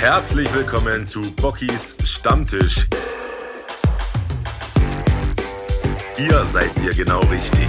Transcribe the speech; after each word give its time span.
Herzlich 0.00 0.52
willkommen 0.54 1.06
zu 1.06 1.20
Bockys 1.36 1.94
Stammtisch. 2.04 2.86
Hier 6.16 6.44
seid 6.46 6.70
ihr 6.82 6.94
genau 6.94 7.20
richtig. 7.20 7.68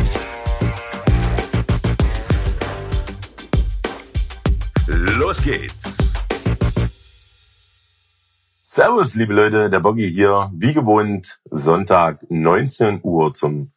Los 4.87 5.43
geht's. 5.43 6.13
Servus, 8.61 9.15
liebe 9.15 9.33
Leute, 9.33 9.69
der 9.69 9.81
Boggy 9.81 10.09
hier. 10.09 10.49
Wie 10.53 10.73
gewohnt, 10.73 11.41
Sonntag 11.49 12.25
19 12.29 13.01
Uhr 13.03 13.33
zum 13.33 13.73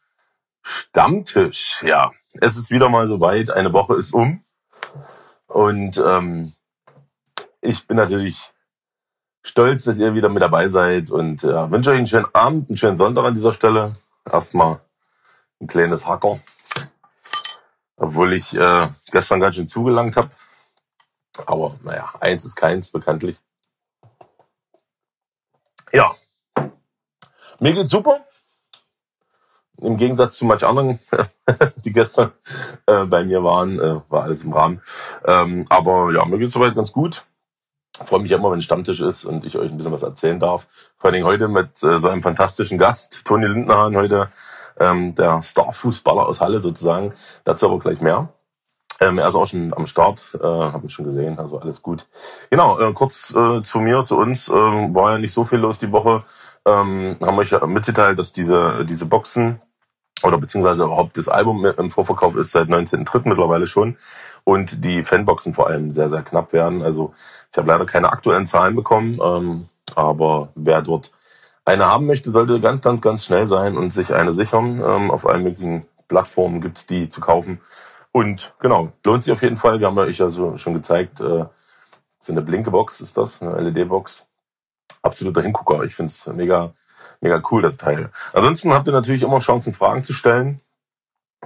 Stammtisch. 0.61 1.83
Ja, 1.85 2.13
es 2.35 2.55
ist 2.55 2.71
wieder 2.71 2.87
mal 2.87 3.09
soweit. 3.09 3.49
Eine 3.51 3.73
Woche 3.73 3.95
ist 3.95 4.13
um. 4.13 4.45
Und 5.47 5.97
ähm, 5.97 6.53
ich 7.65 7.87
bin 7.87 7.97
natürlich 7.97 8.53
stolz, 9.43 9.83
dass 9.83 9.97
ihr 9.97 10.13
wieder 10.13 10.29
mit 10.29 10.41
dabei 10.41 10.67
seid 10.67 11.09
und 11.09 11.43
ja, 11.43 11.69
wünsche 11.69 11.91
euch 11.91 11.97
einen 11.97 12.07
schönen 12.07 12.33
Abend, 12.33 12.69
einen 12.69 12.77
schönen 12.77 12.97
Sonntag 12.97 13.25
an 13.25 13.33
dieser 13.33 13.53
Stelle. 13.53 13.93
Erstmal 14.29 14.79
ein 15.61 15.67
kleines 15.67 16.07
Hacker, 16.07 16.39
obwohl 17.97 18.33
ich 18.33 18.55
äh, 18.55 18.87
gestern 19.11 19.39
ganz 19.39 19.55
schön 19.55 19.67
zugelangt 19.67 20.17
habe. 20.17 20.29
Aber 21.45 21.77
naja, 21.83 22.13
eins 22.19 22.45
ist 22.45 22.55
keins, 22.55 22.91
bekanntlich. 22.91 23.37
Ja, 25.93 26.15
mir 27.59 27.73
geht's 27.73 27.91
super. 27.91 28.25
Im 29.81 29.97
Gegensatz 29.97 30.37
zu 30.37 30.45
manch 30.45 30.63
anderen, 30.63 30.99
die 31.85 31.91
gestern 31.91 32.31
äh, 32.85 33.05
bei 33.05 33.23
mir 33.23 33.43
waren, 33.43 33.79
äh, 33.79 34.01
war 34.09 34.23
alles 34.23 34.43
im 34.43 34.53
Rahmen. 34.53 34.81
Ähm, 35.25 35.65
aber 35.69 36.11
ja, 36.13 36.25
mir 36.25 36.39
geht's 36.39 36.53
soweit 36.53 36.75
ganz 36.75 36.91
gut. 36.91 37.25
Freue 38.05 38.21
mich 38.21 38.31
immer, 38.31 38.51
wenn 38.51 38.61
Stammtisch 38.61 38.99
ist 38.99 39.25
und 39.25 39.45
ich 39.45 39.57
euch 39.57 39.71
ein 39.71 39.77
bisschen 39.77 39.93
was 39.93 40.03
erzählen 40.03 40.39
darf. 40.39 40.67
Vor 40.97 41.07
allen 41.07 41.13
Dingen 41.13 41.25
heute 41.25 41.47
mit 41.47 41.81
äh, 41.83 41.99
so 41.99 42.07
einem 42.09 42.21
fantastischen 42.21 42.77
Gast, 42.77 43.23
Toni 43.23 43.47
Lindenhahn, 43.47 43.95
heute 43.95 44.29
ähm, 44.79 45.15
der 45.15 45.41
Starfußballer 45.41 46.25
aus 46.25 46.41
Halle 46.41 46.59
sozusagen. 46.59 47.13
Dazu 47.43 47.67
aber 47.67 47.79
gleich 47.79 48.01
mehr. 48.01 48.29
Ähm, 48.99 49.17
er 49.17 49.27
ist 49.27 49.35
auch 49.35 49.45
schon 49.45 49.73
am 49.73 49.87
Start, 49.87 50.37
äh, 50.41 50.45
habe 50.45 50.87
ich 50.87 50.93
schon 50.93 51.05
gesehen, 51.05 51.37
also 51.37 51.59
alles 51.59 51.81
gut. 51.81 52.07
Genau, 52.49 52.79
äh, 52.79 52.93
kurz 52.93 53.33
äh, 53.35 53.61
zu 53.61 53.79
mir, 53.79 54.05
zu 54.05 54.17
uns, 54.17 54.47
äh, 54.47 54.53
war 54.53 55.11
ja 55.11 55.17
nicht 55.17 55.33
so 55.33 55.43
viel 55.43 55.59
los 55.59 55.79
die 55.79 55.91
Woche. 55.91 56.23
Ähm, 56.65 57.17
haben 57.21 57.37
euch 57.37 57.51
ja 57.51 57.65
mitgeteilt, 57.65 58.17
dass 58.17 58.31
diese, 58.31 58.85
diese 58.85 59.05
Boxen 59.05 59.61
oder 60.25 60.37
beziehungsweise 60.37 60.83
überhaupt 60.85 61.17
das 61.17 61.27
Album 61.27 61.65
im 61.65 61.91
Vorverkauf 61.91 62.35
ist 62.35 62.51
seit 62.51 62.67
19.3. 62.67 63.21
mittlerweile 63.29 63.67
schon 63.67 63.97
und 64.43 64.83
die 64.83 65.03
Fanboxen 65.03 65.53
vor 65.53 65.67
allem 65.67 65.91
sehr, 65.91 66.09
sehr 66.09 66.21
knapp 66.21 66.53
werden. 66.53 66.81
Also 66.81 67.13
ich 67.51 67.57
habe 67.57 67.67
leider 67.67 67.85
keine 67.85 68.11
aktuellen 68.11 68.45
Zahlen 68.45 68.75
bekommen, 68.75 69.19
ähm, 69.23 69.65
aber 69.95 70.49
wer 70.55 70.81
dort 70.81 71.11
eine 71.65 71.87
haben 71.87 72.05
möchte, 72.05 72.29
sollte 72.29 72.59
ganz, 72.61 72.81
ganz, 72.81 73.01
ganz 73.01 73.25
schnell 73.25 73.47
sein 73.47 73.75
und 73.75 73.91
sich 73.91 74.13
eine 74.13 74.33
sichern. 74.33 74.81
Ähm, 74.85 75.11
auf 75.11 75.25
allen 75.27 75.43
möglichen 75.43 75.85
Plattformen 76.07 76.61
gibt's 76.61 76.85
die 76.85 77.09
zu 77.09 77.21
kaufen. 77.21 77.59
Und 78.11 78.53
genau, 78.59 78.93
lohnt 79.03 79.23
sich 79.23 79.33
auf 79.33 79.41
jeden 79.41 79.57
Fall. 79.57 79.79
Wir 79.79 79.87
haben 79.87 79.97
euch 79.97 80.19
ja 80.19 80.29
so 80.29 80.55
schon 80.57 80.73
gezeigt, 80.73 81.19
äh, 81.19 81.45
so 82.19 82.31
eine 82.31 82.41
blinke 82.41 82.71
Box 82.71 83.01
ist 83.01 83.17
das, 83.17 83.41
eine 83.41 83.59
LED-Box. 83.69 84.27
Absoluter 85.01 85.41
Hingucker. 85.41 85.83
Ich 85.83 85.95
find's 85.95 86.25
mega, 86.27 86.73
mega 87.25 87.41
cool, 87.49 87.61
das 87.61 87.77
Teil. 87.77 88.11
Ansonsten 88.33 88.71
habt 88.71 88.87
ihr 88.87 88.93
natürlich 88.93 89.23
immer 89.23 89.39
Chancen, 89.39 89.73
Fragen 89.73 90.03
zu 90.03 90.13
stellen 90.13 90.61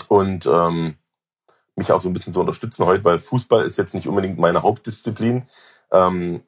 und 0.09 0.45
ähm, 0.45 0.95
mich 1.75 1.91
auch 1.91 2.01
so 2.01 2.09
ein 2.09 2.13
bisschen 2.13 2.33
zu 2.33 2.41
unterstützen 2.41 2.85
heute, 2.85 3.05
weil 3.05 3.19
Fußball 3.19 3.65
ist 3.65 3.77
jetzt 3.77 3.95
nicht 3.95 4.07
unbedingt 4.07 4.37
meine 4.37 4.61
Hauptdisziplin. 4.61 5.43
Ähm, 5.91 6.43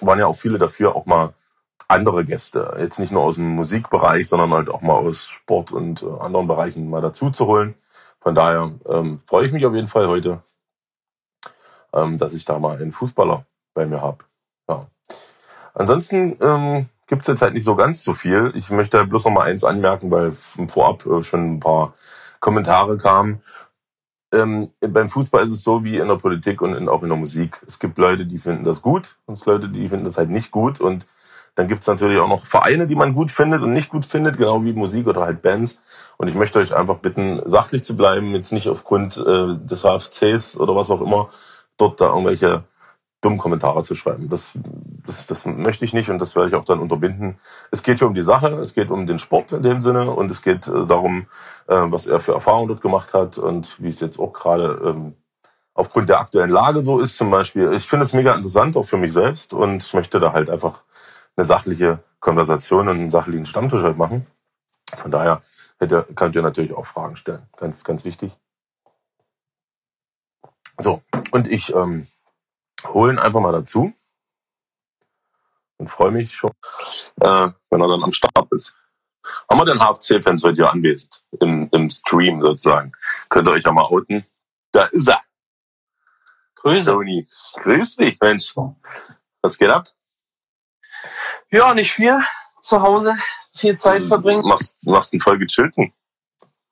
waren 0.00 0.18
ja 0.18 0.26
auch 0.26 0.36
viele 0.36 0.58
dafür, 0.58 0.96
auch 0.96 1.04
mal 1.04 1.34
andere 1.86 2.24
Gäste, 2.24 2.74
jetzt 2.78 2.98
nicht 2.98 3.12
nur 3.12 3.22
aus 3.22 3.34
dem 3.34 3.50
Musikbereich, 3.50 4.26
sondern 4.26 4.50
halt 4.52 4.70
auch 4.70 4.80
mal 4.80 4.94
aus 4.94 5.26
Sport 5.26 5.72
und 5.72 6.02
äh, 6.02 6.06
anderen 6.20 6.48
Bereichen 6.48 6.88
mal 6.88 7.02
dazu 7.02 7.30
zu 7.30 7.46
holen. 7.46 7.74
Von 8.20 8.34
daher 8.34 8.72
ähm, 8.86 9.20
freue 9.26 9.44
ich 9.44 9.52
mich 9.52 9.66
auf 9.66 9.74
jeden 9.74 9.88
Fall 9.88 10.08
heute, 10.08 10.42
ähm, 11.92 12.16
dass 12.16 12.32
ich 12.32 12.46
da 12.46 12.58
mal 12.58 12.80
einen 12.80 12.92
Fußballer 12.92 13.44
bei 13.74 13.84
mir 13.84 14.00
habe. 14.00 14.24
Ja. 14.68 14.86
Ansonsten 15.74 16.38
ähm, 16.40 16.88
gibt 17.06 17.22
es 17.22 17.28
jetzt 17.28 17.42
halt 17.42 17.54
nicht 17.54 17.64
so 17.64 17.76
ganz 17.76 18.02
so 18.02 18.14
viel. 18.14 18.52
Ich 18.54 18.70
möchte 18.70 19.04
bloß 19.06 19.24
noch 19.26 19.32
mal 19.32 19.44
eins 19.44 19.64
anmerken, 19.64 20.10
weil 20.10 20.32
vorab 20.32 21.04
äh, 21.06 21.22
schon 21.22 21.54
ein 21.54 21.60
paar 21.60 21.94
Kommentare 22.40 22.96
kamen. 22.96 23.40
Ähm, 24.32 24.70
beim 24.80 25.10
Fußball 25.10 25.44
ist 25.46 25.52
es 25.52 25.64
so 25.64 25.84
wie 25.84 25.98
in 25.98 26.08
der 26.08 26.16
Politik 26.16 26.62
und 26.62 26.74
in, 26.74 26.88
auch 26.88 27.02
in 27.02 27.10
der 27.10 27.18
Musik. 27.18 27.60
Es 27.66 27.78
gibt 27.78 27.98
Leute, 27.98 28.24
die 28.24 28.38
finden 28.38 28.64
das 28.64 28.80
gut 28.80 29.16
und 29.26 29.34
es 29.34 29.44
Leute, 29.44 29.68
die 29.68 29.88
finden 29.88 30.06
das 30.06 30.16
halt 30.16 30.30
nicht 30.30 30.50
gut. 30.50 30.80
Und 30.80 31.06
dann 31.54 31.68
gibt 31.68 31.82
es 31.82 31.86
natürlich 31.86 32.18
auch 32.18 32.28
noch 32.28 32.46
Vereine, 32.46 32.86
die 32.86 32.94
man 32.94 33.14
gut 33.14 33.30
findet 33.30 33.62
und 33.62 33.74
nicht 33.74 33.90
gut 33.90 34.06
findet, 34.06 34.38
genau 34.38 34.64
wie 34.64 34.72
Musik 34.72 35.06
oder 35.06 35.20
halt 35.20 35.42
Bands. 35.42 35.82
Und 36.16 36.28
ich 36.28 36.34
möchte 36.34 36.58
euch 36.58 36.74
einfach 36.74 36.96
bitten, 36.98 37.42
sachlich 37.44 37.84
zu 37.84 37.94
bleiben, 37.94 38.34
jetzt 38.34 38.52
nicht 38.52 38.68
aufgrund 38.68 39.18
äh, 39.18 39.54
des 39.58 39.82
HFCs 39.82 40.56
oder 40.56 40.74
was 40.74 40.90
auch 40.90 41.02
immer, 41.02 41.28
dort 41.76 42.00
da 42.00 42.06
irgendwelche 42.06 42.64
dummen 43.22 43.38
Kommentare 43.38 43.82
zu 43.82 43.94
schreiben. 43.94 44.28
Das, 44.28 44.58
das, 45.06 45.26
das 45.26 45.46
möchte 45.46 45.84
ich 45.84 45.94
nicht 45.94 46.10
und 46.10 46.18
das 46.18 46.36
werde 46.36 46.48
ich 46.48 46.54
auch 46.54 46.64
dann 46.64 46.80
unterbinden. 46.80 47.38
Es 47.70 47.82
geht 47.82 47.98
hier 47.98 48.08
um 48.08 48.14
die 48.14 48.22
Sache, 48.22 48.48
es 48.60 48.74
geht 48.74 48.90
um 48.90 49.06
den 49.06 49.18
Sport 49.18 49.52
in 49.52 49.62
dem 49.62 49.80
Sinne 49.80 50.10
und 50.10 50.30
es 50.30 50.42
geht 50.42 50.66
äh, 50.66 50.86
darum, 50.86 51.26
äh, 51.68 51.76
was 51.76 52.06
er 52.06 52.20
für 52.20 52.34
Erfahrungen 52.34 52.68
dort 52.68 52.82
gemacht 52.82 53.14
hat 53.14 53.38
und 53.38 53.80
wie 53.80 53.88
es 53.88 54.00
jetzt 54.00 54.18
auch 54.18 54.32
gerade 54.32 54.80
ähm, 54.84 55.14
aufgrund 55.72 56.08
der 56.08 56.20
aktuellen 56.20 56.50
Lage 56.50 56.82
so 56.82 57.00
ist 57.00 57.16
zum 57.16 57.30
Beispiel. 57.30 57.72
Ich 57.72 57.86
finde 57.86 58.04
es 58.04 58.12
mega 58.12 58.34
interessant, 58.34 58.76
auch 58.76 58.84
für 58.84 58.98
mich 58.98 59.12
selbst 59.12 59.54
und 59.54 59.94
möchte 59.94 60.20
da 60.20 60.32
halt 60.32 60.50
einfach 60.50 60.82
eine 61.36 61.46
sachliche 61.46 62.00
Konversation 62.20 62.88
und 62.88 62.96
einen 62.96 63.10
sachlichen 63.10 63.46
Stammtisch 63.46 63.82
halt 63.82 63.96
machen. 63.96 64.26
Von 64.96 65.10
daher 65.10 65.42
hätte, 65.78 66.06
könnt 66.14 66.34
ihr 66.34 66.42
natürlich 66.42 66.74
auch 66.74 66.86
Fragen 66.86 67.16
stellen. 67.16 67.42
Ganz, 67.56 67.84
ganz 67.84 68.04
wichtig. 68.04 68.36
So, 70.78 71.02
und 71.30 71.48
ich 71.48 71.74
ähm, 71.74 72.08
holen 72.88 73.18
einfach 73.18 73.40
mal 73.40 73.52
dazu 73.52 73.92
und 75.78 75.88
freue 75.88 76.10
mich 76.10 76.34
schon, 76.34 76.50
äh, 77.20 77.48
wenn 77.70 77.80
er 77.80 77.88
dann 77.88 78.04
am 78.04 78.12
Start 78.12 78.50
ist. 78.50 78.76
Haben 79.48 79.60
wir 79.60 79.64
den 79.66 79.78
HFC-Fans 79.78 80.42
heute 80.42 80.56
hier 80.56 80.70
anwesend 80.70 81.22
im, 81.40 81.68
im 81.72 81.90
Stream 81.90 82.42
sozusagen? 82.42 82.92
Könnt 83.28 83.46
ihr 83.48 83.52
euch 83.52 83.64
ja 83.64 83.72
mal 83.72 83.84
outen. 83.84 84.26
Da 84.72 84.84
ist 84.86 85.08
er. 85.08 85.22
Grüße. 86.56 86.90
Tony. 86.90 87.28
Grüß 87.54 87.96
dich, 87.96 88.18
Mensch. 88.20 88.54
Was 89.42 89.58
geht 89.58 89.70
ab? 89.70 89.86
Ja, 91.50 91.74
nicht 91.74 91.92
viel. 91.92 92.18
Zu 92.60 92.80
Hause 92.80 93.16
viel 93.54 93.76
Zeit 93.76 94.02
verbringen. 94.02 94.46
Machst, 94.46 94.86
machst 94.86 95.12
einen 95.12 95.20
voll 95.20 95.38
gechillten. 95.38 95.92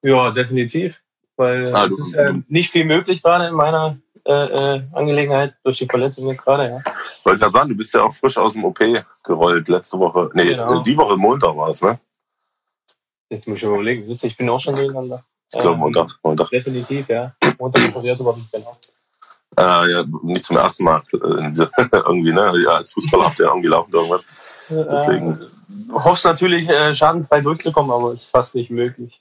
Ja, 0.02 0.30
definitiv. 0.30 1.00
Weil 1.36 1.74
Ah, 1.74 1.86
es 1.86 1.98
ist 1.98 2.14
äh, 2.14 2.34
nicht 2.48 2.70
viel 2.70 2.84
möglich 2.84 3.22
gerade 3.22 3.48
in 3.48 3.54
meiner 3.54 3.98
äh, 4.30 4.76
äh, 4.76 4.82
Angelegenheit 4.92 5.54
durch 5.64 5.78
die 5.78 5.86
Verletzung 5.86 6.28
jetzt 6.28 6.44
gerade, 6.44 6.64
ja. 6.68 6.92
Wollte 7.24 7.40
gerade 7.40 7.52
sagen, 7.52 7.68
du 7.70 7.76
bist 7.76 7.92
ja 7.94 8.02
auch 8.04 8.12
frisch 8.14 8.38
aus 8.38 8.54
dem 8.54 8.64
OP 8.64 8.78
gerollt 9.24 9.68
letzte 9.68 9.98
Woche. 9.98 10.30
Nee, 10.34 10.50
Genau. 10.50 10.82
die 10.82 10.96
Woche 10.96 11.16
Montag 11.16 11.56
war 11.56 11.70
es, 11.70 11.82
ne? 11.82 11.98
Jetzt 13.28 13.46
muss 13.46 13.58
ich 13.58 13.64
überlegen. 13.64 14.06
Siehst 14.06 14.22
du, 14.22 14.26
ich 14.26 14.36
bin 14.36 14.48
auch 14.48 14.60
schon 14.60 14.74
gegeneinander. 14.76 15.24
Ich 15.52 15.58
glaube 15.60 15.74
Ähm, 15.74 15.80
Montag. 15.80 16.18
Montag. 16.22 16.50
Definitiv, 16.50 17.08
ja. 17.08 17.34
Montag 17.58 17.88
operiert 17.94 18.18
worden, 18.20 18.48
genau. 18.52 18.72
Äh, 19.56 19.90
ja, 19.92 20.04
nicht 20.22 20.44
zum 20.44 20.56
ersten 20.56 20.84
Mal. 20.84 21.02
äh, 21.12 21.16
irgendwie, 21.96 22.32
ne? 22.32 22.52
Ja, 22.64 22.76
als 22.76 22.92
Fußballer 22.92 23.26
habt 23.26 23.38
ihr 23.40 23.46
irgendwie 23.46 23.68
laufend 23.68 23.94
irgendwas. 23.94 24.24
Deswegen. 24.90 25.40
Äh, 25.40 25.92
hoffst 25.92 26.24
natürlich, 26.24 26.68
äh, 26.68 26.94
schadenfrei 26.94 27.40
durchzukommen, 27.40 27.90
aber 27.90 28.12
ist 28.12 28.26
fast 28.26 28.54
nicht 28.54 28.70
möglich. 28.70 29.20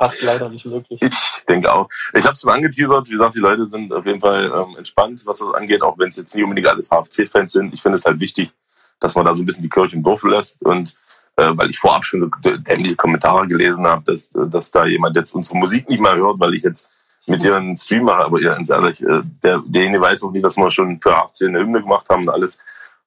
Fast 0.00 0.22
leider 0.22 0.48
nicht 0.48 0.64
möglich. 0.64 0.98
Ich 1.02 1.44
denke 1.46 1.70
auch. 1.70 1.86
Ich 2.14 2.24
habe 2.24 2.32
es 2.32 2.40
schon 2.40 2.50
angeteasert. 2.50 3.08
Wie 3.08 3.12
gesagt, 3.12 3.34
die 3.34 3.40
Leute 3.40 3.66
sind 3.66 3.92
auf 3.92 4.06
jeden 4.06 4.20
Fall 4.20 4.46
ähm, 4.46 4.76
entspannt, 4.78 5.20
was 5.26 5.40
das 5.40 5.52
angeht, 5.52 5.82
auch 5.82 5.98
wenn 5.98 6.08
es 6.08 6.16
jetzt 6.16 6.34
nicht 6.34 6.42
unbedingt 6.42 6.68
alles 6.68 6.88
HFC-Fans 6.88 7.52
sind. 7.52 7.74
Ich 7.74 7.82
finde 7.82 7.98
es 7.98 8.06
halt 8.06 8.18
wichtig, 8.18 8.50
dass 8.98 9.14
man 9.14 9.26
da 9.26 9.34
so 9.34 9.42
ein 9.42 9.46
bisschen 9.46 9.62
die 9.62 9.68
Kirche 9.68 9.96
im 9.96 10.02
Dorf 10.02 10.22
lässt. 10.22 10.62
Und 10.62 10.96
äh, 11.36 11.50
weil 11.52 11.68
ich 11.68 11.78
vorab 11.78 12.02
schon 12.02 12.20
so 12.20 12.56
dämliche 12.56 12.96
Kommentare 12.96 13.46
gelesen 13.46 13.86
habe, 13.86 14.02
dass, 14.04 14.30
dass 14.30 14.70
da 14.70 14.86
jemand 14.86 15.16
jetzt 15.16 15.34
unsere 15.34 15.58
Musik 15.58 15.86
nicht 15.86 16.00
mehr 16.00 16.16
hört, 16.16 16.40
weil 16.40 16.54
ich 16.54 16.62
jetzt 16.62 16.88
mit 17.26 17.44
ihr 17.44 17.56
einen 17.56 17.76
Stream 17.76 18.04
mache. 18.04 18.24
Aber 18.24 18.40
ihr, 18.40 18.54
ganz 18.54 18.70
ehrlich, 18.70 19.02
äh, 19.02 19.20
der, 19.42 19.62
derjenige 19.66 20.00
weiß 20.00 20.22
auch 20.22 20.32
nicht, 20.32 20.44
dass 20.44 20.56
wir 20.56 20.70
schon 20.70 20.98
für 20.98 21.12
HFC 21.12 21.42
eine 21.42 21.58
Hymne 21.58 21.82
gemacht 21.82 22.08
haben 22.08 22.22
und 22.22 22.30
alles. 22.30 22.58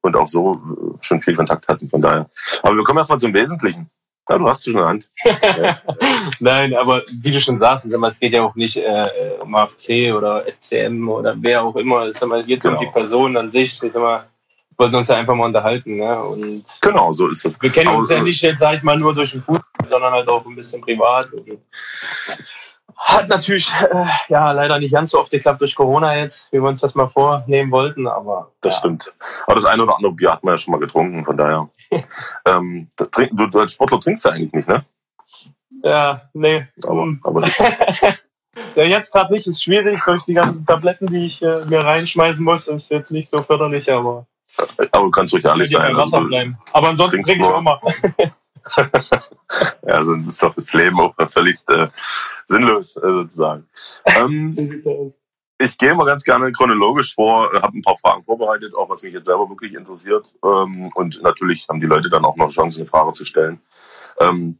Und 0.01 0.15
auch 0.15 0.27
so 0.27 0.55
äh, 0.55 1.03
schon 1.03 1.21
viel 1.23 1.35
Kontakt 1.35 1.67
hatten. 1.67 1.89
Von 1.89 2.03
daher. 2.03 2.29
Aber 2.61 2.75
wir 2.75 2.83
kommen 2.83 2.99
erstmal 2.99 3.19
zum 3.19 3.33
Wesentlichen. 3.33 3.89
Ja, 4.29 4.37
du 4.37 4.47
hast 4.47 4.59
es 4.59 4.63
schon 4.65 4.73
in 4.73 4.79
der 4.79 4.87
Hand. 4.87 5.11
Nein, 6.39 6.73
aber 6.75 7.03
wie 7.21 7.31
du 7.31 7.41
schon 7.41 7.57
sagst, 7.57 7.89
sag 7.89 7.99
mal, 7.99 8.07
es 8.07 8.19
geht 8.19 8.33
ja 8.33 8.43
auch 8.43 8.55
nicht 8.55 8.77
äh, 8.77 9.09
um 9.41 9.53
AFC 9.53 10.13
oder 10.15 10.45
FCM 10.45 11.09
oder 11.09 11.35
wer 11.37 11.63
auch 11.63 11.75
immer. 11.75 12.09
Mal, 12.27 12.43
geht 12.45 12.63
um 12.65 12.71
Genau. 12.71 12.79
die 12.81 12.91
Person 12.91 13.35
an 13.35 13.49
sich. 13.49 13.77
Sag 13.77 13.93
mal, 13.95 14.19
wir 14.69 14.77
wollten 14.85 14.95
uns 14.95 15.09
ja 15.09 15.17
einfach 15.17 15.35
mal 15.35 15.45
unterhalten. 15.45 15.97
Ne? 15.97 16.23
Und 16.23 16.63
Genau, 16.81 17.11
so 17.11 17.27
ist 17.27 17.43
das. 17.43 17.61
wir 17.61 17.69
kennen 17.69 17.93
uns 17.93 18.09
Aber, 18.09 18.19
ja 18.19 18.23
nicht 18.23 18.41
jetzt, 18.41 18.59
sag 18.59 18.75
ich 18.77 18.83
mal, 18.83 18.97
nur 18.97 19.13
durch 19.13 19.31
den 19.31 19.43
Fußball, 19.43 19.89
sondern 19.89 20.13
halt 20.13 20.29
auch 20.29 20.45
ein 20.45 20.55
bisschen 20.55 20.81
privat. 20.81 21.27
Hat 22.95 23.27
natürlich 23.27 23.69
äh, 23.91 24.05
ja 24.29 24.51
leider 24.53 24.79
nicht 24.79 24.93
ganz 24.93 25.11
so 25.11 25.19
oft 25.19 25.31
geklappt 25.31 25.59
durch 25.59 25.75
Corona 25.75 26.15
jetzt, 26.17 26.51
wie 26.53 26.61
wir 26.61 26.69
uns 26.69 26.79
das 26.79 26.95
mal 26.95 27.07
vornehmen 27.09 27.71
wollten, 27.71 28.07
aber. 28.07 28.51
Das 28.61 28.75
ja. 28.75 28.79
stimmt. 28.79 29.13
Aber 29.45 29.55
das 29.55 29.65
eine 29.65 29.83
oder 29.83 29.95
andere 29.95 30.13
Bier 30.13 30.31
hat 30.31 30.43
man 30.43 30.53
ja 30.53 30.57
schon 30.57 30.71
mal 30.71 30.79
getrunken, 30.79 31.25
von 31.25 31.35
daher. 31.35 31.69
ähm, 32.45 32.87
trink, 33.11 33.31
du, 33.33 33.47
du 33.47 33.59
als 33.59 33.73
Sportler 33.73 33.99
trinkst 33.99 34.25
ja 34.25 34.31
eigentlich 34.31 34.53
nicht, 34.53 34.67
ne? 34.67 34.85
Ja, 35.83 36.29
nee. 36.33 36.67
Aber, 36.85 37.07
aber 37.23 37.41
nicht. 37.41 37.59
ja, 38.75 38.83
jetzt 38.83 39.11
gerade 39.11 39.33
nicht, 39.33 39.47
ist 39.47 39.63
schwierig 39.63 40.01
durch 40.05 40.23
die 40.23 40.33
ganzen 40.33 40.65
Tabletten, 40.65 41.07
die 41.07 41.25
ich 41.25 41.41
äh, 41.41 41.65
mir 41.65 41.79
reinschmeißen 41.79 42.43
muss, 42.43 42.67
ist 42.67 42.91
jetzt 42.91 43.11
nicht 43.11 43.29
so 43.29 43.43
förderlich, 43.43 43.91
aber. 43.91 44.25
Aber 44.91 45.05
du 45.05 45.11
kannst 45.11 45.33
ruhig 45.33 45.45
ehrlich 45.45 45.71
Ja, 45.71 45.79
sein. 45.79 45.95
Also, 45.95 46.21
bleiben. 46.25 46.57
Aber 46.71 46.89
ansonsten 46.89 47.23
trinke 47.23 47.43
ich 47.43 47.57
immer. 47.57 47.81
ja, 49.87 50.03
sonst 50.03 50.27
ist 50.27 50.41
doch 50.41 50.53
das 50.55 50.73
Leben 50.73 50.99
auch 50.99 51.13
völlig 51.31 51.57
äh, 51.67 51.87
sinnlos, 52.47 52.95
äh, 52.97 53.01
sozusagen. 53.01 53.67
Ähm, 54.05 54.51
So 54.51 54.63
sieht's 54.63 54.87
aus. 54.87 55.11
Ich 55.59 55.77
gehe 55.77 55.93
mal 55.93 56.05
ganz 56.05 56.23
gerne 56.23 56.51
chronologisch 56.51 57.13
vor, 57.15 57.51
habe 57.53 57.77
ein 57.77 57.81
paar 57.81 57.97
Fragen 57.97 58.23
vorbereitet, 58.23 58.75
auch 58.75 58.89
was 58.89 59.03
mich 59.03 59.13
jetzt 59.13 59.25
selber 59.27 59.47
wirklich 59.49 59.73
interessiert. 59.73 60.35
Ähm, 60.43 60.91
und 60.95 61.21
natürlich 61.21 61.67
haben 61.69 61.79
die 61.79 61.87
Leute 61.87 62.09
dann 62.09 62.25
auch 62.25 62.35
noch 62.35 62.49
Chance, 62.49 62.79
eine 62.79 62.89
Frage 62.89 63.13
zu 63.13 63.25
stellen. 63.25 63.61
Ähm, 64.19 64.59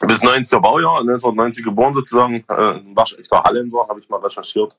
bis 0.00 0.22
90er 0.22 0.60
Baujahr, 0.60 1.00
1990 1.00 1.64
geboren 1.64 1.94
sozusagen, 1.94 2.44
äh, 2.48 2.54
ein 2.54 2.96
waschechter 2.96 3.42
Hallenser, 3.42 3.86
habe 3.88 4.00
ich 4.00 4.08
mal 4.08 4.20
recherchiert. 4.20 4.78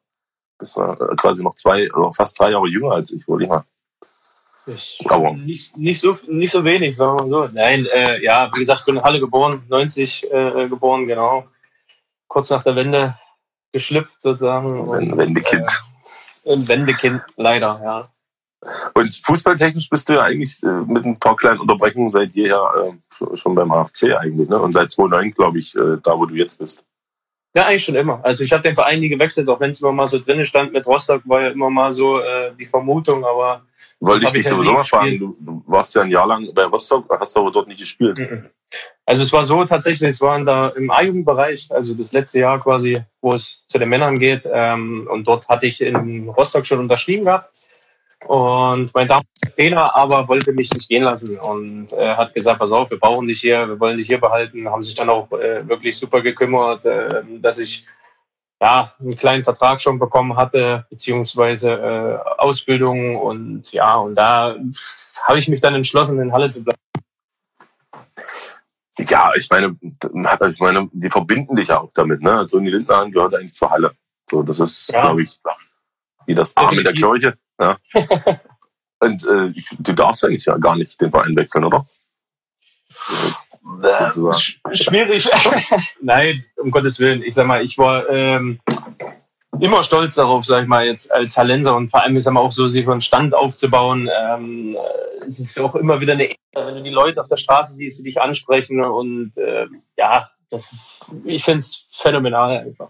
Bist 0.57 0.77
äh, 0.77 0.95
quasi 1.15 1.43
noch 1.43 1.53
zwei 1.53 1.91
oder 1.93 2.11
fast 2.11 2.39
drei 2.39 2.51
Jahre 2.51 2.67
jünger 2.67 2.91
als 2.93 3.13
ich, 3.13 3.27
wohl 3.27 3.43
immer. 3.43 3.65
Ich, 4.67 4.99
Aber- 5.09 5.33
nicht, 5.33 5.75
nicht, 5.77 6.01
so, 6.01 6.17
nicht 6.27 6.51
so 6.51 6.63
wenig, 6.63 6.95
sagen 6.97 7.19
wir 7.19 7.25
mal 7.25 7.47
so. 7.47 7.53
Nein, 7.53 7.87
äh, 7.87 8.23
ja, 8.23 8.49
wie 8.53 8.59
gesagt, 8.59 8.85
bin 8.85 8.97
in 8.97 9.03
Halle 9.03 9.19
geboren, 9.19 9.63
90 9.69 10.31
äh, 10.31 10.67
geboren, 10.69 11.07
genau. 11.07 11.47
Kurz 12.27 12.49
nach 12.49 12.63
der 12.63 12.75
Wende 12.75 13.17
geschlüpft 13.71 14.21
sozusagen. 14.21 14.91
Wenn, 14.91 15.11
Und, 15.11 15.17
wenn 15.17 15.33
die 15.33 15.41
Kind. 15.41 15.63
äh, 16.43 16.53
ein 16.53 16.67
Wendekind, 16.67 17.21
leider, 17.35 17.79
ja. 17.83 18.09
Und 18.93 19.21
fußballtechnisch 19.25 19.89
bist 19.89 20.07
du 20.07 20.13
ja 20.13 20.21
eigentlich 20.21 20.61
äh, 20.63 20.67
mit 20.67 21.03
ein 21.03 21.17
paar 21.17 21.35
kleinen 21.35 21.59
Unterbrechungen 21.59 22.09
seit 22.09 22.33
jeher 22.33 22.93
äh, 22.93 23.35
schon 23.35 23.55
beim 23.55 23.71
HFC 23.71 24.15
eigentlich, 24.15 24.49
ne? 24.49 24.59
Und 24.59 24.73
seit 24.73 24.91
2009, 24.91 25.31
glaube 25.33 25.57
ich, 25.57 25.75
äh, 25.75 25.97
da 26.03 26.17
wo 26.17 26.25
du 26.25 26.35
jetzt 26.35 26.59
bist. 26.59 26.85
Ja, 27.53 27.65
eigentlich 27.65 27.83
schon 27.83 27.95
immer. 27.95 28.23
Also 28.23 28.43
ich 28.43 28.53
habe 28.53 28.63
den 28.63 28.75
Verein 28.75 28.99
nie 28.99 29.09
gewechselt, 29.09 29.49
auch 29.49 29.59
wenn 29.59 29.71
es 29.71 29.81
immer 29.81 29.91
mal 29.91 30.07
so 30.07 30.19
drinnen 30.19 30.45
stand 30.45 30.71
mit 30.71 30.85
Rostock, 30.85 31.21
war 31.25 31.41
ja 31.41 31.49
immer 31.49 31.69
mal 31.69 31.91
so 31.91 32.19
äh, 32.19 32.53
die 32.57 32.65
Vermutung, 32.65 33.25
aber 33.25 33.63
Wollte 33.99 34.25
ich 34.25 34.31
dich 34.31 34.45
ja 34.45 34.51
sowieso 34.51 34.73
mal 34.73 34.83
fragen, 34.83 35.19
du 35.19 35.63
warst 35.67 35.93
ja 35.95 36.03
ein 36.03 36.11
Jahr 36.11 36.27
lang 36.27 36.53
bei 36.53 36.63
Rostock, 36.63 37.05
hast 37.19 37.35
aber 37.35 37.51
dort 37.51 37.67
nicht 37.67 37.79
gespielt. 37.79 38.17
Mhm. 38.17 38.49
Also 39.05 39.23
es 39.23 39.33
war 39.33 39.43
so 39.43 39.65
tatsächlich, 39.65 40.09
es 40.09 40.21
waren 40.21 40.45
da 40.45 40.69
im 40.69 40.89
A-Jugendbereich, 40.91 41.69
also 41.71 41.93
das 41.93 42.13
letzte 42.13 42.39
Jahr 42.39 42.61
quasi, 42.61 43.01
wo 43.19 43.33
es 43.33 43.65
zu 43.67 43.79
den 43.79 43.89
Männern 43.89 44.17
geht. 44.17 44.47
Ähm, 44.51 45.07
und 45.11 45.27
dort 45.27 45.47
hatte 45.49 45.65
ich 45.65 45.81
in 45.81 46.29
Rostock 46.29 46.65
schon 46.65 46.79
unterschrieben 46.79 47.25
gehabt. 47.25 47.49
Und 48.27 48.93
mein 48.93 49.07
damaliger 49.07 49.55
Trainer 49.55 49.95
aber 49.95 50.27
wollte 50.27 50.53
mich 50.53 50.71
nicht 50.73 50.87
gehen 50.87 51.03
lassen 51.03 51.37
und 51.37 51.91
äh, 51.93 52.15
hat 52.15 52.35
gesagt, 52.35 52.59
pass 52.59 52.71
auf, 52.71 52.91
wir 52.91 52.99
brauchen 52.99 53.27
dich 53.27 53.41
hier, 53.41 53.67
wir 53.67 53.79
wollen 53.79 53.97
dich 53.97 54.07
hier 54.07 54.19
behalten. 54.19 54.69
Haben 54.69 54.83
sich 54.83 54.93
dann 54.93 55.09
auch 55.09 55.31
äh, 55.31 55.67
wirklich 55.67 55.97
super 55.97 56.21
gekümmert, 56.21 56.85
äh, 56.85 57.23
dass 57.39 57.57
ich 57.57 57.85
ja 58.61 58.93
einen 58.99 59.17
kleinen 59.17 59.43
Vertrag 59.43 59.81
schon 59.81 59.97
bekommen 59.97 60.37
hatte, 60.37 60.85
beziehungsweise 60.91 61.73
äh, 61.73 62.39
Ausbildung 62.39 63.15
und 63.15 63.71
ja, 63.71 63.95
und 63.95 64.13
da 64.13 64.55
habe 65.23 65.39
ich 65.39 65.47
mich 65.47 65.61
dann 65.61 65.73
entschlossen, 65.73 66.21
in 66.21 66.31
Halle 66.31 66.51
zu 66.51 66.63
bleiben. 66.63 66.77
Ja, 68.99 69.31
ich 69.35 69.49
meine, 69.49 69.75
ich 69.81 70.59
meine, 70.59 70.89
die 70.91 71.09
verbinden 71.09 71.55
dich 71.55 71.69
ja 71.69 71.79
auch 71.79 71.91
damit, 71.93 72.21
ne? 72.21 72.45
Toni 72.49 72.69
Lindner 72.69 73.09
gehört 73.09 73.33
eigentlich 73.35 73.53
zur 73.53 73.69
Halle. 73.71 73.95
So, 74.29 74.43
das 74.43 74.59
ist, 74.59 74.91
Ja. 74.93 75.01
glaube 75.01 75.23
ich, 75.23 75.39
wie 76.25 76.35
das 76.35 76.55
Arm 76.57 76.77
in 76.77 76.83
der 76.83 76.93
Kirche. 76.93 77.35
Ja. 77.59 77.77
Und 78.99 79.25
äh, 79.25 79.53
du 79.79 79.93
darfst 79.93 80.23
eigentlich 80.25 80.45
ja 80.45 80.57
gar 80.57 80.75
nicht 80.75 80.99
den 81.01 81.09
Verein 81.09 81.35
wechseln, 81.35 81.63
oder? 81.63 81.83
Jetzt. 83.23 83.59
Sch- 84.17 84.57
Schwierig. 84.73 85.27
Nein, 86.01 86.45
um 86.57 86.69
Gottes 86.69 86.99
Willen. 86.99 87.23
Ich 87.23 87.33
sag 87.33 87.47
mal, 87.47 87.63
ich 87.63 87.77
war 87.77 88.07
ähm, 88.09 88.59
immer 89.59 89.83
stolz 89.83 90.15
darauf, 90.15 90.45
sag 90.45 90.63
ich 90.63 90.67
mal, 90.67 90.85
jetzt 90.85 91.11
als 91.11 91.37
Hallenser 91.37 91.75
und 91.75 91.89
vor 91.89 92.01
allem, 92.01 92.15
ich 92.15 92.23
sag 92.23 92.33
mal, 92.33 92.39
auch 92.39 92.51
so 92.51 92.67
sich 92.67 92.87
einen 92.87 93.01
Stand 93.01 93.33
aufzubauen. 93.33 94.09
Ähm, 94.29 94.75
äh, 94.75 95.25
es 95.25 95.39
ist 95.39 95.55
ja 95.55 95.63
auch 95.63 95.75
immer 95.75 95.99
wieder 95.99 96.13
eine 96.13 96.25
Ehre, 96.25 96.67
wenn 96.67 96.75
du 96.75 96.83
die 96.83 96.89
Leute 96.89 97.21
auf 97.21 97.27
der 97.27 97.37
Straße 97.37 97.73
siehst, 97.73 97.99
die 97.99 98.03
dich 98.03 98.21
ansprechen 98.21 98.83
und 98.83 99.33
ähm, 99.37 99.83
ja, 99.97 100.29
das 100.49 100.71
ist, 100.71 101.05
ich 101.23 101.43
finde 101.43 101.59
es 101.59 101.87
phänomenal 101.91 102.57
einfach. 102.57 102.89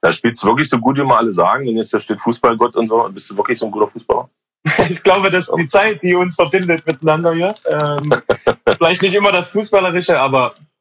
Da 0.00 0.10
spielst 0.10 0.42
du 0.42 0.48
wirklich 0.48 0.68
so 0.68 0.78
gut, 0.78 0.96
wie 0.96 1.02
immer 1.02 1.18
alle 1.18 1.32
sagen. 1.32 1.66
Wenn 1.66 1.76
jetzt 1.76 1.92
da 1.92 2.00
steht 2.00 2.20
Fußballgott 2.20 2.76
und 2.76 2.88
so, 2.88 3.04
und 3.04 3.14
bist 3.14 3.30
du 3.30 3.36
wirklich 3.36 3.58
so 3.58 3.66
ein 3.66 3.72
guter 3.72 3.88
Fußballer? 3.88 4.28
Ich 4.88 5.02
glaube, 5.02 5.30
dass 5.30 5.50
die 5.52 5.68
Zeit, 5.68 6.02
die 6.02 6.16
uns 6.16 6.34
verbindet 6.34 6.84
miteinander 6.86 7.32
hier, 7.34 7.54
ähm, 7.68 8.22
vielleicht 8.76 9.02
nicht 9.02 9.14
immer 9.14 9.30
das 9.30 9.50
Fußballerische, 9.50 10.18
aber 10.18 10.54
äh, 10.54 10.75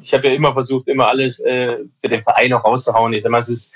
ich 0.00 0.14
habe 0.14 0.28
ja 0.28 0.34
immer 0.34 0.52
versucht, 0.52 0.88
immer 0.88 1.08
alles 1.08 1.40
äh, 1.40 1.78
für 2.00 2.08
den 2.08 2.22
Verein 2.22 2.52
auch 2.52 2.64
rauszuhauen. 2.64 3.12
Ich 3.12 3.22
sag 3.22 3.30
mal, 3.30 3.38
es 3.38 3.48
ist 3.48 3.74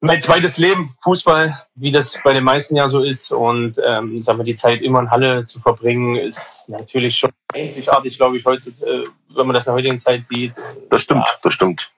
mein 0.00 0.22
zweites 0.22 0.58
Leben, 0.58 0.94
Fußball, 1.02 1.54
wie 1.74 1.90
das 1.90 2.20
bei 2.22 2.32
den 2.32 2.44
meisten 2.44 2.76
ja 2.76 2.86
so 2.88 3.02
ist. 3.02 3.32
Und 3.32 3.80
ähm, 3.84 4.20
sag 4.22 4.36
mal, 4.36 4.44
die 4.44 4.54
Zeit 4.54 4.82
immer 4.82 5.00
in 5.00 5.10
Halle 5.10 5.44
zu 5.44 5.60
verbringen, 5.60 6.16
ist 6.16 6.68
natürlich 6.68 7.16
schon 7.16 7.30
einzigartig, 7.54 8.16
glaube 8.16 8.36
ich, 8.36 8.44
heute, 8.44 8.70
äh, 8.70 9.06
wenn 9.34 9.46
man 9.46 9.54
das 9.54 9.66
in 9.66 9.70
der 9.70 9.74
heutigen 9.74 10.00
Zeit 10.00 10.26
sieht. 10.26 10.52
Das 10.90 11.02
stimmt, 11.02 11.26
Ja. 11.26 11.34
das 11.42 11.54
stimmt. 11.54 11.90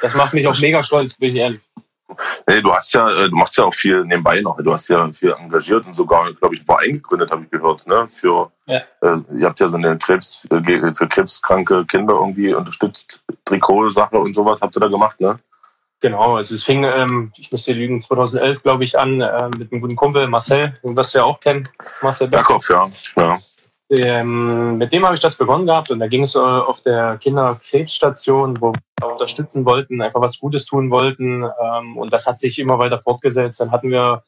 Das 0.00 0.14
macht 0.14 0.34
mich 0.34 0.46
auch 0.46 0.58
mega 0.60 0.82
stolz, 0.82 1.14
bin 1.14 1.30
ich 1.30 1.36
ehrlich. 1.36 1.60
Nee, 2.46 2.60
du 2.60 2.72
hast 2.72 2.92
ja, 2.92 3.10
äh, 3.10 3.28
du 3.28 3.36
machst 3.36 3.56
ja 3.56 3.64
auch 3.64 3.74
viel 3.74 4.04
nebenbei 4.04 4.40
noch. 4.40 4.60
Du 4.62 4.72
hast 4.72 4.88
ja 4.88 5.10
viel 5.12 5.32
engagiert 5.32 5.86
und 5.86 5.94
sogar, 5.94 6.32
glaube 6.32 6.54
ich, 6.54 6.60
einen 6.60 6.66
Verein 6.66 6.92
gegründet, 6.94 7.30
habe 7.30 7.44
ich 7.44 7.50
gehört, 7.50 7.86
ne? 7.86 8.08
Für, 8.08 8.50
Ja. 8.66 8.80
äh, 9.02 9.18
ihr 9.38 9.46
habt 9.46 9.60
ja 9.60 9.68
so 9.68 9.76
eine 9.76 9.96
Krebs, 9.98 10.46
äh, 10.50 10.94
für 10.94 11.08
krebskranke 11.08 11.84
Kinder 11.86 12.14
irgendwie 12.14 12.54
unterstützt, 12.54 13.22
Trikotsache 13.44 14.16
und 14.18 14.34
sowas 14.34 14.60
habt 14.60 14.76
ihr 14.76 14.80
da 14.80 14.88
gemacht, 14.88 15.20
ne? 15.20 15.38
Genau, 16.00 16.36
also 16.36 16.56
es 16.56 16.64
fing, 16.64 16.82
ähm, 16.82 17.32
ich 17.36 17.52
müsste 17.52 17.72
lügen, 17.74 18.00
2011, 18.00 18.64
glaube 18.64 18.82
ich, 18.82 18.98
an 18.98 19.20
äh, 19.20 19.48
mit 19.56 19.70
einem 19.70 19.80
guten 19.80 19.94
Kumpel, 19.94 20.26
Marcel, 20.26 20.74
den 20.82 20.96
wirst 20.96 21.14
du 21.14 21.18
ja 21.18 21.24
auch 21.24 21.38
kennen, 21.38 21.68
Marcel. 22.02 22.26
Berghoff, 22.26 22.68
ja. 22.68 22.90
ja. 23.16 23.38
Ähm, 23.92 24.78
mit 24.78 24.90
dem 24.90 25.04
habe 25.04 25.14
ich 25.14 25.20
das 25.20 25.36
begonnen 25.36 25.66
gehabt 25.66 25.90
und 25.90 25.98
da 25.98 26.06
ging 26.06 26.22
es 26.22 26.34
äh, 26.34 26.38
auf 26.38 26.80
der 26.80 27.18
Kinderkrebsstation, 27.18 28.58
wo 28.58 28.72
wir 28.72 29.12
unterstützen 29.12 29.66
wollten, 29.66 30.00
einfach 30.00 30.22
was 30.22 30.38
Gutes 30.38 30.64
tun 30.64 30.90
wollten 30.90 31.44
ähm, 31.62 31.98
und 31.98 32.10
das 32.10 32.26
hat 32.26 32.40
sich 32.40 32.58
immer 32.58 32.78
weiter 32.78 33.00
fortgesetzt. 33.00 33.60
Dann 33.60 33.70
hatten 33.70 33.90
wir 33.90 34.22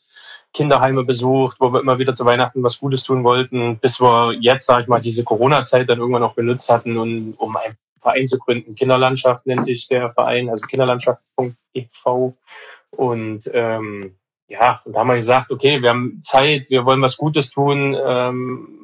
Kinderheime 0.52 1.02
besucht, 1.02 1.56
wo 1.60 1.72
wir 1.72 1.80
immer 1.80 1.98
wieder 1.98 2.14
zu 2.14 2.26
Weihnachten 2.26 2.62
was 2.62 2.78
Gutes 2.78 3.04
tun 3.04 3.24
wollten, 3.24 3.78
bis 3.78 4.02
wir 4.02 4.36
jetzt, 4.38 4.66
sage 4.66 4.82
ich 4.82 4.88
mal, 4.88 5.00
diese 5.00 5.24
Corona-Zeit 5.24 5.88
dann 5.88 5.98
irgendwann 5.98 6.24
auch 6.24 6.34
benutzt 6.34 6.68
hatten, 6.68 6.98
und, 6.98 7.32
um 7.38 7.56
einen 7.56 7.78
Verein 8.02 8.28
zu 8.28 8.38
gründen. 8.38 8.74
Kinderlandschaft 8.74 9.46
nennt 9.46 9.64
sich 9.64 9.88
der 9.88 10.12
Verein, 10.12 10.50
also 10.50 10.66
kinderlandschaft.tv 10.66 12.34
und 12.90 13.50
ähm, 13.54 14.14
ja, 14.46 14.82
und 14.84 14.92
da 14.92 15.00
haben 15.00 15.08
wir 15.08 15.16
gesagt, 15.16 15.50
okay, 15.50 15.80
wir 15.80 15.88
haben 15.88 16.20
Zeit, 16.22 16.66
wir 16.68 16.84
wollen 16.84 17.00
was 17.00 17.16
Gutes 17.16 17.50
tun, 17.50 17.96
ähm, 18.06 18.83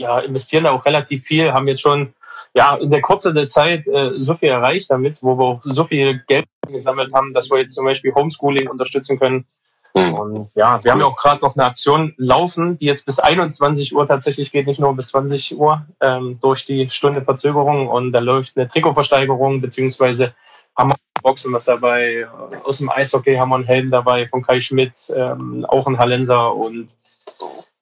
ja, 0.00 0.18
investieren 0.18 0.64
da 0.64 0.72
auch 0.72 0.84
relativ 0.84 1.24
viel, 1.24 1.52
haben 1.52 1.68
jetzt 1.68 1.82
schon 1.82 2.14
ja 2.54 2.74
in 2.76 2.90
der 2.90 3.02
Kurze 3.02 3.32
der 3.32 3.48
Zeit 3.48 3.86
äh, 3.86 4.12
so 4.18 4.34
viel 4.34 4.48
erreicht 4.48 4.90
damit, 4.90 5.22
wo 5.22 5.38
wir 5.38 5.44
auch 5.44 5.60
so 5.62 5.84
viel 5.84 6.22
Geld 6.26 6.46
gesammelt 6.68 7.12
haben, 7.14 7.32
dass 7.34 7.50
wir 7.50 7.58
jetzt 7.58 7.74
zum 7.74 7.84
Beispiel 7.84 8.14
Homeschooling 8.14 8.68
unterstützen 8.68 9.18
können. 9.18 9.46
Hm. 9.94 10.14
Und 10.14 10.54
ja, 10.54 10.82
wir 10.82 10.92
haben 10.92 11.00
ja 11.00 11.06
auch 11.06 11.16
gerade 11.16 11.42
noch 11.42 11.56
eine 11.56 11.66
Aktion 11.66 12.14
laufen, 12.16 12.78
die 12.78 12.86
jetzt 12.86 13.06
bis 13.06 13.18
21 13.18 13.94
Uhr 13.94 14.06
tatsächlich 14.06 14.52
geht, 14.52 14.66
nicht 14.66 14.80
nur 14.80 14.94
bis 14.94 15.08
20 15.08 15.58
Uhr 15.58 15.84
ähm, 16.00 16.38
durch 16.40 16.64
die 16.64 16.88
Stunde 16.90 17.22
Verzögerung. 17.22 17.88
Und 17.88 18.12
da 18.12 18.20
läuft 18.20 18.56
eine 18.56 18.68
Trikotversteigerung, 18.68 19.60
beziehungsweise 19.60 20.32
haben 20.76 20.90
wir 20.90 20.96
Boxen 21.22 21.52
was 21.52 21.64
dabei. 21.64 22.26
Aus 22.64 22.78
dem 22.78 22.88
Eishockey 22.88 23.36
haben 23.36 23.50
wir 23.50 23.56
einen 23.56 23.64
Helm 23.64 23.90
dabei 23.90 24.26
von 24.28 24.42
Kai 24.42 24.60
Schmitz, 24.60 25.12
ähm, 25.14 25.66
auch 25.68 25.86
ein 25.86 25.98
Hallenser. 25.98 26.54
Und 26.54 26.88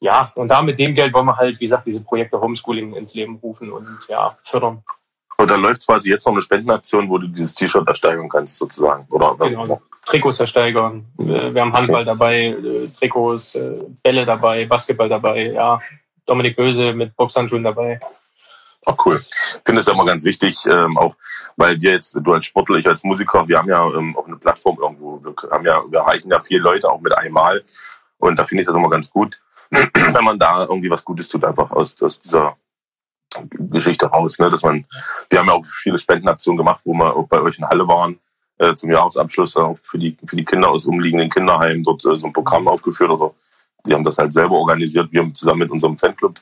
ja, 0.00 0.32
und 0.36 0.48
da 0.48 0.62
mit 0.62 0.78
dem 0.78 0.94
Geld 0.94 1.12
wollen 1.12 1.26
wir 1.26 1.36
halt, 1.36 1.58
wie 1.60 1.64
gesagt, 1.64 1.86
diese 1.86 2.04
Projekte 2.04 2.40
Homeschooling 2.40 2.94
ins 2.94 3.14
Leben 3.14 3.36
rufen 3.36 3.72
und 3.72 3.98
ja, 4.08 4.36
fördern. 4.44 4.82
Und 5.38 5.50
da 5.50 5.56
läuft 5.56 5.86
quasi 5.86 6.10
jetzt 6.10 6.26
noch 6.26 6.32
eine 6.32 6.42
Spendenaktion, 6.42 7.08
wo 7.08 7.18
du 7.18 7.28
dieses 7.28 7.54
T-Shirt 7.54 7.86
ersteigern 7.86 8.28
kannst, 8.28 8.56
sozusagen. 8.56 9.06
Oder? 9.10 9.36
Genau. 9.38 9.80
Trikots 10.04 10.40
ersteigern. 10.40 11.04
Wir 11.16 11.60
haben 11.60 11.72
Handball 11.72 12.04
dabei, 12.04 12.46
äh, 12.46 12.88
Trikots, 12.98 13.54
äh, 13.54 13.78
Bälle 14.02 14.26
dabei, 14.26 14.64
Basketball 14.64 15.08
dabei, 15.08 15.52
ja. 15.52 15.80
Dominik 16.26 16.56
Böse 16.56 16.92
mit 16.92 17.14
Boxhandschuhen 17.16 17.62
dabei. 17.62 18.00
Ach, 18.84 18.96
cool. 19.04 19.16
Ich 19.16 19.60
finde 19.64 19.80
es 19.80 19.86
ja 19.86 19.92
immer 19.92 20.06
ganz 20.06 20.24
wichtig, 20.24 20.58
ähm, 20.66 20.96
auch 20.96 21.14
weil 21.56 21.80
wir 21.80 21.92
jetzt, 21.92 22.18
du 22.20 22.32
als 22.32 22.46
Sportler, 22.46 22.78
ich 22.78 22.86
als 22.86 23.04
Musiker, 23.04 23.46
wir 23.46 23.58
haben 23.58 23.68
ja 23.68 23.84
ähm, 23.86 24.16
auch 24.16 24.26
eine 24.26 24.36
Plattform 24.36 24.78
irgendwo. 24.80 25.22
Wir 25.22 25.50
haben 25.50 25.64
ja, 25.64 25.82
wir 25.88 26.00
erreichen 26.00 26.30
ja 26.30 26.40
viele 26.40 26.60
Leute 26.60 26.90
auch 26.90 27.00
mit 27.00 27.12
einmal. 27.16 27.62
Und 28.18 28.38
da 28.38 28.44
finde 28.44 28.62
ich 28.62 28.66
das 28.66 28.76
immer 28.76 28.90
ganz 28.90 29.10
gut, 29.10 29.40
wenn 29.70 30.24
man 30.24 30.38
da 30.38 30.62
irgendwie 30.62 30.90
was 30.90 31.04
Gutes 31.04 31.28
tut, 31.28 31.44
einfach 31.44 31.70
aus, 31.70 32.00
aus 32.02 32.20
dieser 32.20 32.56
Geschichte 33.50 34.06
raus, 34.06 34.38
ne? 34.38 34.50
dass 34.50 34.62
man, 34.62 34.84
wir 35.30 35.38
haben 35.38 35.48
ja 35.48 35.54
auch 35.54 35.64
viele 35.64 35.98
Spendenaktionen 35.98 36.56
gemacht, 36.56 36.80
wo 36.84 36.94
wir 36.94 37.14
auch 37.14 37.28
bei 37.28 37.40
euch 37.40 37.58
in 37.58 37.68
Halle 37.68 37.86
waren, 37.86 38.18
äh, 38.58 38.74
zum 38.74 38.90
Jahresabschluss 38.90 39.56
auch 39.56 39.78
für 39.82 39.98
die, 39.98 40.16
für 40.26 40.36
die 40.36 40.44
Kinder 40.44 40.68
aus 40.68 40.86
umliegenden 40.86 41.30
Kinderheimen 41.30 41.82
dort 41.82 42.04
äh, 42.06 42.18
so 42.18 42.26
ein 42.26 42.32
Programm 42.32 42.66
aufgeführt 42.66 43.10
oder 43.10 43.34
die 43.86 43.94
haben 43.94 44.04
das 44.04 44.18
halt 44.18 44.32
selber 44.32 44.56
organisiert, 44.56 45.12
wir 45.12 45.20
haben 45.20 45.34
zusammen 45.34 45.60
mit 45.60 45.70
unserem 45.70 45.96
Fanclub 45.96 46.34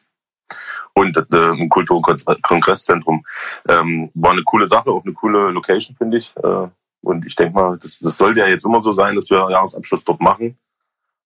und 0.97 1.17
äh, 1.17 1.51
im 1.51 1.69
Kulturkongresszentrum. 1.69 3.25
Ähm, 3.69 4.11
war 4.15 4.33
eine 4.33 4.43
coole 4.43 4.67
Sache, 4.67 4.91
auch 4.91 5.05
eine 5.05 5.13
coole 5.13 5.51
Location, 5.51 5.95
finde 5.95 6.17
ich. 6.17 6.35
Äh, 6.43 6.69
und 7.03 7.27
ich 7.27 7.37
denke 7.37 7.55
mal, 7.55 7.79
das, 7.79 7.99
das 7.99 8.17
sollte 8.17 8.41
ja 8.41 8.49
jetzt 8.49 8.65
immer 8.65 8.81
so 8.81 8.93
sein, 8.93 9.15
dass 9.15 9.29
wir 9.29 9.51
Jahresabschluss 9.51 10.05
dort 10.05 10.21
machen. 10.21 10.57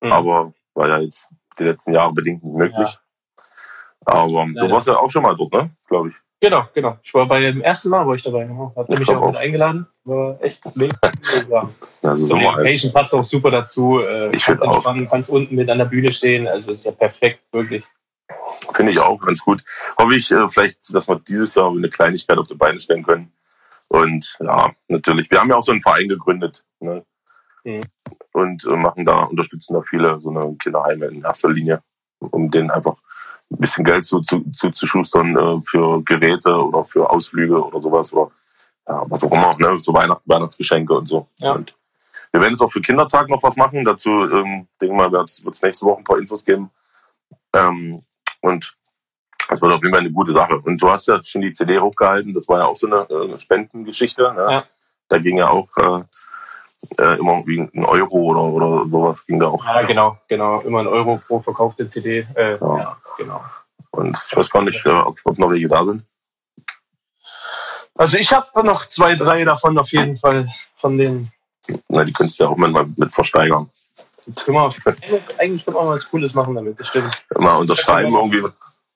Mhm. 0.01 0.13
Aber 0.13 0.53
war 0.75 0.89
ja 0.89 0.99
jetzt 0.99 1.29
die 1.59 1.65
letzten 1.65 1.95
Jahre 1.95 2.13
bedingt 2.13 2.43
nicht 2.45 2.55
möglich. 2.55 2.89
Ja. 2.89 3.45
Aber 4.07 4.47
Leider. 4.47 4.69
du 4.69 4.75
warst 4.75 4.87
ja 4.87 4.97
auch 4.97 5.11
schon 5.11 5.23
mal 5.23 5.37
dort, 5.37 5.53
ne? 5.53 5.71
Glaube 5.87 6.09
ich. 6.09 6.15
Genau, 6.43 6.67
genau. 6.73 6.97
Ich 7.03 7.13
war 7.13 7.27
bei 7.27 7.41
dem 7.41 7.61
ersten 7.61 7.91
Mal, 7.91 8.07
wo 8.07 8.15
ich 8.15 8.23
dabei 8.23 8.49
war. 8.49 8.73
Habt 8.75 8.89
ihr 8.89 8.99
mich 8.99 9.09
auch, 9.11 9.21
auch. 9.21 9.37
eingeladen. 9.37 9.87
War 10.05 10.43
echt 10.43 10.75
mega. 10.75 10.97
also 12.03 12.27
so 12.27 12.39
die 12.39 12.45
Location 12.45 12.93
passt 12.93 13.15
auch 13.15 13.25
super 13.25 13.51
dazu. 13.51 14.01
Äh, 14.01 14.35
ich 14.35 14.45
finde 14.45 14.63
auch. 14.63 14.83
Kannst 15.11 15.29
unten 15.29 15.55
mit 15.55 15.69
an 15.69 15.79
der 15.79 15.85
Bühne 15.85 16.13
stehen. 16.13 16.49
Also 16.49 16.71
ist 16.71 16.87
ja 16.87 16.93
perfekt, 16.93 17.41
wirklich. 17.53 17.85
Finde 18.73 18.93
ich 18.93 18.99
auch 18.99 19.19
ganz 19.21 19.41
gut. 19.41 19.63
Hoffe 19.99 20.15
ich 20.15 20.31
äh, 20.31 20.49
vielleicht, 20.49 20.95
dass 20.95 21.07
wir 21.07 21.17
dieses 21.17 21.55
Jahr 21.55 21.71
eine 21.71 21.91
Kleinigkeit 21.91 22.39
auf 22.39 22.47
die 22.47 22.55
Beine 22.55 22.81
stellen 22.81 23.03
können. 23.03 23.33
Und 23.89 24.39
ja, 24.41 24.73
natürlich. 24.89 25.31
Wir 25.31 25.41
haben 25.41 25.51
ja 25.51 25.57
auch 25.57 25.65
so 25.65 25.73
einen 25.73 25.83
Verein 25.83 26.09
gegründet. 26.09 26.65
Ne? 26.79 27.05
Mhm. 27.65 27.85
Und 28.33 28.65
äh, 28.65 28.77
machen 28.77 29.05
da, 29.05 29.25
unterstützen 29.25 29.75
da 29.75 29.83
viele 29.83 30.21
so 30.21 30.31
eine 30.31 30.55
Kinderheime 30.57 31.07
in 31.07 31.23
erster 31.23 31.51
Linie, 31.51 31.83
um 32.19 32.51
denen 32.51 32.71
einfach 32.71 32.97
ein 33.51 33.59
bisschen 33.59 33.85
Geld 33.85 34.05
zu, 34.05 34.21
zu, 34.21 34.45
zu, 34.53 34.71
zu 34.71 34.87
schustern 34.87 35.37
äh, 35.37 35.61
für 35.65 36.03
Geräte 36.05 36.55
oder 36.55 36.85
für 36.85 37.11
Ausflüge 37.11 37.65
oder 37.65 37.81
sowas 37.81 38.13
oder 38.13 38.31
ja, 38.89 39.03
was 39.09 39.25
auch 39.25 39.33
immer, 39.33 39.57
ne, 39.59 39.81
zu 39.81 39.93
Weihnachten, 39.93 40.29
Weihnachtsgeschenke 40.29 40.95
und 40.95 41.07
so. 41.07 41.29
Ja. 41.39 41.53
Und 41.53 41.77
wir 42.33 42.41
werden 42.41 42.53
jetzt 42.53 42.63
auch 42.63 42.71
für 42.71 42.81
Kindertag 42.81 43.29
noch 43.29 43.43
was 43.43 43.57
machen. 43.57 43.85
Dazu, 43.85 44.11
ähm, 44.11 44.69
denke 44.81 44.95
mal, 44.95 45.11
wird 45.11 45.29
es 45.29 45.63
nächste 45.63 45.87
Woche 45.87 45.99
ein 45.99 46.05
paar 46.05 46.19
Infos 46.19 46.45
geben. 46.45 46.71
Ähm, 47.55 48.01
und 48.41 48.73
das 49.49 49.61
wird 49.61 49.73
auf 49.73 49.83
jeden 49.83 49.93
Fall 49.93 50.01
eine 50.01 50.13
gute 50.13 50.33
Sache. 50.33 50.59
Und 50.61 50.81
du 50.81 50.91
hast 50.91 51.09
ja 51.09 51.21
schon 51.25 51.43
die 51.43 51.53
CD 51.53 51.79
hochgehalten. 51.79 52.33
Das 52.33 52.49
war 52.49 52.61
ja 52.61 52.67
auch 52.67 52.77
so 52.77 52.87
eine 52.87 53.33
äh, 53.35 53.39
Spendengeschichte. 53.39 54.33
Ne? 54.33 54.47
Ja. 54.49 54.65
Da 55.09 55.19
ging 55.19 55.39
ja 55.39 55.51
auch 55.51 55.69
äh, 55.77 56.05
äh, 56.99 57.19
immer 57.19 57.47
wie 57.47 57.61
ein 57.61 57.85
Euro 57.85 58.17
oder, 58.17 58.43
oder 58.43 58.89
sowas 58.89 59.27
ging 59.27 59.39
da 59.39 59.49
auch. 59.49 59.65
Ja, 59.65 59.83
genau, 59.83 60.19
genau. 60.29 60.61
Immer 60.61 60.81
ein 60.81 60.87
Euro 60.87 61.21
pro 61.27 61.41
verkaufte 61.41 61.87
CD. 61.89 62.27
Äh, 62.35 62.59
ja. 62.61 62.79
ja. 62.79 62.97
genau. 63.19 63.43
Und 63.91 64.19
ich 64.29 64.37
weiß 64.37 64.51
gar 64.51 64.63
nicht, 64.63 64.85
äh, 64.87 64.91
ob, 64.91 65.19
ob 65.25 65.39
noch 65.39 65.51
welche 65.51 65.69
da 65.69 65.85
sind. 65.85 66.03
Also 67.95 68.17
ich 68.17 68.33
habe 68.33 68.65
noch 68.65 68.87
zwei, 68.87 69.15
drei 69.15 69.45
davon 69.45 69.77
auf 69.77 69.93
jeden 69.93 70.17
Fall 70.17 70.49
von 70.75 70.97
denen. 70.97 71.31
Na, 71.89 72.05
die 72.05 72.13
könntest 72.13 72.41
du 72.41 72.45
ja 72.45 72.51
auch 72.51 72.57
mal 72.57 72.87
mit 72.97 73.13
versteigern. 73.13 73.69
Können 74.45 74.57
wir, 74.57 74.75
eigentlich 75.39 75.65
können 75.65 75.77
wir 75.77 75.85
mal 75.85 75.95
was 75.95 76.09
Cooles 76.09 76.35
machen 76.35 76.55
damit, 76.55 76.81
das 76.81 76.89
stimmt. 76.89 77.25
Mal 77.37 77.57
unterschreiben 77.57 78.15
irgendwie. 78.15 78.45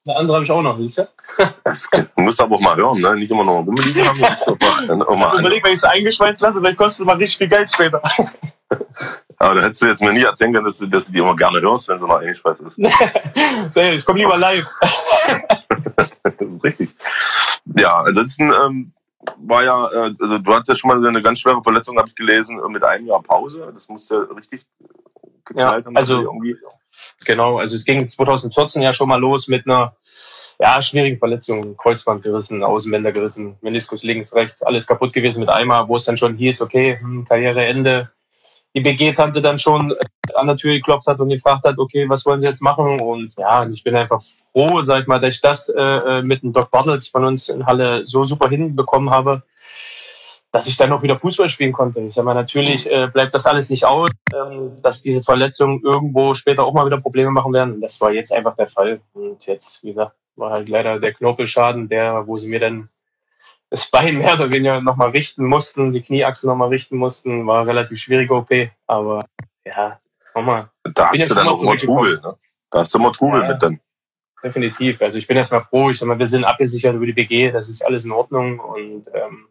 Eine 0.07 0.17
andere 0.19 0.37
habe 0.37 0.45
ich 0.45 0.51
auch 0.51 0.61
noch, 0.61 0.77
siehst 0.77 0.99
du? 0.99 1.09
Das 1.65 1.89
musst 2.17 2.39
du 2.39 2.45
aber 2.45 2.57
auch 2.57 2.61
mal 2.61 2.77
hören, 2.77 3.01
ne? 3.01 3.17
Nicht 3.17 3.31
immer 3.31 3.45
noch 3.45 3.61
rumliegen 3.61 4.07
haben. 4.07 4.21
Mal, 4.21 5.03
auch 5.07 5.17
mal 5.17 5.39
Überleg, 5.39 5.65
wenn 5.65 5.73
ich 5.73 5.79
es 5.79 5.85
eingeschweißt 5.85 6.43
lasse, 6.43 6.61
dann 6.61 6.77
kostet 6.77 7.01
es 7.01 7.07
mal 7.07 7.17
richtig 7.17 7.39
viel 7.39 7.49
Geld 7.49 7.71
später. 7.73 8.03
Aber 9.39 9.55
da 9.55 9.63
hättest 9.63 9.83
du 9.83 9.87
jetzt 9.87 10.03
mir 10.03 10.13
nie 10.13 10.23
erzählen 10.23 10.53
können, 10.53 10.67
dass 10.67 10.79
du, 10.79 10.87
dass 10.87 11.07
du 11.07 11.13
die 11.13 11.19
immer 11.21 11.35
gerne 11.35 11.61
hörst, 11.63 11.89
wenn 11.89 12.01
sie 12.01 12.07
mal 12.07 12.21
eingeschweißt 12.21 12.61
ist. 12.61 12.79
nee, 13.77 13.93
ich 13.95 14.05
komme 14.05 14.19
lieber 14.19 14.37
live. 14.37 14.67
das 16.39 16.49
ist 16.49 16.65
richtig. 16.65 16.91
Ja, 17.75 18.01
ansonsten 18.01 18.53
ähm, 18.53 18.93
war 19.39 19.65
ja, 19.65 19.91
äh, 19.91 20.15
also 20.21 20.39
du 20.39 20.53
hattest 20.53 20.69
ja 20.69 20.77
schon 20.77 20.89
mal 20.89 21.07
eine 21.07 21.23
ganz 21.23 21.41
schwere 21.41 21.63
Verletzung, 21.63 21.97
habe 21.97 22.09
ich 22.09 22.15
gelesen, 22.15 22.61
mit 22.69 22.85
einem 22.85 23.07
Jahr 23.07 23.23
Pause. 23.23 23.71
Das 23.73 23.89
musste 23.89 24.29
richtig 24.37 24.67
geknallt 25.45 25.87
ja. 25.87 25.93
Also 25.95 26.23
irgendwie. 26.23 26.57
Genau, 27.25 27.59
also 27.59 27.75
es 27.75 27.85
ging 27.85 28.09
2014 28.09 28.83
ja 28.83 28.95
schon 28.95 29.09
mal 29.09 29.21
los 29.21 29.49
mit 29.49 29.67
einer 29.67 29.97
ja, 30.61 30.81
schwierigen 30.81 31.19
Verletzung, 31.19 31.77
Kreuzband 31.77 32.23
gerissen, 32.23 32.63
Außenbänder 32.63 33.13
gerissen, 33.13 33.57
Meniskus 33.61 34.03
links, 34.03 34.35
rechts, 34.35 34.63
alles 34.63 34.87
kaputt 34.87 35.13
gewesen 35.13 35.41
mit 35.41 35.49
einmal, 35.49 35.89
wo 35.89 35.97
es 35.97 36.05
dann 36.05 36.17
schon 36.17 36.37
hieß, 36.37 36.63
okay, 36.63 36.99
hm, 37.01 37.25
Karriereende. 37.25 38.11
Die 38.77 38.81
BG-Tante 38.81 39.41
dann 39.41 39.59
schon 39.61 39.95
an 40.35 40.47
der 40.49 40.57
Tür 40.57 40.75
geklopft 40.75 41.07
hat 41.07 41.21
und 41.21 41.29
gefragt 41.29 41.65
hat, 41.65 41.79
okay, 41.79 42.09
was 42.09 42.27
wollen 42.27 42.41
Sie 42.41 42.47
jetzt 42.47 42.63
machen? 42.63 43.01
Und 43.01 43.33
ja, 43.37 43.69
ich 43.69 43.85
bin 43.85 43.95
einfach 43.95 44.21
froh, 44.53 44.83
sag 44.83 45.03
ich 45.03 45.07
mal, 45.07 45.21
dass 45.21 45.37
ich 45.37 45.41
das 45.41 45.69
äh, 45.69 45.81
äh 45.81 46.23
mit 46.23 46.43
dem 46.43 46.53
Doc 46.53 46.73
Bartels 46.73 47.07
von 47.07 47.25
uns 47.25 47.49
in 47.49 47.67
Halle 47.67 48.05
so 48.05 48.25
super 48.25 48.49
hinbekommen 48.49 49.11
habe, 49.11 49.45
dass 50.55 50.69
ich 50.69 50.77
dann 50.77 50.93
auch 50.93 51.03
wieder 51.03 51.19
Fußball 51.19 51.49
spielen 51.49 51.73
konnte. 51.73 52.01
Ich 52.03 52.15
sag 52.15 52.25
mal, 52.25 52.33
natürlich 52.33 52.89
äh, 52.89 53.09
bleibt 53.13 53.35
das 53.35 53.45
alles 53.45 53.71
nicht 53.71 53.87
aus, 53.87 54.09
ähm, 54.33 54.81
dass 54.83 55.03
diese 55.03 55.21
Verletzungen 55.21 55.81
irgendwo 55.83 56.35
später 56.35 56.63
auch 56.63 56.73
mal 56.73 56.87
wieder 56.87 57.01
Probleme 57.01 57.33
machen 57.33 57.53
werden. 57.53 57.81
Das 57.81 58.01
war 58.01 58.13
jetzt 58.13 58.33
einfach 58.33 58.55
der 58.55 58.69
Fall. 58.69 59.01
Und 59.15 59.45
jetzt, 59.47 59.83
wie 59.83 59.89
gesagt, 59.89 60.15
war 60.37 60.53
halt 60.53 60.69
leider 60.69 61.01
der 61.01 61.13
Knorpelschaden, 61.13 61.89
der, 61.89 62.29
wo 62.29 62.39
sie 62.39 62.47
mir 62.47 62.61
dann 62.61 62.89
das 63.69 63.91
Bein 63.91 64.19
mehr 64.19 64.35
oder 64.35 64.53
weniger 64.53 64.81
nochmal 64.81 65.11
richten 65.11 65.45
mussten, 65.45 65.93
die 65.93 66.03
Knieachse 66.03 66.47
nochmal 66.47 66.69
richten 66.69 66.99
mussten, 66.99 67.45
war 67.49 67.67
relativ 67.67 67.99
schwierige 67.99 68.35
OP. 68.35 68.51
Aber 68.87 69.27
ja, 69.65 69.99
nochmal. 70.37 70.69
Da 70.85 71.11
hast 71.11 71.31
du 71.31 71.35
dann 71.35 71.49
auch 71.49 71.61
immer 71.61 71.77
Trubel, 71.77 72.21
ne? 72.23 72.37
Da 72.71 72.79
hast 72.79 72.95
du 72.95 73.01
immer 73.01 73.11
Trubel 73.11 73.41
ja, 73.41 73.49
mit 73.49 73.61
dann. 73.61 73.81
Definitiv. 74.41 75.03
Also 75.03 75.19
ich 75.19 75.27
bin 75.27 75.37
erstmal 75.37 75.65
froh. 75.65 75.91
Ich 75.91 75.99
sag 75.99 76.07
mal, 76.07 76.19
wir 76.21 76.29
sind 76.29 76.45
abgesichert 76.45 76.95
über 76.95 77.07
die 77.07 77.13
BG, 77.13 77.51
das 77.51 77.69
ist 77.69 77.85
alles 77.85 78.05
in 78.05 78.13
Ordnung 78.13 78.61
und 78.61 79.07
ähm, 79.13 79.49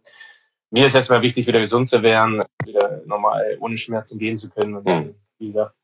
mir 0.74 0.88
ist 0.88 0.96
erstmal 0.96 1.22
wichtig, 1.22 1.46
wieder 1.46 1.60
gesund 1.60 1.88
zu 1.88 2.02
werden, 2.02 2.42
wieder 2.66 3.04
normal 3.06 3.58
ohne 3.60 3.78
Schmerzen 3.78 4.18
gehen 4.18 4.36
zu 4.36 4.50
können 4.50 4.76
und 4.76 4.88
dann, 4.88 5.16
wie 5.38 5.48
gesagt, 5.48 5.76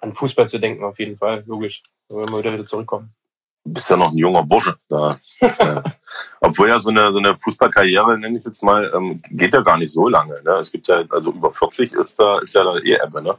an 0.00 0.14
Fußball 0.14 0.48
zu 0.48 0.60
denken, 0.60 0.84
auf 0.84 1.00
jeden 1.00 1.18
Fall, 1.18 1.42
logisch, 1.44 1.82
wenn 2.08 2.30
wir 2.30 2.38
wieder, 2.38 2.52
wieder 2.52 2.66
zurückkommen. 2.66 3.12
Du 3.64 3.72
bist 3.72 3.90
ja 3.90 3.96
noch 3.96 4.12
ein 4.12 4.16
junger 4.16 4.44
Bursche. 4.44 4.76
Da 4.88 5.18
äh, 5.40 5.82
obwohl 6.40 6.68
ja 6.68 6.78
so 6.78 6.90
eine, 6.90 7.10
so 7.10 7.18
eine 7.18 7.34
Fußballkarriere, 7.34 8.16
nenne 8.16 8.36
ich 8.36 8.42
es 8.42 8.46
jetzt 8.46 8.62
mal, 8.62 8.92
ähm, 8.94 9.20
geht 9.30 9.54
ja 9.54 9.60
gar 9.60 9.76
nicht 9.76 9.92
so 9.92 10.08
lange. 10.08 10.40
Ne? 10.44 10.52
Es 10.52 10.70
gibt 10.70 10.86
ja, 10.86 11.02
also 11.10 11.32
über 11.32 11.50
40 11.50 11.92
ist 11.94 12.20
da, 12.20 12.38
ist 12.38 12.54
ja 12.54 12.62
da 12.62 12.76
eh 12.78 12.94
Ebbe, 12.94 13.20
ne? 13.20 13.36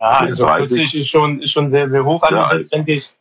Ja, 0.00 0.20
also 0.20 0.46
40 0.46 0.94
ist 0.94 1.08
schon, 1.08 1.42
ist 1.42 1.50
schon 1.50 1.68
sehr, 1.68 1.90
sehr 1.90 2.04
hoch 2.04 2.22
angesetzt, 2.22 2.72
denke 2.72 2.94
ich. 2.94 3.12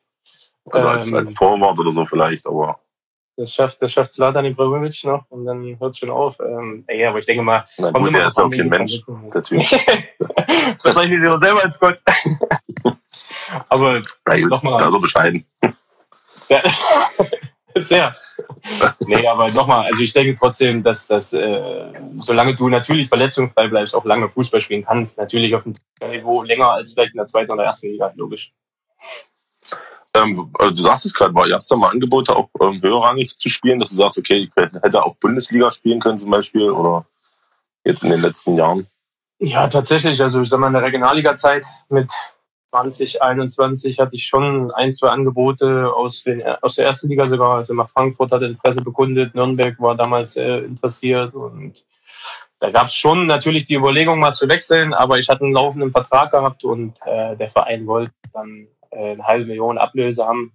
Also 0.69 0.87
als, 0.87 1.11
als 1.11 1.31
ähm, 1.31 1.35
Torwart 1.35 1.79
oder 1.79 1.93
so 1.93 2.05
vielleicht, 2.05 2.45
aber. 2.45 2.79
Das 3.37 3.53
schafft, 3.53 3.79
das 3.83 3.93
schafft 3.93 4.13
Zlatan 4.13 4.45
Ibrahimovic 4.45 5.03
noch 5.03 5.23
und 5.29 5.45
dann 5.45 5.79
hört 5.79 5.93
es 5.93 5.99
schon 5.99 6.09
auf. 6.09 6.39
Ähm, 6.39 6.83
ey, 6.87 7.05
aber 7.05 7.19
ich 7.19 7.25
denke 7.27 7.43
mal, 7.43 7.65
Na 7.77 7.91
gut, 7.91 8.11
der 8.11 8.27
ist 8.27 8.39
auch 8.39 8.49
kein 8.49 8.67
Mensch, 8.67 8.99
der 9.31 9.43
Typ. 9.43 9.63
Bezeichnen 10.83 11.21
Sie 11.21 11.27
auch 11.27 11.37
selber 11.37 11.63
als 11.63 11.79
Gott. 11.79 11.99
aber 13.69 14.01
nochmal. 14.39 14.79
Da 14.79 14.89
so 14.89 14.99
bescheiden. 14.99 15.45
Ja, 16.49 16.61
sehr. 17.75 18.15
Nee, 18.99 19.27
aber 19.27 19.51
nochmal, 19.51 19.85
also 19.87 20.01
ich 20.01 20.13
denke 20.13 20.33
trotzdem, 20.35 20.81
dass, 20.81 21.05
dass 21.07 21.33
äh, 21.33 21.91
solange 22.21 22.55
du 22.55 22.69
natürlich 22.69 23.09
verletzungsfrei 23.09 23.67
bleibst, 23.67 23.93
auch 23.93 24.05
lange 24.05 24.29
Fußball 24.29 24.61
spielen 24.61 24.85
kannst, 24.85 25.17
natürlich 25.17 25.53
auf 25.53 25.63
dem 25.63 25.75
Niveau 26.01 26.43
länger 26.43 26.69
als 26.69 26.93
vielleicht 26.93 27.11
in 27.13 27.17
der 27.17 27.25
zweiten 27.25 27.51
oder 27.51 27.65
ersten 27.65 27.87
Liga, 27.87 28.13
logisch. 28.15 28.53
Ähm, 30.17 30.51
also 30.59 30.73
du 30.73 30.81
sagst 30.81 31.05
es 31.05 31.13
gerade, 31.13 31.33
gab 31.33 31.59
es 31.59 31.67
da 31.67 31.75
mal 31.75 31.89
Angebote, 31.89 32.35
auch 32.35 32.49
ähm, 32.61 32.81
höherrangig 32.81 33.35
zu 33.37 33.49
spielen, 33.49 33.79
dass 33.79 33.89
du 33.89 33.95
sagst, 33.95 34.17
okay, 34.17 34.49
ich 34.49 34.51
hätte 34.55 35.03
auch 35.03 35.15
Bundesliga 35.15 35.71
spielen 35.71 35.99
können 35.99 36.17
zum 36.17 36.31
Beispiel 36.31 36.69
oder 36.69 37.05
jetzt 37.83 38.03
in 38.03 38.11
den 38.11 38.21
letzten 38.21 38.57
Jahren? 38.57 38.87
Ja, 39.39 39.67
tatsächlich. 39.67 40.21
Also 40.21 40.41
ich 40.41 40.49
sag 40.49 40.59
mal, 40.59 40.67
in 40.67 40.73
der 40.73 40.83
Regionalliga-Zeit 40.83 41.65
mit 41.89 42.11
2021 42.71 43.99
hatte 43.99 44.15
ich 44.15 44.25
schon 44.25 44.71
ein, 44.71 44.91
zwei 44.93 45.09
Angebote 45.09 45.91
aus, 45.93 46.23
den, 46.23 46.43
aus 46.61 46.75
der 46.75 46.85
ersten 46.85 47.09
Liga 47.09 47.25
sogar. 47.25 47.57
Also 47.57 47.73
mal 47.73 47.87
Frankfurt 47.87 48.31
hat 48.31 48.41
Interesse 48.41 48.81
bekundet, 48.81 49.35
Nürnberg 49.35 49.79
war 49.79 49.95
damals 49.95 50.35
äh, 50.35 50.59
interessiert 50.59 51.33
und 51.33 51.85
da 52.59 52.71
gab 52.71 52.87
es 52.87 52.95
schon 52.95 53.27
natürlich 53.27 53.65
die 53.65 53.75
Überlegung, 53.75 54.19
mal 54.19 54.33
zu 54.33 54.47
wechseln, 54.47 54.93
aber 54.93 55.19
ich 55.19 55.29
hatte 55.29 55.43
einen 55.43 55.53
laufenden 55.53 55.91
Vertrag 55.91 56.31
gehabt 56.31 56.63
und 56.63 56.95
äh, 57.05 57.35
der 57.35 57.49
Verein 57.49 57.85
wollte 57.85 58.11
dann 58.33 58.67
äh, 58.91 59.11
eine 59.11 59.23
halbe 59.23 59.45
Million 59.45 59.77
Ablöse 59.77 60.25
haben, 60.25 60.53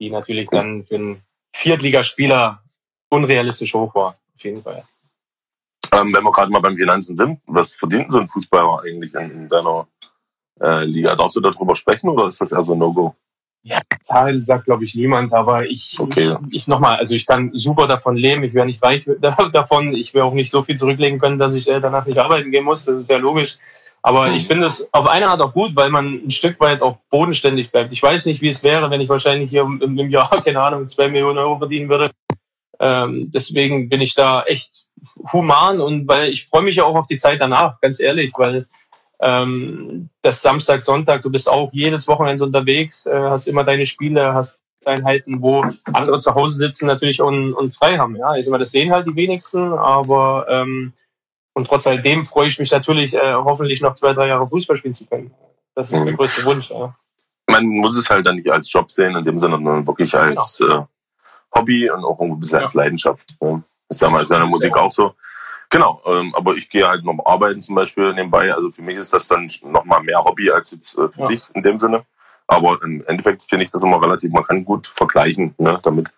die 0.00 0.10
natürlich 0.10 0.48
dann 0.50 0.84
für 0.86 0.96
einen 0.96 1.22
Viertligaspieler 1.52 2.62
unrealistisch 3.08 3.74
hoch 3.74 3.94
war, 3.94 4.16
auf 4.34 4.44
jeden 4.44 4.62
Fall. 4.62 4.84
Ähm, 5.92 6.12
wenn 6.12 6.24
wir 6.24 6.32
gerade 6.32 6.50
mal 6.50 6.60
beim 6.60 6.76
Finanzen 6.76 7.16
sind, 7.16 7.40
was 7.46 7.74
verdient 7.74 8.12
so 8.12 8.18
ein 8.18 8.28
Fußballer 8.28 8.82
eigentlich 8.84 9.14
in, 9.14 9.30
in 9.30 9.48
deiner 9.48 9.86
äh, 10.60 10.84
Liga? 10.84 11.14
Darfst 11.14 11.36
du 11.36 11.40
darüber 11.40 11.76
sprechen 11.76 12.08
oder 12.08 12.26
ist 12.26 12.40
das 12.40 12.52
eher 12.52 12.64
so 12.64 12.72
ein 12.72 12.78
No-Go? 12.78 13.14
Ja, 13.62 13.80
Zahlen 14.04 14.44
sagt, 14.44 14.66
glaube 14.66 14.84
ich, 14.84 14.94
niemand, 14.94 15.32
aber 15.32 15.66
ich, 15.66 15.98
okay. 15.98 16.36
ich, 16.50 16.54
ich 16.54 16.68
nochmal, 16.68 16.98
also 16.98 17.14
ich 17.14 17.26
kann 17.26 17.50
super 17.52 17.88
davon 17.88 18.16
leben, 18.16 18.44
ich 18.44 18.54
wäre 18.54 18.66
nicht 18.66 18.82
reich 18.82 19.10
davon, 19.52 19.92
ich 19.92 20.14
wäre 20.14 20.24
auch 20.24 20.34
nicht 20.34 20.52
so 20.52 20.62
viel 20.62 20.76
zurücklegen 20.78 21.18
können, 21.18 21.38
dass 21.38 21.54
ich 21.54 21.68
äh, 21.68 21.80
danach 21.80 22.06
nicht 22.06 22.18
arbeiten 22.18 22.52
gehen 22.52 22.64
muss, 22.64 22.84
das 22.84 23.00
ist 23.00 23.10
ja 23.10 23.16
logisch. 23.16 23.58
Aber 24.02 24.30
ich 24.30 24.46
finde 24.46 24.66
es 24.66 24.92
auf 24.94 25.08
eine 25.08 25.28
Art 25.28 25.40
auch 25.40 25.52
gut, 25.52 25.74
weil 25.74 25.90
man 25.90 26.26
ein 26.26 26.30
Stück 26.30 26.60
weit 26.60 26.80
auch 26.80 26.98
bodenständig 27.10 27.72
bleibt. 27.72 27.92
Ich 27.92 28.02
weiß 28.02 28.26
nicht, 28.26 28.40
wie 28.40 28.48
es 28.48 28.62
wäre, 28.62 28.88
wenn 28.90 29.00
ich 29.00 29.08
wahrscheinlich 29.08 29.50
hier 29.50 29.62
im, 29.62 30.10
Jahr, 30.10 30.42
keine 30.44 30.62
Ahnung, 30.62 30.88
zwei 30.88 31.08
Millionen 31.08 31.38
Euro 31.38 31.58
verdienen 31.58 31.88
würde. 31.88 32.10
Ähm, 32.78 33.32
deswegen 33.32 33.88
bin 33.88 34.00
ich 34.00 34.14
da 34.14 34.42
echt 34.42 34.86
human 35.32 35.80
und 35.80 36.06
weil 36.08 36.30
ich 36.30 36.46
freue 36.46 36.62
mich 36.62 36.76
ja 36.76 36.84
auch 36.84 36.94
auf 36.94 37.06
die 37.06 37.16
Zeit 37.16 37.40
danach, 37.40 37.80
ganz 37.80 37.98
ehrlich, 37.98 38.32
weil 38.36 38.66
ähm, 39.20 40.10
das 40.22 40.42
Samstag, 40.42 40.82
Sonntag, 40.82 41.22
du 41.22 41.30
bist 41.30 41.48
auch 41.48 41.72
jedes 41.72 42.06
Wochenende 42.06 42.44
unterwegs, 42.44 43.06
äh, 43.06 43.18
hast 43.18 43.48
immer 43.48 43.64
deine 43.64 43.86
Spiele, 43.86 44.34
hast 44.34 44.62
Einheiten, 44.84 45.42
wo 45.42 45.64
andere 45.92 46.20
zu 46.20 46.34
Hause 46.34 46.56
sitzen 46.56 46.86
natürlich 46.86 47.20
und, 47.20 47.54
und 47.54 47.74
frei 47.74 47.98
haben. 47.98 48.16
Ja, 48.16 48.36
ich 48.36 48.48
das 48.48 48.70
sehen 48.70 48.92
halt 48.92 49.06
die 49.06 49.16
wenigsten, 49.16 49.72
aber 49.72 50.46
ähm, 50.48 50.92
und 51.56 51.66
trotz 51.66 51.86
alledem 51.86 52.26
freue 52.26 52.48
ich 52.48 52.58
mich 52.58 52.70
natürlich, 52.70 53.14
äh, 53.14 53.32
hoffentlich 53.32 53.80
noch 53.80 53.94
zwei, 53.94 54.12
drei 54.12 54.26
Jahre 54.26 54.46
Fußball 54.46 54.76
spielen 54.76 54.92
zu 54.92 55.06
können. 55.06 55.30
Das 55.74 55.90
ist 55.90 55.98
mhm. 55.98 56.04
der 56.04 56.14
größte 56.14 56.44
Wunsch. 56.44 56.68
Ja. 56.68 56.94
Man 57.46 57.64
muss 57.64 57.96
es 57.96 58.10
halt 58.10 58.26
dann 58.26 58.36
nicht 58.36 58.50
als 58.50 58.70
Job 58.70 58.90
sehen, 58.90 59.16
in 59.16 59.24
dem 59.24 59.38
Sinne, 59.38 59.54
sondern 59.54 59.86
wirklich 59.86 60.14
als 60.14 60.58
genau. 60.58 60.82
äh, 60.82 61.58
Hobby 61.58 61.88
und 61.88 62.04
auch 62.04 62.20
ein 62.20 62.38
bisschen 62.38 62.58
ja. 62.58 62.64
als 62.64 62.74
Leidenschaft. 62.74 63.36
Das 63.40 63.62
ist 63.88 64.02
ja 64.02 64.10
mal 64.10 64.22
ist 64.22 64.30
ja 64.30 64.36
in 64.36 64.42
der 64.42 64.50
Musik 64.50 64.76
auch 64.76 64.90
so. 64.90 65.14
Genau, 65.70 66.02
ähm, 66.04 66.34
aber 66.34 66.56
ich 66.56 66.68
gehe 66.68 66.86
halt 66.86 67.04
noch 67.04 67.24
arbeiten 67.24 67.62
zum 67.62 67.74
Beispiel 67.74 68.12
nebenbei. 68.12 68.52
Also 68.52 68.70
für 68.70 68.82
mich 68.82 68.98
ist 68.98 69.14
das 69.14 69.26
dann 69.26 69.48
noch 69.62 69.86
mal 69.86 70.02
mehr 70.02 70.22
Hobby 70.22 70.50
als 70.50 70.72
jetzt 70.72 70.98
äh, 70.98 71.08
für 71.08 71.20
ja. 71.20 71.26
dich 71.28 71.42
in 71.54 71.62
dem 71.62 71.80
Sinne. 71.80 72.04
Aber 72.48 72.78
im 72.82 73.04
Endeffekt 73.06 73.42
finde 73.42 73.64
ich 73.64 73.70
das 73.70 73.82
immer 73.82 74.00
relativ, 74.00 74.30
man 74.32 74.44
kann 74.44 74.64
gut 74.64 74.86
vergleichen 74.86 75.54
ne, 75.58 75.78
damit. 75.82 76.08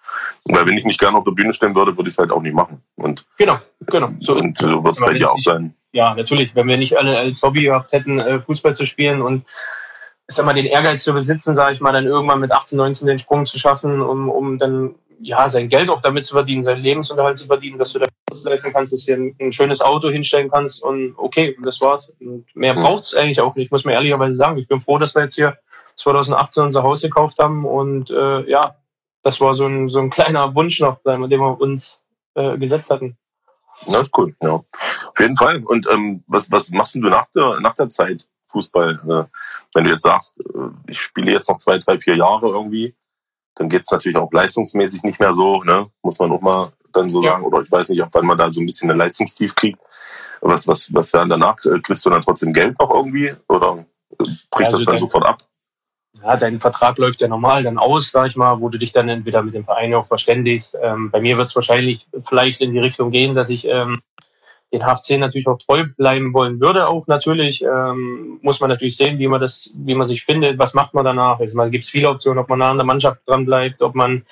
Weil 0.44 0.66
wenn 0.66 0.76
ich 0.76 0.85
nicht 0.85 1.00
gerne 1.00 1.16
auf 1.16 1.25
der 1.25 1.32
Bühne 1.32 1.52
stehen 1.52 1.75
würde, 1.75 1.97
würde 1.97 2.08
ich 2.08 2.14
es 2.14 2.18
halt 2.18 2.30
auch 2.30 2.42
nicht 2.42 2.54
machen. 2.54 2.82
Und, 2.97 3.25
genau, 3.38 3.58
genau. 3.87 4.11
So, 4.20 4.37
und 4.37 4.58
so 4.58 4.85
wird 4.85 4.94
es 4.94 5.00
bei 5.00 5.14
dir 5.14 5.30
auch 5.30 5.38
sein. 5.38 5.75
Ja, 5.92 6.14
natürlich. 6.14 6.54
Wenn 6.54 6.68
wir 6.68 6.76
nicht 6.76 6.99
alle 6.99 7.16
als 7.16 7.42
Hobby 7.42 7.62
gehabt 7.62 7.92
hätten, 7.92 8.20
äh, 8.20 8.40
Fußball 8.40 8.76
zu 8.76 8.85
spielen 8.85 9.23
und 9.23 9.44
ich 10.28 10.35
sag 10.35 10.44
mal, 10.44 10.52
den 10.52 10.66
Ehrgeiz 10.66 11.02
zu 11.02 11.14
besitzen, 11.14 11.54
sage 11.54 11.75
ich 11.75 11.80
mal, 11.80 11.92
dann 11.92 12.04
irgendwann 12.04 12.40
mit 12.40 12.52
18, 12.52 12.76
19 12.76 13.08
den 13.08 13.18
Sprung 13.18 13.47
zu 13.47 13.58
schaffen, 13.58 14.02
um, 14.02 14.28
um 14.28 14.58
dann 14.58 14.94
ja 15.20 15.49
sein 15.49 15.70
Geld 15.70 15.88
auch 15.88 16.02
damit 16.02 16.26
zu 16.26 16.35
verdienen, 16.35 16.62
seinen 16.62 16.82
Lebensunterhalt 16.82 17.38
zu 17.38 17.47
verdienen, 17.47 17.78
dass 17.78 17.92
du 17.92 17.99
da 17.99 18.06
leisten 18.44 18.73
kannst, 18.73 18.92
dass 18.92 19.06
du 19.06 19.16
dir 19.16 19.35
ein, 19.40 19.52
schönes 19.52 19.80
Auto 19.80 20.11
hinstellen 20.11 20.50
kannst 20.50 20.82
und 20.82 21.14
okay, 21.16 21.56
das 21.62 21.80
war's. 21.80 22.12
Und 22.20 22.44
mehr 22.54 22.75
mhm. 22.75 22.82
braucht's 22.82 23.14
eigentlich 23.14 23.40
auch 23.40 23.54
nicht, 23.56 23.73
muss 23.73 23.85
man 23.85 23.94
ehrlicherweise 23.94 24.37
sagen. 24.37 24.58
Ich 24.58 24.68
bin 24.68 24.80
froh, 24.80 24.99
dass 24.99 25.14
wir 25.14 25.23
jetzt 25.23 25.35
hier 25.35 25.56
2018 25.99 26.64
unser 26.64 26.83
Haus 26.83 27.02
gekauft 27.02 27.38
haben 27.38 27.64
und 27.64 28.11
äh, 28.11 28.49
ja, 28.49 28.76
das 29.23 29.40
war 29.40 29.55
so 29.55 29.67
ein, 29.67 29.88
so 29.88 29.99
ein 29.99 30.11
kleiner 30.11 30.55
Wunsch 30.55 30.81
noch, 30.81 31.02
den 31.05 31.28
wir 31.28 31.61
uns 31.61 32.05
äh, 32.35 32.57
gesetzt 32.57 32.90
hatten. 32.90 33.19
Das 33.87 34.09
ist 34.09 34.19
cool, 34.19 34.35
ja. 34.43 34.52
Auf 34.52 35.19
jeden 35.19 35.37
Fall. 35.37 35.62
Und 35.64 35.88
ähm, 35.90 36.25
was, 36.26 36.50
was 36.50 36.71
machst 36.71 36.95
du 36.95 37.00
nach 37.00 37.26
der, 37.35 37.61
nach 37.61 37.75
der 37.75 37.88
Zeit 37.88 38.28
Fußball? 38.47 39.00
Äh, 39.09 39.25
wenn 39.75 39.85
du 39.85 39.90
jetzt 39.90 40.02
sagst, 40.02 40.40
äh, 40.40 40.71
ich 40.87 41.00
spiele 41.00 41.33
jetzt 41.33 41.49
noch 41.49 41.59
zwei, 41.59 41.78
drei, 41.78 41.99
vier 41.99 42.17
Jahre 42.17 42.49
irgendwie, 42.49 42.95
dann 43.55 43.69
geht's 43.69 43.90
natürlich 43.90 44.17
auch 44.17 44.33
leistungsmäßig 44.33 45.02
nicht 45.02 45.21
mehr 45.21 45.35
so, 45.35 45.62
ne? 45.62 45.90
muss 46.02 46.19
man 46.19 46.33
auch 46.33 46.40
mal 46.40 46.73
dann 46.93 47.11
so 47.11 47.23
ja. 47.23 47.33
sagen. 47.33 47.45
Oder 47.45 47.61
ich 47.61 47.71
weiß 47.71 47.88
nicht, 47.90 48.02
ob 48.02 48.09
wann 48.12 48.26
man 48.26 48.38
da 48.38 48.52
so 48.52 48.61
ein 48.61 48.67
bisschen 48.67 48.90
eine 48.90 48.99
Leistungstief 48.99 49.55
kriegt. 49.55 49.78
Was, 50.40 50.67
was, 50.67 50.93
was 50.95 51.12
wäre 51.12 51.28
danach? 51.28 51.57
Kriegst 51.57 52.05
du 52.07 52.11
dann 52.11 52.21
trotzdem 52.21 52.52
Geld 52.52 52.78
noch 52.78 52.90
irgendwie? 52.90 53.35
Oder 53.49 53.85
bricht 54.50 54.73
also 54.73 54.78
das 54.78 54.87
dann 54.87 54.99
sofort 54.99 55.26
ab? 55.26 55.38
Ja, 56.22 56.37
dein 56.37 56.60
Vertrag 56.60 56.98
läuft 56.98 57.20
ja 57.20 57.28
normal 57.28 57.62
dann 57.62 57.78
aus, 57.78 58.10
sag 58.10 58.28
ich 58.28 58.37
mal, 58.37 58.60
wo 58.60 58.68
du 58.68 58.78
dich 58.78 58.92
dann 58.92 59.08
entweder 59.08 59.42
mit 59.42 59.54
dem 59.54 59.64
Verein 59.64 59.94
auch 59.94 60.06
verständigst. 60.06 60.76
Ähm, 60.82 61.10
bei 61.10 61.20
mir 61.20 61.37
wird 61.37 61.48
es 61.48 61.56
wahrscheinlich 61.56 62.06
vielleicht 62.22 62.60
in 62.60 62.72
die 62.72 62.78
Richtung 62.78 63.10
gehen, 63.10 63.34
dass 63.34 63.50
ich 63.50 63.66
ähm, 63.66 64.00
den 64.72 64.82
HFC 64.82 65.18
natürlich 65.18 65.46
auch 65.46 65.58
treu 65.58 65.84
bleiben 65.96 66.34
wollen 66.34 66.60
würde. 66.60 66.88
Auch 66.88 67.06
natürlich 67.06 67.62
ähm, 67.62 68.38
muss 68.42 68.60
man 68.60 68.68
natürlich 68.68 68.96
sehen, 68.96 69.18
wie 69.18 69.28
man 69.28 69.40
das, 69.40 69.70
wie 69.75 69.94
man 69.94 70.06
sich 70.06 70.25
findet, 70.25 70.58
was 70.58 70.75
macht 70.75 70.92
man 70.94 71.04
danach. 71.04 71.40
Also, 71.40 71.56
gibt 71.70 71.84
es 71.84 71.90
viele 71.90 72.10
Optionen, 72.10 72.38
ob 72.38 72.48
man 72.48 72.60
an 72.62 72.76
der 72.76 72.87
Mannschaft 72.87 73.20
dran 73.26 73.46
bleibt, 73.46 73.80
ob 73.80 73.94
man 73.94 74.25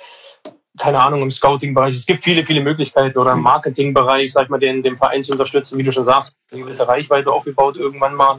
keine 0.79 1.01
Ahnung, 1.01 1.23
im 1.23 1.31
Scouting-Bereich. 1.31 1.97
Es 1.97 2.07
gibt 2.07 2.23
viele, 2.23 2.45
viele 2.45 2.61
Möglichkeiten 2.61 3.19
oder 3.19 3.33
im 3.33 3.41
Marketing-Bereich, 3.41 4.33
sag 4.33 4.45
ich 4.45 4.49
mal, 4.51 4.59
den, 4.59 4.83
den 4.83 4.97
Verein 4.97 5.25
zu 5.25 5.33
unterstützen, 5.33 5.79
wie 5.79 5.83
du 5.83 5.93
schon 5.93 6.05
sagst, 6.05 6.37
eine 6.53 6.63
gewisse 6.63 6.87
Reichweite 6.87 7.33
aufgebaut 7.33 7.77
irgendwann 7.77 8.15
mal. 8.15 8.39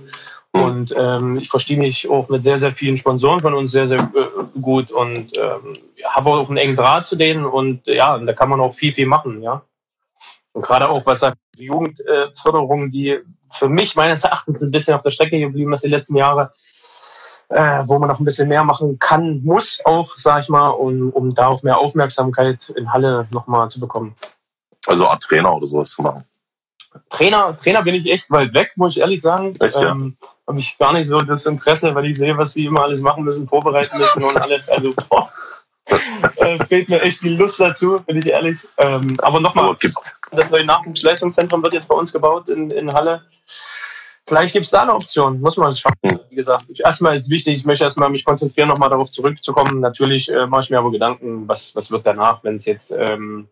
Mhm. 0.53 0.61
Und 0.61 0.95
ähm, 0.97 1.37
ich 1.37 1.49
verstehe 1.49 1.77
mich 1.77 2.09
auch 2.09 2.29
mit 2.29 2.43
sehr, 2.43 2.59
sehr 2.59 2.73
vielen 2.73 2.97
Sponsoren 2.97 3.39
von 3.39 3.53
uns 3.53 3.71
sehr, 3.71 3.87
sehr 3.87 3.99
äh, 3.99 4.59
gut 4.59 4.91
und 4.91 5.37
ähm, 5.37 5.77
habe 6.03 6.29
auch 6.29 6.49
einen 6.49 6.57
engen 6.57 6.75
Draht 6.75 7.05
zu 7.05 7.15
denen 7.15 7.45
und 7.45 7.85
ja, 7.85 8.17
da 8.17 8.33
kann 8.33 8.49
man 8.49 8.61
auch 8.61 8.73
viel, 8.73 8.93
viel 8.93 9.07
machen, 9.07 9.41
ja. 9.41 9.61
Und 10.53 10.63
gerade 10.63 10.89
auch, 10.89 11.05
was 11.05 11.19
sagt 11.19 11.37
die 11.57 11.65
Jugendförderung, 11.65 12.91
die 12.91 13.19
für 13.51 13.69
mich 13.69 13.95
meines 13.95 14.23
Erachtens 14.23 14.61
ein 14.61 14.71
bisschen 14.71 14.95
auf 14.95 15.03
der 15.03 15.11
Strecke 15.11 15.39
geblieben 15.39 15.73
ist 15.73 15.83
die 15.83 15.89
letzten 15.89 16.15
Jahre, 16.15 16.51
äh, 17.49 17.83
wo 17.85 17.99
man 17.99 18.09
noch 18.09 18.19
ein 18.19 18.25
bisschen 18.25 18.49
mehr 18.49 18.63
machen 18.63 18.99
kann, 18.99 19.43
muss 19.43 19.79
auch, 19.85 20.13
sag 20.17 20.43
ich 20.43 20.49
mal, 20.49 20.69
um, 20.69 21.11
um 21.11 21.33
da 21.33 21.47
auch 21.47 21.63
mehr 21.63 21.77
Aufmerksamkeit 21.77 22.69
in 22.69 22.91
Halle 22.91 23.27
nochmal 23.31 23.69
zu 23.69 23.79
bekommen. 23.79 24.15
Also 24.87 25.07
Art 25.07 25.23
Trainer 25.23 25.55
oder 25.55 25.67
sowas 25.67 25.91
zu 25.91 26.01
machen. 26.01 26.23
Trainer, 27.09 27.55
Trainer 27.55 27.83
bin 27.83 27.95
ich 27.95 28.09
echt 28.09 28.31
weit 28.31 28.53
weg, 28.53 28.71
muss 28.75 28.95
ich 28.95 29.01
ehrlich 29.01 29.21
sagen. 29.21 29.53
Echt, 29.59 29.79
ja? 29.79 29.91
ähm, 29.91 30.17
habe 30.47 30.59
ich 30.59 30.77
gar 30.77 30.93
nicht 30.93 31.07
so 31.07 31.19
das 31.19 31.45
Interesse, 31.45 31.93
weil 31.93 32.05
ich 32.05 32.17
sehe, 32.17 32.37
was 32.37 32.53
sie 32.53 32.65
immer 32.65 32.83
alles 32.83 33.01
machen 33.01 33.23
müssen, 33.23 33.47
vorbereiten 33.47 33.97
müssen 33.97 34.23
und 34.23 34.37
alles. 34.37 34.69
Also 34.69 34.91
boah, 35.09 35.29
äh, 36.37 36.63
fehlt 36.65 36.89
mir 36.89 37.01
echt 37.01 37.21
die 37.23 37.35
Lust 37.35 37.59
dazu, 37.59 37.99
bin 38.05 38.17
ich 38.17 38.27
ehrlich. 38.27 38.59
Ähm, 38.77 39.17
aber 39.21 39.39
nochmal, 39.39 39.75
das 40.31 40.49
neue 40.49 40.65
Nachwuchsleistungszentrum 40.65 41.61
wird 41.63 41.73
jetzt 41.73 41.87
bei 41.87 41.95
uns 41.95 42.13
gebaut 42.13 42.49
in, 42.49 42.71
in 42.71 42.93
Halle. 42.93 43.23
Vielleicht 44.25 44.51
gibt 44.51 44.65
es 44.65 44.71
da 44.71 44.81
eine 44.81 44.93
Option, 44.93 45.39
muss 45.39 45.55
man 45.55 45.69
es 45.69 45.79
schaffen. 45.79 46.19
Wie 46.29 46.35
gesagt, 46.35 46.65
ich, 46.67 46.81
erstmal 46.81 47.15
ist 47.15 47.29
wichtig, 47.29 47.55
ich 47.55 47.65
möchte 47.65 47.85
erstmal 47.85 48.09
mich 48.09 48.25
konzentrieren, 48.25 48.67
nochmal 48.67 48.89
darauf 48.89 49.09
zurückzukommen. 49.09 49.79
Natürlich 49.79 50.29
äh, 50.29 50.47
mache 50.47 50.63
ich 50.63 50.69
mir 50.69 50.79
aber 50.79 50.91
Gedanken, 50.91 51.47
was, 51.47 51.73
was 51.75 51.91
wird 51.91 52.05
danach, 52.05 52.43
wenn 52.43 52.55
es 52.55 52.65
jetzt 52.65 52.91
ähm, 52.91 53.47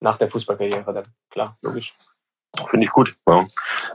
nach 0.00 0.18
der 0.18 0.28
Fußballkarriere 0.28 0.92
dann, 0.92 1.04
klar, 1.30 1.56
logisch. 1.62 1.94
Finde 2.68 2.86
ich 2.86 2.92
gut. 2.92 3.14
Ja. 3.28 3.44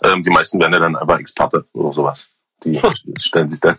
Ähm, 0.03 0.23
die 0.23 0.29
meisten 0.29 0.59
werden 0.59 0.73
ja 0.73 0.79
dann 0.79 0.95
einfach 0.95 1.19
Experte 1.19 1.65
oder 1.73 1.91
sowas. 1.93 2.29
Die 2.63 2.81
stellen 3.19 3.49
sich 3.49 3.59
dann 3.59 3.77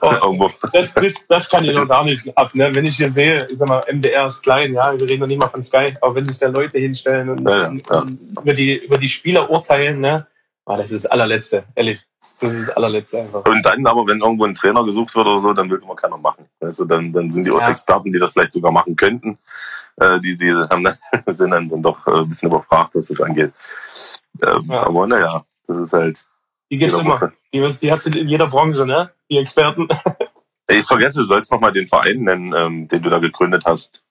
oh, 0.00 0.12
irgendwo. 0.22 0.50
Das, 0.72 0.92
das, 0.92 1.26
das 1.28 1.48
kann 1.48 1.64
ich 1.64 1.74
noch 1.74 1.88
gar 1.88 2.04
nicht 2.04 2.36
ab. 2.36 2.54
Ne? 2.54 2.74
Wenn 2.74 2.84
ich 2.84 2.96
hier 2.96 3.10
sehe, 3.10 3.46
ich 3.50 3.58
sag 3.58 3.68
mal, 3.68 3.80
MDR 3.90 4.26
ist 4.26 4.42
klein, 4.42 4.74
ja, 4.74 4.92
wir 4.98 5.08
reden 5.08 5.20
noch 5.20 5.26
nicht 5.28 5.40
mal 5.40 5.48
von 5.48 5.62
Sky, 5.62 5.94
aber 6.00 6.16
wenn 6.16 6.26
sich 6.26 6.38
da 6.38 6.48
Leute 6.48 6.78
hinstellen 6.78 7.30
und, 7.30 7.48
ja, 7.48 7.62
ja. 7.62 7.68
und 8.00 8.18
über, 8.38 8.54
die, 8.54 8.76
über 8.76 8.98
die 8.98 9.08
Spieler 9.08 9.48
urteilen, 9.48 10.00
ne? 10.00 10.26
Oh, 10.66 10.76
das 10.76 10.90
ist 10.90 11.04
das 11.04 11.10
allerletzte, 11.10 11.64
ehrlich. 11.74 12.02
Das 12.40 12.52
ist 12.52 12.68
das 12.68 12.76
allerletzte 12.76 13.20
einfach. 13.20 13.44
Und 13.46 13.62
dann 13.64 13.86
aber, 13.86 14.06
wenn 14.06 14.20
irgendwo 14.20 14.44
ein 14.44 14.54
Trainer 14.54 14.84
gesucht 14.84 15.14
wird 15.14 15.26
oder 15.26 15.40
so, 15.40 15.52
dann 15.54 15.70
will 15.70 15.80
immer 15.82 15.96
keiner 15.96 16.18
machen. 16.18 16.44
Weißt 16.60 16.80
du, 16.80 16.84
dann, 16.84 17.12
dann 17.12 17.30
sind 17.30 17.46
die 17.46 17.50
ja. 17.50 17.70
Experten, 17.70 18.12
die 18.12 18.18
das 18.18 18.32
vielleicht 18.32 18.52
sogar 18.52 18.70
machen 18.70 18.94
könnten, 18.94 19.38
äh, 20.00 20.20
die, 20.20 20.36
die 20.36 20.52
haben 20.52 20.84
dann, 20.84 20.98
sind 21.26 21.50
dann, 21.50 21.68
dann 21.68 21.82
doch 21.82 22.06
äh, 22.06 22.20
ein 22.20 22.28
bisschen 22.28 22.48
überfragt, 22.48 22.94
was 22.94 23.08
das 23.08 23.20
angeht. 23.20 23.52
Ähm, 24.42 24.64
ja. 24.68 24.86
Aber 24.86 25.06
naja, 25.06 25.44
das 25.66 25.76
ist 25.78 25.92
halt. 25.92 26.26
Die 26.70 26.78
gibt's 26.78 26.98
immer. 26.98 27.32
Die, 27.52 27.78
die, 27.80 27.92
hast 27.92 28.06
du 28.06 28.18
in 28.18 28.28
jeder 28.28 28.46
Branche, 28.46 28.84
ne? 28.86 29.10
Die 29.30 29.38
Experten. 29.38 29.88
Ich 30.70 30.84
vergesse, 30.84 31.20
du 31.20 31.24
sollst 31.24 31.50
noch 31.50 31.60
mal 31.60 31.72
den 31.72 31.86
Verein 31.86 32.24
nennen, 32.24 32.52
ähm, 32.54 32.88
den 32.88 33.02
du 33.02 33.08
da 33.08 33.20
gegründet 33.20 33.64
hast. 33.64 34.02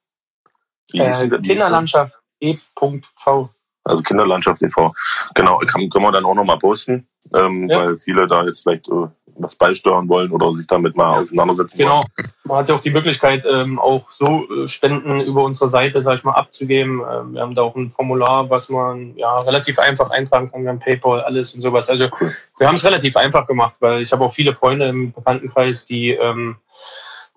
Wie 0.92 0.98
äh, 0.98 1.30
Kinderlandschaft 1.30 2.20
E.V. 2.40 3.50
Also 3.84 4.04
Kinderlandschaft 4.04 4.62
e.V. 4.64 4.94
Genau, 5.36 5.60
kann, 5.60 5.90
können 5.90 6.06
wir 6.06 6.12
dann 6.12 6.26
auch 6.26 6.36
noch 6.36 6.44
mal 6.44 6.58
posten, 6.58 7.08
ähm, 7.34 7.70
ja. 7.70 7.80
weil 7.80 7.98
viele 7.98 8.28
da 8.28 8.44
jetzt 8.44 8.64
vielleicht 8.64 8.90
äh, 8.90 9.08
was 9.40 9.56
beisteuern 9.56 10.10
wollen 10.10 10.32
oder 10.32 10.52
sich 10.52 10.68
damit 10.68 10.96
mal 10.96 11.20
auseinandersetzen 11.20 11.78
genau. 11.78 11.96
wollen. 11.96 12.04
Genau. 12.16 12.30
Man 12.44 12.58
hat 12.58 12.70
ja 12.70 12.76
auch 12.76 12.82
die 12.82 12.92
Möglichkeit, 12.92 13.44
ähm, 13.50 13.80
auch 13.80 14.10
so 14.12 14.46
äh, 14.50 14.68
Spenden 14.68 15.22
über 15.22 15.44
unsere 15.44 15.70
Seite, 15.70 16.02
sag 16.02 16.20
ich 16.20 16.24
mal, 16.24 16.34
abzugeben. 16.34 17.02
Ähm, 17.10 17.34
wir 17.34 17.42
haben 17.42 17.56
da 17.56 17.62
auch 17.64 17.76
ein 17.76 17.90
Formular, 17.90 18.50
was 18.50 18.70
man 18.70 19.16
ja 19.16 19.38
relativ 19.38 19.80
einfach 19.80 20.12
eintragen 20.12 20.52
kann. 20.52 20.64
Wir 20.64 20.70
haben 20.70 20.80
PayPal, 20.80 21.22
alles 21.22 21.54
und 21.54 21.62
sowas. 21.62 21.90
Also 21.90 22.08
cool. 22.20 22.34
wir 22.58 22.68
haben 22.68 22.76
es 22.76 22.86
relativ 22.86 23.16
einfach 23.16 23.48
gemacht, 23.48 23.76
weil 23.80 24.02
ich 24.02 24.12
habe 24.12 24.24
auch 24.24 24.34
viele 24.34 24.54
Freunde 24.54 24.88
im 24.90 25.12
Bekanntenkreis, 25.12 25.86
die 25.86 26.12
ähm, 26.12 26.58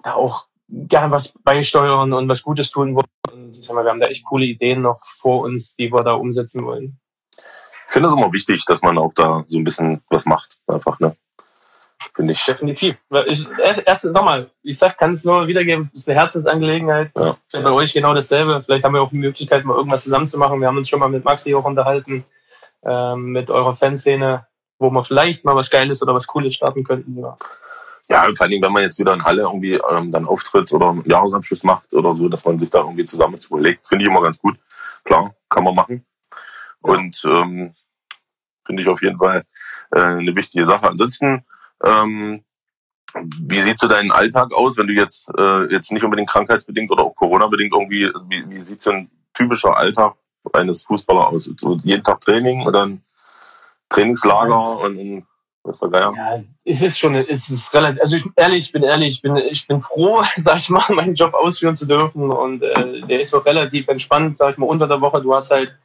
da 0.03 0.15
auch 0.15 0.47
gerne 0.69 1.11
was 1.11 1.35
beisteuern 1.43 2.13
und 2.13 2.29
was 2.29 2.43
Gutes 2.43 2.71
tun 2.71 2.95
wollen. 2.95 3.07
Und 3.33 3.57
ich 3.57 3.67
sag 3.67 3.75
mal, 3.75 3.85
wir 3.85 3.91
haben 3.91 4.01
da 4.01 4.07
echt 4.07 4.25
coole 4.25 4.45
Ideen 4.47 4.83
noch 4.83 5.01
vor 5.03 5.43
uns, 5.43 5.77
die 5.77 5.93
wir 5.93 6.03
da 6.03 6.13
umsetzen 6.15 6.65
wollen. 6.65 6.99
Ich 7.87 7.93
finde 7.93 8.09
es 8.09 8.15
immer 8.15 8.33
wichtig, 8.33 8.65
dass 8.67 8.83
man 8.83 8.99
auch 8.99 9.13
da 9.15 9.45
so 9.49 9.59
ein 9.59 9.65
bisschen 9.65 10.01
was 10.11 10.25
macht, 10.25 10.59
einfach, 10.69 11.01
ne? 11.01 11.17
Finde 12.15 12.33
ich. 12.33 12.45
Definitiv. 12.45 12.97
Ich, 13.27 13.47
erst, 13.63 13.87
erst 13.87 14.05
nochmal, 14.07 14.51
ich 14.63 14.79
sag, 14.79 14.99
kann 14.99 15.13
es 15.13 15.25
nur 15.25 15.47
wiedergeben, 15.47 15.91
das 15.93 16.03
ist 16.03 16.09
eine 16.09 16.19
Herzensangelegenheit. 16.19 17.11
Ja. 17.17 17.37
Bei 17.53 17.71
euch 17.71 17.93
genau 17.93 18.15
dasselbe. 18.15 18.63
Vielleicht 18.65 18.85
haben 18.85 18.95
wir 18.95 19.03
auch 19.03 19.11
die 19.11 19.19
Möglichkeit, 19.19 19.65
mal 19.65 19.77
irgendwas 19.77 20.05
zusammen 20.05 20.29
zu 20.29 20.39
machen. 20.39 20.61
Wir 20.61 20.67
haben 20.67 20.77
uns 20.77 20.89
schon 20.89 21.01
mal 21.01 21.09
mit 21.09 21.25
Maxi 21.25 21.55
auch 21.55 21.65
unterhalten, 21.65 22.25
ähm, 22.85 23.27
mit 23.27 23.51
eurer 23.51 23.77
Fanszene, 23.77 24.47
wo 24.79 24.91
wir 24.91 25.05
vielleicht 25.05 25.45
mal 25.45 25.55
was 25.55 25.71
Geiles 25.71 26.03
oder 26.03 26.15
was 26.15 26.27
Cooles 26.27 26.55
starten 26.55 26.85
könnten. 26.85 27.19
Ja. 27.19 27.37
Ja, 28.09 28.25
vor 28.25 28.41
allen 28.41 28.51
Dingen, 28.51 28.65
wenn 28.65 28.73
man 28.73 28.83
jetzt 28.83 28.99
wieder 28.99 29.15
in 29.15 29.23
Halle 29.23 29.43
irgendwie 29.43 29.75
ähm, 29.75 30.11
dann 30.11 30.27
auftritt 30.27 30.73
oder 30.73 30.89
einen 30.89 31.09
Jahresabschluss 31.09 31.63
macht 31.63 31.93
oder 31.93 32.17
so, 32.17 32.29
dass 32.29 32.45
man 32.45 32.59
sich 32.59 32.69
da 32.69 32.81
irgendwie 32.81 33.05
zusammen 33.05 33.37
überlegt, 33.49 33.87
finde 33.87 34.05
ich 34.05 34.11
immer 34.11 34.21
ganz 34.21 34.41
gut. 34.41 34.57
Klar, 35.05 35.33
kann 35.49 35.63
man 35.63 35.77
machen. 35.77 36.05
Und 36.81 37.23
ähm, 37.25 37.73
finde 38.67 38.83
ich 38.83 38.89
auf 38.89 39.01
jeden 39.01 39.17
Fall 39.17 39.45
äh, 39.93 40.01
eine 40.01 40.35
wichtige 40.35 40.67
Sache. 40.67 40.89
Ansonsten 40.89 41.45
ähm, 41.85 42.45
wie 43.41 43.61
sieht 43.61 43.79
so 43.79 43.89
dein 43.89 44.13
Alltag 44.13 44.53
aus, 44.53 44.77
wenn 44.79 44.87
du 44.87 44.93
jetzt 44.93 45.29
äh, 45.37 45.73
jetzt 45.73 45.91
nicht 45.93 46.05
unbedingt 46.05 46.31
krankheitsbedingt 46.31 46.91
oder 46.91 47.05
auch 47.05 47.17
Corona-bedingt 47.17 47.73
irgendwie, 47.73 48.11
wie, 48.29 48.49
wie 48.49 48.61
sieht's 48.61 48.85
denn 48.85 49.11
typischer 49.35 49.77
Alltag 49.77 50.15
eines 50.53 50.85
Fußballers 50.85 51.27
aus? 51.27 51.51
So 51.57 51.81
jeden 51.83 52.03
Tag 52.03 52.21
Training 52.21 52.67
und 52.67 52.73
dann 52.73 53.03
Trainingslager 53.89 54.79
und, 54.79 55.27
was 55.63 55.81
der 55.81 55.91
Geier? 55.91 56.15
Ja, 56.17 56.43
es 56.65 56.81
ist 56.81 56.99
schon, 56.99 57.15
es 57.15 57.51
ist 57.51 57.75
relativ, 57.75 58.01
also 58.01 58.17
ich 58.17 58.25
ehrlich, 58.37 58.67
ich 58.67 58.73
bin 58.73 58.83
ehrlich, 58.83 59.17
ich 59.17 59.23
bin, 59.23 59.37
ich 59.37 59.67
bin 59.67 59.81
froh, 59.81 60.23
sag 60.37 60.57
ich 60.57 60.71
mal, 60.71 60.85
meinen 60.91 61.15
Job 61.15 61.35
ausführen 61.35 61.77
zu 61.77 61.87
dürfen 61.87 62.31
und 62.31 62.63
äh, 62.63 63.03
der 63.03 63.21
ist 63.21 63.35
auch 63.35 63.45
relativ 63.45 63.89
entspannt, 63.89 64.39
sag 64.39 64.53
ich 64.53 64.59
mal, 64.59 64.67
unter 64.67 64.89
der 64.89 65.01
Woche. 65.01 65.21
Du 65.21 65.35
hast 65.35 65.51
halt 65.51 65.77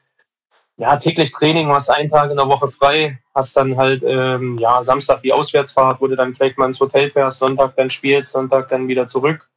ja 0.77 0.97
täglich 0.97 1.31
Training, 1.31 1.69
hast 1.69 1.89
einen 1.89 2.09
Tag 2.09 2.31
in 2.31 2.37
der 2.37 2.47
Woche 2.47 2.67
frei, 2.67 3.19
hast 3.33 3.55
dann 3.55 3.77
halt 3.77 4.03
ähm, 4.05 4.57
ja 4.57 4.83
Samstag 4.83 5.21
die 5.21 5.33
Auswärtsfahrt, 5.33 6.01
wo 6.01 6.07
du 6.07 6.15
dann 6.15 6.35
vielleicht 6.35 6.57
mal 6.57 6.67
ins 6.67 6.79
Hotel 6.79 7.09
fährst, 7.09 7.39
Sonntag 7.39 7.75
dann 7.75 7.89
spielst, 7.89 8.33
Sonntag 8.33 8.67
dann 8.69 8.87
wieder 8.87 9.07
zurück, 9.07 9.49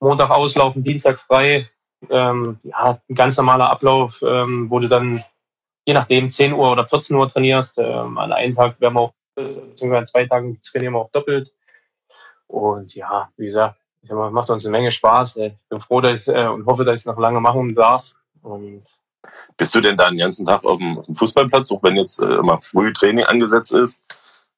Montag 0.00 0.30
auslaufen, 0.30 0.82
Dienstag 0.82 1.18
frei. 1.20 1.68
Ähm, 2.10 2.58
ja, 2.62 3.00
ein 3.08 3.14
ganz 3.14 3.36
normaler 3.36 3.70
Ablauf, 3.70 4.20
ähm, 4.22 4.68
wo 4.70 4.78
du 4.78 4.88
dann 4.88 5.22
je 5.86 5.94
nachdem 5.94 6.30
10 6.30 6.52
Uhr 6.52 6.72
oder 6.72 6.86
14 6.86 7.16
Uhr 7.16 7.28
trainierst. 7.28 7.78
Ähm, 7.78 8.18
an 8.18 8.32
einem 8.32 8.54
Tag 8.54 8.80
werden 8.80 8.94
wir 8.94 9.00
auch 9.00 9.14
beziehungsweise 9.34 9.98
an 9.98 10.06
zwei 10.06 10.26
Tagen 10.26 10.60
trainieren 10.62 10.94
wir 10.94 11.00
auch 11.00 11.10
doppelt. 11.10 11.52
Und 12.46 12.94
ja, 12.94 13.30
wie 13.36 13.46
gesagt, 13.46 13.80
ich 14.02 14.10
mal, 14.10 14.30
macht 14.30 14.50
uns 14.50 14.64
eine 14.64 14.72
Menge 14.72 14.92
Spaß. 14.92 15.38
Ich 15.38 15.54
bin 15.68 15.80
froh, 15.80 16.00
dass 16.00 16.28
ich, 16.28 16.34
äh, 16.34 16.46
und 16.46 16.66
hoffe, 16.66 16.84
dass 16.84 16.94
ich 16.94 17.00
es 17.00 17.06
noch 17.06 17.18
lange 17.18 17.40
machen 17.40 17.74
darf. 17.74 18.14
Und 18.42 18.84
Bist 19.56 19.74
du 19.74 19.80
denn 19.80 19.96
da 19.96 20.08
den 20.08 20.18
ganzen 20.18 20.46
Tag 20.46 20.64
auf 20.64 20.78
dem, 20.78 20.98
auf 20.98 21.06
dem 21.06 21.14
Fußballplatz, 21.14 21.72
auch 21.72 21.82
wenn 21.82 21.96
jetzt 21.96 22.20
äh, 22.20 22.26
immer 22.26 22.60
früh 22.60 22.92
Training 22.92 23.24
angesetzt 23.24 23.74
ist? 23.74 24.02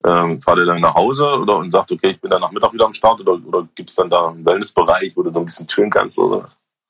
Ähm, 0.04 0.40
fahrt 0.40 0.58
ihr 0.58 0.66
dann 0.66 0.80
nach 0.80 0.94
Hause 0.94 1.24
oder 1.24 1.56
und 1.56 1.70
sagt, 1.70 1.90
okay, 1.90 2.10
ich 2.10 2.20
bin 2.20 2.30
dann 2.30 2.40
nach 2.40 2.52
Mittag 2.52 2.72
wieder 2.72 2.84
am 2.84 2.94
Start 2.94 3.20
oder, 3.20 3.32
oder 3.32 3.66
gibt 3.74 3.90
es 3.90 3.96
dann 3.96 4.10
da 4.10 4.28
einen 4.28 4.44
Wellnessbereich, 4.44 5.12
wo 5.16 5.22
du 5.22 5.30
so 5.32 5.40
ein 5.40 5.46
bisschen 5.46 5.66
chillen 5.66 5.90
kannst? 5.90 6.18
Oder? 6.18 6.44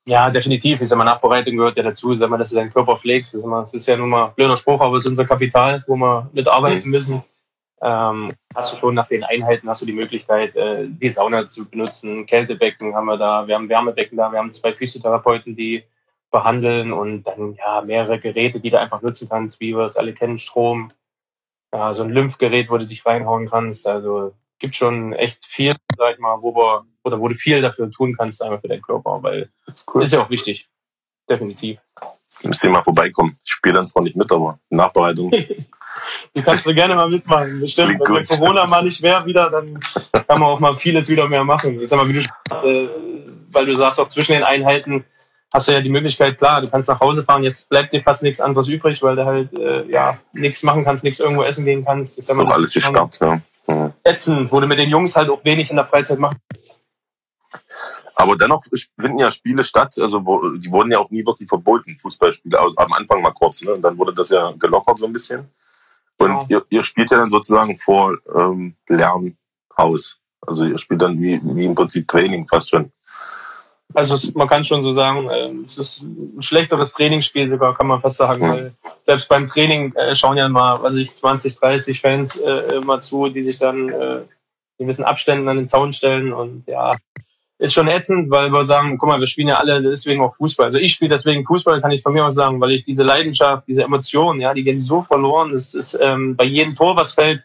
Ja, 0.07 0.29
definitiv. 0.31 0.81
Ich 0.81 0.89
sag 0.89 0.99
mal, 0.99 1.05
Nachbereitung 1.05 1.57
gehört 1.57 1.77
ja 1.77 1.83
dazu. 1.83 2.12
Ich 2.12 2.19
sag 2.19 2.29
mal, 2.29 2.37
dass 2.37 2.51
du 2.51 2.57
deinen 2.57 2.73
Körper 2.73 2.97
pflegst. 2.97 3.35
Ich 3.35 3.41
sag 3.41 3.49
mal, 3.49 3.62
das 3.62 3.75
ist 3.75 3.87
ja 3.87 3.97
nun 3.97 4.11
mal 4.11 4.27
ein 4.27 4.35
blöder 4.35 4.57
Spruch, 4.57 4.81
aber 4.81 4.97
es 4.97 5.05
ist 5.05 5.11
unser 5.11 5.25
Kapital, 5.25 5.83
wo 5.87 5.97
wir 5.97 6.29
mitarbeiten 6.33 6.91
müssen 6.91 7.23
ähm, 7.83 8.33
hast 8.55 8.73
du 8.73 8.79
schon 8.79 8.95
nach 8.95 9.09
den 9.09 9.23
Einheiten 9.25 9.69
hast 9.69 9.83
du 9.83 9.87
die 9.87 9.93
Möglichkeit, 9.93 10.57
äh, 10.57 10.87
die 10.89 11.11
Sauna 11.11 11.49
zu 11.49 11.69
benutzen. 11.69 12.27
Kältebecken 12.27 12.95
haben 12.95 13.07
wir 13.07 13.19
da, 13.19 13.47
wir 13.47 13.55
haben 13.55 13.69
Wärmebecken 13.69 14.17
da, 14.17 14.33
wir 14.33 14.39
haben 14.39 14.53
zwei 14.53 14.73
Physiotherapeuten, 14.73 15.55
die 15.55 15.85
behandeln 16.31 16.93
und 16.93 17.25
dann 17.25 17.55
ja 17.55 17.81
mehrere 17.81 18.19
Geräte, 18.19 18.61
die 18.61 18.71
du 18.71 18.79
einfach 18.79 19.03
nutzen 19.03 19.29
kannst, 19.29 19.61
wie 19.61 19.77
wir 19.77 19.87
es 19.87 19.97
alle 19.97 20.12
kennen, 20.12 20.39
Strom, 20.39 20.93
ja, 21.73 21.95
so 21.95 22.03
ein 22.03 22.11
Lymphgerät, 22.11 22.71
wo 22.71 22.79
du 22.79 22.87
dich 22.87 23.05
reinhauen 23.07 23.49
kannst. 23.49 23.87
Also 23.87 24.33
gibt 24.59 24.77
schon 24.77 25.12
echt 25.12 25.45
viel, 25.47 25.75
sag 25.97 26.15
ich 26.15 26.19
mal, 26.19 26.41
wo 26.43 26.55
wir 26.55 26.87
oder 27.05 27.21
wo 27.21 27.29
du 27.29 27.35
viel 27.35 27.61
dafür 27.62 27.91
tun 27.91 28.17
kannst, 28.17 28.43
einmal 28.43 28.61
für 28.61 28.69
deinen 28.69 28.83
Körper, 28.83 29.23
weil 29.23 29.51
das 29.67 29.77
ist, 29.77 29.95
cool. 29.95 30.03
ist 30.03 30.12
ja 30.12 30.23
auch 30.23 30.31
wichtig. 30.31 30.69
Definitiv. 31.29 31.79
Müsst 32.45 32.65
ihr 32.65 32.71
mal 32.71 32.83
vorbeikommen. 32.83 33.37
Ich 33.45 33.53
spiele 33.53 33.75
dann 33.75 33.87
zwar 33.87 34.03
nicht 34.03 34.17
mit, 34.17 34.31
aber 34.31 34.59
Nachbereitung 34.71 35.31
Die 36.35 36.43
kannst 36.43 36.67
du 36.67 36.75
gerne 36.75 36.95
mal 36.95 37.09
mitmachen. 37.09 37.61
Bestimmt. 37.61 37.89
Wenn 37.89 37.99
gut. 37.99 38.29
Corona 38.29 38.67
mal 38.67 38.85
nicht 38.85 39.03
wäre 39.03 39.25
wieder, 39.27 39.51
dann 39.51 39.81
kann 40.12 40.41
man 40.41 40.43
auch 40.43 40.61
mal 40.61 40.77
vieles 40.77 41.09
wieder 41.09 41.29
mehr 41.29 41.45
machen. 41.45 41.81
Ich 41.81 41.89
sag 41.89 41.99
mal, 41.99 42.09
wie 42.09 42.12
du 42.12 42.69
äh, 42.69 42.89
weil 43.51 43.67
du 43.67 43.75
sagst, 43.75 43.99
auch 43.99 44.09
zwischen 44.09 44.33
den 44.33 44.45
Einheiten 44.45 45.05
hast 45.57 45.69
du 45.69 45.73
ja 45.73 45.81
die 45.81 45.88
Möglichkeit, 45.88 46.37
klar, 46.37 46.61
du 46.61 46.69
kannst 46.69 46.88
nach 46.88 47.01
Hause 47.01 47.25
fahren, 47.25 47.42
jetzt 47.42 47.71
bleibt 47.71 47.92
dir 47.92 48.03
fast 48.03 48.23
nichts 48.23 48.40
anderes 48.40 48.69
übrig, 48.69 49.03
weil 49.03 49.16
du 49.16 49.25
halt 49.25 49.55
äh, 49.55 49.85
ja 49.90 50.19
nichts 50.33 50.62
machen 50.62 50.85
kannst, 50.85 51.03
nichts 51.03 51.19
irgendwo 51.19 51.42
essen 51.42 51.64
gehen 51.64 51.85
kannst. 51.85 52.19
Ich 52.19 52.27
sag 52.27 52.37
mal, 52.37 52.47
so 52.47 52.53
alles 52.53 52.75
gestartet, 52.75 53.21
ja. 53.21 53.40
ja. 53.69 53.92
Ätzend, 54.05 54.53
wo 54.53 54.61
du 54.61 54.66
mit 54.66 54.79
den 54.79 54.90
Jungs 54.90 55.16
halt 55.16 55.31
auch 55.31 55.42
wenig 55.45 55.71
in 55.71 55.77
der 55.77 55.87
Freizeit 55.87 56.19
machst. 56.19 56.38
Aber 58.16 58.37
dennoch 58.37 58.62
finden 58.99 59.19
ja 59.19 59.31
Spiele 59.31 59.64
statt, 59.64 59.95
also 59.99 60.25
wo, 60.25 60.49
die 60.51 60.71
wurden 60.71 60.92
ja 60.92 60.99
auch 60.99 61.11
nie 61.11 61.25
wirklich 61.25 61.49
verboten, 61.49 61.97
Fußballspiele, 61.97 62.59
also 62.59 62.77
am 62.77 62.92
Anfang 62.92 63.23
mal 63.23 63.33
kurz, 63.33 63.62
ne? 63.62 63.73
Und 63.73 63.83
dann 63.83 63.97
wurde 63.97 64.14
das 64.14 64.29
ja 64.29 64.53
gelockert 64.59 64.99
so 64.99 65.07
ein 65.07 65.12
bisschen. 65.12 65.51
Und 66.19 66.29
genau. 66.29 66.47
ihr, 66.49 66.64
ihr 66.69 66.83
spielt 66.83 67.11
ja 67.11 67.19
dann 67.19 67.31
sozusagen 67.31 67.77
vor 67.77 68.16
ähm, 68.35 68.75
Lernhaus. 68.88 70.19
Also 70.47 70.64
ihr 70.64 70.79
spielt 70.79 71.03
dann 71.03 71.21
wie, 71.21 71.40
wie 71.42 71.64
im 71.64 71.75
Prinzip 71.75 72.09
Training 72.09 72.47
fast 72.47 72.71
schon. 72.71 72.92
Also 73.97 74.15
es, 74.15 74.35
man 74.35 74.47
kann 74.47 74.63
schon 74.63 74.83
so 74.83 74.93
sagen, 74.93 75.31
äh, 75.31 75.49
es 75.65 75.79
ist 75.79 76.03
ein 76.03 76.43
schlechteres 76.43 76.93
Trainingsspiel 76.93 77.49
sogar, 77.49 77.75
kann 77.75 77.87
man 77.87 78.03
fast 78.03 78.19
sagen. 78.19 78.43
Weil 78.43 78.73
selbst 79.01 79.27
beim 79.27 79.47
Training 79.47 79.95
äh, 79.95 80.15
schauen 80.15 80.37
ja 80.37 80.47
mal, 80.51 80.83
was 80.83 80.97
ich, 80.97 81.17
20, 81.17 81.57
30 81.57 82.03
Fans 82.03 82.37
äh, 82.37 82.77
immer 82.77 83.01
zu, 83.01 83.31
die 83.31 83.43
sich 83.43 83.59
dann 83.59 83.89
äh, 83.89 84.17
in 84.77 84.87
gewissen 84.87 85.07
Abständen 85.07 85.49
an 85.49 85.57
den 85.57 85.69
Zaun 85.69 85.95
stellen. 85.95 86.35
Und 86.35 86.67
ja, 86.67 86.95
ist 87.57 87.73
schon 87.73 87.89
ätzend, 87.89 88.31
weil 88.31 88.51
wir 88.51 88.67
sagen, 88.67 88.99
guck 88.99 89.09
mal, 89.09 89.19
wir 89.19 89.27
spielen 89.27 89.49
ja 89.49 89.57
alle 89.57 89.81
deswegen 89.81 90.21
auch 90.21 90.35
Fußball. 90.35 90.67
Also 90.67 90.77
ich 90.77 90.93
spiele 90.93 91.15
deswegen 91.15 91.47
Fußball, 91.47 91.81
kann 91.81 91.91
ich 91.91 92.03
von 92.03 92.13
mir 92.13 92.27
aus 92.27 92.35
sagen, 92.35 92.61
weil 92.61 92.73
ich 92.73 92.85
diese 92.85 93.03
Leidenschaft, 93.03 93.67
diese 93.67 93.85
Emotionen, 93.85 94.43
ja, 94.43 94.53
die 94.53 94.65
gehen 94.65 94.81
so 94.83 95.01
verloren. 95.01 95.53
Das 95.55 95.73
ist 95.73 95.99
ähm, 96.03 96.37
bei 96.37 96.45
jedem 96.45 96.77
Tor, 96.77 96.97
was 96.97 97.15
fällt, 97.15 97.45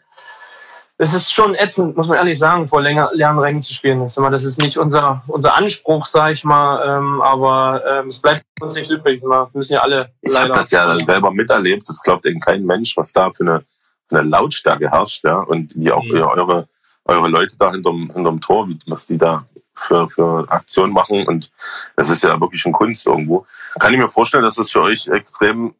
es 0.98 1.14
ist 1.14 1.32
schon 1.32 1.54
ätzend, 1.54 1.96
muss 1.96 2.08
man 2.08 2.18
ehrlich 2.18 2.38
sagen, 2.38 2.68
vor 2.68 2.80
länger 2.80 3.10
Lernrängen 3.12 3.62
zu 3.62 3.72
spielen. 3.72 4.00
Das 4.00 4.44
ist 4.44 4.58
nicht 4.58 4.78
unser, 4.78 5.22
unser 5.26 5.54
Anspruch, 5.54 6.06
sag 6.06 6.32
ich 6.32 6.44
mal, 6.44 6.98
ähm, 6.98 7.20
aber 7.20 7.82
ähm, 7.86 8.08
es 8.08 8.18
bleibt 8.18 8.44
uns 8.60 8.74
nicht 8.74 8.90
übrig. 8.90 9.22
Wir 9.22 9.50
müssen 9.52 9.72
ja 9.72 9.80
alle. 9.80 10.12
Ich 10.20 10.38
habe 10.38 10.50
das 10.50 10.70
ja 10.70 10.98
selber 11.00 11.32
miterlebt. 11.32 11.88
Das 11.88 12.02
glaubt 12.02 12.26
eben 12.26 12.40
kein 12.40 12.64
Mensch, 12.64 12.96
was 12.96 13.12
da 13.12 13.32
für 13.32 13.42
eine, 13.42 13.64
für 14.08 14.18
eine 14.18 14.28
Lautstärke 14.28 14.90
herrscht, 14.90 15.24
ja, 15.24 15.38
und 15.38 15.74
wie 15.74 15.90
auch 15.90 16.04
mhm. 16.04 16.22
eure 16.22 16.68
eure 17.04 17.28
Leute 17.28 17.56
da 17.58 17.72
hinterm, 17.72 18.10
hinterm 18.14 18.40
Tor, 18.40 18.68
was 18.86 19.06
die 19.06 19.18
da 19.18 19.46
für, 19.74 20.08
für 20.08 20.46
Aktionen 20.50 20.92
machen. 20.92 21.26
Und 21.26 21.50
das 21.96 22.10
ist 22.10 22.22
ja 22.22 22.40
wirklich 22.40 22.64
eine 22.64 22.72
Kunst 22.72 23.06
irgendwo. 23.06 23.46
Kann 23.80 23.92
ich 23.92 23.98
mir 23.98 24.08
vorstellen, 24.08 24.44
dass 24.44 24.56
das 24.56 24.70
für 24.70 24.82
euch 24.82 25.08
extrem 25.08 25.74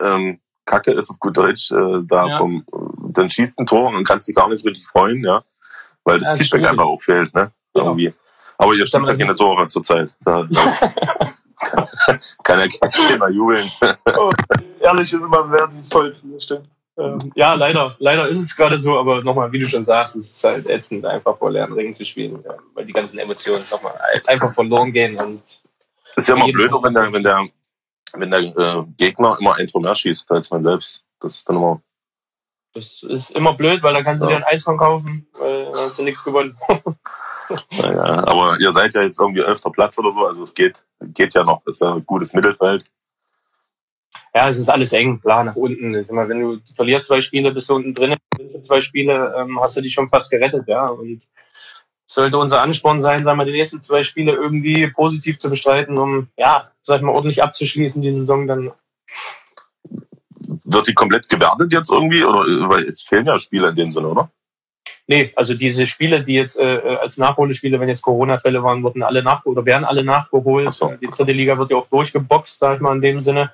ähm, 0.00 0.40
kacke 0.72 0.92
ist, 0.92 1.10
auf 1.10 1.18
gut 1.18 1.36
Deutsch, 1.36 1.70
äh, 1.70 2.00
da 2.04 2.26
ja. 2.26 2.38
vom, 2.38 2.64
dann 3.12 3.28
schießt 3.28 3.58
ein 3.60 3.66
Tor 3.66 3.90
und 3.94 4.04
kannst 4.04 4.26
dich 4.28 4.34
gar 4.34 4.48
nicht 4.48 4.62
so 4.62 4.68
richtig 4.68 4.86
freuen, 4.86 5.22
ja. 5.22 5.42
Weil 6.04 6.18
das 6.18 6.30
ja, 6.30 6.36
Feedback 6.36 6.66
einfach 6.66 6.86
auch 6.86 7.00
fehlt, 7.00 7.34
ne? 7.34 7.52
Irgendwie. 7.74 8.06
Ja. 8.06 8.12
Aber 8.58 8.72
ihr 8.72 8.86
schießt 8.86 9.08
ja 9.08 9.14
keine 9.14 9.36
Tore 9.36 9.68
zurzeit. 9.68 10.14
Da, 10.24 10.48
kann, 11.62 11.86
kann 12.42 12.58
ja 12.58 12.88
keiner 12.90 13.28
jubeln. 13.28 13.70
oh, 14.16 14.30
ehrlich 14.80 15.12
ist 15.12 15.24
immer 15.24 15.50
wert 15.50 15.70
des 15.70 15.88
Vollsten, 15.88 16.32
das 16.32 16.44
stimmt. 16.44 16.68
Ähm, 16.98 17.32
ja, 17.34 17.54
leider, 17.54 17.96
leider 17.98 18.28
ist 18.28 18.40
es 18.40 18.54
gerade 18.54 18.78
so, 18.78 18.98
aber 18.98 19.22
nochmal, 19.22 19.50
wie 19.52 19.60
du 19.60 19.68
schon 19.68 19.84
sagst, 19.84 20.16
es 20.16 20.30
ist 20.30 20.44
halt 20.44 20.66
ätzend, 20.68 21.06
einfach 21.06 21.38
vor 21.38 21.50
leeren 21.50 21.72
Ringen 21.72 21.94
zu 21.94 22.04
spielen, 22.04 22.44
weil 22.74 22.84
die 22.84 22.92
ganzen 22.92 23.18
Emotionen 23.18 23.64
nochmal 23.70 23.94
einfach 24.26 24.52
verloren 24.52 24.92
gehen. 24.92 25.16
Und 25.16 25.42
ist 26.16 26.28
ja 26.28 26.34
immer 26.34 26.52
blöd, 26.52 26.70
wenn 26.70 26.92
der, 26.92 27.12
wenn 27.12 27.22
der, 27.22 27.48
wenn 28.14 28.30
der 28.30 28.40
äh, 28.40 28.84
Gegner 28.96 29.36
immer 29.40 29.56
ein 29.56 29.66
Tor 29.66 29.80
mehr 29.80 29.94
schießt 29.94 30.30
als 30.32 30.50
man 30.50 30.62
selbst. 30.62 31.04
Das 31.20 31.34
ist 31.34 31.48
dann 31.48 31.56
immer. 31.56 31.82
Das 32.74 33.02
ist 33.02 33.32
immer 33.32 33.52
blöd, 33.52 33.82
weil 33.82 33.92
dann 33.92 34.04
kannst 34.04 34.24
du 34.24 34.30
ja. 34.30 34.38
dir 34.38 34.46
ein 34.46 34.52
Eis 34.52 34.62
von 34.62 34.78
kaufen, 34.78 35.26
weil 35.38 35.66
dann 35.66 35.74
hast 35.74 35.98
du 35.98 36.04
nichts 36.04 36.24
gewonnen. 36.24 36.56
naja, 37.70 38.26
aber 38.26 38.58
ihr 38.60 38.72
seid 38.72 38.94
ja 38.94 39.02
jetzt 39.02 39.20
irgendwie 39.20 39.42
elfter 39.42 39.70
Platz 39.70 39.98
oder 39.98 40.10
so, 40.10 40.26
also 40.26 40.42
es 40.42 40.54
geht, 40.54 40.86
geht 41.00 41.34
ja 41.34 41.44
noch, 41.44 41.66
ist 41.66 41.82
ja 41.82 41.92
ein 41.92 42.06
gutes 42.06 42.32
Mittelfeld 42.32 42.86
ja, 44.34 44.48
es 44.48 44.58
ist 44.58 44.70
alles 44.70 44.92
eng, 44.92 45.20
klar, 45.20 45.44
nach 45.44 45.56
unten. 45.56 45.94
Ich 45.94 46.06
sag 46.06 46.28
wenn 46.28 46.40
du 46.40 46.58
verlierst 46.74 47.06
zwei 47.06 47.20
Spiele, 47.20 47.52
bist 47.52 47.68
du 47.68 47.74
unten 47.74 47.94
drin, 47.94 48.14
gewinnst 48.30 48.56
du 48.56 48.62
zwei 48.62 48.80
Spiele, 48.80 49.34
ähm, 49.36 49.60
hast 49.60 49.76
du 49.76 49.82
dich 49.82 49.92
schon 49.92 50.08
fast 50.08 50.30
gerettet, 50.30 50.66
ja. 50.68 50.86
Und 50.86 51.22
sollte 52.14 52.38
unser 52.38 52.60
Ansporn 52.60 53.00
sein, 53.00 53.24
sagen 53.24 53.38
wir, 53.38 53.44
die 53.44 53.52
nächsten 53.52 53.80
zwei 53.80 54.02
Spiele 54.02 54.32
irgendwie 54.32 54.88
positiv 54.88 55.38
zu 55.38 55.48
bestreiten, 55.48 55.98
um, 55.98 56.28
ja, 56.36 56.70
sag 56.82 56.96
ich 56.96 57.02
mal, 57.02 57.12
ordentlich 57.12 57.42
abzuschließen, 57.42 58.02
die 58.02 58.12
Saison 58.12 58.46
dann. 58.46 58.72
Wird 60.64 60.88
die 60.88 60.94
komplett 60.94 61.28
gewertet 61.28 61.72
jetzt 61.72 61.90
irgendwie? 61.90 62.24
Oder 62.24 62.68
weil 62.68 62.84
es 62.84 63.02
fehlen 63.02 63.26
ja 63.26 63.38
Spiele 63.38 63.68
in 63.68 63.76
dem 63.76 63.92
Sinne, 63.92 64.08
oder? 64.08 64.30
Nee, 65.06 65.32
also 65.36 65.54
diese 65.54 65.86
Spiele, 65.86 66.22
die 66.22 66.34
jetzt 66.34 66.58
äh, 66.58 66.98
als 67.00 67.16
Nachholespiele, 67.16 67.78
wenn 67.80 67.88
jetzt 67.88 68.02
Corona-Fälle 68.02 68.62
waren, 68.62 68.82
wurden 68.82 69.02
alle 69.02 69.22
nach 69.22 69.44
oder 69.44 69.64
werden 69.64 69.84
alle 69.84 70.04
nachgeholt. 70.04 70.72
So. 70.74 70.92
Die 71.00 71.08
dritte 71.08 71.32
Liga 71.32 71.58
wird 71.58 71.70
ja 71.70 71.76
auch 71.76 71.88
durchgeboxt, 71.88 72.58
sag 72.58 72.76
ich 72.76 72.80
mal, 72.80 72.94
in 72.94 73.02
dem 73.02 73.20
Sinne. 73.20 73.52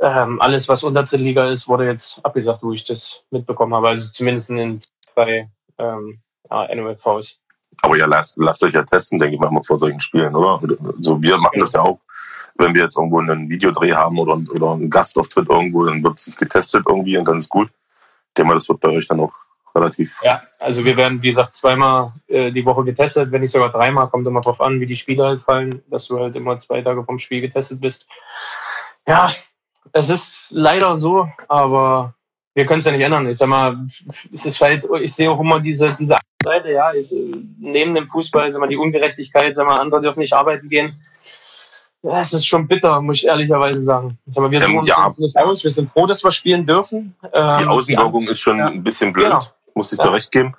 Ähm, 0.00 0.40
alles, 0.40 0.68
was 0.68 0.82
unter 0.82 1.04
Drittliga 1.04 1.48
ist, 1.48 1.68
wurde 1.68 1.86
jetzt 1.86 2.24
abgesagt, 2.24 2.62
wo 2.62 2.72
ich 2.72 2.84
das 2.84 3.24
mitbekommen 3.30 3.74
habe. 3.74 3.88
Also 3.88 4.10
zumindest 4.10 4.50
in 4.50 4.80
zwei 5.12 5.48
ähm, 5.78 6.20
ja, 6.50 6.74
NOFVs. 6.74 7.40
Aber 7.82 7.96
ja, 7.96 8.06
lasst, 8.06 8.38
lasst 8.38 8.62
euch 8.64 8.74
ja 8.74 8.82
testen, 8.82 9.18
denke 9.18 9.34
ich 9.34 9.40
mal, 9.40 9.50
vor 9.62 9.78
solchen 9.78 10.00
Spielen, 10.00 10.34
oder? 10.34 10.60
So, 11.00 11.20
wir 11.20 11.38
machen 11.38 11.60
das 11.60 11.72
ja 11.72 11.82
auch, 11.82 11.98
wenn 12.56 12.74
wir 12.74 12.82
jetzt 12.82 12.96
irgendwo 12.96 13.18
einen 13.18 13.48
Videodreh 13.48 13.92
haben 13.92 14.18
oder, 14.18 14.38
oder 14.50 14.72
einen 14.72 14.90
Gastauftritt 14.90 15.48
irgendwo, 15.48 15.84
dann 15.84 16.02
wird 16.02 16.18
sich 16.18 16.36
getestet 16.36 16.84
irgendwie 16.88 17.16
und 17.16 17.26
dann 17.26 17.38
ist 17.38 17.48
gut. 17.48 17.68
Ich 18.28 18.34
denke 18.34 18.48
mal, 18.48 18.54
das 18.54 18.68
wird 18.68 18.80
bei 18.80 18.88
euch 18.88 19.06
dann 19.06 19.20
auch 19.20 19.34
relativ. 19.74 20.20
Ja, 20.22 20.40
also 20.60 20.84
wir 20.84 20.96
werden, 20.96 21.20
wie 21.22 21.30
gesagt, 21.30 21.54
zweimal 21.54 22.12
äh, 22.28 22.52
die 22.52 22.64
Woche 22.64 22.84
getestet, 22.84 23.32
wenn 23.32 23.40
nicht 23.40 23.50
sogar 23.50 23.70
dreimal, 23.70 24.08
kommt 24.08 24.26
immer 24.26 24.40
drauf 24.40 24.60
an, 24.60 24.80
wie 24.80 24.86
die 24.86 24.96
Spiele 24.96 25.24
halt 25.24 25.42
fallen, 25.42 25.82
dass 25.88 26.06
du 26.06 26.18
halt 26.18 26.36
immer 26.36 26.58
zwei 26.58 26.82
Tage 26.82 27.04
vom 27.04 27.18
Spiel 27.18 27.40
getestet 27.40 27.80
bist. 27.80 28.06
Ja, 29.06 29.30
es 29.92 30.10
ist 30.10 30.48
leider 30.50 30.96
so, 30.96 31.28
aber 31.48 32.14
wir 32.54 32.66
können 32.66 32.78
es 32.78 32.84
ja 32.84 32.92
nicht 32.92 33.02
ändern. 33.02 33.28
Ich 33.28 33.38
sag 33.38 33.48
mal, 33.48 33.84
es 34.32 34.44
ist 34.44 34.60
halt, 34.60 34.84
ich 35.00 35.14
sehe 35.14 35.30
auch 35.30 35.40
immer 35.40 35.60
diese, 35.60 35.94
diese 35.98 36.16
Seite, 36.44 36.70
ja, 36.70 36.92
ich, 36.92 37.12
neben 37.58 37.94
dem 37.94 38.08
Fußball, 38.08 38.52
sag 38.52 38.60
mal, 38.60 38.68
die 38.68 38.76
Ungerechtigkeit, 38.76 39.56
sag 39.56 39.66
mal, 39.66 39.78
andere 39.78 40.00
dürfen 40.00 40.20
nicht 40.20 40.32
arbeiten 40.32 40.68
gehen. 40.68 41.00
Ja, 42.02 42.20
es 42.20 42.34
ist 42.34 42.46
schon 42.46 42.68
bitter, 42.68 43.00
muss 43.00 43.18
ich 43.18 43.26
ehrlicherweise 43.26 43.82
sagen. 43.82 44.18
Mal, 44.36 44.50
wir 44.50 44.62
ähm, 44.62 44.82
ja. 44.84 45.06
uns 45.06 45.18
nicht 45.18 45.38
aus. 45.38 45.64
Wir 45.64 45.70
sind 45.70 45.90
froh, 45.90 46.06
dass 46.06 46.22
wir 46.22 46.30
spielen 46.30 46.66
dürfen. 46.66 47.16
Ähm, 47.32 47.58
die 47.58 47.66
Außenwirkung 47.66 48.28
ist 48.28 48.40
schon 48.40 48.58
ja. 48.58 48.66
ein 48.66 48.82
bisschen 48.82 49.12
blöd, 49.12 49.26
genau. 49.26 49.38
muss 49.74 49.92
ich 49.92 49.98
ja. 49.98 50.04
da 50.04 50.10
recht 50.10 50.30
geben. 50.30 50.54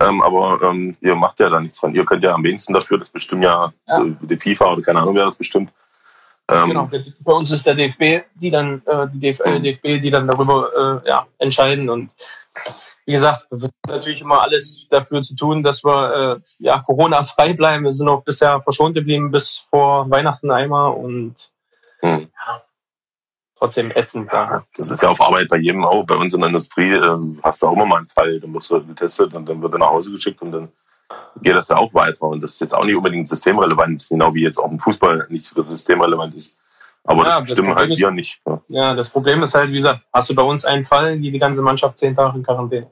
Ähm, 0.00 0.22
aber 0.22 0.60
ähm, 0.62 0.96
ihr 1.00 1.14
macht 1.14 1.38
ja 1.38 1.50
da 1.50 1.60
nichts 1.60 1.80
dran. 1.80 1.94
Ihr 1.94 2.04
könnt 2.04 2.24
ja 2.24 2.32
am 2.32 2.42
wenigsten 2.42 2.72
dafür, 2.72 2.98
das 2.98 3.10
bestimmt 3.10 3.44
ja, 3.44 3.72
ja. 3.86 4.02
Äh, 4.02 4.12
die 4.22 4.36
FIFA 4.36 4.72
oder 4.72 4.82
keine 4.82 5.00
Ahnung, 5.00 5.14
wer 5.14 5.26
das 5.26 5.36
bestimmt. 5.36 5.70
Ähm, 6.50 6.68
genau, 6.68 6.90
bei 7.24 7.32
uns 7.32 7.50
ist 7.50 7.66
der 7.66 7.74
DFB, 7.74 8.24
die 8.34 8.50
dann, 8.50 8.80
äh, 8.86 9.06
die 9.12 9.20
DFB, 9.20 9.46
äh, 9.46 9.60
DFB, 9.60 10.02
die 10.02 10.10
dann 10.10 10.26
darüber 10.26 11.02
äh, 11.04 11.08
ja, 11.08 11.26
entscheiden. 11.38 11.90
Und 11.90 12.10
wie 13.06 13.12
gesagt, 13.12 13.46
wir 13.50 13.62
wird 13.62 13.72
natürlich 13.86 14.20
immer 14.20 14.42
alles 14.42 14.86
dafür 14.90 15.22
zu 15.22 15.34
tun, 15.34 15.62
dass 15.62 15.84
wir 15.84 16.38
äh, 16.38 16.40
ja, 16.58 16.80
Corona-frei 16.80 17.54
bleiben. 17.54 17.84
Wir 17.84 17.92
sind 17.92 18.08
auch 18.08 18.22
bisher 18.22 18.60
verschont 18.62 18.94
geblieben 18.94 19.30
bis 19.30 19.64
vor 19.70 20.10
Weihnachten 20.10 20.50
einmal 20.50 20.92
und 20.92 21.34
hm. 22.00 22.28
ja, 22.34 22.62
trotzdem 23.58 23.90
ätzend. 23.90 24.30
Ja, 24.32 24.62
das 24.76 24.90
ist 24.90 25.02
ja 25.02 25.08
auf 25.08 25.20
Arbeit 25.20 25.48
bei 25.48 25.56
jedem 25.56 25.84
auch. 25.84 26.04
Bei 26.04 26.16
uns 26.16 26.34
in 26.34 26.40
der 26.40 26.48
Industrie 26.48 26.92
äh, 26.92 27.18
hast 27.42 27.62
du 27.62 27.66
auch 27.66 27.72
immer 27.72 27.86
mal 27.86 27.98
einen 27.98 28.06
Fall. 28.06 28.40
Dann 28.40 28.52
wirst 28.54 28.70
du 28.70 28.84
getestet 28.84 29.34
und 29.34 29.48
dann 29.48 29.62
wird 29.62 29.72
er 29.72 29.78
nach 29.78 29.90
Hause 29.90 30.10
geschickt 30.10 30.42
und 30.42 30.52
dann 30.52 30.68
geht 31.42 31.54
das 31.54 31.68
ja 31.68 31.76
auch 31.76 31.92
weiter. 31.94 32.22
Und 32.24 32.42
das 32.42 32.52
ist 32.52 32.60
jetzt 32.60 32.74
auch 32.74 32.84
nicht 32.84 32.96
unbedingt 32.96 33.28
systemrelevant, 33.28 34.06
genau 34.08 34.34
wie 34.34 34.42
jetzt 34.42 34.58
auch 34.58 34.70
im 34.70 34.78
Fußball 34.78 35.26
nicht 35.30 35.52
systemrelevant 35.56 36.34
ist. 36.34 36.56
Aber 37.04 37.24
ja, 37.24 37.30
das 37.30 37.40
bestimmen 37.40 37.74
halt 37.74 37.90
wir 37.98 38.10
nicht. 38.10 38.40
Ja. 38.46 38.62
ja, 38.68 38.94
das 38.94 39.10
Problem 39.10 39.42
ist 39.42 39.54
halt, 39.54 39.70
wie 39.70 39.78
gesagt, 39.78 40.02
hast 40.12 40.30
du 40.30 40.34
bei 40.34 40.42
uns 40.42 40.64
einen 40.64 40.84
Fall, 40.84 41.18
die 41.18 41.30
die 41.30 41.38
ganze 41.38 41.62
Mannschaft 41.62 41.98
zehn 41.98 42.14
Tage 42.14 42.36
in 42.36 42.44
Quarantäne. 42.44 42.90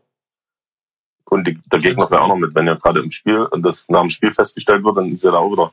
Und 1.29 1.47
die, 1.47 1.61
der 1.67 1.81
Gegner 1.81 2.11
wäre 2.11 2.23
auch 2.23 2.29
noch 2.29 2.37
mit, 2.37 2.55
wenn 2.55 2.67
ja 2.67 2.75
gerade 2.75 3.01
im 3.01 3.11
Spiel 3.11 3.41
und 3.41 3.63
das 3.63 3.89
nach 3.89 4.01
dem 4.01 4.11
Spiel 4.11 4.33
festgestellt 4.33 4.85
wird, 4.85 4.97
dann 4.97 5.11
ist 5.11 5.25
er 5.25 5.33
da 5.33 5.39
auch 5.39 5.51
wieder. 5.51 5.73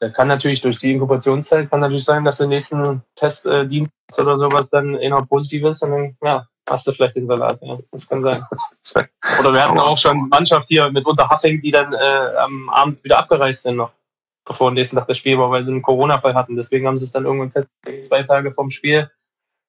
Da 0.00 0.08
kann 0.10 0.28
natürlich 0.28 0.60
durch 0.60 0.78
die 0.78 0.92
Inkubationszeit 0.92 1.70
kann 1.70 1.80
natürlich 1.80 2.04
sein, 2.04 2.24
dass 2.24 2.38
der 2.38 2.46
nächsten 2.46 3.02
Testdienst 3.16 3.92
äh, 4.16 4.20
oder 4.20 4.38
sowas 4.38 4.70
dann 4.70 4.94
eher 4.96 5.16
positiv 5.22 5.64
ist 5.64 5.82
und 5.82 5.90
dann 5.90 6.16
ja, 6.22 6.46
hast 6.68 6.86
du 6.86 6.92
vielleicht 6.92 7.16
den 7.16 7.26
Salat. 7.26 7.58
Ja, 7.62 7.78
das 7.90 8.08
kann 8.08 8.22
sein. 8.22 8.42
oder 9.40 9.52
wir 9.52 9.64
hatten 9.64 9.78
auch 9.78 9.98
schon 9.98 10.28
Mannschaft 10.28 10.68
hier 10.68 10.90
mit 10.90 11.06
Unterhaching, 11.06 11.60
die 11.60 11.70
dann 11.70 11.92
äh, 11.92 12.36
am 12.38 12.68
Abend 12.70 13.02
wieder 13.04 13.18
abgereist 13.18 13.62
sind 13.62 13.76
noch, 13.76 13.92
bevor 14.44 14.68
am 14.68 14.74
nächsten 14.74 14.96
Tag 14.96 15.08
das 15.08 15.18
Spiel 15.18 15.38
war, 15.38 15.50
weil 15.50 15.64
sie 15.64 15.72
einen 15.72 15.82
Corona-Fall 15.82 16.34
hatten. 16.34 16.56
Deswegen 16.56 16.86
haben 16.86 16.98
sie 16.98 17.04
es 17.04 17.12
dann 17.12 17.24
irgendwann 17.24 17.52
festgelegt, 17.52 18.06
zwei 18.06 18.22
Tage 18.22 18.52
vom 18.52 18.70
Spiel 18.70 19.10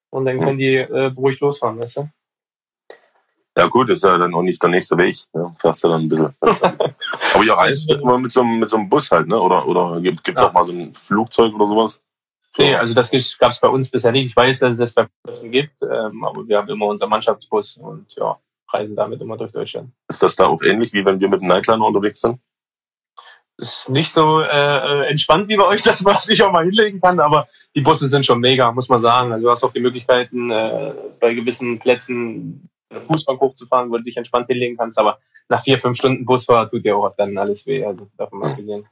und 0.09 0.25
dann 0.25 0.39
können 0.39 0.57
die 0.57 0.75
äh, 0.75 1.11
beruhigt 1.13 1.41
losfahren, 1.41 1.79
weißt 1.79 1.97
du? 1.97 2.09
Ja 3.57 3.67
gut, 3.67 3.89
ist 3.89 4.03
ja 4.03 4.17
dann 4.17 4.33
auch 4.33 4.41
nicht 4.41 4.61
der 4.61 4.69
nächste 4.69 4.97
Weg. 4.97 5.15
Ja, 5.33 5.53
fährst 5.59 5.83
du 5.83 5.88
dann 5.88 6.01
ein 6.01 6.09
bisschen. 6.09 6.35
Aber 6.41 7.43
ihr 7.43 7.53
reist 7.53 7.89
immer 7.89 8.17
mit 8.17 8.31
so, 8.31 8.41
einem, 8.41 8.59
mit 8.59 8.69
so 8.69 8.75
einem 8.75 8.89
Bus 8.89 9.09
halt, 9.11 9.27
ne? 9.27 9.39
Oder, 9.39 9.65
oder 9.65 10.01
gibt 10.01 10.27
es 10.27 10.41
ja. 10.41 10.49
auch 10.49 10.53
mal 10.53 10.65
so 10.65 10.73
ein 10.73 10.93
Flugzeug 10.93 11.53
oder 11.53 11.67
sowas? 11.67 12.03
So. 12.55 12.63
Nee, 12.63 12.75
also 12.75 12.93
das 12.93 13.11
gab 13.38 13.51
es 13.51 13.59
bei 13.61 13.69
uns 13.69 13.89
bisher 13.89 14.11
nicht. 14.11 14.27
Ich 14.27 14.35
weiß, 14.35 14.59
dass 14.59 14.77
es 14.77 14.93
das 14.93 15.09
bei 15.23 15.31
uns 15.31 15.51
gibt, 15.51 15.81
ähm, 15.83 16.23
aber 16.25 16.45
wir 16.47 16.57
haben 16.57 16.69
immer 16.69 16.88
unseren 16.88 17.09
Mannschaftsbus 17.09 17.77
und 17.77 18.07
ja, 18.15 18.38
reisen 18.73 18.95
damit 18.95 19.21
immer 19.21 19.38
durch 19.38 19.53
Deutschland. 19.53 19.91
Ist 20.09 20.21
das 20.21 20.35
da 20.35 20.47
auch 20.47 20.61
ähnlich, 20.61 20.93
wie 20.93 21.05
wenn 21.05 21.19
wir 21.19 21.29
mit 21.29 21.39
einem 21.39 21.49
Nightliner 21.49 21.85
unterwegs 21.85 22.21
sind? 22.21 22.39
Ist 23.58 23.89
nicht 23.89 24.12
so 24.12 24.41
äh, 24.41 24.48
äh 24.48 25.08
entspannt 25.08 25.48
wie 25.48 25.56
bei 25.56 25.65
euch, 25.65 25.84
dass 25.84 26.02
man 26.02 26.18
sich 26.18 26.44
auch 26.44 26.52
mal 26.52 26.65
hinlegen 26.65 27.00
kann, 27.00 27.20
aber 27.20 27.48
die 27.76 27.82
Busse 27.82 28.08
sind 28.08 28.26
schon 28.26 28.39
mega, 28.39 28.72
muss 28.72 28.89
man 28.89 29.02
sagen. 29.02 29.32
Also 29.32 29.46
du 29.46 29.52
hast 29.52 29.63
auch 29.63 29.74
die 29.74 29.82
Möglichkeiten, 29.82 30.52
äh, 30.52 30.94
bei 31.20 31.34
gewissen 31.34 31.80
Plätzen 31.80 32.70
Fußbank 32.91 33.39
hochzufahren, 33.39 33.89
wo 33.89 33.98
du 33.98 34.04
dich 34.04 34.18
entspannt 34.18 34.48
hinlegen 34.48 34.78
kannst, 34.78 34.98
aber 34.98 35.20
nach 35.50 35.63
vier, 35.63 35.80
fünf 35.80 35.98
Stunden 35.98 36.26
Busfahrt 36.26 36.72
tut 36.72 36.86
dir 36.86 36.98
auch 36.98 37.13
dann 37.15 37.38
alles 37.38 37.65
weh, 37.65 37.86
also 37.86 38.08
davon 38.18 38.39
mal 38.39 38.56
gesehen. 38.56 38.88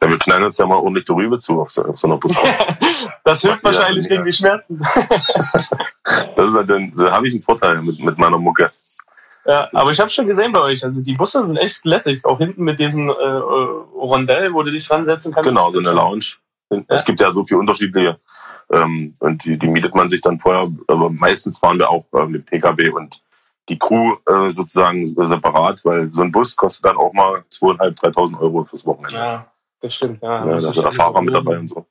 Ja, 0.00 0.08
wir 0.08 0.18
knallen 0.18 0.44
uns 0.44 0.56
ja 0.58 0.66
mal 0.66 0.76
ordentlich 0.76 1.04
die 1.04 1.12
Rübe 1.12 1.38
zu 1.38 1.60
auf 1.60 1.70
so, 1.70 1.84
auf 1.84 1.98
so 1.98 2.06
einer 2.06 2.18
Busfahrt. 2.18 2.78
das 3.24 3.40
hilft 3.40 3.64
wahrscheinlich 3.64 4.08
gegen 4.08 4.24
die 4.24 4.32
Schmerzen. 4.32 4.80
das 6.36 6.50
ist 6.50 6.56
halt 6.56 6.70
dann, 6.70 6.92
da 6.96 7.10
habe 7.10 7.26
ich 7.26 7.34
einen 7.34 7.42
Vorteil 7.42 7.82
mit, 7.82 7.98
mit 7.98 8.18
meiner 8.18 8.38
Mucke. 8.38 8.70
Ja, 9.48 9.66
aber 9.72 9.90
ich 9.90 9.98
habe 9.98 10.10
schon 10.10 10.26
gesehen 10.26 10.52
bei 10.52 10.60
euch, 10.60 10.84
also 10.84 11.02
die 11.02 11.14
Busse 11.14 11.46
sind 11.46 11.56
echt 11.56 11.82
lässig, 11.86 12.22
auch 12.26 12.36
hinten 12.36 12.64
mit 12.64 12.78
diesem 12.78 13.08
äh, 13.08 13.12
Rondell, 13.12 14.52
wo 14.52 14.62
du 14.62 14.70
dich 14.70 14.86
dran 14.86 15.06
setzen 15.06 15.32
kannst. 15.32 15.48
Genau, 15.48 15.70
so 15.70 15.78
eine 15.78 15.92
Lounge. 15.92 16.34
Ja. 16.70 16.82
Es 16.88 17.06
gibt 17.06 17.18
ja 17.18 17.32
so 17.32 17.42
viele 17.44 17.60
unterschiedliche 17.60 18.18
ähm, 18.70 19.14
und 19.20 19.46
die, 19.46 19.58
die 19.58 19.68
mietet 19.68 19.94
man 19.94 20.10
sich 20.10 20.20
dann 20.20 20.38
vorher. 20.38 20.70
Aber 20.86 21.08
meistens 21.08 21.58
fahren 21.58 21.78
wir 21.78 21.88
auch 21.88 22.04
äh, 22.12 22.26
mit 22.26 22.44
Pkw 22.44 22.90
und 22.90 23.22
die 23.70 23.78
Crew 23.78 24.16
äh, 24.26 24.50
sozusagen 24.50 25.06
separat, 25.06 25.82
weil 25.82 26.12
so 26.12 26.20
ein 26.20 26.30
Bus 26.30 26.54
kostet 26.54 26.84
dann 26.84 26.98
auch 26.98 27.14
mal 27.14 27.42
2.500, 27.50 27.98
3.000 28.14 28.40
Euro 28.40 28.64
fürs 28.64 28.84
Wochenende. 28.84 29.16
Ja, 29.16 29.46
das 29.80 29.94
stimmt. 29.94 30.22
Ja, 30.22 30.44
ja 30.44 30.58
da 30.58 30.68
ist 30.68 30.76
der 30.76 30.92
Fahrer 30.92 31.22
mit 31.22 31.32
dabei 31.32 31.58
und 31.58 31.68
so. 31.68 31.86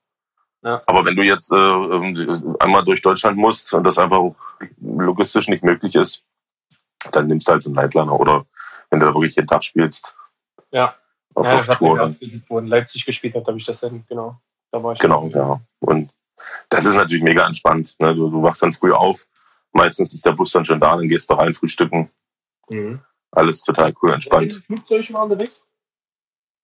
Ja. 0.63 0.79
Aber 0.85 1.05
wenn 1.05 1.15
du 1.15 1.23
jetzt 1.23 1.51
äh, 1.51 2.53
einmal 2.59 2.83
durch 2.83 3.01
Deutschland 3.01 3.37
musst 3.37 3.73
und 3.73 3.83
das 3.83 3.97
einfach 3.97 4.17
auch 4.17 4.35
logistisch 4.79 5.47
nicht 5.49 5.63
möglich 5.63 5.95
ist, 5.95 6.23
dann 7.17 7.27
nimmst 7.27 7.47
du 7.47 7.51
halt 7.53 7.63
so 7.63 7.69
einen 7.69 7.75
Nightliner 7.75 8.19
oder 8.19 8.45
wenn 8.89 8.99
du 8.99 9.06
da 9.06 9.13
wirklich 9.13 9.36
jeden 9.36 9.47
Tag 9.47 9.63
spielst. 9.63 10.15
Ja. 10.71 10.95
Auf, 11.34 11.45
ja, 11.45 11.60
auf 11.60 11.67
Tour. 11.77 12.15
Wo 12.47 12.60
in 12.60 12.67
Leipzig 12.67 13.06
gespielt 13.06 13.36
hat, 13.36 13.47
habe 13.47 13.58
ich 13.58 13.65
das 13.65 13.80
dann, 13.80 14.03
genau. 14.08 14.39
Da 14.71 14.82
war 14.82 14.93
ich 14.93 14.99
genau, 14.99 15.27
ja. 15.27 15.60
Und 15.80 16.10
das 16.69 16.86
ist 16.86 16.95
natürlich 16.95 17.23
mega 17.23 17.45
entspannt. 17.45 17.95
Ne? 17.99 18.15
Du, 18.15 18.30
du 18.30 18.41
wachst 18.41 18.62
dann 18.62 18.73
früh 18.73 18.91
auf, 18.91 19.27
meistens 19.71 20.13
ist 20.13 20.25
der 20.25 20.32
Bus 20.32 20.51
dann 20.51 20.65
schon 20.65 20.80
da, 20.80 20.95
dann 20.95 21.08
gehst 21.08 21.30
du 21.30 21.36
rein, 21.36 21.53
frühstücken. 21.53 22.10
Mhm. 22.69 22.99
Alles 23.32 23.62
total 23.62 23.93
cool, 24.01 24.13
entspannt. 24.13 24.63
Flugzeug 24.65 25.10
mal 25.10 25.23
unterwegs? 25.23 25.67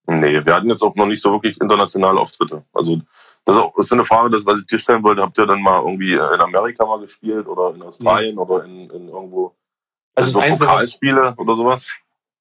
Nee, 0.06 0.46
wir 0.46 0.54
hatten 0.54 0.70
jetzt 0.70 0.82
auch 0.82 0.96
noch 0.96 1.06
nicht 1.06 1.22
so 1.22 1.32
wirklich 1.32 1.60
internationale 1.62 2.20
Auftritte. 2.20 2.63
Also 2.74 3.02
das 3.46 3.56
ist, 3.56 3.63
ist 3.78 3.94
eine 3.94 4.04
Frage, 4.04 4.32
das, 4.32 4.46
was 4.46 4.60
ich 4.60 4.66
dir 4.66 4.80
stellen 4.80 5.04
wollte. 5.04 5.22
Habt 5.22 5.38
ihr 5.38 5.46
dann 5.46 5.62
mal 5.62 5.82
irgendwie 5.82 6.13
in 6.13 6.20
Amerika 6.20 6.86
mal 6.86 7.00
gespielt 7.00 7.48
oder 7.48 7.74
in 7.74 7.82
Australien 7.82 8.36
nee. 8.36 8.42
oder 8.42 8.66
in, 8.66 8.89
in 8.89 9.08
irgendwo 9.10 9.56
also 10.15 10.30
so 10.30 10.39
Einzige, 10.39 10.69
Pokalspiele 10.69 11.34
oder 11.38 11.56
sowas? 11.56 11.93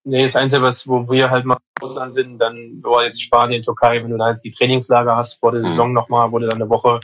Nee, 0.04 0.24
das 0.24 0.36
Einzige, 0.36 0.62
was, 0.62 0.86
wo 0.88 1.08
wir 1.10 1.30
halt 1.30 1.44
mal 1.44 1.56
im 1.80 1.84
Ausland 1.84 2.14
sind, 2.14 2.38
dann 2.38 2.82
war 2.82 3.04
jetzt 3.04 3.22
Spanien, 3.22 3.62
Türkei, 3.62 4.02
wenn 4.02 4.10
du 4.10 4.18
da 4.18 4.24
halt 4.26 4.44
die 4.44 4.50
Trainingslager 4.50 5.16
hast 5.16 5.34
vor 5.34 5.52
der 5.52 5.60
mhm. 5.60 5.66
Saison 5.66 5.92
nochmal, 5.92 6.30
wo 6.32 6.38
du 6.38 6.48
dann 6.48 6.60
eine 6.60 6.68
Woche 6.68 7.00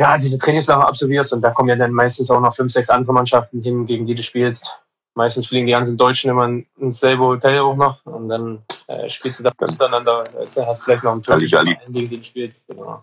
ja, 0.00 0.16
diese 0.16 0.38
Trainingslager 0.38 0.88
absolvierst 0.88 1.32
und 1.34 1.42
da 1.42 1.50
kommen 1.50 1.68
ja 1.68 1.76
dann 1.76 1.92
meistens 1.92 2.30
auch 2.30 2.40
noch 2.40 2.54
fünf, 2.54 2.72
sechs 2.72 2.88
andere 2.88 3.12
Mannschaften 3.12 3.62
hin, 3.62 3.84
gegen 3.84 4.06
die 4.06 4.14
du 4.14 4.22
spielst. 4.22 4.80
Meistens 5.14 5.48
fliegen 5.48 5.66
die 5.66 5.72
ganzen 5.72 5.98
Deutschen 5.98 6.30
immer 6.30 6.48
ins 6.78 7.00
selbe 7.00 7.24
Hotel 7.24 7.58
auch 7.58 7.76
noch 7.76 8.06
und 8.06 8.28
dann 8.28 8.62
äh, 8.86 9.10
spielst 9.10 9.40
du 9.40 9.42
da 9.42 9.50
miteinander. 9.60 10.24
Weißt 10.32 10.56
du, 10.56 10.66
hast 10.66 10.84
vielleicht 10.84 11.04
noch 11.04 11.12
einen 11.12 11.22
Turm, 11.22 11.40
gegen 11.40 12.08
den 12.08 12.20
du 12.20 12.24
spielst. 12.24 12.66
Genau. 12.68 13.02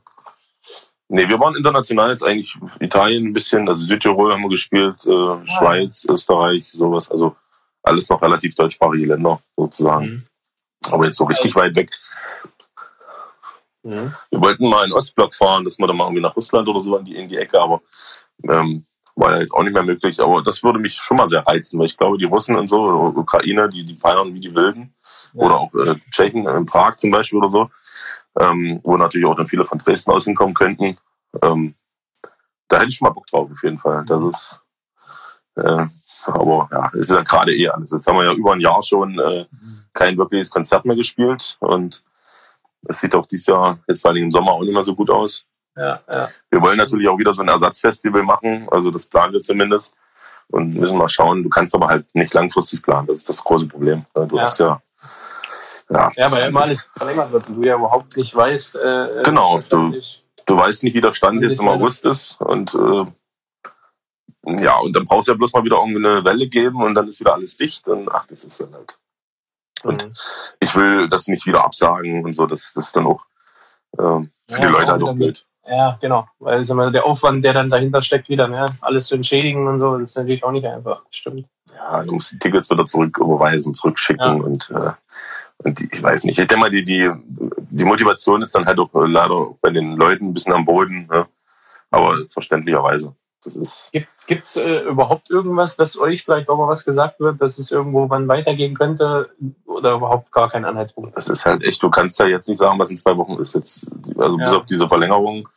Nee, 1.09 1.29
wir 1.29 1.39
waren 1.39 1.55
international 1.55 2.09
jetzt 2.09 2.23
eigentlich 2.23 2.57
Italien 2.79 3.27
ein 3.27 3.33
bisschen, 3.33 3.67
also 3.69 3.85
Südtirol 3.85 4.33
haben 4.33 4.41
wir 4.41 4.49
gespielt, 4.49 4.97
äh, 5.05 5.11
ah. 5.11 5.41
Schweiz, 5.45 6.05
Österreich, 6.09 6.69
sowas. 6.71 7.09
Also 7.09 7.35
alles 7.81 8.09
noch 8.09 8.21
relativ 8.21 8.55
deutschsprachige 8.55 9.07
Länder 9.07 9.39
sozusagen. 9.55 10.05
Mhm. 10.05 10.23
Aber 10.91 11.05
jetzt 11.05 11.17
so 11.17 11.25
richtig 11.25 11.55
also, 11.55 11.59
weit 11.59 11.75
weg 11.75 11.91
Mhm. 13.87 14.13
Wir 14.29 14.41
wollten 14.41 14.69
mal 14.69 14.83
in 14.83 14.89
den 14.89 14.97
Ostblock 14.97 15.33
fahren, 15.33 15.63
dass 15.63 15.79
wir 15.79 15.87
dann 15.87 15.95
mal 15.95 16.05
irgendwie 16.05 16.21
nach 16.21 16.35
Russland 16.35 16.67
oder 16.67 16.79
so 16.79 16.97
in 16.97 17.05
die, 17.05 17.15
in 17.15 17.29
die 17.29 17.37
Ecke, 17.37 17.59
aber 17.59 17.81
ähm, 18.43 18.85
war 19.15 19.31
ja 19.31 19.41
jetzt 19.41 19.53
auch 19.53 19.63
nicht 19.63 19.73
mehr 19.73 19.83
möglich. 19.83 20.19
Aber 20.19 20.43
das 20.43 20.61
würde 20.61 20.79
mich 20.79 20.95
schon 20.95 21.17
mal 21.17 21.27
sehr 21.27 21.45
reizen, 21.47 21.79
weil 21.79 21.87
ich 21.87 21.97
glaube, 21.97 22.17
die 22.17 22.25
Russen 22.25 22.55
und 22.55 22.67
so, 22.67 23.13
Ukraine, 23.15 23.69
die, 23.69 23.85
die 23.85 23.95
feiern 23.95 24.33
wie 24.33 24.39
die 24.39 24.53
Wilden. 24.53 24.93
Ja. 25.33 25.45
Oder 25.45 25.59
auch 25.59 25.73
äh, 25.73 25.95
Tschechen, 26.11 26.45
in 26.47 26.65
Prag 26.65 26.97
zum 26.97 27.11
Beispiel 27.11 27.39
oder 27.39 27.47
so, 27.47 27.69
ähm, 28.39 28.79
wo 28.83 28.97
natürlich 28.97 29.27
auch 29.27 29.35
dann 29.35 29.47
viele 29.47 29.65
von 29.65 29.79
Dresden 29.79 30.11
aus 30.11 30.25
hinkommen 30.25 30.53
könnten. 30.53 30.97
Ähm, 31.41 31.75
da 32.67 32.77
hätte 32.77 32.89
ich 32.89 32.97
schon 32.97 33.07
mal 33.07 33.13
Bock 33.13 33.27
drauf, 33.27 33.49
auf 33.51 33.63
jeden 33.63 33.79
Fall. 33.79 34.03
Das 34.05 34.21
ist, 34.23 34.61
äh, 35.55 35.85
aber 36.25 36.69
ja, 36.71 36.89
es 36.93 37.09
ist 37.09 37.11
ja 37.11 37.21
gerade 37.21 37.55
eh 37.55 37.69
alles. 37.69 37.91
Jetzt 37.91 38.07
haben 38.07 38.17
wir 38.17 38.25
ja 38.25 38.33
über 38.33 38.53
ein 38.53 38.61
Jahr 38.61 38.83
schon 38.83 39.17
äh, 39.19 39.45
kein 39.93 40.17
wirkliches 40.17 40.49
Konzert 40.49 40.85
mehr 40.85 40.95
gespielt 40.95 41.57
und 41.59 42.03
das 42.81 42.99
sieht 42.99 43.15
auch 43.15 43.25
dieses 43.25 43.47
Jahr 43.47 43.79
jetzt 43.87 44.01
vor 44.01 44.11
allem 44.11 44.23
im 44.23 44.31
Sommer 44.31 44.51
auch 44.51 44.61
nicht 44.61 44.73
mehr 44.73 44.83
so 44.83 44.95
gut 44.95 45.09
aus. 45.09 45.45
Ja, 45.75 45.99
ja. 46.11 46.29
Wir 46.49 46.61
wollen 46.61 46.77
natürlich 46.77 47.07
auch 47.07 47.17
wieder 47.17 47.33
so 47.33 47.41
ein 47.41 47.47
Ersatzfestival 47.47 48.23
machen, 48.23 48.67
also 48.69 48.91
das 48.91 49.05
planen 49.05 49.33
wir 49.33 49.41
zumindest. 49.41 49.95
Und 50.49 50.75
müssen 50.75 50.97
mal 50.97 51.09
schauen, 51.09 51.43
du 51.43 51.49
kannst 51.49 51.75
aber 51.75 51.87
halt 51.87 52.05
nicht 52.15 52.33
langfristig 52.33 52.81
planen, 52.81 53.07
das 53.07 53.17
ist 53.17 53.29
das 53.29 53.43
große 53.43 53.67
Problem. 53.67 54.05
Du 54.13 54.37
ja. 54.37 54.43
hast 54.43 54.59
ja. 54.59 54.81
Ja, 55.89 56.11
ja 56.15 56.31
weil 56.31 56.47
immer 56.47 56.61
alles 56.61 56.89
verlängert 56.95 57.31
wird 57.31 57.49
und 57.49 57.55
du 57.55 57.63
ja 57.63 57.75
überhaupt 57.75 58.17
nicht 58.17 58.35
weißt. 58.35 58.75
Äh, 58.75 59.23
genau, 59.23 59.61
du, 59.69 59.99
du 60.45 60.57
weißt 60.57 60.83
nicht, 60.83 60.93
wie 60.93 61.01
der 61.01 61.13
Stand 61.13 61.41
jetzt 61.43 61.59
im 61.59 61.67
August 61.67 62.05
ist. 62.05 62.39
Und 62.41 62.73
äh, 62.73 63.05
ja, 64.61 64.77
und 64.77 64.95
dann 64.95 65.03
brauchst 65.03 65.27
du 65.27 65.33
ja 65.33 65.37
bloß 65.37 65.53
mal 65.53 65.63
wieder 65.63 65.77
irgendwie 65.77 66.05
eine 66.05 66.23
Welle 66.23 66.47
geben 66.47 66.81
und 66.81 66.95
dann 66.95 67.07
ist 67.07 67.19
wieder 67.19 67.33
alles 67.33 67.57
dicht 67.57 67.87
und 67.87 68.09
ach, 68.11 68.25
das 68.27 68.43
ist 68.43 68.59
dann 68.59 68.73
halt. 68.73 68.97
Und 69.83 70.05
mhm. 70.05 70.13
ich 70.59 70.75
will 70.75 71.07
das 71.07 71.27
nicht 71.27 71.45
wieder 71.45 71.63
absagen 71.63 72.23
und 72.23 72.33
so, 72.33 72.45
das, 72.45 72.73
das 72.73 72.87
ist 72.87 72.95
dann 72.95 73.05
auch 73.05 73.25
äh, 73.93 73.97
für 74.01 74.29
ja, 74.49 74.59
die 74.59 74.65
Leute 74.65 74.91
halt 74.91 75.03
auch 75.03 75.13
blöd. 75.13 75.45
Ja, 75.69 75.97
genau. 75.99 76.27
Weil 76.39 76.63
mal, 76.65 76.91
der 76.91 77.05
Aufwand, 77.05 77.43
der 77.43 77.53
dann 77.53 77.69
dahinter 77.69 78.01
steckt, 78.01 78.29
wieder 78.29 78.47
mehr, 78.47 78.67
alles 78.81 79.07
zu 79.07 79.15
entschädigen 79.15 79.67
und 79.67 79.79
so, 79.79 79.97
das 79.97 80.11
ist 80.11 80.17
natürlich 80.17 80.43
auch 80.43 80.51
nicht 80.51 80.65
einfach. 80.65 81.01
Stimmt. 81.11 81.45
Ja, 81.75 82.03
du 82.03 82.13
musst 82.13 82.31
die 82.31 82.39
Tickets 82.39 82.69
wieder 82.69 82.85
zurück 82.85 83.17
überweisen, 83.17 83.73
zurückschicken 83.73 84.37
ja. 84.37 84.43
und 84.43 84.69
äh, 84.71 84.91
Und 85.59 85.81
ich 85.81 86.03
weiß 86.03 86.23
nicht, 86.25 86.39
ich 86.39 86.47
denke 86.47 86.61
mal, 86.61 86.69
die, 86.69 86.83
die, 86.83 87.11
die 87.71 87.83
Motivation 87.83 88.41
ist 88.41 88.53
dann 88.55 88.65
halt 88.65 88.79
auch 88.79 88.89
leider 88.93 89.55
bei 89.61 89.69
den 89.69 89.95
Leuten 89.95 90.27
ein 90.27 90.33
bisschen 90.33 90.53
am 90.53 90.65
Boden, 90.65 91.07
ne? 91.07 91.27
aber 91.89 92.17
verständlicherweise. 92.27 93.15
Das 93.43 93.55
ist. 93.55 93.91
Gibt 94.25 94.45
es 94.45 94.57
äh, 94.57 94.81
überhaupt 94.81 95.29
irgendwas, 95.29 95.77
dass 95.77 95.97
euch 95.97 96.23
vielleicht 96.23 96.49
auch 96.49 96.57
mal 96.57 96.67
was 96.67 96.83
gesagt 96.83 97.19
wird, 97.21 97.41
dass 97.41 97.59
es 97.59 97.71
irgendwo 97.71 98.09
wann 98.09 98.27
weitergehen 98.27 98.75
könnte 98.75 99.29
oder 99.65 99.93
überhaupt 99.93 100.31
gar 100.33 100.49
kein 100.49 100.65
Anhaltspunkt? 100.65 101.15
Das 101.15 101.29
ist 101.29 101.45
halt 101.45 101.63
echt, 101.63 101.81
du 101.81 101.89
kannst 101.89 102.19
ja 102.19 102.25
jetzt 102.27 102.49
nicht 102.49 102.57
sagen, 102.57 102.77
was 102.77 102.91
in 102.91 102.97
zwei 102.97 103.15
Wochen 103.15 103.39
ist 103.39 103.55
jetzt, 103.55 103.87
also 104.17 104.37
ja. 104.37 104.43
bis 104.43 104.53
auf 104.53 104.65
diese 104.65 104.89
Verlängerung, 104.89 105.47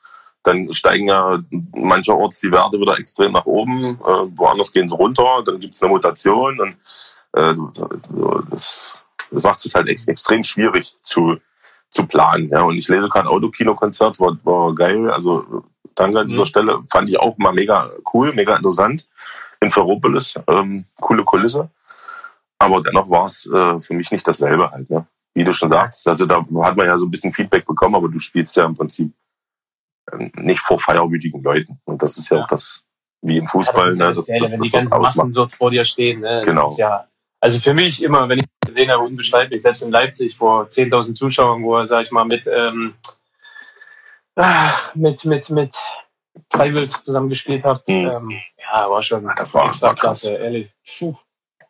dann 0.45 0.73
steigen 0.73 1.09
ja 1.09 1.43
mancherorts 1.75 2.39
die 2.41 2.53
Werte 2.53 2.79
wieder 2.79 2.97
extrem 2.99 3.33
nach 3.33 3.47
oben, 3.47 3.97
äh, 3.97 4.39
woanders 4.39 4.73
gehen 4.73 4.89
sie 4.89 4.95
runter, 4.97 5.43
dann 5.45 5.59
gibt 5.59 5.75
es 5.75 5.83
eine 5.83 5.91
Mutation, 5.91 6.59
dann 6.59 6.77
äh, 7.33 7.57
das, 8.51 9.01
das 9.31 9.43
macht 9.43 9.65
es 9.65 9.75
halt 9.75 9.89
echt 9.89 10.09
extrem 10.09 10.43
schwierig 10.43 10.93
zu, 10.93 11.37
zu 11.91 12.07
planen. 12.07 12.49
Ja. 12.49 12.63
Und 12.63 12.77
ich 12.77 12.89
lese 12.89 13.09
gerade 13.09 13.29
Autokino-Konzert, 13.29 14.21
war, 14.21 14.37
war 14.45 14.75
geil. 14.75 15.11
Also 15.11 15.65
danke 15.95 16.21
an 16.21 16.29
dieser 16.29 16.43
mhm. 16.43 16.47
Stelle, 16.47 16.79
fand 16.91 17.09
ich 17.09 17.19
auch 17.19 17.37
mal 17.39 17.53
mega 17.53 17.91
cool, 18.13 18.33
mega 18.33 18.57
interessant. 18.57 19.09
In 19.61 19.71
Ferropolis, 19.71 20.39
ähm, 20.49 20.85
coole 21.01 21.25
Kulisse. 21.25 21.71
Aber 22.59 22.81
dennoch 22.83 23.09
war 23.09 23.27
es 23.27 23.47
äh, 23.47 23.81
für 23.81 23.95
mich 23.95 24.11
nicht 24.11 24.27
dasselbe 24.27 24.71
halt. 24.71 24.89
Ne? 24.91 25.07
Wie 25.35 25.45
du 25.45 25.53
schon 25.53 25.69
sagst, 25.69 26.07
also 26.09 26.27
da 26.27 26.45
hat 26.63 26.77
man 26.77 26.87
ja 26.87 26.99
so 26.99 27.07
ein 27.07 27.11
bisschen 27.11 27.33
Feedback 27.33 27.67
bekommen, 27.67 27.95
aber 27.95 28.09
du 28.09 28.19
spielst 28.19 28.57
ja 28.57 28.65
im 28.65 28.75
Prinzip 28.75 29.13
ähm, 30.13 30.33
nicht 30.37 30.61
vor 30.61 30.81
feierwütigen 30.81 31.43
Leuten. 31.43 31.81
Und 31.85 32.03
das 32.03 32.19
ist 32.19 32.31
ja, 32.31 32.39
ja. 32.39 32.45
auch 32.45 32.49
das, 32.49 32.83
wie 33.23 33.39
im 33.39 33.47
Fußball, 33.47 33.97
ja, 33.97 33.97
das, 33.97 33.99
ne, 33.99 34.15
das, 34.15 34.27
das, 34.27 34.41
das, 34.41 34.53
wenn 34.53 34.63
die 34.63 34.71
ganzen 34.71 34.99
Massen 34.99 35.33
dort 35.33 35.55
vor 35.55 35.71
dir 35.71 35.85
stehen. 35.85 36.21
Ne? 36.21 36.43
Genau. 36.45 36.75
ja, 36.77 37.07
also 37.41 37.59
für 37.59 37.75
mich 37.75 38.03
immer, 38.03 38.29
wenn 38.29 38.39
ich 38.39 38.45
gesehen 38.71 38.91
habe, 38.91 39.05
unbeschreiblich, 39.05 39.63
selbst 39.63 39.83
in 39.83 39.91
Leipzig 39.91 40.37
vor 40.37 40.65
10.000 40.65 41.15
Zuschauern, 41.15 41.63
wo 41.63 41.77
er, 41.77 41.87
sag 41.87 42.05
ich 42.05 42.11
mal, 42.11 42.25
mit, 42.25 42.47
ähm, 42.47 42.95
ah, 44.37 44.73
mit, 44.95 45.25
mit, 45.25 45.51
mit 45.51 45.75
Freiwild 46.51 46.91
zusammengespielt 47.03 47.65
hat. 47.65 47.87
Mhm. 47.89 48.07
Ähm, 48.07 48.41
ja, 48.59 48.91
war 48.91 49.03
schon, 49.03 49.31
das 49.37 49.55
war, 49.55 49.81
war 49.81 49.95
klasse, 49.95 50.35
ehrlich. 50.37 50.71
Puh. 50.99 51.17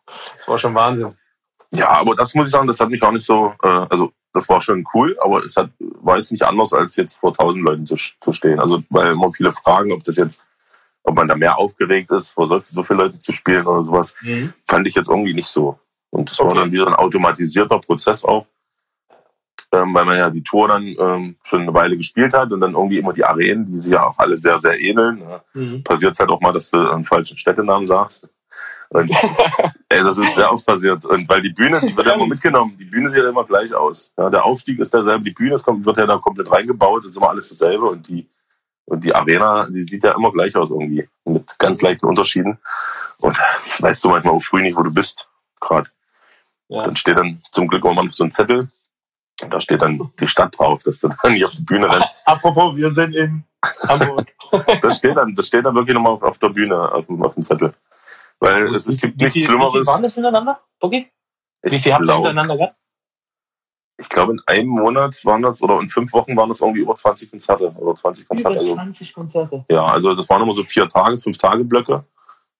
Das 0.05 0.47
war 0.47 0.59
schon 0.59 0.75
Wahnsinn. 0.75 1.09
Ja, 1.73 1.89
aber 1.89 2.15
das 2.15 2.33
muss 2.35 2.47
ich 2.47 2.51
sagen, 2.51 2.67
das 2.67 2.79
hat 2.79 2.89
mich 2.89 3.01
auch 3.01 3.11
nicht 3.11 3.25
so, 3.25 3.53
äh, 3.63 3.85
also 3.89 4.11
das 4.33 4.47
war 4.49 4.61
schon 4.61 4.85
cool, 4.93 5.17
aber 5.21 5.43
es 5.43 5.55
hat, 5.55 5.69
war 5.79 6.17
jetzt 6.17 6.31
nicht 6.31 6.43
anders, 6.43 6.73
als 6.73 6.95
jetzt 6.95 7.19
vor 7.19 7.33
tausend 7.33 7.63
Leuten 7.63 7.85
zu, 7.85 7.95
zu 7.95 8.31
stehen. 8.31 8.59
Also 8.59 8.83
weil 8.89 9.13
immer 9.13 9.31
viele 9.31 9.51
fragen, 9.53 9.91
ob 9.91 10.03
das 10.03 10.17
jetzt, 10.17 10.45
ob 11.03 11.15
man 11.15 11.27
da 11.27 11.35
mehr 11.35 11.57
aufgeregt 11.57 12.11
ist, 12.11 12.31
vor 12.31 12.47
so, 12.47 12.59
so 12.59 12.83
vielen 12.83 12.99
Leuten 12.99 13.19
zu 13.19 13.31
spielen 13.33 13.65
oder 13.65 13.83
sowas, 13.83 14.15
mhm. 14.21 14.53
fand 14.67 14.87
ich 14.87 14.95
jetzt 14.95 15.09
irgendwie 15.09 15.33
nicht 15.33 15.47
so. 15.47 15.79
Und 16.11 16.29
das 16.29 16.39
okay. 16.39 16.49
war 16.49 16.55
dann 16.55 16.71
wieder 16.71 16.87
ein 16.87 16.93
automatisierter 16.93 17.79
Prozess 17.79 18.23
auch, 18.23 18.45
ähm, 19.71 19.93
weil 19.93 20.05
man 20.05 20.17
ja 20.17 20.29
die 20.29 20.43
Tour 20.43 20.67
dann 20.67 20.83
ähm, 20.83 21.37
schon 21.43 21.61
eine 21.61 21.73
Weile 21.73 21.97
gespielt 21.97 22.33
hat 22.33 22.51
und 22.51 22.59
dann 22.59 22.73
irgendwie 22.73 22.97
immer 22.97 23.13
die 23.13 23.23
Arenen, 23.23 23.65
die 23.65 23.79
sich 23.79 23.93
ja 23.93 24.05
auch 24.05 24.19
alle 24.19 24.37
sehr, 24.37 24.59
sehr 24.59 24.79
ähneln. 24.79 25.19
Ne? 25.19 25.41
Mhm. 25.53 25.83
Passiert 25.83 26.13
es 26.13 26.19
halt 26.19 26.29
auch 26.29 26.41
mal, 26.41 26.51
dass 26.51 26.69
du 26.69 26.77
einen 26.77 27.05
falschen 27.05 27.37
Städtenamen 27.37 27.87
sagst. 27.87 28.27
Und, 28.89 29.09
ey, 29.89 30.03
das 30.03 30.17
ist 30.17 30.35
sehr 30.35 30.51
oft 30.51 30.65
passiert. 30.65 31.05
Und 31.05 31.27
weil 31.29 31.41
die 31.41 31.53
Bühne, 31.53 31.79
die 31.79 31.95
wird 31.95 32.07
ja 32.07 32.13
immer 32.13 32.27
mitgenommen. 32.27 32.75
Die 32.77 32.85
Bühne 32.85 33.09
sieht 33.09 33.23
ja 33.23 33.29
immer 33.29 33.45
gleich 33.45 33.73
aus. 33.73 34.13
Ja, 34.17 34.29
der 34.29 34.43
Aufstieg 34.43 34.79
ist 34.79 34.93
derselbe, 34.93 35.23
die 35.23 35.31
Bühne 35.31 35.55
kommt, 35.59 35.85
wird 35.85 35.97
ja 35.97 36.05
da 36.05 36.17
komplett 36.17 36.51
reingebaut, 36.51 37.05
ist 37.05 37.15
immer 37.15 37.29
alles 37.29 37.47
dasselbe. 37.47 37.85
Und 37.85 38.09
die, 38.09 38.27
und 38.83 39.05
die 39.05 39.15
Arena, 39.15 39.67
die 39.69 39.83
sieht 39.83 40.03
ja 40.03 40.11
immer 40.11 40.33
gleich 40.33 40.57
aus 40.57 40.71
irgendwie. 40.71 41.07
Mit 41.23 41.57
ganz 41.57 41.81
leichten 41.81 42.05
Unterschieden. 42.05 42.57
Und 43.19 43.37
weißt 43.79 44.03
du 44.03 44.09
manchmal 44.09 44.33
auch 44.33 44.43
früh 44.43 44.61
nicht, 44.61 44.75
wo 44.75 44.83
du 44.83 44.93
bist. 44.93 45.29
Gerade. 45.61 45.89
Ja. 46.71 46.83
Dann 46.83 46.95
steht 46.95 47.17
dann 47.17 47.41
zum 47.51 47.67
Glück 47.67 47.85
auch 47.85 47.93
mal 47.93 48.07
so 48.11 48.23
ein 48.23 48.31
Zettel. 48.31 48.69
Da 49.49 49.59
steht 49.59 49.81
dann 49.81 50.11
die 50.17 50.27
Stadt 50.27 50.57
drauf, 50.57 50.83
dass 50.83 51.01
du 51.01 51.09
dann 51.21 51.33
nicht 51.33 51.43
auf 51.43 51.51
die 51.51 51.63
Bühne 51.63 51.89
rennst. 51.89 52.25
Apropos, 52.25 52.77
wir 52.77 52.91
sind 52.91 53.13
in 53.13 53.43
Hamburg. 53.87 54.33
das 54.81 54.97
steht 54.97 55.17
dann, 55.17 55.35
das 55.35 55.47
steht 55.47 55.65
dann 55.65 55.75
wirklich 55.75 55.93
nochmal 55.93 56.13
auf, 56.13 56.23
auf 56.23 56.37
der 56.37 56.49
Bühne, 56.49 56.79
auf, 56.79 57.05
auf 57.09 57.33
dem 57.33 57.43
Zettel. 57.43 57.73
Weil 58.39 58.73
es, 58.73 58.87
es 58.87 59.01
gibt 59.01 59.19
nichts 59.19 59.33
viel, 59.33 59.43
Schlimmeres. 59.43 59.73
Wie 59.73 59.77
viel 59.79 59.87
waren 59.87 60.03
das 60.03 60.13
hintereinander? 60.13 60.61
Okay. 60.79 61.11
Wie 61.61 61.77
viel 61.77 61.93
habt 61.93 62.07
ihr 62.07 62.13
hintereinander 62.13 62.57
gehabt? 62.57 62.77
Ich 63.97 64.07
glaube, 64.07 64.31
in 64.31 64.41
einem 64.47 64.69
Monat 64.69 65.25
waren 65.25 65.41
das, 65.41 65.61
oder 65.61 65.77
in 65.79 65.89
fünf 65.89 66.13
Wochen 66.13 66.37
waren 66.37 66.47
das 66.47 66.61
irgendwie 66.61 66.81
über 66.81 66.95
20 66.95 67.31
Konzerte. 67.31 67.73
Oder 67.75 67.95
20 67.95 68.29
Konzerte. 68.29 68.59
Über 68.59 68.75
20 68.75 69.07
also, 69.07 69.13
Konzerte. 69.13 69.65
Ja, 69.69 69.85
also 69.85 70.15
das 70.15 70.29
waren 70.29 70.41
immer 70.41 70.53
so 70.53 70.63
vier 70.63 70.87
Tage, 70.87 71.17
fünf 71.17 71.37
Tage 71.37 71.65
Blöcke. 71.65 72.05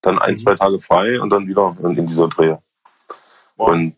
Dann 0.02 0.20
ein, 0.20 0.32
mhm. 0.32 0.38
zwei 0.38 0.56
Tage 0.56 0.80
frei 0.80 1.22
und 1.22 1.30
dann 1.30 1.48
wieder 1.48 1.78
in, 1.82 1.98
in 1.98 2.06
dieser 2.06 2.28
Drehe. 2.28 2.62
Wow. 3.56 3.70
Und 3.70 3.96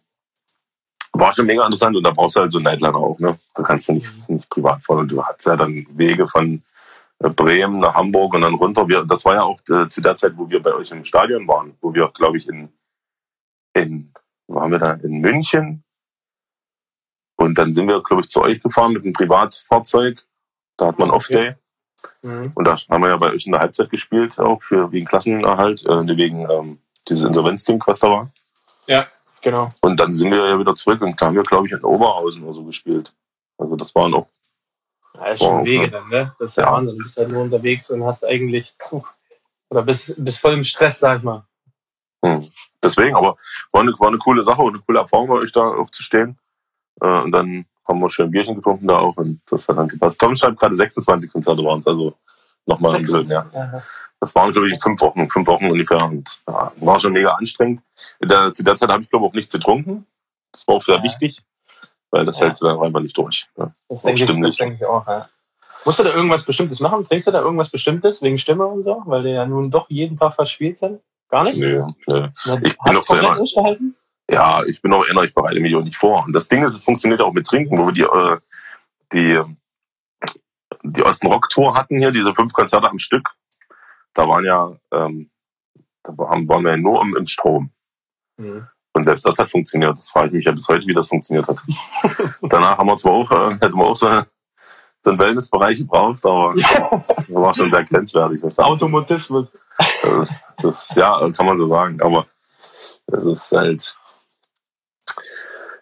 war 1.13 1.31
schon 1.31 1.45
mega 1.45 1.63
interessant 1.63 1.95
und 1.95 2.03
da 2.03 2.11
brauchst 2.11 2.35
du 2.35 2.41
halt 2.41 2.51
so 2.51 2.57
einen 2.57 2.65
Nightliner 2.65 2.95
auch, 2.95 3.19
ne? 3.19 3.37
Da 3.53 3.63
kannst 3.63 3.87
du 3.87 3.93
nicht, 3.93 4.11
mhm. 4.27 4.35
nicht 4.35 4.49
privat 4.49 4.83
fahren. 4.83 5.07
Du 5.07 5.23
hast 5.23 5.45
ja 5.45 5.55
dann 5.55 5.85
Wege 5.91 6.27
von 6.27 6.63
äh, 7.19 7.29
Bremen 7.29 7.79
nach 7.79 7.93
Hamburg 7.93 8.33
und 8.33 8.41
dann 8.41 8.55
runter. 8.55 8.87
Wir, 8.87 9.03
das 9.05 9.23
war 9.25 9.35
ja 9.35 9.43
auch 9.43 9.59
äh, 9.69 9.87
zu 9.89 10.01
der 10.01 10.15
Zeit, 10.15 10.33
wo 10.35 10.49
wir 10.49 10.61
bei 10.61 10.73
euch 10.73 10.91
im 10.91 11.05
Stadion 11.05 11.47
waren, 11.47 11.77
wo 11.81 11.93
wir, 11.93 12.07
glaube 12.09 12.37
ich, 12.37 12.49
in, 12.49 12.69
in, 13.73 14.11
waren 14.47 14.71
wir 14.71 14.79
da 14.79 14.93
in 14.93 15.21
München. 15.21 15.83
Und 17.35 17.57
dann 17.57 17.71
sind 17.71 17.87
wir, 17.87 18.01
glaube 18.01 18.23
ich, 18.23 18.29
zu 18.29 18.41
euch 18.41 18.61
gefahren 18.61 18.93
mit 18.93 19.03
einem 19.03 19.13
Privatfahrzeug. 19.13 20.25
Da 20.77 20.87
hat 20.87 20.99
man 20.99 21.11
Off-Day. 21.11 21.55
Mhm. 22.23 22.51
Und 22.55 22.65
da 22.65 22.75
haben 22.89 23.01
wir 23.01 23.09
ja 23.09 23.17
bei 23.17 23.31
euch 23.31 23.45
in 23.45 23.51
der 23.51 23.61
Halbzeit 23.61 23.89
gespielt, 23.89 24.39
auch 24.39 24.61
für 24.63 24.91
wegen 24.91 25.05
Klassenerhalt, 25.05 25.85
äh, 25.85 26.17
wegen 26.17 26.49
ähm, 26.49 26.79
dieses 27.07 27.23
Insolvenzding, 27.23 27.81
was 27.85 27.99
da 27.99 28.09
war. 28.09 28.31
Ja. 28.87 29.05
Genau. 29.43 29.69
Und 29.81 29.99
dann 29.99 30.13
sind 30.13 30.31
wir 30.31 30.47
ja 30.47 30.57
wieder 30.57 30.73
zurück 30.73 31.01
und 31.01 31.21
da 31.21 31.27
haben 31.27 31.35
wir, 31.35 31.43
glaube 31.43 31.67
ich, 31.67 31.73
in 31.73 31.83
Oberhausen 31.83 32.43
oder 32.43 32.53
so 32.53 32.63
gespielt. 32.63 33.13
Also 33.57 33.75
das 33.75 33.93
war 33.93 34.09
noch. 34.09 34.27
Ja, 35.15 35.27
ist 35.27 35.39
schon 35.39 35.65
Wege 35.65 35.91
dann, 35.91 36.09
ne? 36.09 36.33
Das 36.39 36.51
ist 36.51 36.57
ja, 36.57 36.63
ja 36.63 36.71
Wahnsinn. 36.71 36.97
Du 36.97 37.03
bist 37.03 37.17
halt 37.17 37.29
nur 37.29 37.43
unterwegs 37.43 37.89
und 37.89 38.03
hast 38.05 38.25
eigentlich, 38.25 38.73
oder 39.69 39.83
bist, 39.83 40.15
bist 40.23 40.39
voll 40.39 40.53
im 40.53 40.63
Stress, 40.63 40.99
sag 40.99 41.19
ich 41.19 41.23
mal. 41.23 41.45
Hm. 42.23 42.49
Deswegen, 42.81 43.15
aber 43.15 43.35
war 43.73 43.81
eine, 43.81 43.91
war 43.99 44.07
eine 44.07 44.17
coole 44.17 44.43
Sache 44.43 44.61
und 44.61 44.75
eine 44.75 44.83
coole 44.83 44.99
Erfahrung 44.99 45.27
bei 45.27 45.35
euch 45.35 45.51
da 45.51 45.61
aufzustehen. 45.61 46.37
Äh, 47.01 47.21
und 47.21 47.31
dann 47.31 47.65
haben 47.85 47.99
wir 47.99 48.09
schön 48.09 48.27
ein 48.27 48.31
Bierchen 48.31 48.55
getrunken 48.55 48.87
da 48.87 48.97
auch 48.97 49.17
und 49.17 49.41
das 49.49 49.67
hat 49.67 49.77
dann 49.77 49.89
gepasst. 49.89 50.21
Tom 50.21 50.35
schreibt 50.37 50.57
gerade 50.57 50.73
26 50.73 51.31
Konzerte 51.31 51.63
waren 51.63 51.79
es, 51.79 51.87
also 51.87 52.15
nochmal 52.65 52.95
ein 52.95 53.01
bisschen, 53.01 53.27
ja. 53.27 53.45
ja. 53.53 53.83
Das 54.23 54.33
waren, 54.35 54.53
glaube 54.53 54.69
ich, 54.69 54.81
fünf 54.81 55.01
Wochen, 55.01 55.27
fünf 55.27 55.45
Wochen 55.47 55.69
ungefähr. 55.69 56.01
Und 56.05 56.41
ja, 56.47 56.71
war 56.77 56.97
schon 56.97 57.11
mega 57.11 57.31
anstrengend. 57.31 57.81
Der, 58.21 58.53
zu 58.53 58.63
der 58.63 58.75
Zeit 58.75 58.89
habe 58.89 59.03
ich, 59.03 59.09
glaube 59.09 59.25
ich, 59.25 59.31
auch 59.31 59.35
nichts 59.35 59.51
getrunken. 59.51 60.07
Das 60.53 60.65
war 60.65 60.75
auch 60.75 60.83
sehr 60.83 60.95
ja. 60.95 61.03
wichtig, 61.03 61.41
weil 62.09 62.23
das 62.23 62.39
ja. 62.39 62.45
hältst 62.45 62.61
du 62.61 62.67
dann 62.67 62.81
einfach 62.81 63.01
nicht 63.01 63.17
durch. 63.17 63.47
Ja. 63.57 63.73
Das, 63.89 64.01
denke 64.01 64.23
ich, 64.23 64.41
das 64.41 64.55
denke 64.55 64.75
ich 64.75 64.85
auch, 64.85 65.05
ja. 65.07 65.27
Musst 65.83 65.99
du 65.99 66.03
da 66.03 66.13
irgendwas 66.13 66.45
Bestimmtes 66.45 66.79
machen? 66.79 67.05
Trinkst 67.05 67.27
du 67.27 67.31
da 67.33 67.41
irgendwas 67.41 67.69
Bestimmtes 67.69 68.21
wegen 68.21 68.37
Stimme 68.37 68.65
und 68.65 68.83
so? 68.83 69.03
Weil 69.07 69.23
die 69.23 69.31
ja 69.31 69.45
nun 69.45 69.69
doch 69.69 69.89
jeden 69.89 70.17
Tag 70.17 70.35
verspielt 70.35 70.77
sind? 70.77 71.01
Gar 71.27 71.43
nicht? 71.43 71.57
Nö, 71.57 71.83
nö. 72.07 72.27
Ich 72.63 72.77
bin 72.79 72.93
noch 72.93 73.03
sehr 73.03 73.77
Ja, 74.31 74.63
ich 74.65 74.81
bin 74.81 74.91
noch 74.91 75.03
erinnere, 75.03 75.25
ich 75.25 75.33
bereite 75.33 75.59
mich 75.59 75.75
auch 75.75 75.83
nicht 75.83 75.97
vor. 75.97 76.23
Und 76.23 76.31
das 76.31 76.47
Ding 76.47 76.63
ist, 76.63 76.75
es 76.75 76.85
funktioniert 76.85 77.19
auch 77.19 77.33
mit 77.33 77.45
Trinken, 77.45 77.77
wo 77.77 77.87
wir 77.87 77.91
die, 77.91 78.03
äh, 78.03 78.37
die, 79.11 79.41
die 80.83 81.03
Osten 81.03 81.27
Rock 81.27 81.49
Tour 81.49 81.75
hatten 81.75 81.99
hier, 81.99 82.11
diese 82.11 82.33
fünf 82.33 82.53
Konzerte 82.53 82.89
am 82.89 82.99
Stück 82.99 83.27
da 84.13 84.27
waren 84.27 84.45
ja, 84.45 84.75
ähm, 84.91 85.29
da 86.03 86.17
waren, 86.17 86.47
waren 86.47 86.63
wir 86.63 86.71
ja 86.71 86.77
nur 86.77 87.01
im, 87.01 87.15
im 87.15 87.27
Strom. 87.27 87.71
Mhm. 88.37 88.67
Und 88.93 89.05
selbst 89.05 89.25
das 89.25 89.39
hat 89.39 89.49
funktioniert. 89.49 89.97
Das 89.97 90.09
frage 90.09 90.27
ich 90.27 90.33
mich 90.33 90.45
ja 90.45 90.51
bis 90.51 90.67
heute, 90.67 90.85
wie 90.85 90.93
das 90.93 91.07
funktioniert 91.07 91.47
hat. 91.47 91.59
Danach 92.41 92.77
haben 92.77 92.87
wir 92.87 92.97
zwar 92.97 93.13
auch, 93.13 93.31
äh, 93.31 93.51
hätten 93.59 93.77
wir 93.77 93.85
auch 93.85 93.95
so, 93.95 94.07
so 95.01 95.09
einen 95.09 95.19
Wellnessbereich 95.19 95.79
gebraucht, 95.79 96.25
aber 96.25 96.53
das 96.55 97.27
war 97.29 97.53
schon 97.53 97.71
sehr 97.71 97.83
grenzwertig. 97.83 98.41
Automatismus. 98.59 99.57
Das, 100.03 100.29
das, 100.61 100.95
ja, 100.95 101.29
kann 101.31 101.45
man 101.45 101.57
so 101.57 101.67
sagen. 101.67 102.01
Aber 102.01 102.27
es 103.07 103.25
ist 103.25 103.51
halt, 103.51 103.97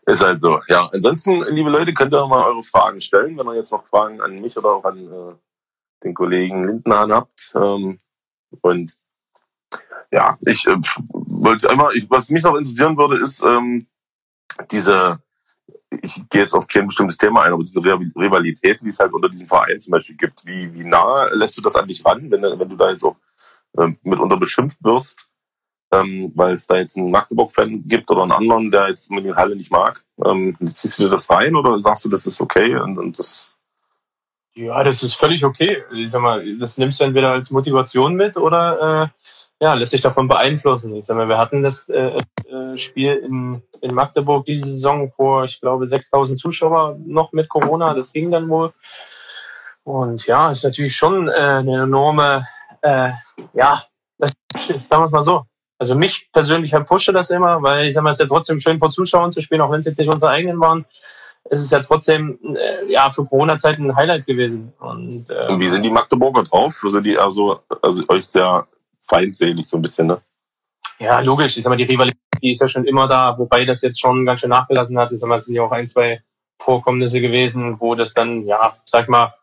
ist 0.06 0.24
halt 0.24 0.42
so. 0.42 0.60
Ja, 0.68 0.90
ansonsten, 0.94 1.44
liebe 1.50 1.70
Leute, 1.70 1.94
könnt 1.94 2.14
ihr 2.14 2.28
mal 2.28 2.46
eure 2.46 2.64
Fragen 2.64 3.02
stellen, 3.02 3.38
wenn 3.38 3.48
ihr 3.48 3.56
jetzt 3.56 3.74
noch 3.74 3.86
Fragen 3.86 4.22
an 4.22 4.40
mich 4.40 4.58
oder 4.58 4.70
auch 4.70 4.86
an 4.86 5.12
äh, 5.12 5.36
den 6.04 6.14
Kollegen 6.14 6.64
Lindenhahn 6.64 7.12
habt. 7.12 7.54
Ähm, 7.56 8.00
und 8.62 8.98
ja, 10.12 10.38
ich 10.42 10.68
äh, 10.68 10.78
wollte 11.14 11.70
einmal, 11.70 11.96
ich, 11.96 12.10
was 12.10 12.30
mich 12.30 12.44
noch 12.44 12.56
interessieren 12.56 12.98
würde, 12.98 13.22
ist 13.22 13.42
ähm, 13.44 13.88
diese, 14.70 15.22
ich 16.02 16.22
gehe 16.30 16.42
jetzt 16.42 16.54
auf 16.54 16.68
kein 16.68 16.88
bestimmtes 16.88 17.18
Thema 17.18 17.44
ein, 17.44 17.54
aber 17.54 17.64
diese 17.64 17.82
Rivalitäten, 17.82 18.86
die 18.86 18.90
es 18.90 19.00
halt 19.00 19.14
unter 19.14 19.30
diesen 19.30 19.48
Vereinen 19.48 19.80
zum 19.80 19.92
Beispiel 19.92 20.18
gibt. 20.18 20.46
Wie, 20.46 20.74
wie 20.74 20.84
nah 20.84 21.28
lässt 21.34 21.58
du 21.58 21.62
das 21.62 21.76
an 21.76 21.88
dich 21.88 22.04
ran, 22.06 22.30
wenn, 22.30 22.42
wenn 22.42 22.70
du 22.70 22.76
da 22.76 22.92
jetzt 22.92 23.04
auch 23.04 23.16
ähm, 23.78 23.98
mitunter 24.04 24.38
beschimpft 24.38 24.84
wirst, 24.84 25.30
ähm, 25.92 26.32
weil 26.36 26.56
es 26.56 26.68
da 26.68 26.78
jetzt 26.78 26.98
einen 26.98 27.12
Magdeburg-Fan 27.12 27.88
gibt 27.88 28.12
oder 28.12 28.24
einen 28.24 28.32
anderen, 28.34 28.70
der 28.70 28.90
jetzt 28.90 29.10
mit 29.12 29.26
den 29.26 29.36
Halle 29.36 29.56
nicht 29.56 29.72
mag? 29.72 30.04
Ähm, 30.26 30.58
ziehst 30.74 31.00
du 31.00 31.04
dir 31.04 31.10
das 31.10 31.30
rein 31.30 31.56
oder 31.56 31.80
sagst 31.80 32.04
du, 32.04 32.10
das 32.10 32.26
ist 32.26 32.42
okay 32.42 32.76
und, 32.76 32.98
und 32.98 33.18
das 33.18 33.54
ja, 34.54 34.84
das 34.84 35.04
ist 35.04 35.16
völlig 35.16 35.46
okay. 35.46 35.84
Ich 35.94 36.12
sag 36.12 36.22
mal, 36.22 36.58
das 36.58 36.78
nimmst 36.78 37.00
du 37.00 37.06
entweder 37.06 37.32
als 37.32 37.52
Motivation 37.52 38.16
mit 38.16 38.38
oder 38.38 39.04
äh, 39.04 39.08
ja, 39.62 39.76
lässt 39.76 39.92
sich 39.92 40.02
davon 40.02 40.28
beeinflussen. 40.28 40.96
Ich 40.96 41.06
sag 41.06 41.18
mal, 41.18 41.30
wir 41.30 41.38
hatten 41.38 41.64
das 41.64 41.88
äh, 41.90 42.18
äh, 42.50 42.78
Spiel 42.78 43.14
in, 43.14 43.62
in 43.82 43.94
Magdeburg 43.94 44.46
diese 44.46 44.68
Saison 44.68 45.10
vor, 45.12 45.46
ich 45.46 45.62
glaube, 45.62 45.88
6000 45.88 46.40
Zuschauer 46.40 46.98
noch 47.06 47.32
mit 47.32 47.48
Corona. 47.48 47.94
Das 47.94 48.12
ging 48.12 48.32
dann 48.32 48.50
wohl. 48.50 48.74
Und 49.84 50.26
ja, 50.26 50.52
ist 50.52 50.64
natürlich 50.64 50.96
schon 50.96 51.28
äh, 51.28 51.32
eine 51.32 51.84
enorme, 51.84 52.46
äh, 52.82 53.12
ja, 53.54 53.84
das, 54.18 54.32
sagen 54.56 55.04
wir 55.04 55.10
mal 55.10 55.24
so. 55.24 55.44
Also 55.78 55.96
mich 55.96 56.30
persönlich 56.32 56.76
pushe 56.86 57.12
das 57.12 57.32
immer, 57.32 57.62
weil 57.64 57.88
ich 57.88 57.94
sag 57.94 58.04
mal, 58.04 58.12
es 58.12 58.20
ist 58.20 58.22
ja 58.22 58.28
trotzdem 58.28 58.60
schön 58.60 58.80
vor 58.80 58.92
Zuschauern 58.92 59.32
zu 59.32 59.42
spielen, 59.42 59.62
auch 59.62 59.72
wenn 59.72 59.80
es 59.80 59.88
jetzt 59.88 59.98
nicht 59.98 60.12
unsere 60.12 60.32
eigenen 60.32 60.60
waren. 60.60 60.86
Es 61.54 61.62
ist 61.62 61.72
ja 61.72 61.82
trotzdem 61.82 62.40
äh, 62.56 62.92
ja 62.92 63.10
für 63.10 63.26
Corona-Zeiten 63.26 63.90
ein 63.90 63.96
Highlight 63.96 64.26
gewesen. 64.26 64.72
Und, 64.80 65.30
äh, 65.30 65.52
Und 65.52 65.60
wie 65.60 65.68
sind 65.68 65.84
die 65.84 65.90
Magdeburger 65.90 66.44
drauf? 66.44 66.74
Sind 66.74 67.06
die 67.06 67.18
also, 67.18 67.60
also 67.82 68.04
euch 68.08 68.26
sehr 68.26 68.66
feindselig 69.02 69.68
so 69.68 69.78
ein 69.78 69.82
bisschen, 69.82 70.08
ne? 70.08 70.22
Ja, 71.00 71.20
logisch. 71.20 71.58
Ich 71.58 71.64
sag 71.64 71.70
mal, 71.70 71.76
die 71.76 71.84
Rivalität 71.84 72.22
die 72.42 72.52
ist 72.52 72.62
ja 72.62 72.70
schon 72.70 72.86
immer 72.86 73.08
da, 73.08 73.38
wobei 73.38 73.66
das 73.66 73.82
jetzt 73.82 74.00
schon 74.00 74.26
ganz 74.26 74.40
schön 74.40 74.50
nachgelassen 74.50 74.98
hat. 74.98 75.12
Ich 75.12 75.20
sag 75.20 75.30
mal, 75.30 75.38
es 75.38 75.46
sind 75.46 75.56
ja 75.56 75.64
auch 75.64 75.72
ein, 75.72 75.88
zwei 75.88 76.22
Vorkommnisse 76.60 77.22
gewesen, 77.22 77.80
wo 77.80 77.96
das 77.96 78.14
dann, 78.14 78.46
ja, 78.46 78.76
sag 78.86 79.10
mal, 79.10 79.34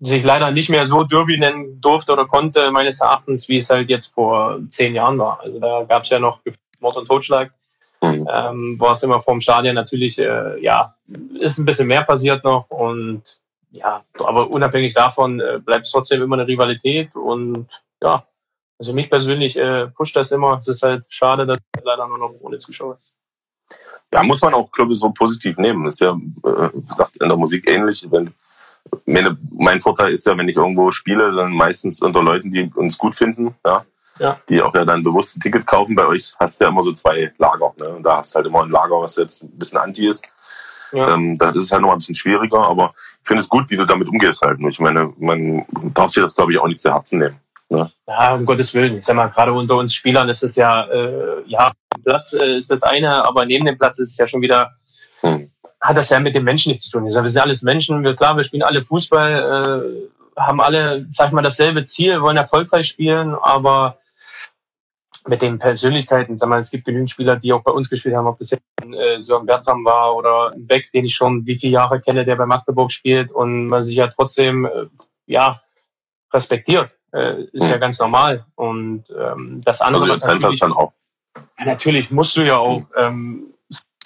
sich 0.00 0.22
leider 0.22 0.50
nicht 0.50 0.68
mehr 0.68 0.86
so 0.86 1.02
Derby 1.02 1.38
nennen 1.38 1.80
durfte 1.80 2.12
oder 2.12 2.26
konnte, 2.26 2.70
meines 2.70 3.00
Erachtens, 3.00 3.48
wie 3.48 3.58
es 3.58 3.70
halt 3.70 3.88
jetzt 3.88 4.14
vor 4.14 4.58
zehn 4.68 4.94
Jahren 4.94 5.18
war. 5.18 5.40
Also 5.40 5.58
da 5.58 5.84
gab 5.84 6.04
es 6.04 6.10
ja 6.10 6.18
noch 6.18 6.40
Mord 6.78 6.96
und 6.96 7.06
Totschlag. 7.06 7.52
Mhm. 8.00 8.28
Ähm, 8.32 8.80
war 8.80 8.92
es 8.92 9.02
immer 9.02 9.22
vorm 9.22 9.40
Stadion 9.40 9.74
natürlich, 9.74 10.18
äh, 10.18 10.62
ja, 10.62 10.94
ist 11.40 11.58
ein 11.58 11.64
bisschen 11.64 11.88
mehr 11.88 12.04
passiert 12.04 12.44
noch 12.44 12.70
und 12.70 13.22
ja, 13.70 14.02
aber 14.18 14.50
unabhängig 14.50 14.94
davon 14.94 15.40
äh, 15.40 15.58
bleibt 15.58 15.86
es 15.86 15.92
trotzdem 15.92 16.22
immer 16.22 16.36
eine 16.36 16.46
Rivalität 16.46 17.14
und 17.14 17.68
ja, 18.00 18.24
also 18.78 18.92
mich 18.92 19.10
persönlich 19.10 19.56
äh, 19.56 19.88
pusht 19.88 20.14
das 20.14 20.30
immer. 20.30 20.58
Es 20.60 20.68
ist 20.68 20.82
halt 20.82 21.04
schade, 21.08 21.46
dass 21.46 21.58
es 21.76 21.84
leider 21.84 22.06
nur 22.06 22.18
noch 22.18 22.34
ohne 22.40 22.58
Zuschauer 22.58 22.96
ist. 22.96 23.14
Ja, 24.12 24.22
muss 24.22 24.40
man 24.40 24.54
auch, 24.54 24.70
glaube 24.70 24.92
ich, 24.92 24.98
so 24.98 25.10
positiv 25.10 25.58
nehmen. 25.58 25.86
Ist 25.86 26.00
ja, 26.00 26.12
äh, 26.12 26.68
gesagt, 26.88 27.16
in 27.20 27.28
der 27.28 27.36
Musik 27.36 27.68
ähnlich. 27.68 28.06
Wenn, 28.10 28.32
meine, 29.04 29.36
mein 29.50 29.80
Vorteil 29.80 30.12
ist 30.12 30.26
ja, 30.26 30.36
wenn 30.38 30.48
ich 30.48 30.56
irgendwo 30.56 30.90
spiele, 30.92 31.32
dann 31.32 31.52
meistens 31.52 32.00
unter 32.00 32.22
Leuten, 32.22 32.50
die 32.50 32.70
uns 32.74 32.96
gut 32.96 33.14
finden, 33.14 33.54
ja, 33.66 33.84
ja. 34.18 34.38
die 34.48 34.62
auch 34.62 34.74
ja 34.74 34.84
dann 34.84 35.02
bewusst 35.02 35.36
ein 35.36 35.40
Ticket 35.40 35.66
kaufen. 35.66 35.94
Bei 35.94 36.06
euch 36.06 36.34
hast 36.38 36.60
du 36.60 36.64
ja 36.64 36.70
immer 36.70 36.82
so 36.82 36.92
zwei 36.92 37.32
Lager. 37.38 37.72
Ne? 37.78 37.88
Und 37.88 38.02
da 38.02 38.18
hast 38.18 38.34
du 38.34 38.36
halt 38.36 38.46
immer 38.46 38.62
ein 38.62 38.70
Lager, 38.70 39.00
was 39.00 39.16
jetzt 39.16 39.42
ein 39.42 39.58
bisschen 39.58 39.78
anti 39.78 40.08
ist. 40.08 40.26
Ja. 40.92 41.14
Ähm, 41.14 41.36
da 41.36 41.50
ist 41.50 41.64
es 41.64 41.72
halt 41.72 41.82
noch 41.82 41.92
ein 41.92 41.98
bisschen 41.98 42.14
schwieriger, 42.14 42.66
aber 42.66 42.94
ich 43.20 43.28
finde 43.28 43.42
es 43.42 43.48
gut, 43.48 43.68
wie 43.68 43.76
du 43.76 43.84
damit 43.84 44.08
umgehst 44.08 44.40
halt. 44.42 44.58
Ich 44.68 44.80
meine, 44.80 45.12
man 45.18 45.64
darf 45.94 46.12
sich 46.12 46.22
das, 46.22 46.34
glaube 46.34 46.52
ich, 46.52 46.58
auch 46.58 46.66
nicht 46.66 46.80
zu 46.80 46.92
Herzen 46.92 47.18
nehmen. 47.18 47.40
Ne? 47.70 47.90
Ja, 48.06 48.34
um 48.34 48.46
Gottes 48.46 48.72
Willen. 48.72 48.98
Ich 48.98 49.04
sag 49.04 49.16
mal, 49.16 49.28
gerade 49.28 49.52
unter 49.52 49.76
uns 49.76 49.94
Spielern 49.94 50.28
ist 50.28 50.42
es 50.42 50.56
ja, 50.56 50.84
äh, 50.84 51.42
ja, 51.46 51.72
Platz 52.04 52.32
äh, 52.32 52.56
ist 52.56 52.70
das 52.70 52.82
eine, 52.82 53.24
aber 53.24 53.44
neben 53.44 53.66
dem 53.66 53.76
Platz 53.76 53.98
ist 53.98 54.12
es 54.12 54.16
ja 54.16 54.26
schon 54.26 54.40
wieder, 54.40 54.72
hm. 55.20 55.46
hat 55.80 55.96
das 55.96 56.08
ja 56.08 56.20
mit 56.20 56.34
dem 56.34 56.44
Menschen 56.44 56.70
nichts 56.70 56.86
zu 56.86 56.92
tun. 56.92 57.06
Ich 57.06 57.12
sag, 57.12 57.22
wir 57.22 57.30
sind 57.30 57.42
alles 57.42 57.62
Menschen, 57.62 58.02
wir, 58.02 58.16
klar, 58.16 58.36
wir 58.36 58.44
spielen 58.44 58.62
alle 58.62 58.80
Fußball, 58.80 60.08
äh, 60.38 60.40
haben 60.40 60.60
alle, 60.60 61.06
sag 61.10 61.28
ich 61.28 61.32
mal, 61.32 61.42
dasselbe 61.42 61.84
Ziel, 61.84 62.22
wollen 62.22 62.36
erfolgreich 62.36 62.86
spielen, 62.86 63.34
aber 63.34 63.98
mit 65.26 65.42
den 65.42 65.58
Persönlichkeiten, 65.58 66.36
sag 66.36 66.48
mal, 66.48 66.60
es 66.60 66.70
gibt 66.70 66.84
genügend 66.84 67.10
Spieler, 67.10 67.36
die 67.36 67.52
auch 67.52 67.62
bei 67.62 67.70
uns 67.70 67.90
gespielt 67.90 68.14
haben, 68.14 68.26
ob 68.26 68.38
das 68.38 68.50
jetzt 68.50 68.62
äh, 68.82 69.18
Sören 69.18 69.46
Bertram 69.46 69.84
war 69.84 70.14
oder 70.14 70.52
ein 70.54 70.66
Beck, 70.66 70.90
den 70.92 71.04
ich 71.04 71.14
schon 71.14 71.44
wie 71.46 71.58
viele 71.58 71.72
Jahre 71.72 72.00
kenne, 72.00 72.24
der 72.24 72.36
bei 72.36 72.46
Magdeburg 72.46 72.92
spielt 72.92 73.32
und 73.32 73.66
man 73.66 73.84
sich 73.84 73.96
ja 73.96 74.08
trotzdem, 74.08 74.64
äh, 74.66 74.86
ja, 75.26 75.60
respektiert. 76.32 76.90
Äh, 77.12 77.44
ist 77.44 77.62
mhm. 77.62 77.70
ja 77.70 77.78
ganz 77.78 77.98
normal. 77.98 78.44
Und 78.54 79.04
ähm, 79.10 79.62
das 79.64 79.80
andere. 79.80 80.10
Also 80.10 80.38
das 80.38 80.58
dann 80.58 80.72
auch. 80.72 80.92
Ja, 81.58 81.64
natürlich 81.64 82.10
musst 82.10 82.36
du 82.36 82.42
ja 82.42 82.58
auch, 82.58 82.82
ähm, 82.96 83.54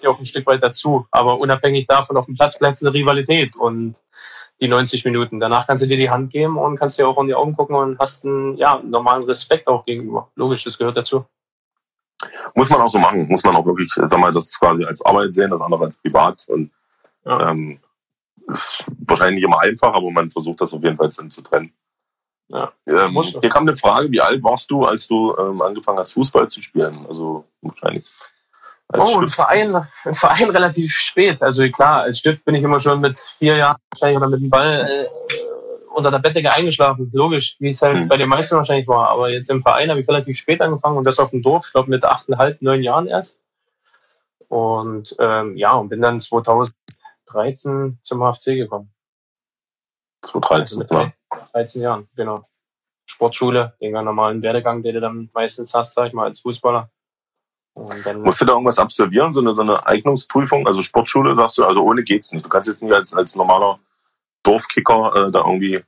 ja 0.01 0.11
auch 0.11 0.19
ein 0.19 0.27
Stück 0.27 0.47
weit 0.47 0.63
dazu. 0.63 1.07
Aber 1.11 1.39
unabhängig 1.39 1.87
davon 1.87 2.17
auf 2.17 2.27
dem 2.27 2.37
Platz 2.37 2.59
bleibt 2.59 2.77
es 2.77 2.85
eine 2.85 2.95
Rivalität 2.95 3.57
und 3.57 3.97
die 4.63 4.69
90 4.69 5.05
Minuten. 5.05 5.41
Danach 5.41 5.67
kannst 5.67 5.83
du 5.83 5.89
dir 5.89 5.97
die 5.97 6.09
Hand 6.09 6.31
geben 6.31 6.57
und 6.57 6.79
kannst 6.79 6.97
dir 6.97 7.09
auch 7.09 7.21
in 7.21 7.27
die 7.27 7.35
Augen 7.35 7.55
gucken 7.57 7.75
und 7.75 7.99
hast 7.99 8.25
einen 8.25 8.57
ja, 8.57 8.81
normalen 8.83 9.25
Respekt 9.25 9.67
auch 9.67 9.85
gegenüber. 9.85 10.31
Logisch, 10.37 10.63
das 10.63 10.79
gehört 10.79 10.97
dazu. 10.97 11.27
Muss 12.55 12.71
man 12.71 12.81
auch 12.81 12.89
so 12.89 13.01
machen. 13.01 13.27
Muss 13.27 13.43
man 13.43 13.57
auch 13.57 13.67
wirklich, 13.67 13.91
sag 13.93 14.19
mal, 14.19 14.33
das 14.33 14.57
quasi 14.57 14.85
als 14.85 15.05
Arbeit 15.05 15.35
sehen, 15.35 15.51
das 15.51 15.61
andere 15.61 15.85
als 15.85 15.97
privat. 15.97 16.47
Und 16.49 16.71
ja. 17.25 17.51
ähm, 17.51 17.81
ist 18.47 18.87
wahrscheinlich 19.05 19.37
nicht 19.37 19.45
immer 19.45 19.61
einfach, 19.61 19.93
aber 19.93 20.11
man 20.13 20.31
versucht 20.31 20.61
das 20.61 20.73
auf 20.73 20.83
jeden 20.85 20.97
Fall 20.97 21.11
zu 21.11 21.43
trennen. 21.43 21.73
Ja. 22.47 22.73
Ähm, 22.87 23.21
hier 23.41 23.51
kam 23.51 23.63
eine 23.63 23.77
Frage, 23.77 24.13
wie 24.13 24.21
alt 24.21 24.45
warst 24.45 24.71
du, 24.71 24.85
als 24.85 25.09
du 25.09 25.35
ähm, 25.37 25.61
angefangen 25.61 25.99
hast, 25.99 26.13
Fußball 26.13 26.49
zu 26.49 26.63
spielen? 26.63 27.05
Also 27.09 27.47
wahrscheinlich. 27.63 28.07
Oh, 28.99 29.21
ein 29.21 29.29
Verein, 29.29 29.75
ein 30.05 30.15
Verein 30.15 30.51
relativ 30.51 30.93
spät. 30.93 31.43
Also 31.43 31.69
klar, 31.71 32.03
als 32.03 32.19
Stift 32.19 32.45
bin 32.45 32.55
ich 32.55 32.63
immer 32.63 32.81
schon 32.81 33.01
mit 33.01 33.19
vier 33.39 33.57
Jahren 33.57 33.77
wahrscheinlich 33.91 34.17
oder 34.17 34.29
mit 34.29 34.41
dem 34.41 34.51
Ball 34.51 34.89
äh, 34.89 35.07
unter 35.95 36.11
der 36.11 36.19
Bettdecke 36.19 36.53
eingeschlafen. 36.53 37.11
Logisch, 37.13 37.57
wie 37.59 37.69
es 37.69 37.83
halt 37.83 37.99
hm. 37.99 38.09
bei 38.09 38.17
den 38.17 38.29
meisten 38.29 38.57
wahrscheinlich 38.57 38.89
war. 38.89 39.09
Aber 39.09 39.31
jetzt 39.31 39.51
im 39.51 39.63
Verein 39.63 39.91
habe 39.91 40.01
ich 40.01 40.09
relativ 40.09 40.37
spät 40.37 40.61
angefangen 40.61 40.97
und 40.97 41.05
das 41.05 41.19
auf 41.19 41.31
dem 41.31 41.43
Dorf, 41.43 41.67
ich 41.67 41.73
glaube 41.73 41.91
mit 41.91 42.05
achteinhalb, 42.05 42.61
neun 42.63 42.83
Jahren 42.83 43.07
erst. 43.07 43.43
Und 44.49 45.17
ähm, 45.19 45.57
ja, 45.57 45.73
und 45.73 45.89
bin 45.89 46.03
dann 46.03 46.21
2013 46.21 47.99
zum 48.03 48.21
HFC 48.21 48.57
gekommen. 48.57 48.93
2013, 50.23 50.83
also 50.83 50.95
ja. 50.95 51.13
13 51.53 51.83
Jahren, 51.83 52.09
genau. 52.15 52.45
Sportschule, 53.07 53.75
den 53.81 53.93
ganz 53.93 54.05
normalen 54.05 54.43
Werdegang, 54.43 54.83
den 54.83 54.95
du 54.95 55.01
dann 55.01 55.31
meistens 55.35 55.75
hast, 55.75 55.95
sag 55.95 56.09
ich 56.09 56.13
mal, 56.13 56.25
als 56.25 56.41
Fußballer. 56.41 56.91
Musst 57.75 58.41
du 58.41 58.45
da 58.45 58.53
irgendwas 58.53 58.79
absolvieren, 58.79 59.33
so 59.33 59.41
eine, 59.41 59.55
so 59.55 59.63
eine 59.63 59.87
Eignungsprüfung? 59.87 60.67
Also 60.67 60.83
Sportschule, 60.83 61.35
sagst 61.35 61.59
du, 61.59 61.65
also 61.65 61.83
ohne 61.83 62.03
geht's 62.03 62.33
nicht. 62.33 62.45
Du 62.45 62.49
kannst 62.49 62.69
jetzt 62.69 62.83
nicht 62.83 62.93
als, 62.93 63.15
als 63.15 63.35
normaler 63.35 63.79
Dorfkicker 64.43 65.29
äh, 65.29 65.31
da 65.33 65.41
irgendwie 65.41 65.83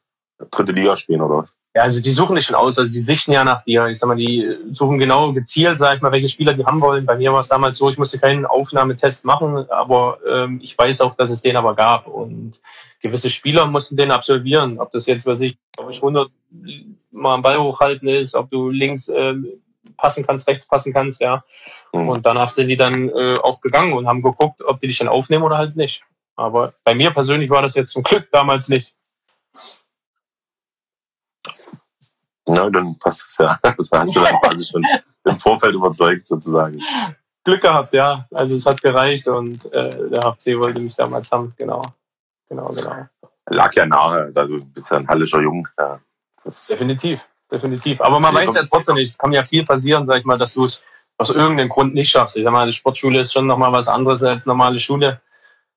dritte 0.51 0.73
Liga 0.73 0.97
spielen, 0.97 1.21
oder 1.21 1.39
was? 1.39 1.55
Ja, 1.77 1.83
also 1.83 2.01
die 2.01 2.13
suchen 2.13 2.37
dich 2.37 2.47
schon 2.47 2.55
aus, 2.55 2.79
also 2.79 2.91
die 2.91 3.01
sichten 3.01 3.33
ja 3.33 3.43
nach 3.43 3.65
dir. 3.65 3.87
Ich 3.89 3.99
sag 3.99 4.07
mal, 4.07 4.17
die 4.17 4.57
suchen 4.71 4.99
genau 4.99 5.33
gezielt, 5.33 5.81
sag 5.81 5.97
ich 5.97 6.03
mal, 6.03 6.13
welche 6.13 6.29
Spieler 6.29 6.55
die 6.55 6.65
haben 6.65 6.81
wollen. 6.81 7.05
Bei 7.05 7.17
mir 7.17 7.33
war 7.33 7.41
es 7.41 7.49
damals 7.49 7.79
so, 7.79 7.91
ich 7.91 7.99
musste 7.99 8.21
keinen 8.21 8.47
Aufnahmetest 8.47 9.25
machen, 9.25 9.69
aber 9.71 10.19
ähm, 10.27 10.61
ich 10.63 10.79
weiß 10.79 11.01
auch, 11.01 11.17
dass 11.17 11.31
es 11.31 11.43
den 11.43 11.57
aber 11.57 11.75
gab. 11.75 12.07
Und 12.07 12.61
gewisse 13.03 13.29
Spieler 13.29 13.67
mussten 13.67 13.97
den 13.97 14.13
absolvieren. 14.13 14.79
Ob 14.79 14.93
das 14.93 15.07
jetzt, 15.07 15.27
was 15.27 15.41
ich, 15.41 15.59
ob 15.77 15.91
ich 15.91 15.97
100 15.97 16.31
mal 17.11 17.35
am 17.35 17.43
Ball 17.43 17.59
hochhalten 17.59 18.07
ist, 18.07 18.37
ob 18.37 18.51
du 18.51 18.71
links 18.71 19.09
äh, 19.09 19.35
passen 19.97 20.27
kannst, 20.27 20.49
rechts 20.49 20.67
passen 20.67 20.93
kannst, 20.93 21.21
ja. 21.21 21.45
Mhm. 21.93 22.09
Und 22.09 22.27
danach 22.27 22.51
sind 22.51 22.69
die 22.69 22.77
dann 22.77 23.09
äh, 23.11 23.37
auch 23.43 23.61
gegangen 23.61 23.93
und 23.93 24.07
haben 24.07 24.23
geguckt, 24.23 24.63
ob 24.63 24.81
die 24.81 24.89
dich 24.89 24.99
dann 24.99 25.09
aufnehmen 25.09 25.45
oder 25.45 25.59
halt 25.59 25.77
nicht. 25.77 26.03
Aber 26.37 26.75
bei 26.85 26.95
mir 26.95 27.13
persönlich 27.13 27.51
war 27.51 27.63
das 27.63 27.75
jetzt 27.75 27.93
zum 27.93 28.03
Glück 28.03 28.29
damals 28.33 28.69
nicht. 28.69 28.97
Na, 32.47 32.69
dann 32.71 32.99
passt 32.99 33.31
es 33.31 33.39
ja. 33.39 33.59
Das 33.63 33.91
hast 33.93 34.17
du 34.17 34.21
dann 34.21 34.41
quasi 34.41 34.65
schon 34.65 34.85
im 35.25 35.39
Vorfeld 35.39 35.75
überzeugt, 35.75 36.27
sozusagen. 36.27 36.83
Glück 37.45 37.63
gehabt, 37.63 37.95
ja. 37.95 38.27
Also 38.33 38.57
es 38.57 38.67
hat 38.67 38.83
gereicht 38.83 39.29
und 39.29 39.65
äh, 39.73 39.91
der 40.11 40.23
HFC 40.23 40.59
wollte 40.59 40.81
mich 40.81 40.95
damals 40.95 41.31
haben, 41.31 41.53
genau. 41.57 41.83
Genau, 42.49 42.69
genau. 42.69 43.07
Lag 43.47 43.75
ja 43.75 43.87
nahe, 43.87 44.33
also 44.35 44.59
du 44.59 44.65
bist 44.65 44.91
ja 44.91 44.99
ein 44.99 45.09
hallischer 45.09 45.41
Jung. 45.41 45.69
Ja, 45.79 46.01
definitiv, 46.45 47.21
definitiv. 47.53 48.01
Aber 48.01 48.21
man 48.21 48.35
weiß 48.35 48.55
ja 48.55 48.63
trotzdem 48.65 48.97
nicht, 48.97 49.11
es 49.11 49.19
kann 49.19 49.33
ja 49.33 49.45
viel 49.45 49.65
passieren, 49.65 50.07
sag 50.07 50.19
ich 50.19 50.25
mal, 50.25 50.39
dass 50.39 50.55
du 50.55 50.65
es 50.65 50.85
aus 51.19 51.31
irgendeinem 51.31 51.69
Grund 51.69 51.95
nicht 51.95 52.11
schaffst. 52.11 52.37
Ich 52.37 52.45
sag 52.45 52.53
mal, 52.53 52.67
die 52.67 52.73
Sportschule 52.73 53.21
ist 53.21 53.33
schon 53.33 53.47
nochmal 53.47 53.73
was 53.73 53.89
anderes 53.89 54.23
als 54.23 54.47
normale 54.47 54.81
Schule, 54.81 55.21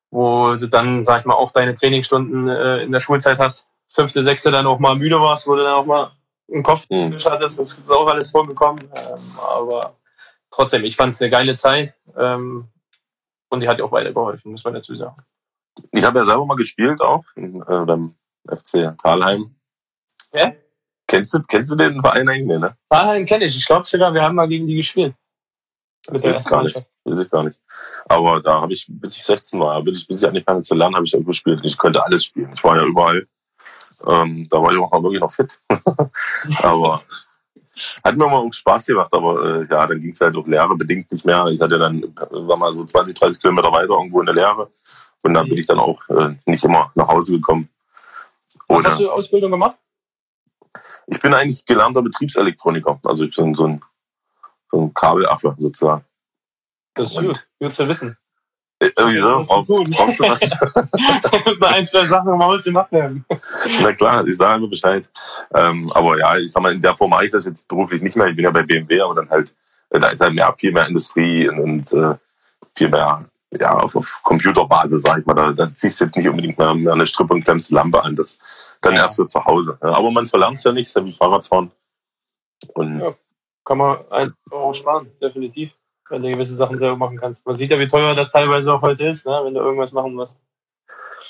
wo 0.10 0.56
du 0.56 0.68
dann, 0.68 1.04
sag 1.04 1.22
ich 1.22 1.26
mal, 1.26 1.36
auch 1.36 1.52
deine 1.52 1.76
Trainingsstunden 1.76 2.48
äh, 2.50 2.84
in 2.84 2.92
der 2.92 3.00
Schulzeit 3.00 3.38
hast 3.38 3.70
fünfte, 3.98 4.24
sechste 4.24 4.52
dann 4.52 4.68
auch 4.68 4.80
mal 4.80 4.96
müde 4.96 5.20
warst, 5.20 5.48
wo 5.48 5.56
du 5.56 5.64
dann 5.64 5.74
auch 5.74 5.86
mal 5.86 6.12
einen 6.52 6.64
Kopf 6.64 6.88
mhm. 6.90 7.18
hattest. 7.18 7.60
Das 7.60 7.78
ist 7.78 7.92
auch 7.92 8.08
alles 8.08 8.30
vorgekommen. 8.30 8.84
Ähm, 8.96 9.40
aber 9.40 9.98
trotzdem, 10.52 10.84
ich 10.86 10.96
fand 10.96 11.14
es 11.14 11.22
eine 11.22 11.32
geile 11.32 11.58
Zeit. 11.58 11.94
Ähm, 12.16 12.68
und 13.50 13.62
die 13.62 13.68
hat 13.68 13.80
ja 13.80 13.86
auch 13.86 13.92
weitergeholfen, 13.92 14.52
muss 14.52 14.64
man 14.64 14.76
dazu 14.76 14.96
sagen. 14.96 15.18
Ich 15.92 16.04
habe 16.04 16.20
ja 16.20 16.26
selber 16.26 16.46
mal 16.46 16.58
gespielt 16.58 17.02
auch 17.02 17.24
in, 17.36 17.62
äh, 17.62 17.86
beim 17.86 18.16
FC 18.48 18.96
Talheim. 19.02 19.56
Ja? 20.34 20.54
Kennst 21.08 21.34
du, 21.34 21.42
kennst 21.44 21.72
du 21.72 21.76
den 21.76 22.02
Verein 22.02 22.28
eigentlich, 22.28 22.60
ne? 22.60 22.76
Talheim 22.90 23.26
kenne 23.26 23.46
ich. 23.46 23.56
Ich 23.56 23.66
glaube 23.66 23.88
sogar, 23.88 24.14
wir 24.14 24.22
haben 24.22 24.36
mal 24.36 24.48
gegen 24.48 24.68
die 24.68 24.76
gespielt. 24.76 25.16
Das 26.08 26.22
weiß 26.22 26.42
ich 26.42 26.46
gar 26.46 26.64
nicht. 26.64 26.76
Weiß 27.06 27.20
ich 27.20 27.30
gar 27.30 27.44
nicht. 27.44 27.60
Aber 28.06 28.42
da 28.42 28.62
habe 28.62 28.74
ich, 28.74 28.86
bis 28.90 29.18
ich 29.18 29.24
16 29.24 29.60
war, 29.60 29.82
bis 29.82 30.00
ich, 30.00 30.08
bis 30.08 30.22
ich 30.22 30.28
angefangen 30.28 30.64
zu 30.64 30.76
lernen, 30.76 30.96
habe 30.96 31.06
ich 31.06 31.16
auch 31.16 31.24
gespielt. 31.24 31.62
Ich 31.64 31.78
könnte 31.78 32.04
alles 32.04 32.26
spielen. 32.26 32.52
Ich 32.54 32.64
war 32.64 32.76
ja 32.76 32.84
überall. 32.84 33.26
Ähm, 34.08 34.48
da 34.50 34.62
war 34.62 34.72
ich 34.74 34.80
auch 34.80 35.04
wirklich 35.04 35.22
noch 35.22 35.32
fit. 35.32 35.60
aber 36.62 37.02
hat 38.04 38.18
mir 38.18 38.26
mal 38.26 38.38
auch 38.38 38.52
Spaß 38.52 38.86
gemacht, 38.86 39.14
aber 39.14 39.62
äh, 39.62 39.68
ja, 39.70 39.86
dann 39.86 40.02
ging 40.02 40.12
es 40.12 40.22
halt 40.22 40.36
durch 40.36 40.48
Lehre 40.48 40.76
bedingt 40.76 41.12
nicht 41.12 41.26
mehr. 41.26 41.46
Ich 41.48 41.62
hatte 41.62 41.78
dann, 41.78 42.04
war 42.30 42.58
mal 42.58 42.74
so 42.74 42.84
20, 42.84 43.18
30 43.18 43.42
Kilometer 43.42 43.72
weiter 43.72 43.94
irgendwo 43.94 44.20
in 44.20 44.26
der 44.26 44.36
Lehre 44.36 44.70
und 45.24 45.34
da 45.34 45.44
bin 45.44 45.58
ich 45.58 45.68
dann 45.68 45.80
auch 45.80 46.02
äh, 46.10 46.36
nicht 46.46 46.64
immer 46.64 46.92
nach 46.96 47.08
Hause 47.08 47.34
gekommen. 47.34 47.70
Was 48.68 48.78
Oder, 48.78 48.90
hast 48.92 49.00
du 49.00 49.12
Ausbildung 49.12 49.52
gemacht? 49.52 49.78
Ich 51.08 51.20
bin 51.22 51.34
eigentlich 51.34 51.66
gelernter 51.66 52.02
Betriebselektroniker. 52.02 53.00
Also 53.04 53.24
ich 53.24 53.36
bin 53.36 53.54
so 53.54 53.66
ein, 53.66 53.82
so 54.72 54.82
ein 54.82 54.94
Kabelaffe 54.94 55.56
sozusagen. 55.58 56.04
Das 56.94 57.12
ist 57.12 57.20
gut, 57.20 57.48
gut 57.60 57.74
zu 57.74 57.88
wissen. 57.88 58.18
Äh, 58.80 58.92
wieso? 59.06 59.42
Brauchst, 59.44 59.92
brauchst 59.92 60.20
du 60.20 60.24
was? 60.24 60.40
da 60.50 61.42
müssen 61.46 61.60
noch 61.60 61.72
ein, 61.72 61.88
zwei 61.88 62.06
Sachen 62.06 62.38
mal 62.38 62.60
gemacht 62.60 62.92
werden. 62.92 63.26
Na 63.82 63.94
klar, 63.94 64.28
ich 64.28 64.38
sage 64.38 64.60
nur 64.60 64.70
Bescheid. 64.70 65.10
Ähm, 65.54 65.92
aber 65.94 66.20
ja, 66.20 66.38
ich 66.38 66.52
sag 66.52 66.62
mal, 66.62 66.74
in 66.74 66.82
der 66.82 66.96
Form 66.96 67.10
mache 67.10 67.26
ich 67.26 67.32
das 67.32 67.46
jetzt 67.46 67.68
beruflich 67.68 68.02
nicht 68.02 68.16
mehr. 68.16 68.28
Ich 68.28 68.36
bin 68.36 68.46
ja 68.46 68.52
bei 68.52 68.64
BMW, 68.64 69.02
aber 69.02 69.16
dann 69.16 69.30
halt, 69.30 69.56
äh, 69.90 70.00
da 70.00 70.10
ist 70.10 70.22
halt 70.22 70.34
mehr, 70.34 70.54
viel 70.58 70.72
mehr 70.72 70.88
Industrie 70.88 71.50
und, 71.50 71.60
und 71.60 71.94
äh, 71.94 72.16
viel 72.76 72.90
mehr 72.90 73.26
ja, 73.52 73.78
auf, 73.78 73.96
auf 73.96 74.22
Computerbasis, 74.24 75.04
sag 75.04 75.20
ich 75.20 75.26
mal. 75.26 75.34
Da, 75.34 75.52
da 75.52 75.74
ziehst 75.74 76.02
du 76.02 76.06
jetzt 76.06 76.16
nicht 76.16 76.28
unbedingt 76.28 76.58
mehr, 76.58 76.74
mehr 76.74 76.94
eine 76.94 77.08
Strippe 77.08 77.34
und 77.34 77.44
klemmst 77.44 77.72
eine 77.72 77.80
Lampe 77.80 78.04
an. 78.04 78.16
Das 78.16 78.40
dann 78.82 78.96
ja. 78.96 79.04
erst 79.04 79.16
für 79.16 79.28
zu 79.28 79.44
Hause. 79.44 79.78
Aber 79.82 80.12
man 80.12 80.28
verlernt 80.28 80.58
es 80.58 80.64
ja 80.64 80.72
nicht, 80.72 80.88
ist 80.88 80.96
ja 80.96 81.06
wie 81.06 81.14
Fahrradfahren. 81.14 81.72
Und 82.74 83.00
ja, 83.00 83.14
kann 83.66 83.78
man 83.78 83.98
auch 84.52 84.74
sparen, 84.74 85.12
definitiv 85.22 85.72
wenn 86.10 86.22
du 86.22 86.32
gewisse 86.32 86.56
Sachen 86.56 86.78
selber 86.78 86.98
machen 86.98 87.18
kannst. 87.18 87.46
Man 87.46 87.56
sieht 87.56 87.72
ja, 87.72 87.80
wie 87.80 87.88
teuer 87.88 88.16
das 88.16 88.32
teilweise 88.32 88.74
auch 88.74 88.82
heute 88.82 89.08
ist, 89.08 89.26
ne? 89.26 89.42
wenn 89.44 89.54
du 89.54 89.60
irgendwas 89.60 89.92
machen 89.92 90.14
musst. 90.14 90.42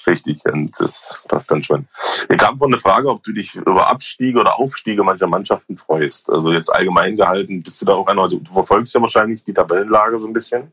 Richtig, 0.06 0.42
und 0.46 0.80
das 0.80 1.24
passt 1.28 1.52
dann 1.52 1.64
schon. 1.64 1.88
Wir 2.28 2.38
kamen 2.38 2.58
von 2.58 2.72
der 2.72 2.80
Frage, 2.80 3.10
ob 3.10 3.24
du 3.24 3.34
dich 3.34 3.56
über 3.56 3.88
Abstiege 3.88 4.40
oder 4.40 4.58
Aufstiege 4.58 5.04
mancher 5.04 5.28
Mannschaften 5.28 5.76
freust. 5.76 6.30
Also 6.30 6.52
jetzt 6.52 6.70
allgemein 6.70 7.18
gehalten, 7.18 7.62
bist 7.62 7.82
du 7.82 7.86
da 7.86 7.94
auch 7.94 8.08
einer, 8.08 8.30
du 8.30 8.42
verfolgst 8.46 8.94
ja 8.96 9.02
wahrscheinlich 9.02 9.44
die 9.44 9.54
Tabellenlage 9.54 10.20
so 10.20 10.28
ein 10.28 10.34
bisschen. 10.34 10.72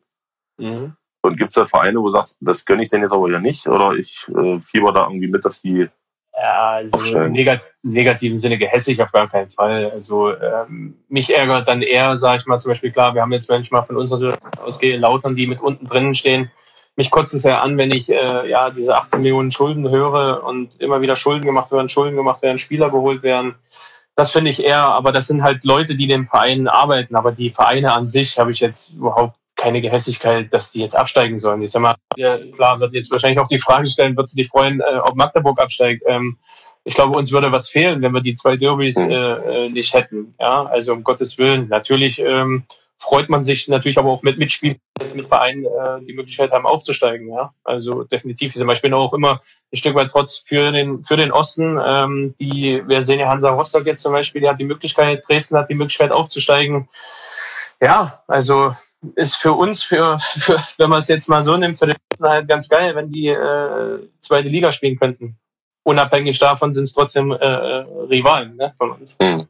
Mhm. 0.59 0.95
Und 1.25 1.39
gibt 1.39 1.51
es 1.51 1.55
da 1.55 1.65
Vereine, 1.65 2.01
wo 2.01 2.05
du 2.05 2.11
sagst, 2.11 2.37
das 2.41 2.67
gönne 2.67 2.83
ich 2.83 2.91
denn 2.91 3.01
jetzt 3.01 3.13
aber 3.13 3.31
ja 3.31 3.41
nicht? 3.41 3.67
Oder 3.67 3.93
ich 3.93 4.27
äh, 4.37 4.61
fieber 4.61 4.93
da 4.93 5.07
irgendwie 5.07 5.29
mit, 5.29 5.45
dass 5.45 5.63
die 5.63 5.89
ja, 6.37 6.71
also 6.73 7.19
im 7.19 7.33
negativen 7.83 8.39
Sinne 8.39 8.59
gehässig 8.59 9.01
auf 9.01 9.13
gar 9.13 9.29
keinen 9.29 9.51
Fall. 9.51 9.91
Also 9.95 10.37
ähm, 10.37 10.99
mich 11.09 11.35
ärgert 11.35 11.69
dann 11.69 11.81
eher, 11.81 12.17
sage 12.17 12.39
ich 12.39 12.47
mal, 12.47 12.59
zum 12.59 12.73
Beispiel, 12.73 12.91
klar, 12.91 13.15
wir 13.15 13.23
haben 13.23 13.33
jetzt, 13.33 13.49
wenn 13.49 13.63
ich 13.63 13.71
mal 13.71 13.85
von 13.85 13.97
uns 13.97 14.13
ausgehe, 14.13 14.99
Lautern, 14.99 15.37
die 15.37 15.47
mit 15.47 15.61
unten 15.61 15.87
drinnen 15.87 16.15
stehen. 16.15 16.51
Mich 16.97 17.11
kotzt 17.11 17.35
es 17.35 17.45
ja 17.45 17.63
an, 17.63 17.79
wenn 17.79 17.91
ich 17.91 18.11
äh, 18.11 18.51
ja 18.51 18.71
diese 18.71 18.97
18 18.97 19.23
Millionen 19.23 19.51
Schulden 19.51 19.89
höre 19.89 20.45
und 20.45 20.79
immer 20.81 21.01
wieder 21.01 21.17
Schulden 21.17 21.47
gemacht 21.47 21.73
werden, 21.73 21.89
Schulden 21.89 22.17
gemacht 22.17 22.43
werden, 22.43 22.59
Spieler 22.59 22.91
geholt 22.91 23.23
werden. 23.23 23.55
Das 24.17 24.31
finde 24.31 24.51
ich 24.51 24.63
eher, 24.63 24.85
aber 24.85 25.11
das 25.11 25.29
sind 25.29 25.43
halt 25.43 25.65
Leute, 25.65 25.95
die 25.95 26.07
den 26.07 26.27
Vereinen 26.27 26.69
arbeiten. 26.69 27.17
Aber 27.17 27.33
die 27.33 27.51
Vereine 27.51 27.93
an 27.93 28.09
sich 28.09 28.39
habe 28.39 28.53
ich 28.53 28.61
jetzt 28.61 28.95
überhaupt 28.95 29.39
keine 29.65 29.81
Gehässigkeit, 29.81 30.53
dass 30.53 30.73
die 30.73 30.81
jetzt 30.81 30.95
absteigen 30.95 31.39
sollen. 31.39 31.63
Jetzt 31.63 31.75
haben 31.75 31.95
wir, 32.17 32.53
klar, 32.53 32.81
wird 32.81 32.93
jetzt 32.93 33.11
wahrscheinlich 33.11 33.41
auch 33.41 33.49
die 33.49 33.59
Frage 33.59 33.87
stellen, 33.87 34.15
wird 34.15 34.29
sie 34.29 34.37
dich 34.37 34.51
freuen, 34.51 34.81
äh, 34.81 34.99
ob 35.03 35.17
Magdeburg 35.17 35.59
absteigt. 35.59 36.03
Ähm, 36.07 36.37
ich 36.85 36.95
glaube, 36.95 37.17
uns 37.17 37.33
würde 37.33 37.51
was 37.51 37.71
fehlen, 37.71 38.03
wenn 38.03 38.13
wir 38.13 38.21
die 38.21 38.35
zwei 38.35 38.59
Derbys 38.59 38.99
äh, 38.99 39.15
äh, 39.15 39.69
nicht 39.71 39.95
hätten. 39.95 40.35
Ja, 40.39 40.65
also 40.65 40.93
um 40.93 41.03
Gottes 41.03 41.39
Willen. 41.39 41.69
Natürlich 41.69 42.19
ähm, 42.19 42.65
freut 42.99 43.31
man 43.31 43.43
sich 43.43 43.67
natürlich 43.69 43.97
aber 43.97 44.11
auch 44.11 44.23
mit 44.23 44.37
Mitspielern, 44.37 44.77
mit 45.15 45.29
Vereinen 45.29 45.65
äh, 45.65 46.05
die 46.07 46.13
Möglichkeit 46.13 46.53
haben 46.53 46.67
aufzusteigen. 46.67 47.33
Ja, 47.33 47.55
also 47.65 48.05
definitiv. 48.05 48.53
Zum 48.53 48.67
Beispiel 48.67 48.93
auch 48.93 49.15
immer 49.15 49.41
ein 49.73 49.79
Stück 49.79 49.95
weit 49.95 50.11
trotz 50.11 50.37
für 50.37 50.73
den 50.73 51.05
für 51.05 51.17
den 51.17 51.33
Osten. 51.33 51.81
Ähm, 51.83 52.35
die, 52.39 52.83
wir 52.87 53.03
sehen 53.03 53.21
ja 53.21 53.29
Hansa 53.29 53.49
Rostock 53.49 53.87
jetzt 53.87 54.03
zum 54.03 54.13
Beispiel, 54.13 54.43
die 54.43 54.49
hat 54.49 54.61
die 54.61 54.65
Möglichkeit, 54.65 55.27
Dresden 55.27 55.57
hat 55.57 55.71
die 55.71 55.75
Möglichkeit 55.75 56.13
aufzusteigen. 56.13 56.87
Ja, 57.81 58.23
also 58.29 58.73
ist 59.17 59.37
für 59.37 59.53
uns, 59.53 59.83
für, 59.83 60.19
für 60.21 60.59
wenn 60.79 60.91
man 60.91 61.01
es 61.01 61.09
jetzt 61.09 61.29
mal 61.29 61.45
so 61.45 61.57
nimmt, 61.57 61.79
für 61.79 61.87
den 61.87 61.97
halt 62.23 62.49
ganz 62.49 62.69
geil, 62.69 62.95
wenn 62.95 63.11
die 63.11 63.29
äh, 63.29 64.09
zweite 64.21 64.49
Liga 64.49 64.73
spielen 64.73 64.99
könnten. 64.99 65.37
Unabhängig 65.83 66.39
davon 66.39 66.73
sind 66.73 66.85
es 66.85 66.95
trotzdem 66.95 67.31
äh, 67.33 67.45
Rivalen 67.45 68.57
ne, 68.57 68.75
von 68.79 68.93
uns. 68.93 69.19
Mhm. 69.21 69.47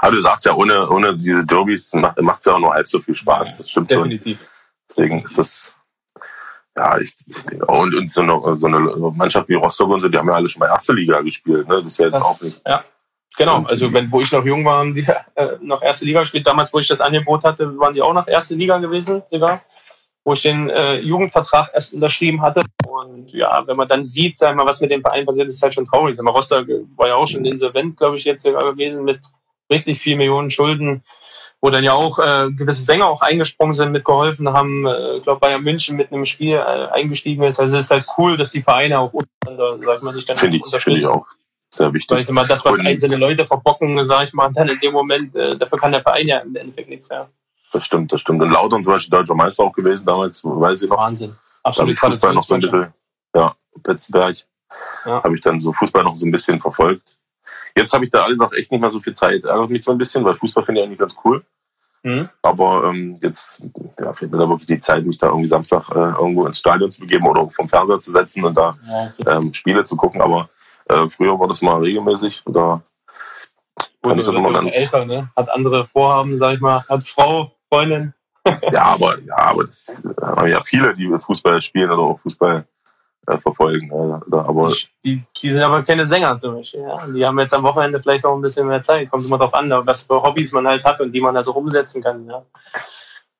Aber 0.00 0.12
du 0.12 0.20
sagst 0.20 0.44
ja, 0.44 0.54
ohne, 0.54 0.88
ohne 0.88 1.16
diese 1.16 1.44
Derbys 1.44 1.94
macht 1.94 2.40
es 2.40 2.46
ja 2.46 2.54
auch 2.54 2.60
nur 2.60 2.72
halb 2.72 2.86
so 2.86 3.00
viel 3.00 3.14
Spaß. 3.14 3.58
Das 3.58 3.70
stimmt 3.70 3.90
Definitiv. 3.90 4.38
schon. 4.38 4.48
Deswegen 4.88 5.22
ist 5.22 5.38
das, 5.38 5.74
ja, 6.78 6.98
ich, 6.98 7.16
und, 7.66 7.94
und 7.94 8.10
so, 8.10 8.22
eine, 8.22 8.56
so 8.56 8.66
eine 8.66 8.78
Mannschaft 9.16 9.48
wie 9.48 9.54
Rostock 9.54 9.90
und 9.90 10.00
so, 10.00 10.08
die 10.08 10.16
haben 10.16 10.28
ja 10.28 10.34
alle 10.34 10.48
schon 10.48 10.60
mal 10.60 10.68
erste 10.68 10.92
Liga 10.92 11.20
gespielt. 11.22 11.66
Ne? 11.66 11.76
Das 11.82 11.86
ist 11.86 11.98
ja 11.98 12.06
jetzt 12.06 12.18
das, 12.18 12.24
auch 12.24 12.40
nicht. 12.40 12.62
Ja. 12.64 12.84
Genau, 13.36 13.64
also 13.64 13.92
wenn, 13.92 14.12
wo 14.12 14.20
ich 14.20 14.30
noch 14.30 14.44
jung 14.44 14.64
war, 14.64 14.78
haben 14.78 14.94
die 14.94 15.06
äh, 15.34 15.56
noch 15.60 15.82
erste 15.82 16.04
Liga 16.04 16.20
gespielt. 16.20 16.46
Damals, 16.46 16.72
wo 16.72 16.78
ich 16.78 16.88
das 16.88 17.00
Angebot 17.00 17.44
hatte, 17.44 17.76
waren 17.78 17.94
die 17.94 18.02
auch 18.02 18.12
noch 18.12 18.28
erste 18.28 18.54
Liga 18.54 18.78
gewesen 18.78 19.22
sogar, 19.28 19.62
wo 20.22 20.34
ich 20.34 20.42
den 20.42 20.70
äh, 20.70 20.98
Jugendvertrag 21.00 21.70
erst 21.74 21.94
unterschrieben 21.94 22.42
hatte. 22.42 22.62
Und 22.86 23.32
ja, 23.32 23.66
wenn 23.66 23.76
man 23.76 23.88
dann 23.88 24.04
sieht, 24.04 24.38
sagen 24.38 24.58
wir, 24.58 24.66
was 24.66 24.80
mit 24.80 24.90
dem 24.90 25.02
Verein 25.02 25.26
passiert, 25.26 25.48
ist 25.48 25.62
halt 25.62 25.74
schon 25.74 25.86
traurig. 25.86 26.16
Sag 26.16 26.24
mal, 26.24 26.30
Rostock 26.30 26.66
war 26.96 27.08
ja 27.08 27.16
auch 27.16 27.26
schon 27.26 27.44
insolvent, 27.44 27.96
glaube 27.96 28.16
ich, 28.16 28.24
jetzt 28.24 28.42
sogar 28.42 28.62
gewesen 28.70 29.04
mit 29.04 29.20
richtig 29.68 29.98
viel 29.98 30.16
Millionen 30.16 30.52
Schulden, 30.52 31.02
wo 31.60 31.70
dann 31.70 31.82
ja 31.82 31.94
auch 31.94 32.20
äh, 32.20 32.52
gewisse 32.52 32.84
Sänger 32.84 33.08
auch 33.08 33.20
eingesprungen 33.20 33.74
sind, 33.74 33.90
mitgeholfen 33.90 34.52
haben. 34.52 34.86
Äh, 34.86 35.20
glaube, 35.20 35.40
Bayern 35.40 35.64
München 35.64 35.96
mit 35.96 36.12
einem 36.12 36.24
Spiel 36.24 36.54
äh, 36.54 36.88
eingestiegen 36.92 37.42
ist. 37.42 37.58
Also 37.58 37.78
es 37.78 37.86
ist 37.86 37.90
halt 37.90 38.06
cool, 38.16 38.36
dass 38.36 38.52
die 38.52 38.62
Vereine 38.62 39.00
auch 39.00 39.12
untereinander, 39.12 39.84
sag 39.84 40.02
mal, 40.04 40.14
sich 40.14 40.26
dann 40.26 40.36
Finde 40.36 40.58
ich, 40.58 40.64
finde 40.64 41.00
ich 41.00 41.06
auch 41.06 41.26
sehr 41.76 41.92
wichtig. 41.92 42.10
Weil 42.10 42.22
ich 42.22 42.30
mal, 42.30 42.46
das, 42.46 42.64
was 42.64 42.78
und, 42.78 42.86
einzelne 42.86 43.16
Leute 43.16 43.44
verbocken, 43.46 44.04
sage 44.06 44.26
ich 44.26 44.32
mal, 44.32 44.52
dann 44.52 44.68
in 44.68 44.78
dem 44.80 44.92
Moment, 44.92 45.34
äh, 45.36 45.56
dafür 45.56 45.78
kann 45.78 45.92
der 45.92 46.02
Verein 46.02 46.26
ja 46.26 46.38
im 46.38 46.54
Endeffekt 46.56 46.88
nichts, 46.88 47.08
ja. 47.08 47.28
Das 47.72 47.84
stimmt, 47.84 48.12
das 48.12 48.20
stimmt. 48.20 48.40
Und 48.40 48.50
Lautern 48.50 48.82
zum 48.82 48.94
Beispiel 48.94 49.10
deutscher 49.10 49.34
Meister 49.34 49.64
auch 49.64 49.72
gewesen 49.72 50.06
damals, 50.06 50.44
weiß 50.44 50.82
ich 50.82 50.88
noch. 50.88 50.98
Wahnsinn. 50.98 51.34
Absolut. 51.62 51.96
Da 51.96 52.06
Fußball 52.06 52.34
noch 52.34 52.44
so 52.44 52.54
ein 52.54 52.60
bisschen, 52.60 52.92
ja, 53.34 53.54
Betzenberg. 53.82 54.36
Ja. 55.04 55.22
Habe 55.22 55.34
ich 55.34 55.40
dann 55.40 55.60
so 55.60 55.72
Fußball 55.72 56.04
noch 56.04 56.14
so 56.14 56.26
ein 56.26 56.30
bisschen 56.30 56.60
verfolgt. 56.60 57.18
Jetzt 57.76 57.92
habe 57.92 58.04
ich 58.04 58.10
da 58.10 58.20
alles 58.20 58.38
gesagt 58.38 58.54
echt 58.54 58.70
nicht 58.70 58.80
mehr 58.80 58.90
so 58.90 59.00
viel 59.00 59.12
Zeit. 59.14 59.44
Ärgert 59.44 59.70
mich 59.70 59.82
so 59.82 59.90
ein 59.90 59.98
bisschen, 59.98 60.24
weil 60.24 60.36
Fußball 60.36 60.64
finde 60.64 60.80
ich 60.80 60.86
eigentlich 60.86 60.98
ganz 60.98 61.16
cool. 61.24 61.44
Mhm. 62.04 62.28
Aber 62.42 62.84
ähm, 62.84 63.18
jetzt 63.20 63.62
ja, 63.98 64.12
fehlt 64.12 64.30
mir 64.30 64.38
da 64.38 64.48
wirklich 64.48 64.66
die 64.66 64.80
Zeit, 64.80 65.04
mich 65.04 65.18
da 65.18 65.28
irgendwie 65.28 65.48
Samstag 65.48 65.88
äh, 65.90 65.94
irgendwo 65.94 66.46
ins 66.46 66.58
Stadion 66.58 66.90
zu 66.90 67.00
begeben 67.00 67.26
oder 67.26 67.48
vom 67.50 67.68
Fernseher 67.68 67.98
zu 67.98 68.10
setzen 68.10 68.44
und 68.44 68.54
da 68.54 68.76
ja, 68.86 69.38
ähm, 69.38 69.52
Spiele 69.54 69.82
zu 69.84 69.96
gucken. 69.96 70.20
Aber 70.20 70.48
äh, 70.88 71.08
früher 71.08 71.38
war 71.38 71.48
das 71.48 71.62
mal 71.62 71.80
regelmäßig. 71.80 72.42
Da 72.46 72.82
fand 74.02 74.20
ich 74.20 74.26
das 74.26 74.36
immer 74.36 74.52
ganz. 74.52 74.76
Älter, 74.76 75.04
ne? 75.04 75.30
Hat 75.36 75.50
andere 75.50 75.86
Vorhaben, 75.86 76.38
sag 76.38 76.54
ich 76.54 76.60
mal. 76.60 76.84
Hat 76.88 77.06
Frau, 77.06 77.52
Freundin. 77.68 78.14
ja, 78.72 78.82
aber, 78.82 79.18
ja, 79.20 79.36
aber 79.36 79.64
das 79.64 80.02
äh, 80.04 80.22
haben 80.22 80.48
ja 80.48 80.60
viele, 80.62 80.94
die 80.94 81.08
Fußball 81.18 81.62
spielen 81.62 81.90
oder 81.90 82.02
auch 82.02 82.20
Fußball 82.20 82.66
äh, 83.26 83.36
verfolgen. 83.38 83.90
Äh, 83.90 84.36
aber 84.36 84.72
die, 85.02 85.22
die 85.40 85.52
sind 85.52 85.62
aber 85.62 85.82
keine 85.82 86.06
Sänger 86.06 86.36
zum 86.36 86.56
Beispiel. 86.56 86.82
Ja? 86.82 87.06
Die 87.06 87.24
haben 87.24 87.38
jetzt 87.38 87.54
am 87.54 87.62
Wochenende 87.62 88.00
vielleicht 88.02 88.24
auch 88.26 88.34
ein 88.34 88.42
bisschen 88.42 88.66
mehr 88.66 88.82
Zeit. 88.82 89.10
Kommt 89.10 89.24
immer 89.24 89.38
darauf 89.38 89.54
an, 89.54 89.70
was 89.86 90.02
für 90.02 90.22
Hobbys 90.22 90.52
man 90.52 90.66
halt 90.66 90.84
hat 90.84 91.00
und 91.00 91.12
die 91.12 91.22
man 91.22 91.34
halt 91.34 91.48
auch 91.48 91.56
umsetzen 91.56 92.02
kann. 92.02 92.26
Ja? 92.26 92.44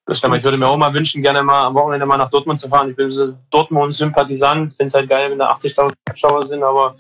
Das 0.07 0.19
stimmt. 0.19 0.37
Ich 0.37 0.45
würde 0.45 0.59
mir 0.59 0.69
auch 0.69 0.77
mal 0.77 0.93
wünschen, 0.93 1.23
gerne 1.23 1.43
mal 1.43 1.67
am 1.67 1.75
Wochenende 1.75 2.07
mal 2.07 2.17
nach 2.17 2.31
Dortmund 2.31 2.59
zu 2.59 2.69
fahren. 2.69 2.91
Ich 2.91 2.97
bin 2.97 3.11
so 3.11 3.35
Dortmund-Sympathisant, 3.51 4.75
finde 4.75 4.89
es 4.89 4.95
halt 4.95 5.09
geil, 5.09 5.31
wenn 5.31 5.39
da 5.39 5.53
80.000 5.53 5.93
Zuschauer 6.11 6.47
sind, 6.47 6.63
aber 6.63 6.97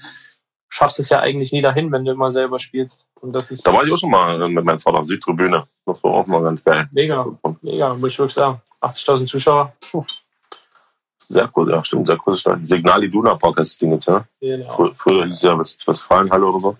schaffst 0.74 0.98
es 0.98 1.08
ja 1.08 1.20
eigentlich 1.20 1.52
nie 1.52 1.62
dahin, 1.62 1.92
wenn 1.92 2.04
du 2.04 2.10
immer 2.10 2.32
selber 2.32 2.58
spielst. 2.58 3.06
Und 3.20 3.32
das 3.32 3.52
ist 3.52 3.64
da 3.64 3.72
war 3.72 3.84
ich 3.84 3.92
auch 3.92 3.96
schon 3.96 4.10
mal 4.10 4.42
äh, 4.42 4.48
mit 4.48 4.64
meinem 4.64 4.80
Vater 4.80 5.04
Südtribüne. 5.04 5.68
Das 5.86 6.02
war 6.02 6.10
auch 6.10 6.26
mal 6.26 6.42
ganz 6.42 6.64
geil. 6.64 6.88
Mega, 6.90 7.24
mega, 7.62 7.94
muss 7.94 8.10
ich 8.10 8.18
wirklich 8.18 8.34
sagen. 8.34 8.60
80.000 8.80 9.26
Zuschauer. 9.28 9.72
Puh. 9.92 10.04
Sehr 11.28 11.48
cool, 11.54 11.70
ja, 11.70 11.84
stimmt, 11.84 12.08
sehr 12.08 12.16
großes 12.16 12.40
Stadion. 12.40 12.66
Signal 12.66 13.04
Iduna 13.04 13.36
Park 13.36 13.58
heißt 13.58 13.70
das 13.70 13.78
Ding 13.78 13.92
jetzt, 13.92 14.06
ja? 14.06 14.26
Genau. 14.40 14.90
Früher 14.96 15.26
hieß 15.26 15.36
es 15.36 15.42
ja 15.42 15.56
Westfalenhalle 15.56 16.44
oder 16.44 16.58
so. 16.58 16.76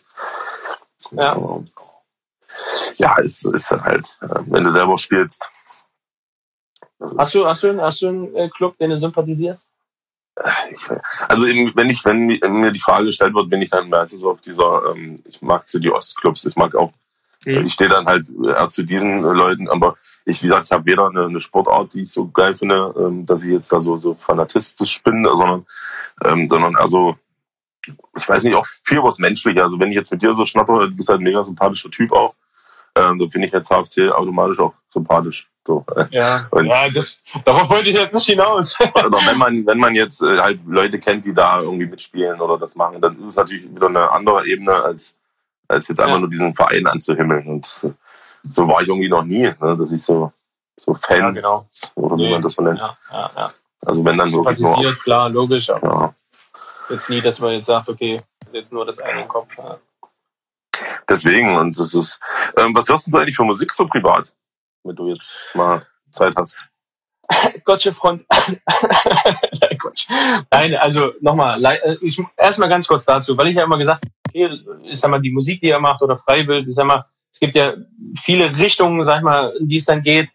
Ja. 1.13 1.63
Ja, 2.97 3.19
ist, 3.21 3.47
ist 3.47 3.71
dann 3.71 3.85
halt, 3.85 4.19
äh, 4.23 4.41
wenn 4.47 4.65
du 4.65 4.73
selber 4.73 4.99
spielst. 4.99 5.49
Hast 7.17 7.35
du, 7.35 7.47
hast 7.47 7.63
du, 7.63 7.81
hast 7.81 8.03
du 8.03 8.09
einen 8.09 8.35
äh, 8.35 8.49
Club, 8.49 8.77
den 8.79 8.91
du 8.91 8.99
sympathisierst? 8.99 9.74
Ich, 10.71 10.89
also 11.29 11.47
eben, 11.47 11.73
wenn 11.77 11.91
ich, 11.91 12.05
wenn 12.05 12.27
mir 12.27 12.73
die 12.73 12.81
Frage 12.81 13.07
gestellt 13.07 13.35
wird, 13.35 13.49
bin 13.49 13.63
ich 13.63 13.71
dann 13.71 13.89
meistens 13.89 14.21
so 14.21 14.31
auf 14.31 14.41
dieser, 14.41 14.83
ähm, 14.91 15.23
ich 15.29 15.41
mag 15.43 15.69
zu 15.69 15.79
die 15.79 15.93
Ostclubs, 15.93 16.45
ich 16.45 16.57
mag 16.57 16.75
auch, 16.75 16.93
mhm. 17.45 17.65
ich 17.65 17.73
stehe 17.73 17.89
dann 17.89 18.07
halt 18.07 18.27
eher 18.45 18.69
zu 18.69 18.83
diesen 18.83 19.21
Leuten, 19.23 19.69
aber 19.69 19.97
ich, 20.25 20.43
wie 20.43 20.49
gesagt, 20.49 20.67
ich 20.67 20.73
habe 20.73 20.87
weder 20.87 21.09
eine, 21.09 21.27
eine, 21.27 21.41
Sportart, 21.41 21.95
die 21.95 22.03
ich 22.03 22.11
so 22.11 22.29
geil 22.29 22.57
finde, 22.57 22.95
ähm, 22.99 23.25
dass 23.27 23.45
ich 23.45 23.53
jetzt 23.53 23.73
da 23.73 23.81
so, 23.81 23.99
so 23.99 24.15
fanatistisch 24.15 25.03
bin, 25.03 25.25
sondern, 25.25 25.65
ähm, 26.25 26.49
sondern 26.49 26.75
also, 26.77 27.17
ich 27.87 28.29
weiß 28.29 28.43
nicht, 28.45 28.55
auch 28.55 28.67
viel 28.67 29.03
was 29.03 29.19
menschlich. 29.19 29.61
Also 29.61 29.79
wenn 29.79 29.91
ich 29.91 29.97
jetzt 29.97 30.11
mit 30.11 30.23
dir 30.23 30.33
so 30.33 30.47
schnappe, 30.47 30.89
du 30.89 30.97
bist 30.97 31.11
halt 31.11 31.21
ein 31.21 31.25
mega 31.25 31.45
sympathischer 31.45 31.91
Typ 31.91 32.13
auch 32.13 32.35
ähm, 32.97 33.19
dann 33.19 33.31
finde 33.31 33.49
ich 33.49 33.53
jetzt 33.53 33.71
HFC 33.71 34.13
automatisch 34.13 34.61
auch 34.61 34.75
sympathisch. 34.89 35.49
So. 35.67 35.85
Ja, 36.11 36.47
und, 36.51 36.67
ja 36.67 36.89
das, 36.91 37.23
darauf 37.45 37.69
wollte 37.71 37.89
ich 37.89 37.97
jetzt 37.97 38.15
nicht 38.15 38.27
hinaus. 38.27 38.79
oder 38.95 39.19
wenn 39.27 39.39
man, 39.39 39.67
wenn 39.67 39.79
man 39.79 39.95
jetzt 39.95 40.23
äh, 40.23 40.39
halt 40.39 40.61
Leute 40.67 40.99
kennt, 40.99 41.25
die 41.25 41.35
da 41.35 41.61
irgendwie 41.61 41.87
mitspielen 41.87 42.41
oder 42.41 42.59
das 42.59 42.77
machen, 42.77 43.01
dann 43.01 43.19
ist 43.19 43.29
es 43.29 43.37
natürlich 43.37 43.69
wieder 43.71 43.89
eine 43.89 44.11
andere 44.11 44.47
Ebene, 44.47 44.73
als, 44.73 45.17
als 45.69 45.89
jetzt 45.89 46.01
einfach 46.01 46.15
ja. 46.15 46.21
nur 46.21 46.31
diesen 46.31 46.55
Verein 46.55 46.87
anzuhimmeln. 46.87 47.47
Und 47.47 47.67
so 48.45 48.69
war 48.69 48.83
ich 48.83 48.89
irgendwie 48.89 49.09
noch 49.09 49.25
nie, 49.25 49.43
ne, 49.61 49.77
dass 49.77 49.91
ich 49.91 50.03
so, 50.03 50.33
so 50.77 50.95
Fan, 50.95 51.19
ja, 51.19 51.31
genau. 51.31 51.69
oder 51.95 52.17
wie 52.17 52.25
nee. 52.25 52.31
man 52.31 52.43
das 52.43 52.53
so 52.53 52.63
nennt. 52.63 52.79
Ja, 52.79 52.97
ja, 53.11 53.31
ja. 53.37 53.53
Also 53.85 54.05
wenn 54.05 54.17
dann 54.17 54.33
wirklich 54.33 54.59
nur 54.59 54.79
auf, 54.79 55.03
klar, 55.03 55.29
logisch, 55.29 55.69
aber 55.71 55.89
ja. 55.89 56.15
jetzt 56.91 57.11
nie, 57.11 57.21
dass 57.21 57.39
man 57.39 57.53
jetzt 57.53 57.67
sagt, 57.67 57.89
okay, 57.89 58.23
jetzt 58.53 58.73
nur 58.73 58.87
das 58.87 58.99
eine 59.01 59.23
im 59.23 59.29
Kopf. 59.29 59.49
Ja. 59.59 59.79
Deswegen, 61.09 61.57
und 61.57 61.79
das 61.79 61.95
ist, 61.95 62.19
ähm, 62.59 62.75
was 62.75 62.89
hörst 62.89 63.13
du 63.13 63.17
eigentlich 63.17 63.37
für 63.37 63.45
Musik 63.45 63.73
so 63.73 63.87
privat, 63.87 64.35
wenn 64.83 64.97
du 64.97 65.09
jetzt 65.09 65.39
mal 65.55 65.87
Zeit 66.11 66.35
hast? 66.37 66.65
Gotcha 67.65 67.93
Front. 67.93 68.25
Nein, 70.51 70.75
also 70.77 71.13
nochmal, 71.21 71.63
äh, 71.65 71.97
erstmal 72.37 72.69
ganz 72.69 72.87
kurz 72.87 73.05
dazu, 73.05 73.37
weil 73.37 73.49
ich 73.49 73.57
ja 73.57 73.65
immer 73.65 73.79
gesagt 73.79 74.05
habe, 74.05 74.15
ich 74.83 75.01
sag 75.01 75.11
mal, 75.11 75.21
die 75.21 75.31
Musik, 75.31 75.61
die 75.61 75.71
er 75.71 75.81
macht 75.81 76.03
oder 76.03 76.17
Freibild, 76.17 76.69
ich 76.69 76.75
sag 76.75 76.87
mal, 76.87 77.05
es 77.33 77.41
gibt 77.41 77.57
ja 77.57 77.75
viele 78.21 78.57
Richtungen, 78.59 79.05
sag 79.05 79.19
ich 79.19 79.25
mal, 79.25 79.57
in 79.59 79.69
die 79.69 79.79
es 79.79 79.87
dann 79.87 80.03
geht. 80.03 80.29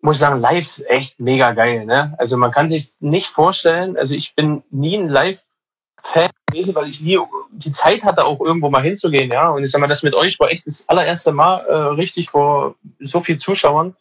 Muss 0.00 0.16
ich 0.16 0.20
sagen, 0.20 0.40
live 0.40 0.80
echt 0.88 1.20
mega 1.20 1.52
geil, 1.52 1.84
ne? 1.84 2.14
Also 2.18 2.38
man 2.38 2.52
kann 2.52 2.70
sich 2.70 2.94
nicht 3.00 3.26
vorstellen, 3.26 3.98
also 3.98 4.14
ich 4.14 4.34
bin 4.34 4.62
nie 4.70 4.96
ein 4.96 5.08
Live-Fan 5.08 6.30
gewesen, 6.46 6.74
weil 6.74 6.88
ich 6.88 7.02
nie 7.02 7.18
die 7.60 7.72
Zeit 7.72 8.02
hatte, 8.02 8.24
auch 8.24 8.40
irgendwo 8.40 8.70
mal 8.70 8.82
hinzugehen, 8.82 9.30
ja. 9.30 9.50
Und 9.50 9.62
ich 9.64 9.70
sag 9.70 9.80
mal, 9.80 9.86
das 9.86 10.02
mit 10.02 10.14
euch 10.14 10.38
war 10.40 10.50
echt 10.50 10.66
das 10.66 10.88
allererste 10.88 11.32
Mal 11.32 11.60
äh, 11.66 11.74
richtig 11.94 12.30
vor 12.30 12.74
so 13.00 13.20
viel 13.20 13.38
Zuschauern. 13.38 13.96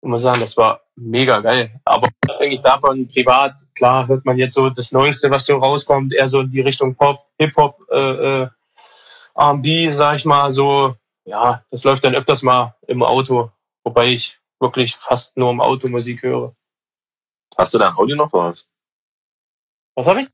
Ich 0.00 0.08
muss 0.08 0.22
sagen, 0.22 0.40
das 0.40 0.56
war 0.56 0.82
mega 0.96 1.40
geil. 1.40 1.80
Aber 1.84 2.08
unabhängig 2.24 2.62
davon, 2.62 3.08
privat, 3.08 3.54
klar, 3.74 4.06
hört 4.06 4.24
man 4.24 4.38
jetzt 4.38 4.54
so 4.54 4.70
das 4.70 4.92
Neueste, 4.92 5.30
was 5.30 5.46
so 5.46 5.56
rauskommt, 5.56 6.12
eher 6.12 6.28
so 6.28 6.40
in 6.40 6.50
die 6.50 6.60
Richtung 6.60 6.94
Pop, 6.94 7.24
Hip-Hop, 7.38 7.80
äh, 7.90 8.42
äh, 8.42 8.48
R&B, 9.34 9.92
sag 9.92 10.16
ich 10.16 10.24
mal, 10.24 10.50
so, 10.50 10.96
ja, 11.24 11.64
das 11.70 11.84
läuft 11.84 12.04
dann 12.04 12.14
öfters 12.14 12.42
mal 12.42 12.76
im 12.86 13.02
Auto, 13.02 13.50
wobei 13.84 14.08
ich 14.08 14.40
wirklich 14.60 14.96
fast 14.96 15.36
nur 15.36 15.50
im 15.50 15.60
Auto 15.60 15.88
Musik 15.88 16.22
höre. 16.22 16.54
Hast 17.56 17.74
du 17.74 17.78
dein 17.78 17.94
Audi 17.94 18.14
noch 18.14 18.32
oder 18.32 18.50
was? 18.50 18.68
Was 19.96 20.06
habe 20.06 20.22
ich? 20.22 20.28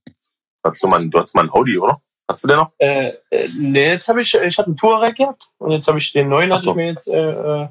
Hast 0.62 0.82
du, 0.82 0.88
mal, 0.88 1.08
du 1.08 1.18
hast 1.18 1.34
mal 1.34 1.44
ein 1.44 1.50
Audi, 1.50 1.78
oder? 1.78 2.00
Hast 2.28 2.44
du 2.44 2.48
den 2.48 2.56
noch? 2.56 2.72
Äh, 2.78 3.14
äh, 3.30 3.48
nee, 3.56 3.88
jetzt 3.88 4.08
habe 4.08 4.22
ich, 4.22 4.34
ich 4.34 4.58
hatte 4.58 4.68
einen 4.68 4.76
Touareg 4.76 5.16
gehabt 5.16 5.48
und 5.58 5.72
jetzt 5.72 5.86
habe 5.88 5.98
ich 5.98 6.12
den 6.12 6.28
neuen, 6.28 6.52
Ach 6.52 6.58
so. 6.58 6.70
ich 6.70 6.76
mir 6.76 6.86
jetzt, 6.88 7.06
äh, 7.06 7.30
äh, 7.30 7.68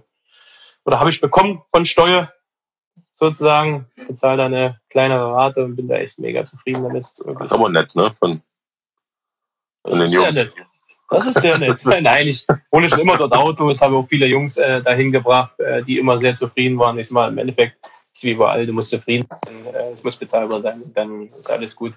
oder 0.86 1.00
habe 1.00 1.10
ich 1.10 1.22
bekommen 1.22 1.64
von 1.72 1.86
Steuer 1.86 2.32
sozusagen, 3.14 3.88
bezahle 4.08 4.38
da 4.38 4.46
eine 4.46 4.80
kleinere 4.90 5.34
Rate 5.34 5.64
und 5.64 5.76
bin 5.76 5.88
da 5.88 5.96
echt 5.96 6.20
mega 6.20 6.44
zufrieden 6.44 6.84
damit. 6.84 7.06
Wirklich. 7.18 7.46
ist 7.46 7.52
aber 7.52 7.70
nett, 7.70 7.96
ne? 7.96 8.14
Von, 8.20 8.42
von 9.88 10.00
den 10.00 10.12
Jungs. 10.12 10.36
nett. 10.36 10.54
Das 11.10 11.28
ist 11.28 11.42
sehr 11.42 11.58
nett. 11.58 11.80
Nein, 12.02 12.28
ich 12.28 12.46
hole 12.72 12.90
schon 12.90 13.00
immer 13.00 13.18
dort 13.18 13.34
Autos, 13.34 13.82
habe 13.82 13.96
auch 13.96 14.08
viele 14.08 14.28
Jungs 14.28 14.58
äh, 14.58 14.82
dahin 14.82 15.12
gebracht, 15.12 15.60
äh, 15.60 15.84
die 15.84 15.98
immer 15.98 16.18
sehr 16.18 16.36
zufrieden 16.36 16.78
waren. 16.78 16.98
Ich 17.00 17.12
mal, 17.12 17.30
im 17.30 17.38
Endeffekt 17.38 17.78
ist 18.12 18.24
wie 18.24 18.32
überall, 18.32 18.66
du 18.66 18.74
musst 18.74 18.90
zufrieden 18.90 19.28
sein, 19.46 19.74
äh, 19.74 19.92
es 19.92 20.04
muss 20.04 20.16
bezahlbar 20.16 20.62
sein, 20.62 20.84
dann 20.94 21.30
ist 21.30 21.50
alles 21.50 21.76
gut. 21.76 21.94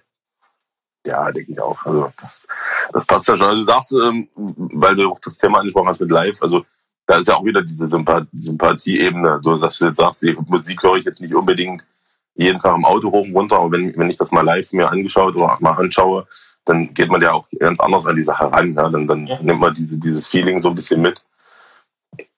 Ja, 1.07 1.30
denke 1.32 1.52
ich 1.52 1.61
auch. 1.61 1.84
Also 1.84 2.12
das, 2.20 2.46
das 2.92 3.07
passt 3.07 3.28
ja 3.28 3.36
schon. 3.36 3.46
Also 3.46 3.59
du 3.62 3.64
sagst, 3.64 3.92
ähm, 3.92 4.28
weil 4.34 4.96
du 4.96 5.11
auch 5.11 5.20
das 5.20 5.38
Thema 5.38 5.59
angesprochen 5.59 5.88
hast 5.88 6.00
mit 6.00 6.11
Live, 6.11 6.42
also 6.42 6.64
da 7.07 7.18
ist 7.18 7.28
ja 7.28 7.36
auch 7.36 7.44
wieder 7.44 7.62
diese 7.62 7.86
Sympath 7.86 8.26
Sympathieebene, 8.32 9.40
so 9.42 9.57
dass 9.57 9.78
du 9.78 9.86
jetzt 9.86 9.98
sagst, 9.98 10.22
die 10.22 10.36
Musik 10.46 10.82
höre 10.82 10.96
ich 10.96 11.04
jetzt 11.04 11.20
nicht 11.20 11.34
unbedingt 11.34 11.86
jeden 12.34 12.59
Tag 12.59 12.74
im 12.74 12.84
Auto 12.84 13.11
hoch 13.11 13.24
und 13.24 13.34
runter, 13.34 13.57
aber 13.59 13.72
wenn, 13.72 13.96
wenn 13.96 14.11
ich 14.11 14.16
das 14.16 14.32
mal 14.32 14.42
live 14.44 14.72
mir 14.72 14.90
angeschaut 14.90 15.36
oder 15.36 15.57
mal 15.61 15.72
anschaue, 15.72 16.26
dann 16.64 16.92
geht 16.92 17.09
man 17.11 17.22
ja 17.22 17.32
auch 17.32 17.46
ganz 17.59 17.80
anders 17.80 18.07
an 18.07 18.16
die 18.16 18.24
Sache 18.24 18.50
ran. 18.50 18.74
Ja? 18.74 18.88
Dann, 18.88 19.07
dann 19.07 19.26
Ja. 19.26 19.40
nimmt 19.40 19.61
man 19.61 19.72
diese, 19.72 19.96
dieses 19.96 20.26
Feeling 20.26 20.59
so 20.59 20.68
ein 20.70 20.74
bisschen 20.74 21.00
mit. 21.00 21.24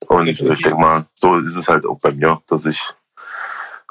Und 0.07 0.29
ich 0.29 0.39
denke 0.43 0.75
mal, 0.79 1.07
so 1.14 1.39
ist 1.39 1.57
es 1.57 1.66
halt 1.69 1.87
auch 1.87 1.99
bei 2.03 2.12
mir, 2.14 2.41
dass 2.47 2.66
ich 2.66 2.81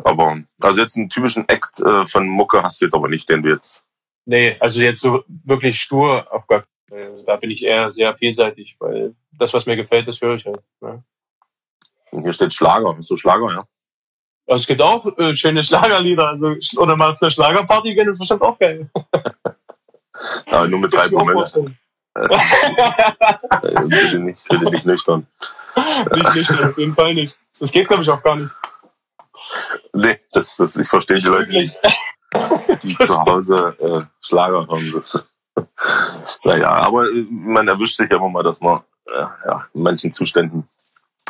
aber 0.04 0.38
also 0.62 0.80
jetzt 0.80 0.96
einen 0.96 1.10
typischen 1.10 1.48
Act 1.50 1.80
äh, 1.80 2.06
von 2.08 2.28
Mucke 2.28 2.62
hast 2.62 2.80
du 2.80 2.86
jetzt 2.86 2.94
aber 2.94 3.08
nicht, 3.08 3.28
den 3.30 3.42
du 3.42 3.50
jetzt 3.50 3.84
Nee, 4.28 4.58
also 4.60 4.82
jetzt 4.82 5.00
so 5.00 5.24
wirklich 5.46 5.80
stur 5.80 6.28
auf 6.32 6.46
gar. 6.48 6.66
Da 7.26 7.38
bin 7.38 7.50
ich 7.50 7.64
eher 7.64 7.90
sehr 7.92 8.16
vielseitig, 8.16 8.76
weil 8.80 9.16
das, 9.32 9.54
was 9.54 9.66
mir 9.66 9.78
gefällt, 9.78 10.08
das 10.08 10.22
höre 10.22 10.36
ich 10.36 10.46
halt. 10.46 10.62
Ne? 10.82 11.04
hier 12.12 12.34
steht 12.34 12.54
Schlager, 12.54 12.96
hast 12.96 13.10
du 13.10 13.16
Schlager, 13.16 13.54
ja? 13.54 13.68
Also 14.48 14.62
es 14.62 14.68
gibt 14.68 14.82
auch 14.82 15.18
äh, 15.18 15.34
schöne 15.36 15.64
Schlagerlieder, 15.64 16.28
also 16.28 16.56
oder 16.78 16.96
mal 16.96 17.12
auf 17.12 17.22
eine 17.22 17.32
Schlagerparty 17.32 17.96
gehen, 17.96 18.08
ist 18.08 18.20
bestimmt 18.20 18.42
auch 18.42 18.60
geil. 18.60 18.90
Aber 20.46 20.68
nur 20.68 20.80
mit 20.80 20.94
drei 20.94 21.08
Promille. 21.08 21.76
Äh, 22.18 23.86
bitte 23.86 24.20
nicht, 24.20 24.44
bitte 24.50 24.72
nicht 24.72 24.86
nüchtern. 24.88 25.28
nicht, 26.16 26.36
nicht, 26.36 26.64
auf 26.64 26.78
jeden 26.80 26.96
Fall 26.96 27.14
nicht. 27.14 27.36
Das 27.60 27.72
geht, 27.72 27.88
glaube 27.88 28.02
ich, 28.02 28.10
auch 28.10 28.24
gar 28.24 28.38
nicht. 28.38 28.52
Nee, 29.94 30.20
das, 30.32 30.58
das, 30.58 30.76
ich 30.78 30.88
verstehe 30.88 31.20
die 31.20 31.28
Leute 31.28 31.52
nicht, 31.52 31.80
die 32.84 32.98
zu 32.98 33.26
Hause 33.26 33.76
äh, 33.80 34.02
Schlager 34.26 34.68
hören. 34.68 34.92
Das, 34.94 35.28
naja, 36.44 36.70
aber 36.70 37.10
äh, 37.10 37.26
man 37.30 37.68
erwischt 37.68 37.98
sich 37.98 38.10
ja 38.10 38.18
immer 38.18 38.30
mal, 38.30 38.44
dass 38.44 38.62
man 38.62 38.82
äh, 39.06 39.26
ja, 39.46 39.68
in 39.74 39.82
manchen 39.82 40.14
Zuständen. 40.14 40.68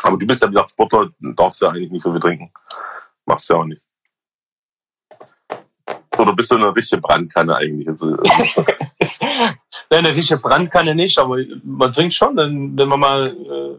Aber 0.03 0.17
du 0.17 0.27
bist 0.27 0.43
ja 0.43 0.49
wieder 0.49 0.67
Sportler, 0.67 1.09
darfst 1.19 1.61
ja 1.61 1.69
eigentlich 1.69 1.91
nicht 1.91 2.03
so 2.03 2.11
viel 2.11 2.19
trinken. 2.19 2.51
Machst 3.25 3.49
ja 3.49 3.57
auch 3.57 3.65
nicht. 3.65 3.81
Oder 6.17 6.33
bist 6.33 6.51
du 6.51 6.55
eine 6.55 6.75
richtige 6.75 7.01
Brandkanne 7.01 7.55
eigentlich? 7.55 7.87
Nein, 7.87 8.19
eine 9.89 10.15
richtige 10.15 10.39
Brandkanne 10.39 10.95
nicht, 10.95 11.17
aber 11.19 11.37
man 11.63 11.93
trinkt 11.93 12.15
schon, 12.15 12.35
wenn, 12.35 12.77
wenn 12.77 12.87
man 12.87 12.99
mal, 12.99 13.27
äh, 13.27 13.77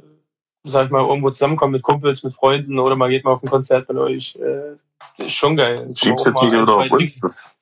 sag 0.69 0.87
ich 0.87 0.91
mal, 0.91 1.05
irgendwo 1.05 1.31
zusammenkommt 1.31 1.73
mit 1.73 1.83
Kumpels, 1.83 2.23
mit 2.23 2.35
Freunden 2.35 2.79
oder 2.79 2.95
man 2.97 3.11
geht 3.11 3.25
mal 3.25 3.33
auf 3.33 3.43
ein 3.43 3.51
Konzert 3.51 3.87
von 3.87 3.99
euch. 3.99 4.37
Äh, 4.37 4.77
ist 5.19 5.33
schon 5.33 5.57
geil. 5.57 5.89
schiebst 5.95 6.25
Kann 6.25 6.33
jetzt 6.33 6.43
nicht 6.43 6.53
wieder 6.53 6.64
mal 6.64 6.87
auf 6.87 6.91
uns. 6.91 7.21
Das. 7.21 7.55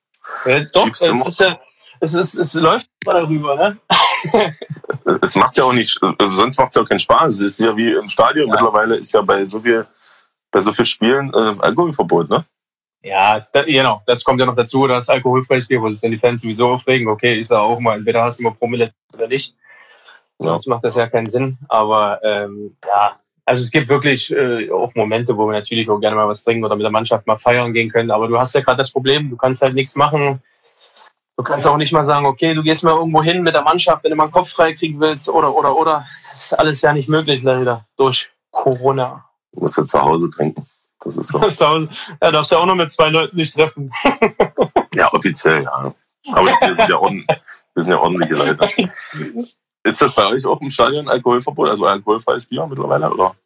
Ja, 0.44 0.59
doch, 0.72 0.84
schiebst 0.84 1.02
es 1.02 1.26
ist 1.26 1.40
ja, 1.40 1.61
es, 2.00 2.14
ist, 2.14 2.34
es 2.34 2.54
läuft 2.54 2.88
immer 3.04 3.14
darüber, 3.14 3.57
ne? 3.57 3.78
es 5.22 5.36
macht 5.36 5.57
ja 5.57 5.64
auch 5.64 5.72
nicht, 5.72 5.98
also 6.02 6.36
sonst 6.36 6.59
macht 6.59 6.70
es 6.70 6.76
ja 6.76 6.82
auch 6.82 6.88
keinen 6.88 6.98
Spaß. 6.98 7.34
Es 7.34 7.40
ist 7.40 7.61
ja 7.61 7.76
wie 7.76 7.92
im 7.92 8.09
Stadion. 8.09 8.48
Ja. 8.48 8.54
Mittlerweile 8.54 8.96
ist 8.96 9.12
ja 9.12 9.22
bei 9.22 9.44
so 9.44 9.61
viel, 9.61 9.86
bei 10.50 10.61
so 10.61 10.72
viel 10.72 10.86
Spielen 10.86 11.32
äh, 11.32 11.54
Alkoholverbot, 11.61 12.28
ne? 12.28 12.44
Ja, 13.02 13.46
da, 13.52 13.62
genau, 13.62 14.02
das 14.07 14.24
kommt 14.24 14.40
ja 14.40 14.46
noch 14.46 14.57
dazu, 14.57 14.86
das 14.88 15.09
alkoholfreies 15.09 15.68
Bier, 15.68 15.80
wo 15.80 15.88
sich 15.90 16.00
dann 16.00 16.11
die 16.11 16.18
Fans 16.18 16.42
sowieso 16.42 16.70
aufregen. 16.70 17.07
Okay, 17.09 17.34
ich 17.34 17.48
sage 17.48 17.62
auch 17.62 17.78
mal, 17.78 17.98
entweder 17.98 18.24
hast 18.24 18.40
du 18.40 18.42
mal 18.42 18.54
Promille 18.54 18.92
oder 19.14 19.28
nicht. 19.28 19.57
Ja. 20.40 20.46
Sonst 20.46 20.66
macht 20.66 20.84
das 20.84 20.96
ja 20.96 21.07
keinen 21.07 21.30
Sinn. 21.30 21.57
Aber 21.68 22.20
ähm, 22.24 22.76
ja, 22.84 23.16
also 23.47 23.62
es 23.62 23.70
gibt 23.70 23.88
wirklich 23.88 24.32
äh, 24.32 24.70
auch 24.70 24.94
Momente, 24.97 25.36
wo 25.36 25.47
wir 25.47 25.53
natürlich 25.53 25.88
auch 25.88 26.01
gerne 26.01 26.16
mal 26.16 26.28
was 26.28 26.42
trinken 26.42 26.64
oder 26.64 26.74
mit 26.74 26.82
der 26.82 26.90
Mannschaft 26.90 27.26
mal 27.28 27.38
feiern 27.38 27.72
gehen 27.72 27.90
können. 27.90 28.11
Aber 28.11 28.26
du 28.26 28.38
hast 28.38 28.55
ja 28.55 28.61
gerade 28.61 28.78
das 28.78 28.90
Problem, 28.90 29.30
du 29.30 29.36
kannst 29.36 29.62
halt 29.62 29.74
nichts 29.74 29.94
machen. 29.94 30.42
Du 31.36 31.44
kannst 31.44 31.66
auch 31.66 31.76
nicht 31.76 31.92
mal 31.92 32.05
sagen, 32.05 32.26
okay, 32.26 32.55
du 32.55 32.62
gehst 32.62 32.82
mal 32.82 32.97
irgendwo 32.97 33.22
hin 33.22 33.42
mit 33.42 33.55
der 33.55 33.62
Mannschaft, 33.62 34.03
wenn 34.03 34.11
du 34.11 34.16
mal 34.16 34.24
einen 34.24 34.32
Kopf 34.32 34.51
frei 34.51 34.72
kriegen 34.72 34.99
willst 34.99 35.28
oder 35.28 35.55
oder 35.55 35.76
oder. 35.76 36.05
Das 36.24 36.47
ist 36.47 36.53
alles 36.59 36.82
ja 36.82 36.92
nicht 36.92 37.09
möglich 37.09 37.42
leider 37.44 37.86
durch 37.97 38.30
Corona. 38.51 39.24
Du 39.53 39.61
musst 39.61 39.78
ja 39.78 39.84
zu 39.84 40.01
Hause 40.01 40.28
trinken. 40.28 40.66
Das 41.01 41.16
ist 41.16 41.28
so. 41.28 41.38
Ja, 42.20 42.30
darfst 42.30 42.51
du 42.51 42.57
ja 42.57 42.62
auch 42.62 42.66
noch 42.66 42.74
mit 42.74 42.90
zwei 42.90 43.11
Leuten 43.11 43.36
nicht 43.36 43.55
treffen. 43.55 43.92
Ja, 44.94 45.12
offiziell, 45.12 45.62
ja. 45.62 45.94
Aber 46.32 46.47
wir 46.47 46.74
sind 46.74 46.88
ja, 46.88 46.99
ordentlich, 46.99 47.26
wir 47.74 47.82
sind 47.82 47.92
ja 47.92 47.99
ordentliche 48.01 48.34
Leute. 48.34 48.68
Ist 49.87 50.03
das 50.03 50.14
bei 50.14 50.26
euch 50.26 50.45
auch 50.45 50.61
im 50.61 50.70
Stadion 50.70 51.09
Alkoholverbot, 51.09 51.68
also 51.68 51.87
alkoholfreies 51.87 52.47
Bier 52.47 52.66
mittlerweile, 52.66 53.11
oder? 53.12 53.37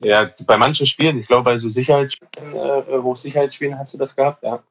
Ja, 0.00 0.30
bei 0.46 0.58
manchen 0.58 0.86
Spielen, 0.86 1.18
ich 1.18 1.26
glaube 1.26 1.44
bei 1.44 1.56
so 1.58 1.70
Sicherheitsspielen, 1.70 2.54
äh, 2.54 2.98
Hochsicherheitsspielen 2.98 3.78
hast 3.78 3.94
du 3.94 3.98
das 3.98 4.14
gehabt, 4.14 4.42
ja. 4.42 4.62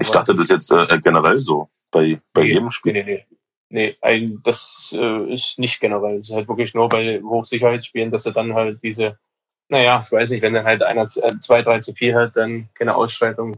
Ich 0.00 0.10
dachte, 0.10 0.32
das 0.32 0.44
ist 0.44 0.50
jetzt 0.50 0.72
äh, 0.72 0.98
generell 1.00 1.38
so. 1.38 1.68
Bei, 1.90 2.20
bei 2.32 2.42
Nee. 2.42 2.48
jedem 2.54 2.70
Spiel. 2.70 2.92
Nee, 2.94 3.04
nee, 3.04 3.26
nee. 3.28 3.36
Nee, 3.70 3.96
ein, 4.02 4.40
das 4.44 4.90
äh, 4.92 5.34
ist 5.34 5.58
nicht 5.58 5.80
generell. 5.80 6.18
Das 6.18 6.28
ist 6.28 6.34
halt 6.34 6.48
wirklich 6.48 6.74
nur 6.74 6.88
bei 6.88 7.20
Hochsicherheitsspielen, 7.22 8.10
dass 8.10 8.22
du 8.24 8.30
dann 8.30 8.54
halt 8.54 8.82
diese, 8.82 9.18
naja, 9.68 10.02
ich 10.04 10.12
weiß 10.12 10.30
nicht, 10.30 10.42
wenn 10.42 10.54
dann 10.54 10.64
halt 10.64 10.82
einer 10.82 11.02
äh, 11.04 11.38
zwei, 11.40 11.62
drei 11.62 11.80
zu 11.80 11.92
viel 11.92 12.14
hat, 12.14 12.36
dann 12.36 12.68
keine 12.74 12.94
Ausschreitung. 12.96 13.56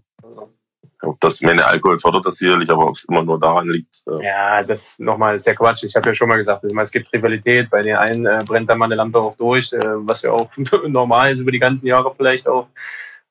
Ob 1.02 1.20
das 1.20 1.42
meine 1.42 1.66
Alkohol 1.66 1.98
fördert 1.98 2.24
das 2.24 2.36
sicherlich, 2.36 2.70
aber 2.70 2.88
ob 2.88 2.96
es 2.96 3.04
immer 3.04 3.22
nur 3.22 3.38
daran 3.38 3.68
liegt. 3.68 4.02
Äh, 4.06 4.24
Ja, 4.24 4.62
das 4.62 4.98
nochmal 4.98 5.36
ist 5.36 5.46
ja 5.46 5.54
Quatsch. 5.54 5.84
Ich 5.84 5.94
habe 5.94 6.08
ja 6.08 6.14
schon 6.14 6.28
mal 6.28 6.36
gesagt, 6.36 6.64
meine, 6.64 6.82
es 6.82 6.90
gibt 6.90 7.12
Rivalität. 7.12 7.68
Bei 7.70 7.82
den 7.82 7.96
einen 7.96 8.26
äh, 8.26 8.42
brennt 8.46 8.70
dann 8.70 8.78
mal 8.78 8.86
eine 8.86 8.94
Lampe 8.94 9.18
auch 9.18 9.36
durch, 9.36 9.72
äh, 9.72 9.78
was 9.82 10.22
ja 10.22 10.32
auch 10.32 10.50
normal 10.86 11.32
ist 11.32 11.40
über 11.40 11.52
die 11.52 11.58
ganzen 11.58 11.86
Jahre 11.86 12.14
vielleicht 12.16 12.48
auch. 12.48 12.68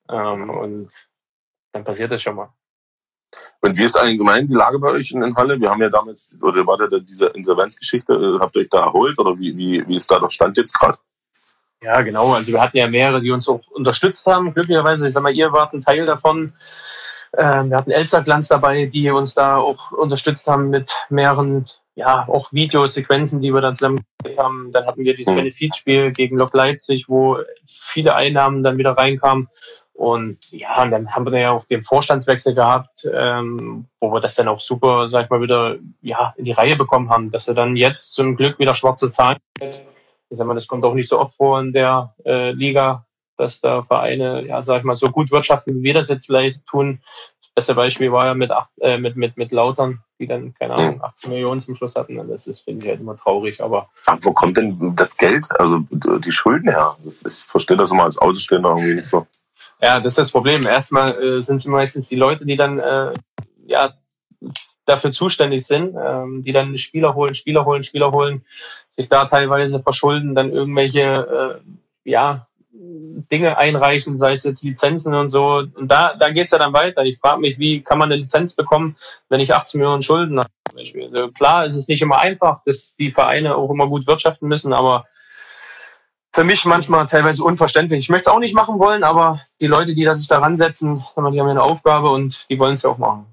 Ähm, 0.08 0.50
und 0.50 0.90
dann 1.72 1.84
passiert 1.84 2.12
das 2.12 2.22
schon 2.22 2.36
mal. 2.36 2.52
Und 3.60 3.76
wie 3.76 3.84
ist 3.84 3.96
allgemein 3.96 4.46
die 4.46 4.54
Lage 4.54 4.78
bei 4.78 4.90
euch 4.90 5.10
in, 5.10 5.22
in 5.22 5.34
Halle? 5.34 5.60
Wir 5.60 5.70
haben 5.70 5.82
ja 5.82 5.88
damals, 5.88 6.38
oder 6.40 6.64
war 6.66 6.78
da 6.78 6.98
diese 6.98 7.26
Insolvenzgeschichte, 7.26 8.12
äh, 8.12 8.38
habt 8.38 8.54
ihr 8.54 8.62
euch 8.62 8.70
da 8.70 8.84
erholt 8.84 9.18
oder 9.18 9.36
wie, 9.38 9.56
wie, 9.56 9.86
wie 9.88 9.96
ist 9.96 10.10
da 10.10 10.20
der 10.20 10.30
Stand 10.30 10.56
jetzt 10.56 10.78
gerade? 10.78 10.96
Ja, 11.82 12.00
genau. 12.02 12.32
Also 12.32 12.52
wir 12.52 12.60
hatten 12.60 12.76
ja 12.76 12.88
mehrere, 12.88 13.20
die 13.20 13.30
uns 13.30 13.48
auch 13.48 13.66
unterstützt 13.70 14.26
haben. 14.26 14.54
Glücklicherweise, 14.54 15.08
ich 15.08 15.14
sag 15.14 15.22
mal, 15.22 15.34
ihr 15.34 15.52
wart 15.52 15.74
ein 15.74 15.82
Teil 15.82 16.06
davon. 16.06 16.52
Ähm, 17.36 17.70
wir 17.70 17.76
hatten 17.76 17.90
Elsa 17.90 18.20
Glanz 18.20 18.48
dabei, 18.48 18.86
die 18.86 19.10
uns 19.10 19.34
da 19.34 19.56
auch 19.56 19.92
unterstützt 19.92 20.46
haben 20.46 20.70
mit 20.70 20.92
mehreren, 21.10 21.66
ja, 21.94 22.26
auch 22.28 22.52
Videosequenzen, 22.52 23.40
die 23.40 23.52
wir 23.52 23.60
dann 23.60 23.76
zusammen 23.76 24.00
gemacht 24.22 24.38
haben. 24.38 24.70
Dann 24.72 24.86
hatten 24.86 25.04
wir 25.04 25.16
dieses 25.16 25.32
Mhm. 25.32 25.38
Benefizspiel 25.38 26.12
gegen 26.12 26.38
Lok 26.38 26.54
Leipzig, 26.54 27.08
wo 27.08 27.38
viele 27.66 28.14
Einnahmen 28.14 28.62
dann 28.62 28.78
wieder 28.78 28.92
reinkamen. 28.92 29.48
Und 29.92 30.52
ja, 30.52 30.82
und 30.82 30.90
dann 30.90 31.14
haben 31.14 31.24
wir 31.32 31.38
ja 31.40 31.50
auch 31.52 31.64
den 31.64 31.82
Vorstandswechsel 31.82 32.54
gehabt, 32.54 33.08
ähm, 33.14 33.86
wo 33.98 34.12
wir 34.12 34.20
das 34.20 34.34
dann 34.34 34.48
auch 34.48 34.60
super, 34.60 35.08
sag 35.08 35.24
ich 35.24 35.30
mal, 35.30 35.40
wieder 35.40 35.76
ja, 36.02 36.34
in 36.36 36.44
die 36.44 36.52
Reihe 36.52 36.76
bekommen 36.76 37.08
haben, 37.08 37.30
dass 37.30 37.46
wir 37.46 37.54
dann 37.54 37.76
jetzt 37.76 38.12
zum 38.12 38.36
Glück 38.36 38.58
wieder 38.58 38.74
schwarze 38.74 39.10
Zahlen 39.10 39.38
ich 40.28 40.38
sag 40.38 40.46
mal, 40.46 40.54
das 40.54 40.66
kommt 40.66 40.84
auch 40.84 40.94
nicht 40.94 41.08
so 41.08 41.20
oft 41.20 41.34
vor 41.36 41.60
in 41.60 41.72
der 41.72 42.14
äh, 42.24 42.52
Liga. 42.52 43.05
Dass 43.36 43.60
da 43.60 43.82
Vereine, 43.82 44.44
ja, 44.46 44.62
sag 44.62 44.78
ich 44.78 44.84
mal, 44.84 44.96
so 44.96 45.10
gut 45.10 45.30
wirtschaften, 45.30 45.78
wie 45.78 45.82
wir 45.82 45.94
das 45.94 46.08
jetzt 46.08 46.26
vielleicht 46.26 46.66
tun. 46.66 47.00
Das 47.40 47.50
beste 47.54 47.74
Beispiel 47.74 48.12
war 48.12 48.26
ja 48.26 48.34
mit, 48.34 48.50
acht, 48.50 48.70
äh, 48.80 48.98
mit, 48.98 49.16
mit, 49.16 49.36
mit 49.36 49.52
Lautern, 49.52 50.00
die 50.18 50.26
dann, 50.26 50.54
keine 50.54 50.74
Ahnung, 50.74 51.02
18 51.02 51.30
Millionen 51.30 51.62
zum 51.62 51.76
Schluss 51.76 51.94
hatten. 51.94 52.16
Das 52.28 52.46
ist, 52.46 52.60
finde 52.60 52.84
ich 52.84 52.90
halt 52.90 53.00
immer 53.00 53.16
traurig, 53.16 53.62
aber. 53.62 53.88
Ach, 54.06 54.18
wo 54.22 54.32
kommt 54.32 54.56
denn 54.56 54.94
das 54.94 55.16
Geld, 55.16 55.46
also 55.58 55.80
die 55.90 56.32
Schulden 56.32 56.70
her? 56.70 56.96
Ich 57.04 57.46
verstehe 57.48 57.76
das 57.76 57.90
immer 57.90 58.04
als 58.04 58.18
Außenstehender 58.18 58.70
irgendwie 58.70 58.94
nicht 58.94 59.08
so. 59.08 59.26
Ja, 59.80 60.00
das 60.00 60.12
ist 60.12 60.18
das 60.18 60.32
Problem. 60.32 60.62
Erstmal 60.62 61.22
äh, 61.22 61.42
sind 61.42 61.58
es 61.58 61.66
meistens 61.66 62.08
die 62.08 62.16
Leute, 62.16 62.46
die 62.46 62.56
dann 62.56 62.78
äh, 62.78 63.12
ja 63.66 63.92
dafür 64.86 65.12
zuständig 65.12 65.66
sind, 65.66 65.96
ähm, 66.00 66.42
die 66.44 66.52
dann 66.52 66.78
Spieler 66.78 67.14
holen, 67.14 67.34
Spieler 67.34 67.64
holen, 67.64 67.84
Spieler 67.84 68.12
holen, 68.12 68.44
sich 68.90 69.08
da 69.08 69.26
teilweise 69.26 69.82
verschulden, 69.82 70.34
dann 70.34 70.52
irgendwelche 70.52 71.60
äh, 71.64 72.10
ja 72.10 72.46
Dinge 73.30 73.58
einreichen, 73.58 74.16
sei 74.16 74.32
es 74.32 74.44
jetzt 74.44 74.62
Lizenzen 74.62 75.14
und 75.14 75.28
so. 75.28 75.64
Und 75.74 75.88
da, 75.88 76.14
da 76.14 76.30
geht's 76.30 76.52
ja 76.52 76.58
dann 76.58 76.72
weiter. 76.72 77.04
Ich 77.04 77.18
frage 77.18 77.40
mich, 77.40 77.58
wie 77.58 77.82
kann 77.82 77.98
man 77.98 78.10
eine 78.10 78.20
Lizenz 78.20 78.54
bekommen, 78.54 78.96
wenn 79.28 79.40
ich 79.40 79.54
18 79.54 79.78
Millionen 79.78 80.02
Schulden 80.02 80.38
habe? 80.38 80.48
Also 80.76 81.30
klar 81.32 81.64
ist 81.64 81.74
es 81.74 81.88
nicht 81.88 82.02
immer 82.02 82.18
einfach, 82.18 82.62
dass 82.64 82.96
die 82.96 83.12
Vereine 83.12 83.56
auch 83.56 83.70
immer 83.70 83.88
gut 83.88 84.06
wirtschaften 84.06 84.48
müssen, 84.48 84.72
aber 84.72 85.06
für 86.32 86.44
mich 86.44 86.66
manchmal 86.66 87.06
teilweise 87.06 87.42
unverständlich. 87.42 88.00
Ich 88.00 88.08
möchte 88.10 88.28
es 88.28 88.34
auch 88.34 88.40
nicht 88.40 88.54
machen 88.54 88.78
wollen, 88.78 89.04
aber 89.04 89.40
die 89.60 89.66
Leute, 89.66 89.94
die 89.94 90.04
da 90.04 90.14
sich 90.14 90.28
daran 90.28 90.58
setzen, 90.58 91.02
die 91.16 91.20
haben 91.20 91.34
ja 91.34 91.46
eine 91.46 91.62
Aufgabe 91.62 92.10
und 92.10 92.46
die 92.50 92.58
wollen 92.58 92.74
es 92.74 92.82
ja 92.82 92.90
auch 92.90 92.98
machen. 92.98 93.26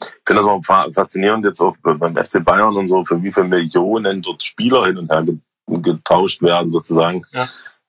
Ich 0.00 0.08
finde 0.26 0.42
das 0.42 0.46
auch 0.46 0.60
faszinierend 0.64 1.44
jetzt 1.44 1.60
auch 1.60 1.76
beim 1.82 2.16
FC 2.16 2.42
Bayern 2.42 2.76
und 2.76 2.88
so, 2.88 3.04
für 3.04 3.22
wie 3.22 3.32
viele 3.32 3.48
Millionen 3.48 4.22
dort 4.22 4.42
Spieler 4.42 4.86
hin 4.86 4.96
und 4.96 5.10
her 5.10 5.24
getauscht 5.66 6.40
werden 6.40 6.70
sozusagen. 6.70 7.26
Ja. 7.32 7.46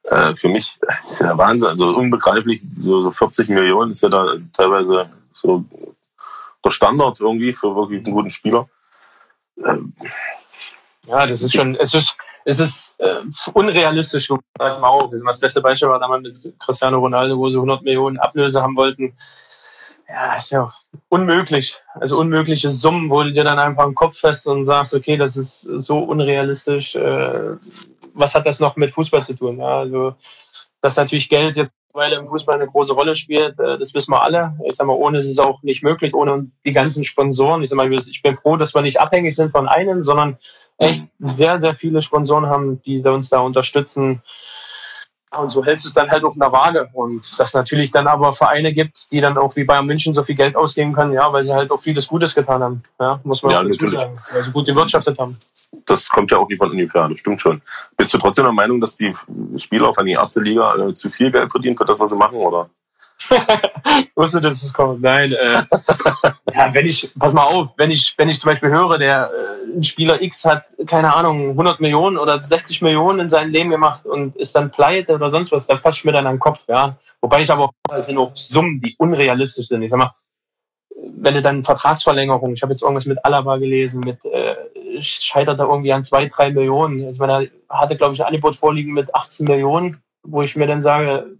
Äh, 0.09 0.35
für 0.35 0.49
mich 0.49 0.79
ist 0.99 1.21
ja 1.21 1.37
Wahnsinn, 1.37 1.69
also 1.69 1.89
unbegreiflich, 1.89 2.61
so 2.81 3.11
40 3.11 3.49
Millionen 3.49 3.91
ist 3.91 4.03
ja 4.03 4.09
da 4.09 4.35
teilweise 4.53 5.09
so 5.33 5.63
der 6.63 6.71
Standard 6.71 7.19
irgendwie 7.19 7.53
für 7.53 7.75
wirklich 7.75 8.03
einen 8.03 8.13
guten 8.13 8.29
Spieler. 8.29 8.67
Ähm, 9.65 9.93
ja, 11.05 11.25
das 11.25 11.41
ist 11.41 11.55
schon, 11.55 11.75
es 11.75 11.93
ist, 11.93 12.17
es 12.45 12.59
ist 12.59 12.99
äh, 12.99 13.21
unrealistisch, 13.53 14.27
sag 14.27 14.75
ich 14.75 14.79
mal 14.79 14.87
auch. 14.87 15.09
Das 15.11 15.39
beste 15.39 15.61
Beispiel 15.61 15.89
war 15.89 15.99
damals 15.99 16.23
mit 16.23 16.59
Cristiano 16.59 16.99
Ronaldo, 16.99 17.37
wo 17.37 17.49
sie 17.49 17.55
100 17.55 17.83
Millionen 17.83 18.17
Ablöse 18.19 18.61
haben 18.61 18.75
wollten. 18.75 19.15
Ja, 20.09 20.35
ist 20.35 20.51
ja 20.51 20.73
unmöglich. 21.09 21.79
Also 21.93 22.17
unmögliche 22.17 22.71
Summen, 22.71 23.09
wo 23.09 23.21
du 23.23 23.31
dir 23.31 23.43
dann 23.43 23.59
einfach 23.59 23.85
im 23.85 23.93
Kopf 23.95 24.17
fest 24.17 24.47
und 24.47 24.65
sagst, 24.65 24.93
okay, 24.95 25.17
das 25.17 25.37
ist 25.37 25.61
so 25.61 25.99
unrealistisch. 25.99 26.95
Äh, 26.95 27.51
was 28.13 28.33
hat 28.33 28.47
das 28.47 28.59
noch 28.59 28.75
mit 28.75 28.91
Fußball 28.91 29.21
zu 29.21 29.35
tun? 29.35 29.59
Ja, 29.59 29.79
also, 29.79 30.15
dass 30.81 30.97
natürlich 30.97 31.29
Geld 31.29 31.55
jetzt 31.57 31.73
weil 31.93 32.13
im 32.13 32.27
Fußball 32.27 32.55
eine 32.55 32.67
große 32.67 32.93
Rolle 32.93 33.15
spielt, 33.15 33.59
äh, 33.59 33.77
das 33.77 33.93
wissen 33.93 34.11
wir 34.11 34.21
alle. 34.21 34.55
Ich 34.65 34.75
sag 34.75 34.87
mal, 34.87 34.93
ohne 34.93 35.17
ist 35.17 35.29
es 35.29 35.39
auch 35.39 35.63
nicht 35.63 35.83
möglich, 35.83 36.13
ohne 36.13 36.49
die 36.65 36.73
ganzen 36.73 37.03
Sponsoren. 37.03 37.63
Ich 37.63 37.69
sag 37.69 37.77
mal, 37.77 37.91
ich 37.91 38.21
bin 38.21 38.35
froh, 38.35 38.57
dass 38.57 38.75
wir 38.75 38.81
nicht 38.81 38.99
abhängig 38.99 39.35
sind 39.35 39.51
von 39.51 39.67
einem, 39.67 40.03
sondern 40.03 40.37
echt 40.77 41.05
sehr, 41.17 41.59
sehr 41.59 41.73
viele 41.73 42.01
Sponsoren 42.01 42.45
haben, 42.45 42.81
die 42.83 43.01
uns 43.01 43.29
da 43.29 43.39
unterstützen. 43.39 44.21
Und 45.37 45.51
so 45.51 45.63
hältst 45.63 45.85
du 45.85 45.89
es 45.89 45.93
dann 45.93 46.09
halt 46.09 46.23
auf 46.23 46.33
einer 46.35 46.51
Waage. 46.51 46.89
Und 46.93 47.39
dass 47.39 47.53
natürlich 47.53 47.91
dann 47.91 48.07
aber 48.07 48.33
Vereine 48.33 48.73
gibt, 48.73 49.11
die 49.11 49.21
dann 49.21 49.37
auch 49.37 49.55
wie 49.55 49.63
Bayern 49.63 49.85
München 49.85 50.13
so 50.13 50.23
viel 50.23 50.35
Geld 50.35 50.55
ausgeben 50.55 50.93
können, 50.93 51.13
ja, 51.13 51.31
weil 51.31 51.43
sie 51.43 51.53
halt 51.53 51.69
auch 51.71 51.79
vieles 51.79 52.07
Gutes 52.07 52.33
getan 52.33 52.63
haben. 52.63 52.83
Ja, 52.99 53.19
muss 53.23 53.43
man 53.43 53.51
ja, 53.51 53.59
auch 53.59 53.65
dazu 53.65 53.89
sagen. 53.89 54.15
Weil 54.31 54.43
sie 54.43 54.51
gut 54.51 54.65
gewirtschaftet 54.65 55.19
haben. 55.19 55.37
Das 55.85 56.09
kommt 56.09 56.31
ja 56.31 56.37
auch 56.37 56.47
nicht 56.47 56.57
von 56.57 56.71
ungefähr, 56.71 57.07
das 57.07 57.19
stimmt 57.19 57.41
schon. 57.41 57.61
Bist 57.95 58.11
du 58.11 58.17
trotzdem 58.17 58.45
der 58.45 58.53
Meinung, 58.53 58.81
dass 58.81 58.97
die 58.97 59.13
Spieler 59.57 59.93
von 59.93 60.05
der 60.05 60.19
ersten 60.19 60.43
Liga 60.43 60.75
äh, 60.75 60.93
zu 60.95 61.11
viel 61.11 61.31
Geld 61.31 61.51
verdienen 61.51 61.77
für 61.77 61.85
das, 61.85 61.99
was 61.99 62.11
sie 62.11 62.17
machen, 62.17 62.37
oder? 62.37 62.69
wusste, 64.15 64.41
dass 64.41 64.63
es 64.63 64.73
kommt. 64.73 65.01
Nein, 65.01 65.33
äh, 65.33 65.63
ja, 66.53 66.73
wenn 66.73 66.85
ich, 66.85 67.11
pass 67.17 67.33
mal 67.33 67.43
auf, 67.43 67.69
wenn 67.77 67.91
ich, 67.91 68.13
wenn 68.17 68.29
ich 68.29 68.39
zum 68.39 68.49
Beispiel 68.49 68.69
höre, 68.69 68.97
der 68.97 69.31
äh, 69.31 69.77
ein 69.77 69.83
Spieler 69.83 70.21
X 70.21 70.45
hat, 70.45 70.65
keine 70.87 71.13
Ahnung, 71.13 71.51
100 71.51 71.79
Millionen 71.79 72.17
oder 72.17 72.43
60 72.43 72.81
Millionen 72.81 73.21
in 73.21 73.29
seinem 73.29 73.51
Leben 73.51 73.69
gemacht 73.69 74.05
und 74.05 74.35
ist 74.35 74.55
dann 74.55 74.71
pleite 74.71 75.15
oder 75.15 75.29
sonst 75.29 75.51
was, 75.51 75.67
dann 75.67 75.79
fasst 75.79 76.05
mir 76.05 76.11
dann 76.11 76.27
an 76.27 76.35
den 76.35 76.39
Kopf, 76.39 76.65
ja. 76.67 76.97
Wobei 77.21 77.41
ich 77.41 77.51
aber 77.51 77.65
auch, 77.65 77.73
das 77.89 78.07
sind 78.07 78.17
auch 78.17 78.35
Summen, 78.35 78.81
die 78.81 78.95
unrealistisch 78.97 79.67
sind. 79.67 79.81
Ich 79.83 79.91
sag 79.91 79.97
mal, 79.97 80.13
wenn 81.17 81.33
du 81.33 81.41
dann 81.41 81.63
Vertragsverlängerung, 81.63 82.53
ich 82.53 82.61
habe 82.61 82.73
jetzt 82.73 82.81
irgendwas 82.81 83.05
mit 83.05 83.23
Alaba 83.23 83.57
gelesen, 83.57 84.01
mit 84.01 84.23
äh, 84.25 84.55
scheitert 85.01 85.59
da 85.59 85.65
irgendwie 85.65 85.93
an 85.93 86.03
zwei, 86.03 86.25
drei 86.25 86.51
Millionen. 86.51 87.05
Also 87.05 87.25
man 87.25 87.49
hatte, 87.69 87.95
glaube 87.95 88.15
ich, 88.15 88.21
ein 88.21 88.27
Angebot 88.27 88.55
vorliegen 88.55 88.93
mit 88.93 89.13
18 89.13 89.45
Millionen, 89.45 90.01
wo 90.23 90.41
ich 90.41 90.55
mir 90.55 90.67
dann 90.67 90.81
sage, 90.81 91.37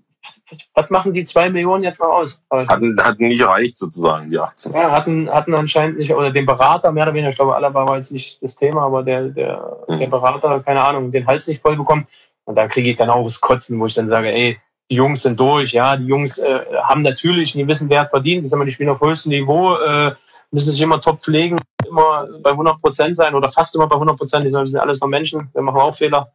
was 0.74 0.90
machen 0.90 1.14
die 1.14 1.24
zwei 1.26 1.50
Millionen 1.50 1.84
jetzt 1.84 2.02
noch 2.02 2.10
aus? 2.10 2.44
Hatten, 2.50 2.96
hatten 3.02 3.28
nicht 3.28 3.40
erreicht 3.40 3.78
sozusagen, 3.78 4.32
die 4.32 4.40
18. 4.40 4.74
Ja, 4.74 4.92
hatten, 4.92 5.30
hatten 5.30 5.54
anscheinend 5.54 5.98
nicht, 5.98 6.14
oder 6.14 6.32
den 6.32 6.46
Berater 6.46 6.92
mehr 6.92 7.04
oder 7.04 7.14
weniger, 7.14 7.30
ich 7.30 7.36
glaube, 7.36 7.56
Alaba 7.56 7.88
war 7.88 7.98
jetzt 7.98 8.12
nicht 8.12 8.42
das 8.42 8.56
Thema, 8.56 8.84
aber 8.84 9.04
der, 9.04 9.30
der, 9.30 9.78
mhm. 9.88 10.00
der 10.00 10.08
Berater, 10.08 10.62
keine 10.62 10.84
Ahnung, 10.84 11.12
den 11.12 11.28
Hals 11.28 11.48
nicht 11.48 11.62
voll 11.62 11.76
bekommen. 11.76 12.08
Und 12.46 12.56
da 12.56 12.68
kriege 12.68 12.90
ich 12.90 12.98
dann 12.98 13.10
auch 13.10 13.24
das 13.24 13.42
Kotzen, 13.42 13.80
wo 13.80 13.86
ich 13.86 13.94
dann 13.94 14.10
sage, 14.10 14.32
ey, 14.32 14.60
die 14.90 14.96
Jungs 14.96 15.22
sind 15.22 15.40
durch, 15.40 15.72
ja, 15.72 15.96
die 15.98 16.08
Jungs 16.08 16.40
äh, 16.40 16.62
haben 16.84 17.04
natürlich 17.04 17.54
einen 17.56 17.68
gewissen 17.68 17.90
Wert 17.90 18.10
verdient, 18.10 18.44
das 18.44 18.52
haben 18.52 18.60
wir 18.60 18.66
die 18.66 18.72
spielen 18.72 18.90
auf 18.90 19.02
höchstem 19.02 19.32
Niveau, 19.32 19.76
äh, 19.76 20.16
müssen 20.52 20.72
sich 20.72 20.82
immer 20.82 21.00
top 21.00 21.22
pflegen, 21.22 21.58
immer 21.88 22.28
bei 22.42 22.50
100 22.50 22.82
Prozent 22.82 23.16
sein 23.16 23.36
oder 23.36 23.52
fast 23.52 23.76
immer 23.76 23.86
bei 23.86 23.96
100 23.96 24.18
Prozent, 24.18 24.46
die 24.46 24.52
sind 24.52 24.78
alles 24.80 25.00
nur 25.00 25.10
Menschen, 25.10 25.50
wir 25.54 25.62
machen 25.62 25.80
auch 25.80 25.96
Fehler. 25.96 26.32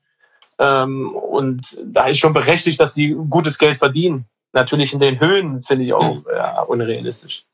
Ähm, 0.58 1.14
und 1.14 1.78
da 1.84 2.06
ist 2.06 2.18
schon 2.18 2.32
berechtigt, 2.32 2.80
dass 2.80 2.94
sie 2.94 3.16
gutes 3.28 3.58
Geld 3.58 3.78
verdienen. 3.78 4.26
Natürlich 4.52 4.92
in 4.92 5.00
den 5.00 5.18
Höhen 5.18 5.62
finde 5.62 5.84
ich 5.84 5.92
auch 5.92 6.16
hm. 6.16 6.24
ja, 6.34 6.62
unrealistisch. 6.62 7.44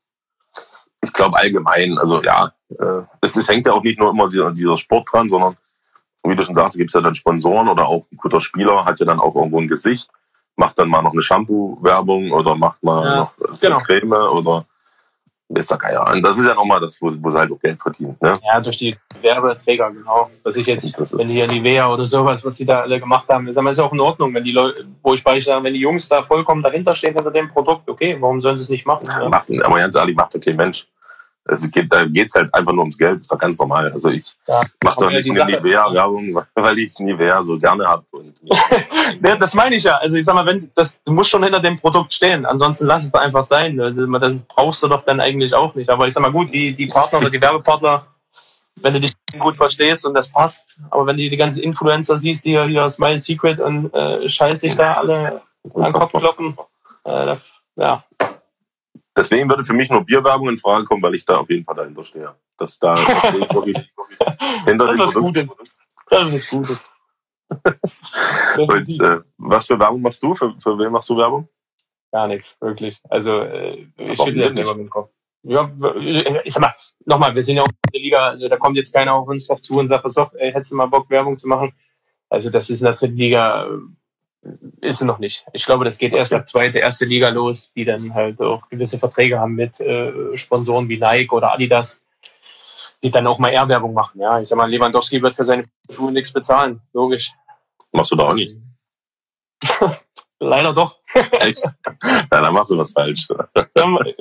Ich 1.03 1.12
glaube 1.14 1.38
allgemein, 1.38 1.96
also 1.98 2.22
ja, 2.22 2.53
äh, 2.78 3.03
es, 3.22 3.36
es 3.36 3.48
hängt 3.48 3.64
ja 3.64 3.72
auch 3.72 3.82
nicht 3.82 3.98
nur 3.98 4.11
immer 4.11 4.28
dieser, 4.28 4.51
dieser 4.51 4.76
Sport 4.76 5.09
dran, 5.11 5.28
sondern 5.30 5.57
wie 6.24 6.36
du 6.36 6.44
schon 6.44 6.55
sagst, 6.55 6.76
gibt 6.76 6.90
es 6.90 6.94
ja 6.94 7.01
dann 7.01 7.14
Sponsoren 7.14 7.68
oder 7.68 7.86
auch 7.88 8.05
ein 8.12 8.18
guter 8.18 8.40
Spieler 8.40 8.84
hat 8.84 9.01
ja 9.01 9.07
dann 9.07 9.20
auch 9.20 9.34
irgendwo 9.34 9.59
ein 9.59 9.68
Gesicht, 9.68 10.11
macht 10.57 10.78
dann 10.78 10.90
mal 10.90 11.01
noch 11.03 11.12
eine 11.12 11.22
Shampoo-Werbung 11.22 12.32
oder 12.32 12.55
macht 12.55 12.82
mal 12.82 13.05
ja, 13.05 13.16
noch 13.16 13.61
genau. 13.61 13.78
Creme 13.78 14.12
oder 14.12 14.66
ist 15.59 15.70
ja 15.70 15.76
geil. 15.76 15.98
Und 16.12 16.22
das 16.22 16.38
ist 16.38 16.46
ja 16.46 16.55
nochmal 16.55 16.80
das, 16.80 17.01
wo, 17.03 17.12
wo 17.20 17.30
sie 17.30 17.38
halt 17.38 17.51
auch 17.51 17.59
Geld 17.61 17.80
verdient. 17.82 18.20
Ne? 18.22 18.38
Ja, 18.44 18.61
durch 18.61 18.78
die 18.78 18.94
Werbeträger, 19.20 19.90
genau. 19.90 20.30
Was 20.42 20.57
ich 20.57 20.66
jetzt, 20.66 20.84
wenn 21.18 21.28
die 21.28 21.46
Nivea 21.46 21.92
oder 21.92 22.07
sowas, 22.07 22.44
was 22.44 22.57
sie 22.57 22.64
da 22.64 22.80
alle 22.80 23.01
gemacht 23.01 23.28
haben, 23.28 23.48
ist, 23.48 23.59
ist 23.59 23.78
ja 23.78 23.84
auch 23.84 23.92
in 23.92 24.01
Ordnung, 24.01 24.32
wenn 24.34 24.44
die 24.44 24.53
Leute, 24.53 24.86
wo 25.03 25.14
ich 25.14 25.24
beispielsweise, 25.24 25.62
wenn 25.64 25.74
die 25.74 25.80
Jungs 25.80 26.09
da 26.09 26.22
vollkommen 26.22 26.62
dahinter 26.62 26.94
stehen 26.94 27.14
hinter 27.14 27.30
dem 27.30 27.48
Produkt, 27.48 27.88
okay, 27.88 28.16
warum 28.20 28.40
sollen 28.40 28.57
sie 28.57 28.62
es 28.62 28.70
nicht 28.70 28.86
machen? 28.86 29.07
Ja, 29.11 29.22
ja? 29.22 29.28
Machen, 29.28 29.62
aber 29.62 29.78
ganz 29.78 29.96
ehrlich, 29.96 30.16
macht 30.16 30.34
okay 30.34 30.55
Mensch. 30.55 30.86
Es 31.45 31.68
geht, 31.70 31.93
da 31.93 32.05
geht's 32.05 32.34
halt 32.34 32.53
einfach 32.55 32.72
nur 32.72 32.82
ums 32.82 32.99
Geld, 32.99 33.20
ist 33.20 33.32
doch 33.32 33.38
ganz 33.38 33.59
normal. 33.59 33.91
Also 33.93 34.11
ich 34.11 34.36
ja, 34.47 34.62
mache 34.84 35.01
doch 35.01 35.11
nicht 35.11 35.28
eine 35.30 35.45
Nivea-Werbung, 35.45 36.43
weil 36.55 36.78
ich 36.78 36.99
Nivea 36.99 37.43
so 37.43 37.59
gerne 37.59 37.86
habe. 37.86 38.05
ja, 39.22 39.36
das 39.36 39.55
meine 39.55 39.74
ich 39.74 39.84
ja. 39.84 39.97
Also 39.97 40.16
ich 40.16 40.24
sag 40.24 40.34
mal, 40.34 40.47
wenn 40.47 40.70
das, 40.74 41.03
du 41.03 41.12
musst 41.12 41.30
schon 41.30 41.43
hinter 41.43 41.61
dem 41.61 41.78
Produkt 41.78 42.12
stehen, 42.12 42.45
ansonsten 42.45 42.86
lass 42.86 43.05
es 43.05 43.12
da 43.12 43.20
einfach 43.20 43.45
sein. 43.45 43.80
Also 43.80 44.07
das 44.07 44.43
brauchst 44.47 44.82
du 44.82 44.88
doch 44.88 45.05
dann 45.05 45.20
eigentlich 45.20 45.55
auch 45.55 45.74
nicht. 45.74 45.91
Aber 45.91 46.07
ich 46.07 46.14
sag 46.14 46.20
mal 46.20 46.32
gut, 46.32 46.53
die, 46.53 46.74
die 46.74 46.86
Partner 46.86 47.18
oder 47.18 47.30
die 47.30 47.41
Werbepartner, 47.41 48.07
wenn 48.76 48.95
du 48.95 49.01
dich 49.01 49.12
gut 49.38 49.57
verstehst 49.57 50.07
und 50.07 50.14
das 50.14 50.30
passt, 50.30 50.78
aber 50.91 51.07
wenn 51.07 51.16
du 51.16 51.28
die 51.28 51.36
ganzen 51.36 51.62
Influencer 51.62 52.18
siehst, 52.18 52.45
die 52.45 52.59
hier 52.61 52.91
Smile 52.91 53.18
Secret 53.18 53.61
und 53.61 53.93
äh, 53.95 54.28
scheiß 54.28 54.61
sich 54.61 54.74
da 54.74 54.95
alle 54.95 55.43
an 55.74 55.84
den 55.84 55.93
Kopf 55.93 56.12
klopfen, 56.12 56.57
äh, 57.05 57.36
ja, 57.76 58.05
Deswegen 59.20 59.50
würde 59.50 59.66
für 59.66 59.74
mich 59.74 59.90
nur 59.90 60.02
Bierwerbung 60.02 60.48
in 60.48 60.56
Frage 60.56 60.86
kommen, 60.86 61.02
weil 61.02 61.14
ich 61.14 61.26
da 61.26 61.36
auf 61.36 61.50
jeden 61.50 61.62
Fall 61.62 61.74
dahinter 61.74 62.02
stehe. 62.04 62.34
Dass 62.56 62.78
da 62.78 62.96
wirklich 62.96 63.76
hinter 64.64 64.86
dem 64.86 64.96
Produkt. 64.96 65.46
Das 66.08 66.32
ist 66.32 66.50
gut. 66.50 66.68
Und 68.56 69.00
äh, 69.02 69.20
was 69.36 69.66
für 69.66 69.78
Werbung 69.78 70.00
machst 70.00 70.22
du? 70.22 70.34
Für, 70.34 70.58
für 70.58 70.78
wen 70.78 70.90
machst 70.90 71.10
du 71.10 71.18
Werbung? 71.18 71.46
Gar 72.10 72.28
nichts, 72.28 72.58
wirklich. 72.62 72.98
Also 73.10 73.40
äh, 73.40 73.88
ich 73.98 74.16
schüttle 74.16 74.44
jetzt 74.44 74.54
selber 74.54 74.74
mit 74.74 74.86
dem 74.86 74.90
Kopf. 74.90 75.10
Ja, 75.42 75.70
ich 76.42 76.54
sag 76.54 76.62
mal, 76.62 76.74
nochmal, 77.04 77.34
wir 77.34 77.42
sind 77.42 77.56
ja 77.56 77.62
auch 77.62 77.68
in 77.68 77.92
der 77.92 78.00
Liga, 78.00 78.28
also 78.28 78.48
da 78.48 78.56
kommt 78.56 78.78
jetzt 78.78 78.94
keiner 78.94 79.12
auf 79.12 79.28
uns 79.28 79.48
drauf 79.48 79.60
zu 79.60 79.78
und 79.78 79.88
sagt, 79.88 80.10
so, 80.10 80.30
ey, 80.38 80.50
hättest 80.50 80.72
du 80.72 80.76
mal 80.76 80.86
Bock, 80.86 81.10
Werbung 81.10 81.36
zu 81.36 81.46
machen? 81.46 81.74
Also 82.30 82.48
das 82.48 82.70
ist 82.70 82.80
in 82.80 82.86
der 82.86 82.94
dritten 82.94 83.16
Liga 83.16 83.68
ist 84.80 85.01
es 85.01 85.07
noch 85.07 85.18
nicht. 85.18 85.45
Ich 85.53 85.66
glaube, 85.66 85.84
das 85.84 85.99
geht 85.99 86.12
erst 86.12 86.32
ab 86.32 86.49
zweite, 86.49 86.78
erste 86.78 87.05
Liga 87.05 87.28
los, 87.28 87.72
die 87.74 87.84
dann 87.84 88.14
halt 88.14 88.41
auch 88.41 88.68
gewisse 88.68 88.99
Verträge 88.99 89.38
haben 89.38 89.55
mit 89.55 89.80
äh, 89.80 90.36
Sponsoren 90.36 90.88
wie 90.88 90.99
Nike 90.99 91.32
oder 91.32 91.53
Adidas, 91.53 92.07
die 93.03 93.11
dann 93.11 93.26
auch 93.26 93.38
mal 93.38 93.51
Ehrwerbung 93.51 93.93
machen. 93.93 94.20
Ja, 94.20 94.41
ich 94.41 94.49
sag 94.49 94.57
mal, 94.57 94.70
Lewandowski 94.70 95.20
wird 95.20 95.34
für 95.34 95.45
seine 95.45 95.64
Schuhe 95.91 96.12
nichts 96.12 96.32
bezahlen, 96.32 96.80
logisch. 96.93 97.32
Machst 97.93 98.12
du 98.12 98.16
da 98.16 98.28
auch 98.28 98.34
nicht? 98.34 98.57
Leider 100.38 100.72
doch. 100.72 100.97
Echt? 101.32 101.64
Ja, 102.03 102.22
dann 102.30 102.55
machst 102.55 102.70
du 102.70 102.78
was 102.78 102.93
falsch. 102.93 103.28
da 103.74 103.86
muss 103.86 104.07
ich 104.07 104.18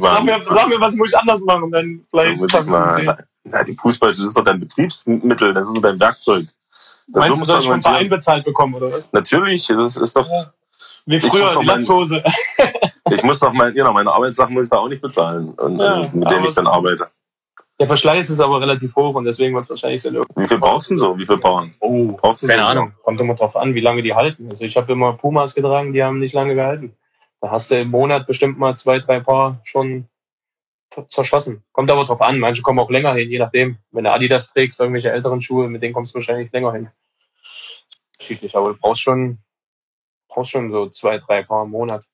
mal. 0.00 0.14
Sag 0.14 0.24
mir, 0.24 0.44
sag 0.44 0.68
mir, 0.68 0.80
was 0.80 0.94
muss 0.94 1.08
ich 1.08 1.18
anders 1.18 1.40
machen? 1.42 1.72
Dann 1.72 2.06
vielleicht. 2.10 2.36
Da 2.36 2.36
muss 2.36 2.54
ich 2.54 2.66
mal, 2.66 3.26
na, 3.42 3.64
die 3.64 3.76
Fußball, 3.76 4.14
das 4.14 4.24
ist 4.24 4.36
doch 4.36 4.44
dein 4.44 4.60
Betriebsmittel, 4.60 5.52
das 5.52 5.66
ist 5.66 5.74
doch 5.74 5.82
dein 5.82 5.98
Werkzeug. 5.98 6.46
Das 7.12 7.28
Meinst 7.28 7.40
du, 7.40 7.44
soll 7.44 7.60
ich 7.62 7.68
vom 7.68 7.82
Verein 7.82 8.08
bezahlt 8.08 8.44
bekommen, 8.44 8.74
oder 8.74 8.92
was? 8.92 9.12
Natürlich, 9.12 9.66
das 9.66 9.96
ist 9.96 10.16
doch... 10.16 10.28
Ja. 10.28 10.52
Wie 11.06 11.18
früher, 11.18 11.48
die 11.60 11.66
Latzhose. 11.66 12.22
ich 13.10 13.22
muss 13.22 13.40
doch 13.40 13.52
mein, 13.52 13.74
genau, 13.74 13.92
meine 13.92 14.12
Arbeitssachen 14.12 14.52
muss 14.54 14.64
ich 14.64 14.70
da 14.70 14.76
auch 14.76 14.88
nicht 14.88 15.02
bezahlen, 15.02 15.48
und, 15.54 15.78
ja, 15.78 16.08
mit 16.12 16.30
denen 16.30 16.44
ich 16.44 16.54
dann 16.54 16.66
arbeite. 16.66 17.08
Der 17.80 17.86
Verschleiß 17.86 18.28
ist 18.28 18.40
aber 18.40 18.60
relativ 18.60 18.94
hoch 18.94 19.14
und 19.14 19.24
deswegen 19.24 19.54
wird 19.54 19.64
es 19.64 19.70
wahrscheinlich 19.70 20.02
so 20.02 20.10
Wie 20.36 20.46
viel 20.46 20.58
brauchst 20.58 20.90
du 20.90 20.98
so? 20.98 21.18
Wie 21.18 21.24
viel 21.24 21.38
Bauern? 21.38 21.74
Oh, 21.80 22.12
brauchst 22.12 22.42
du 22.42 22.46
keine 22.46 22.60
so 22.62 22.68
Ahnung. 22.68 22.92
Kommt 23.02 23.18
immer 23.22 23.34
drauf 23.34 23.56
an, 23.56 23.74
wie 23.74 23.80
lange 23.80 24.02
die 24.02 24.14
halten. 24.14 24.48
Also 24.50 24.66
ich 24.66 24.76
habe 24.76 24.92
immer 24.92 25.14
Pumas 25.14 25.54
getragen, 25.54 25.94
die 25.94 26.04
haben 26.04 26.18
nicht 26.18 26.34
lange 26.34 26.54
gehalten. 26.54 26.94
Da 27.40 27.50
hast 27.50 27.70
du 27.70 27.76
im 27.76 27.88
Monat 27.88 28.26
bestimmt 28.26 28.58
mal 28.58 28.76
zwei, 28.76 28.98
drei 28.98 29.20
Paar 29.20 29.60
schon 29.64 30.04
zerschossen. 31.08 31.64
Kommt 31.72 31.90
aber 31.90 32.04
drauf 32.04 32.20
an. 32.20 32.38
Manche 32.38 32.60
kommen 32.60 32.80
auch 32.80 32.90
länger 32.90 33.14
hin, 33.14 33.30
je 33.30 33.38
nachdem. 33.38 33.78
Wenn 33.92 34.04
du 34.04 34.12
Adidas 34.12 34.52
trägst, 34.52 34.78
irgendwelche 34.78 35.10
älteren 35.10 35.40
Schuhe, 35.40 35.68
mit 35.68 35.82
denen 35.82 35.94
kommst 35.94 36.12
du 36.12 36.18
wahrscheinlich 36.18 36.52
länger 36.52 36.72
hin. 36.74 36.90
Unterschiedlich, 38.20 38.54
aber 38.54 38.68
du 38.68 38.78
brauchst 38.78 39.00
schon, 39.00 39.38
brauchst 40.28 40.50
schon 40.50 40.70
so 40.70 40.90
zwei, 40.90 41.18
drei 41.18 41.42
Paar 41.42 41.64
im 41.64 41.70
Monat. 41.70 42.04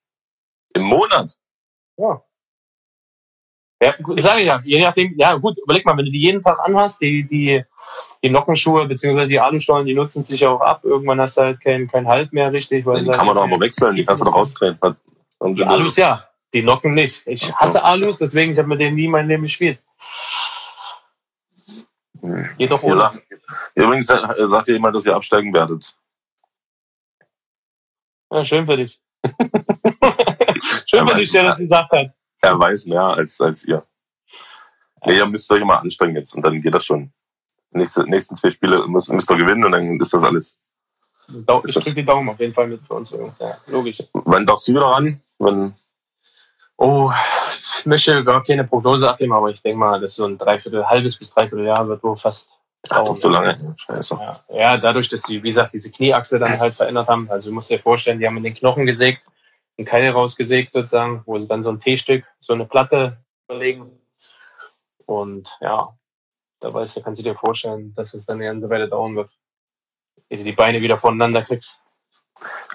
Im 0.72 0.82
Monat? 0.82 1.32
Ja. 1.96 2.22
Ja, 3.82 3.94
sage 4.16 4.40
ich 4.40 4.46
ja, 4.46 4.62
je 4.64 4.80
nachdem, 4.80 5.14
ja 5.18 5.34
gut, 5.34 5.58
überleg 5.58 5.84
mal, 5.84 5.96
wenn 5.98 6.06
du 6.06 6.10
die 6.12 6.20
jeden 6.20 6.42
Tag 6.42 6.60
anhast, 6.60 7.02
die, 7.02 7.24
die, 7.24 7.62
die 8.22 8.30
Nockenschuhe 8.30 8.86
bzw. 8.86 9.26
die 9.26 9.40
Alustollen, 9.40 9.84
die 9.84 9.94
nutzen 9.94 10.22
sich 10.22 10.40
ja 10.40 10.48
auch 10.48 10.60
ab. 10.60 10.84
Irgendwann 10.84 11.20
hast 11.20 11.36
du 11.36 11.42
halt 11.42 11.60
keinen 11.60 11.88
kein 11.88 12.06
Halt 12.06 12.32
mehr 12.32 12.50
richtig. 12.52 12.86
Weil 12.86 13.02
die 13.02 13.10
kann 13.10 13.26
man 13.26 13.34
doch 13.34 13.44
aber 13.44 13.60
wechseln, 13.60 13.96
die 13.96 14.06
kannst 14.06 14.22
du 14.22 14.26
doch 14.26 14.34
rausdrehen. 14.34 14.78
Die 15.42 15.64
Alus 15.64 15.96
ja, 15.96 16.26
die 16.54 16.62
Nocken 16.62 16.94
nicht. 16.94 17.26
Ich 17.26 17.52
hasse 17.52 17.84
Alus, 17.84 18.18
deswegen 18.18 18.52
ich 18.52 18.58
habe 18.58 18.68
mit 18.68 18.80
denen 18.80 18.96
nie 18.96 19.08
mein 19.08 19.28
Leben 19.28 19.42
gespielt. 19.42 19.78
Geht 22.58 22.70
doch 22.70 22.82
ohne. 22.82 23.22
Übrigens 23.74 24.08
äh, 24.10 24.48
sagt 24.48 24.68
ihr 24.68 24.74
jemand, 24.74 24.96
dass 24.96 25.06
ihr 25.06 25.14
absteigen 25.14 25.52
werdet. 25.52 25.96
Ja, 28.30 28.44
schön 28.44 28.66
für 28.66 28.76
dich. 28.76 29.00
schön 30.86 31.08
für 31.08 31.16
dich, 31.16 31.30
der 31.32 31.44
das 31.44 31.58
gesagt 31.58 31.92
hat. 31.92 32.10
Er 32.40 32.58
weiß 32.58 32.86
mehr 32.86 33.02
als, 33.02 33.40
als 33.40 33.64
ihr. 33.66 33.84
Nee, 35.04 35.18
ihr 35.18 35.26
müsst 35.26 35.50
euch 35.52 35.62
immer 35.62 35.80
anstrengen 35.80 36.16
jetzt 36.16 36.34
und 36.34 36.42
dann 36.42 36.60
geht 36.60 36.74
das 36.74 36.84
schon. 36.84 37.12
Nächste, 37.70 38.08
nächsten 38.08 38.34
zwei 38.34 38.50
Spiele 38.50 38.86
müsst, 38.88 39.12
müsst 39.12 39.30
ihr 39.30 39.36
gewinnen 39.36 39.64
und 39.64 39.72
dann 39.72 40.00
ist 40.00 40.12
das 40.12 40.22
alles. 40.22 40.58
Ich 41.28 41.44
drücke 41.44 41.94
die 41.94 42.04
Daumen 42.04 42.28
auf 42.28 42.40
jeden 42.40 42.54
Fall 42.54 42.68
mit 42.68 42.86
für 42.86 42.94
uns 42.94 43.10
Jungs, 43.10 43.38
ja, 43.38 43.58
logisch. 43.66 43.98
Wann 44.12 44.46
darfst 44.46 44.68
du 44.68 44.72
wieder 44.72 44.86
ran? 44.86 45.20
Wann? 45.38 45.74
Oh, 46.78 47.10
ich 47.78 47.86
möchte 47.86 48.22
gar 48.24 48.44
keine 48.44 48.64
Prognose 48.64 49.08
abgeben, 49.08 49.32
aber 49.32 49.50
ich 49.50 49.62
denke 49.62 49.78
mal, 49.78 50.00
dass 50.00 50.16
so 50.16 50.26
ein 50.26 50.36
Dreiviertel, 50.36 50.86
halbes 50.86 51.16
bis 51.16 51.32
Dreiviertel 51.32 51.66
Jahr 51.66 51.88
wird 51.88 52.02
wohl 52.02 52.16
fast 52.16 52.58
dauern. 52.88 53.16
So 53.16 53.30
lange? 53.30 53.74
Scheiße. 53.78 54.18
Ja. 54.20 54.32
ja, 54.50 54.76
dadurch, 54.76 55.08
dass 55.08 55.22
sie, 55.22 55.42
wie 55.42 55.48
gesagt, 55.48 55.72
diese 55.72 55.90
Knieachse 55.90 56.38
dann 56.38 56.58
halt 56.58 56.74
verändert 56.74 57.08
haben. 57.08 57.30
Also 57.30 57.50
du 57.50 57.54
musst 57.54 57.70
dir 57.70 57.78
vorstellen, 57.78 58.18
die 58.18 58.26
haben 58.26 58.36
in 58.36 58.42
den 58.42 58.54
Knochen 58.54 58.84
gesägt 58.86 59.26
einen 59.78 59.86
Keil 59.86 60.10
rausgesägt 60.10 60.72
sozusagen, 60.72 61.22
wo 61.26 61.38
sie 61.38 61.48
dann 61.48 61.62
so 61.62 61.70
ein 61.70 61.80
T-Stück, 61.80 62.24
so 62.40 62.54
eine 62.54 62.66
Platte 62.66 63.18
verlegen. 63.46 63.90
Und 65.04 65.56
ja, 65.60 65.96
da 66.60 66.72
weißt 66.72 66.96
du, 66.96 67.02
kannst 67.02 67.20
du 67.20 67.24
dir 67.24 67.34
vorstellen, 67.34 67.94
dass 67.94 68.14
es 68.14 68.26
dann 68.26 68.36
eine 68.36 68.46
ganze 68.46 68.70
Weile 68.70 68.88
dauern 68.88 69.14
wird, 69.16 69.30
ehe 70.28 70.38
du 70.38 70.44
die 70.44 70.52
Beine 70.52 70.80
wieder 70.80 70.98
voneinander 70.98 71.42
kriegst. 71.42 71.82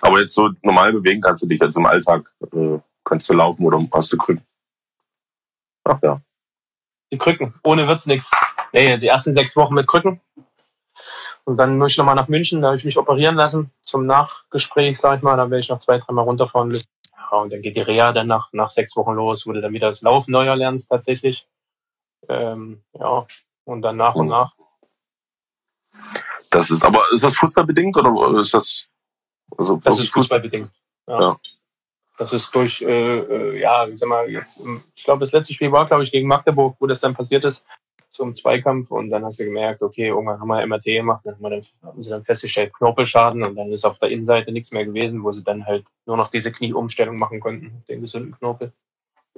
Aber 0.01 0.19
jetzt 0.19 0.33
so 0.33 0.49
normal 0.61 0.93
bewegen 0.93 1.21
kannst 1.21 1.43
du 1.43 1.47
dich, 1.47 1.61
also 1.61 1.79
im 1.79 1.85
Alltag 1.85 2.31
äh, 2.53 2.79
kannst 3.03 3.29
du 3.29 3.33
laufen 3.33 3.65
oder 3.65 3.79
hast 3.93 4.13
du 4.13 4.17
Krücken? 4.17 4.45
Ach 5.83 5.99
ja. 6.01 6.21
Die 7.11 7.17
Krücken, 7.17 7.53
ohne 7.63 7.87
wird's 7.87 8.05
nichts. 8.05 8.31
Nee, 8.71 8.97
die 8.97 9.07
ersten 9.07 9.35
sechs 9.35 9.55
Wochen 9.57 9.73
mit 9.73 9.87
Krücken. 9.87 10.21
Und 11.43 11.57
dann 11.57 11.77
muss 11.77 11.91
ich 11.91 11.97
nochmal 11.97 12.15
nach 12.15 12.27
München, 12.27 12.61
da 12.61 12.67
habe 12.67 12.77
ich 12.77 12.85
mich 12.85 12.97
operieren 12.97 13.35
lassen 13.35 13.71
zum 13.83 14.05
Nachgespräch, 14.05 14.99
sag 14.99 15.17
ich 15.17 15.23
mal. 15.23 15.35
Da 15.37 15.49
werde 15.49 15.59
ich 15.59 15.69
noch 15.69 15.79
zwei, 15.79 15.97
dreimal 15.97 16.25
runterfahren 16.25 16.69
müssen. 16.69 16.87
Ja, 17.17 17.37
und 17.39 17.51
dann 17.51 17.61
geht 17.61 17.75
die 17.75 17.81
Reha 17.81 18.13
dann 18.13 18.27
nach, 18.27 18.49
nach 18.53 18.71
sechs 18.71 18.95
Wochen 18.95 19.13
los, 19.13 19.45
wo 19.45 19.51
du 19.51 19.61
dann 19.61 19.73
wieder 19.73 19.89
das 19.89 20.01
Laufen 20.01 20.31
neu 20.31 20.45
erlernst 20.45 20.89
tatsächlich. 20.89 21.47
Ähm, 22.29 22.83
ja, 22.93 23.25
und 23.65 23.81
dann 23.81 23.97
nach 23.97 24.15
und 24.15 24.27
nach. 24.27 24.53
Das 26.51 26.69
ist, 26.69 26.83
aber 26.83 27.03
ist 27.11 27.23
das 27.23 27.37
fußballbedingt 27.37 27.97
oder 27.97 28.39
ist 28.39 28.53
das? 28.53 28.87
Also 29.57 29.77
das 29.77 29.99
ist 29.99 30.11
fußballbedingt. 30.11 30.71
Ja. 31.07 31.19
ja. 31.19 31.39
Das 32.21 32.33
ist 32.33 32.53
durch, 32.53 32.83
äh, 32.83 33.17
äh, 33.17 33.59
ja, 33.59 33.87
ich 33.87 33.97
sag 33.97 34.07
mal, 34.07 34.29
jetzt, 34.29 34.61
ich 34.95 35.03
glaube, 35.03 35.21
das 35.21 35.31
letzte 35.31 35.55
Spiel 35.55 35.71
war, 35.71 35.87
glaube 35.87 36.03
ich, 36.03 36.11
gegen 36.11 36.27
Magdeburg, 36.27 36.75
wo 36.79 36.85
das 36.85 36.99
dann 36.99 37.15
passiert 37.15 37.43
ist 37.45 37.65
zum 38.09 38.35
Zweikampf 38.35 38.91
und 38.91 39.09
dann 39.09 39.25
hast 39.25 39.39
du 39.39 39.45
gemerkt, 39.45 39.81
okay, 39.81 40.09
irgendwann 40.09 40.39
haben 40.39 40.47
wir 40.47 40.63
MRT 40.67 40.83
gemacht, 40.83 41.21
dann 41.23 41.33
haben, 41.33 41.41
wir 41.41 41.49
dann, 41.49 41.63
haben 41.81 42.03
sie 42.03 42.11
dann 42.11 42.23
festgestellt, 42.23 42.73
Knorpelschaden 42.75 43.43
und 43.43 43.55
dann 43.55 43.71
ist 43.71 43.85
auf 43.85 43.97
der 43.97 44.09
Innenseite 44.09 44.51
nichts 44.51 44.71
mehr 44.71 44.85
gewesen, 44.85 45.23
wo 45.23 45.31
sie 45.31 45.43
dann 45.43 45.65
halt 45.65 45.83
nur 46.05 46.15
noch 46.15 46.29
diese 46.29 46.51
Knieumstellung 46.51 47.17
machen 47.17 47.39
konnten 47.39 47.73
auf 47.75 47.85
den 47.87 48.01
gesunden 48.01 48.37
Knorpel. 48.37 48.71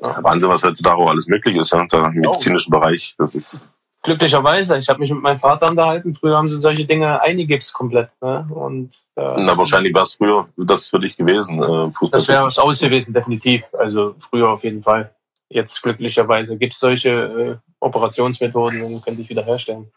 Ja. 0.01 0.21
Wahnsinn, 0.21 0.49
was 0.49 0.65
heutzutage 0.65 1.01
auch 1.01 1.09
alles 1.09 1.27
möglich 1.27 1.55
ist, 1.55 1.71
ja, 1.71 1.85
der 1.85 2.09
medizinische 2.09 2.67
oh. 2.67 2.79
Bereich, 2.79 3.15
das 3.17 3.35
ist... 3.35 3.61
Glücklicherweise, 4.03 4.77
ich 4.77 4.89
habe 4.89 4.99
mich 4.99 5.11
mit 5.11 5.21
meinem 5.21 5.39
Vater 5.39 5.69
unterhalten, 5.69 6.13
früher 6.13 6.35
haben 6.35 6.49
sie 6.49 6.59
solche 6.59 6.85
Dinge 6.85 7.21
eingegips 7.21 7.71
komplett. 7.71 8.09
Ne? 8.21 8.45
Und, 8.53 8.91
äh, 9.15 9.35
Na, 9.37 9.57
wahrscheinlich 9.57 9.93
war 9.93 10.03
es 10.03 10.15
früher 10.15 10.49
das 10.57 10.89
für 10.89 10.99
dich 10.99 11.15
gewesen, 11.15 11.63
äh, 11.63 11.89
Fußball. 11.89 12.09
Das 12.19 12.27
wäre 12.27 12.43
was 12.43 12.59
aus 12.59 12.81
gewesen, 12.81 13.13
definitiv. 13.13 13.63
Also 13.73 14.15
früher 14.19 14.49
auf 14.49 14.65
jeden 14.65 14.83
Fall. 14.83 15.15
Jetzt 15.47 15.81
glücklicherweise 15.81 16.57
gibt 16.57 16.73
es 16.73 16.79
solche 16.79 17.09
äh, 17.09 17.55
Operationsmethoden 17.79 18.81
und 18.81 19.05
können 19.05 19.17
dich 19.17 19.29
wieder 19.29 19.43
herstellen. 19.43 19.89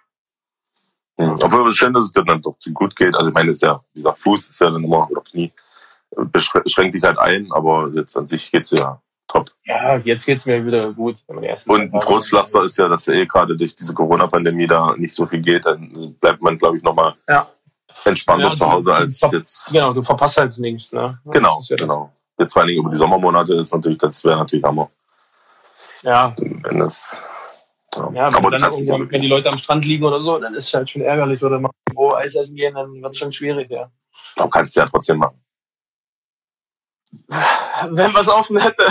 Hm. 1.19 1.39
Obwohl 1.43 1.69
es 1.69 1.77
schön, 1.77 1.93
dass 1.93 2.05
es 2.05 2.13
dir 2.13 2.25
dann 2.25 2.43
doch 2.43 2.57
gut 2.75 2.95
geht. 2.95 3.17
Also 3.17 3.31
ich 3.31 3.35
meine, 3.35 3.51
es 3.51 3.57
ist 3.57 3.63
ja, 3.63 3.83
wie 3.93 4.01
gesagt, 4.01 4.19
Fuß 4.19 4.51
ist 4.51 4.61
ja 4.61 4.71
dann 4.71 4.85
immer, 4.85 5.11
oder 5.11 5.23
Knie, 5.23 5.51
beschränkt 6.15 6.95
dich 6.95 7.03
halt 7.03 7.19
ein, 7.19 7.51
aber 7.51 7.91
jetzt 7.93 8.17
an 8.17 8.29
sich 8.29 8.53
geht's 8.53 8.71
ja 8.71 9.01
top. 9.29 9.51
Ja, 9.65 9.97
jetzt 9.99 10.27
geht's 10.27 10.47
mir 10.47 10.65
wieder 10.65 10.93
gut. 10.93 11.17
Und 11.27 11.45
ein 11.45 12.01
Trostpflaster 12.01 12.65
ist 12.65 12.77
ja, 12.79 12.89
dass 12.89 13.07
ja 13.07 13.15
eh 13.15 13.27
gerade 13.27 13.57
durch 13.57 13.75
diese 13.75 13.95
Corona-Pandemie 13.95 14.67
da 14.67 14.95
nicht 14.97 15.15
so 15.15 15.27
viel 15.27 15.41
geht. 15.41 15.67
Dann 15.67 16.17
bleibt 16.21 16.43
man, 16.43 16.59
glaube 16.59 16.77
ich, 16.79 16.83
nochmal 16.83 17.15
ja. 17.29 17.47
entspannter 18.05 18.47
ja, 18.47 18.53
zu 18.53 18.71
Hause 18.71 18.95
als 18.95 19.21
jetzt. 19.33 19.73
Genau, 19.73 19.93
du 19.93 20.03
verpasst 20.03 20.39
halt 20.39 20.57
nichts. 20.59 20.93
Ne? 20.93 21.19
Genau, 21.27 21.61
ja 21.69 21.77
genau. 21.77 22.13
Jetzt 22.39 22.53
vor 22.53 22.63
allen 22.63 22.69
Dingen 22.69 22.81
über 22.81 22.91
die 22.91 22.97
Sommermonate 22.97 23.55
ist 23.55 23.73
natürlich, 23.73 23.99
das 23.99 24.25
wäre 24.25 24.37
natürlich 24.39 24.65
Hammer. 24.65 24.91
Ja. 26.03 26.35
Wenn 26.37 26.81
es 26.83 27.23
ja, 28.13 28.31
wenn, 28.35 28.51
dann 28.51 29.11
wenn 29.11 29.23
die 29.23 29.29
Leute 29.29 29.49
am 29.49 29.59
Strand 29.59 29.85
liegen 29.87 30.05
oder 30.05 30.21
so, 30.21 30.39
dann 30.39 30.55
ist 30.55 30.69
es 30.69 30.75
halt 30.75 30.91
schon 30.91 31.03
ärgerlich. 31.03 31.43
Oder 31.43 31.59
mal 31.59 31.71
Eis 32.17 32.35
essen 32.35 32.57
gehen, 32.57 32.75
dann 32.75 33.03
wird 33.03 33.13
es 33.13 33.19
schon 33.19 33.33
schwierig, 33.33 33.71
ja. 33.71 33.91
Aber 34.37 34.51
kannst 34.51 34.77
du 34.77 34.81
ja 34.81 34.87
trotzdem 34.87 35.19
machen. 35.19 35.41
Wenn 37.91 38.13
man 38.13 38.23
es 38.23 38.29
offen 38.29 38.59
hätte. 38.59 38.87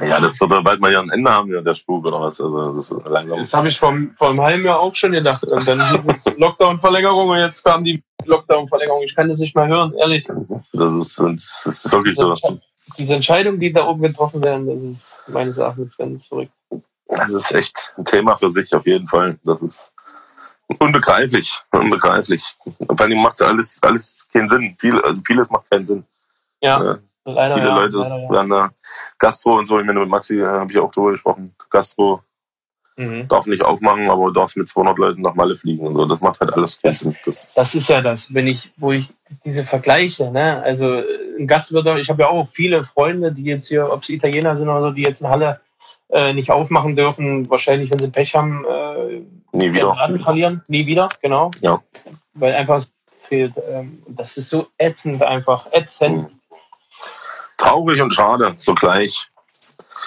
ja, 0.00 0.20
das 0.20 0.40
wird 0.40 0.64
bald 0.64 0.80
mal 0.80 0.92
ja 0.92 1.00
ein 1.00 1.10
Ende 1.10 1.30
haben, 1.30 1.52
ja, 1.52 1.60
der 1.60 1.74
Spuk 1.74 2.04
oder 2.04 2.20
was. 2.20 2.40
Also, 2.40 2.72
das 2.72 2.90
ist 2.90 3.06
langsam. 3.06 3.38
Das 3.38 3.54
habe 3.54 3.68
ich 3.68 3.78
vor, 3.78 3.94
vor 4.16 4.30
einem 4.30 4.40
halben 4.40 4.64
Jahr 4.64 4.80
auch 4.80 4.94
schon 4.94 5.12
gedacht. 5.12 5.44
Und 5.44 5.66
dann 5.66 5.96
hieß 5.96 6.06
es 6.08 6.36
Lockdown-Verlängerung 6.36 7.28
und 7.28 7.38
jetzt 7.38 7.62
kam 7.62 7.84
die 7.84 8.02
Lockdown-Verlängerung. 8.24 9.02
Ich 9.02 9.14
kann 9.14 9.28
das 9.28 9.38
nicht 9.38 9.56
mehr 9.56 9.66
hören, 9.66 9.92
ehrlich. 9.94 10.26
Das 10.72 10.92
ist, 10.94 11.18
das 11.18 11.66
ist 11.66 11.92
wirklich 11.92 12.16
so. 12.16 12.36
Diese 12.98 13.14
Entscheidungen, 13.14 13.60
die 13.60 13.72
da 13.72 13.86
oben 13.86 14.02
getroffen 14.02 14.42
werden, 14.42 14.66
das 14.66 14.82
ist 14.82 15.22
meines 15.28 15.58
Erachtens 15.58 15.96
ganz 15.96 16.26
verrückt. 16.26 16.52
Das 17.06 17.30
ist 17.30 17.52
echt 17.52 17.94
ein 17.96 18.04
Thema 18.04 18.36
für 18.36 18.50
sich, 18.50 18.74
auf 18.74 18.86
jeden 18.86 19.06
Fall. 19.06 19.38
Das 19.44 19.60
ist 19.62 19.92
unbegreiflich, 20.78 21.60
unbegreiflich. 21.70 22.56
Vor 22.86 23.00
allem 23.00 23.22
macht 23.22 23.40
alles, 23.42 23.78
alles 23.82 24.26
keinen 24.32 24.48
Sinn. 24.48 24.76
Viel, 24.80 25.00
also 25.00 25.20
vieles 25.26 25.50
macht 25.50 25.70
keinen 25.70 25.86
Sinn. 25.86 26.04
Ja, 26.62 26.94
äh, 26.94 26.98
leider, 27.24 27.54
Viele 27.56 27.68
ja, 27.68 27.76
Leute 27.76 27.96
leider, 27.96 28.18
ja. 28.18 28.30
werden 28.30 28.50
da 28.50 28.70
Gastro 29.18 29.58
und 29.58 29.66
so, 29.66 29.78
ich 29.80 29.86
meine, 29.86 30.00
mit 30.00 30.08
Maxi 30.08 30.40
äh, 30.40 30.46
habe 30.46 30.72
ich 30.72 30.78
auch 30.78 30.90
drüber 30.90 31.12
gesprochen. 31.12 31.54
Gastro 31.70 32.22
mhm. 32.96 33.28
darf 33.28 33.46
nicht 33.46 33.62
aufmachen, 33.62 34.08
aber 34.08 34.26
du 34.26 34.32
darfst 34.32 34.56
mit 34.56 34.68
200 34.68 34.98
Leuten 34.98 35.22
nach 35.22 35.34
Malle 35.34 35.56
fliegen 35.56 35.86
und 35.86 35.94
so. 35.94 36.06
Das 36.06 36.20
macht 36.20 36.40
halt 36.40 36.52
alles 36.52 36.80
Sinn. 36.82 37.16
Das, 37.24 37.54
das 37.54 37.74
ist 37.74 37.88
ja 37.88 38.00
das, 38.00 38.32
wenn 38.32 38.46
ich, 38.46 38.72
wo 38.76 38.92
ich 38.92 39.08
diese 39.44 39.64
Vergleiche, 39.64 40.30
ne, 40.30 40.62
also 40.62 41.02
ein 41.38 41.46
Gastwirt, 41.46 41.86
ich 41.98 42.10
habe 42.10 42.22
ja 42.22 42.28
auch 42.28 42.48
viele 42.48 42.84
Freunde, 42.84 43.32
die 43.32 43.44
jetzt 43.44 43.68
hier, 43.68 43.90
ob 43.90 44.04
sie 44.04 44.14
Italiener 44.14 44.56
sind 44.56 44.68
oder 44.68 44.88
so, 44.88 44.90
die 44.90 45.02
jetzt 45.02 45.20
in 45.20 45.28
Halle 45.28 45.60
äh, 46.12 46.32
nicht 46.32 46.50
aufmachen 46.50 46.94
dürfen. 46.94 47.48
Wahrscheinlich, 47.50 47.90
wenn 47.90 47.98
sie 47.98 48.08
Pech 48.08 48.34
haben, 48.34 48.64
äh, 48.64 49.22
nie 49.52 49.72
wieder 49.72 49.96
verlieren. 50.22 50.62
Nie 50.68 50.86
wieder, 50.86 51.08
genau. 51.20 51.50
Ja. 51.60 51.82
Weil 52.34 52.54
einfach 52.54 52.84
fehlt. 53.28 53.54
Ähm, 53.70 54.02
das 54.08 54.36
ist 54.36 54.50
so 54.50 54.68
ätzend 54.78 55.22
einfach. 55.22 55.66
Ätzend. 55.72 56.30
Traurig 57.62 58.00
und 58.02 58.12
schade 58.12 58.56
zugleich. 58.58 59.30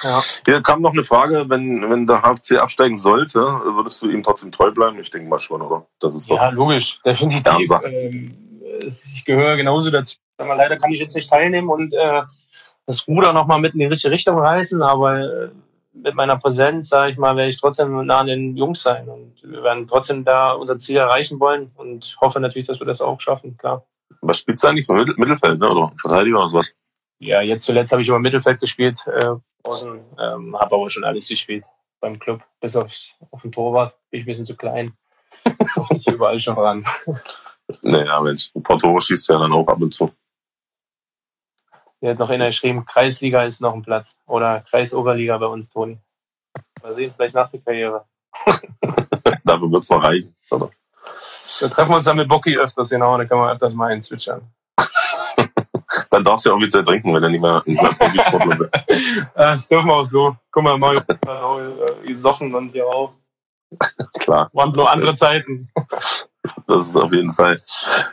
Ja. 0.03 0.21
Hier 0.45 0.61
kam 0.61 0.81
noch 0.81 0.91
eine 0.91 1.03
Frage, 1.03 1.45
wenn, 1.47 1.89
wenn 1.89 2.05
der 2.05 2.21
HFC 2.21 2.57
absteigen 2.57 2.97
sollte, 2.97 3.39
würdest 3.39 4.01
du 4.01 4.09
ihm 4.09 4.23
trotzdem 4.23 4.51
treu 4.51 4.71
bleiben? 4.71 4.99
Ich 4.99 5.09
denke 5.09 5.29
mal 5.29 5.39
schon, 5.39 5.61
oder? 5.61 5.87
Das 5.99 6.15
ist 6.15 6.29
ja, 6.29 6.49
logisch, 6.49 6.99
definitiv. 7.03 7.71
Ähm, 7.83 8.37
ich 8.81 9.23
gehöre 9.25 9.55
genauso 9.55 9.89
dazu. 9.89 10.17
Aber 10.37 10.55
leider 10.55 10.77
kann 10.77 10.91
ich 10.91 10.99
jetzt 10.99 11.15
nicht 11.15 11.29
teilnehmen 11.29 11.69
und 11.69 11.93
äh, 11.93 12.23
das 12.85 13.07
Ruder 13.07 13.31
nochmal 13.31 13.59
mit 13.59 13.73
in 13.73 13.79
die 13.79 13.85
richtige 13.85 14.13
Richtung 14.13 14.37
reißen, 14.37 14.81
aber 14.81 15.19
äh, 15.19 15.49
mit 15.93 16.13
meiner 16.13 16.37
Präsenz, 16.37 16.89
sage 16.89 17.13
ich 17.13 17.17
mal, 17.17 17.37
werde 17.37 17.49
ich 17.49 17.59
trotzdem 17.59 18.05
nah 18.05 18.19
an 18.19 18.27
den 18.27 18.57
Jungs 18.57 18.83
sein 18.83 19.07
und 19.07 19.33
wir 19.43 19.63
werden 19.63 19.87
trotzdem 19.87 20.25
da 20.25 20.49
unser 20.49 20.77
Ziel 20.77 20.97
erreichen 20.97 21.39
wollen 21.39 21.71
und 21.75 22.17
hoffe 22.19 22.41
natürlich, 22.41 22.67
dass 22.67 22.79
wir 22.79 22.85
das 22.85 22.99
auch 22.99 23.21
schaffen, 23.21 23.57
klar. 23.57 23.85
Was 24.21 24.39
spielst 24.39 24.63
du 24.63 24.67
eigentlich 24.67 24.87
Mittelfeld, 24.87 25.59
ne? 25.59 25.69
oder 25.69 25.91
Verteidiger 26.01 26.39
oder 26.39 26.49
sowas? 26.49 26.75
Ja, 27.19 27.41
jetzt 27.41 27.65
zuletzt 27.65 27.91
habe 27.91 28.01
ich 28.01 28.07
über 28.07 28.19
Mittelfeld 28.19 28.59
gespielt, 28.59 29.05
äh, 29.07 29.35
außen, 29.63 29.99
ähm, 30.19 30.57
habe 30.59 30.75
aber 30.75 30.89
schon 30.89 31.03
alles 31.03 31.27
gespielt 31.27 31.65
beim 32.05 32.19
Club, 32.19 32.43
bis 32.59 32.75
aufs, 32.75 33.17
auf 33.31 33.41
den 33.41 33.51
Torwart, 33.51 33.95
bin 34.11 34.19
ich 34.19 34.25
ein 34.25 34.27
bisschen 34.27 34.45
zu 34.45 34.55
klein. 34.55 34.95
nicht 35.91 36.09
überall 36.09 36.39
schon 36.39 36.57
ran. 36.57 36.85
Naja, 37.81 38.21
Mensch, 38.21 38.51
ein 38.53 38.61
paar 38.61 38.77
Tore 38.77 39.01
schießt 39.01 39.27
ja 39.27 39.39
dann 39.39 39.51
auch 39.51 39.67
ab 39.67 39.81
und 39.81 39.91
zu. 39.91 40.11
Der 41.99 42.11
hat 42.11 42.19
noch 42.19 42.29
einer 42.29 42.45
geschrieben, 42.45 42.85
Kreisliga 42.85 43.43
ist 43.43 43.59
noch 43.59 43.73
ein 43.73 43.81
Platz. 43.81 44.21
Oder 44.27 44.61
Kreisoberliga 44.69 45.39
bei 45.39 45.47
uns, 45.47 45.71
Toni. 45.71 45.97
Mal 46.83 46.93
sehen, 46.93 47.11
vielleicht 47.15 47.33
nach 47.33 47.49
der 47.49 47.61
Karriere. 47.61 48.05
Dafür 49.43 49.71
wird 49.71 49.81
es 49.81 49.89
noch 49.89 50.03
reichen, 50.03 50.35
oder? 50.51 50.69
Dann 51.61 51.71
treffen 51.71 51.89
wir 51.89 51.95
uns 51.95 52.05
dann 52.05 52.17
mit 52.17 52.27
Bocky 52.27 52.55
öfters, 52.55 52.89
genau, 52.89 53.17
dann 53.17 53.27
können 53.27 53.41
wir 53.41 53.51
öfters 53.51 53.73
mal 53.73 53.91
einzwitschern. 53.91 54.47
Dann 56.09 56.23
darfst 56.23 56.45
du 56.45 56.49
ja 56.49 56.55
offiziell 56.55 56.83
trinken, 56.83 57.13
wenn 57.13 57.21
du 57.21 57.29
nicht 57.29 57.41
mehr, 57.41 57.63
nicht 57.65 57.81
mehr 57.81 57.93
Profisportler 57.93 58.55
bist. 58.55 58.71
das 59.35 59.67
dürfen 59.69 59.87
wir 59.87 59.95
auch 59.95 60.05
so. 60.05 60.35
Guck 60.51 60.63
mal, 60.63 60.77
mal 60.77 60.97
äh, 60.97 62.07
gesoffen 62.07 62.53
und 62.53 62.69
hier 62.69 62.85
auch. 62.87 63.13
Klar. 64.19 64.49
Waren 64.53 64.71
nur 64.71 64.91
andere 64.91 65.13
Zeiten. 65.13 65.69
Das 66.67 66.87
ist 66.87 66.95
auf 66.95 67.11
jeden 67.11 67.33
Fall. 67.33 67.57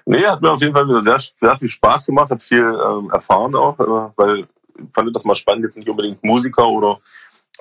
Nee, 0.07 0.27
hat 0.27 0.41
mir 0.41 0.51
auf 0.51 0.61
jeden 0.61 0.73
Fall 0.73 0.89
wieder 0.89 1.03
sehr, 1.03 1.19
sehr 1.19 1.59
viel 1.59 1.69
Spaß 1.69 2.07
gemacht, 2.07 2.31
hat 2.31 2.43
viel 2.43 2.65
ähm, 2.65 3.11
erfahren 3.11 3.55
auch, 3.55 3.79
äh, 3.79 4.13
weil 4.17 4.39
ich 4.39 4.47
fand 4.95 5.15
das 5.15 5.25
mal 5.25 5.35
spannend, 5.35 5.65
jetzt 5.65 5.77
nicht 5.77 5.89
unbedingt 5.89 6.25
Musiker 6.25 6.67
oder 6.67 6.99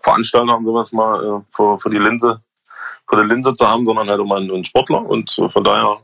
Veranstalter 0.02 0.56
und 0.56 0.66
sowas 0.66 0.94
mal 0.94 1.24
äh, 1.24 1.42
vor, 1.50 1.78
vor 1.78 1.92
die 1.92 1.98
Linse, 1.98 2.40
vor 3.06 3.18
der 3.18 3.28
Linse 3.28 3.54
zu 3.54 3.68
haben, 3.68 3.86
sondern 3.86 4.10
halt 4.10 4.22
auch 4.22 4.26
mal 4.26 4.40
einen 4.40 4.64
Sportler. 4.64 5.06
Und 5.06 5.38
äh, 5.38 5.50
von 5.50 5.64
daher 5.64 5.98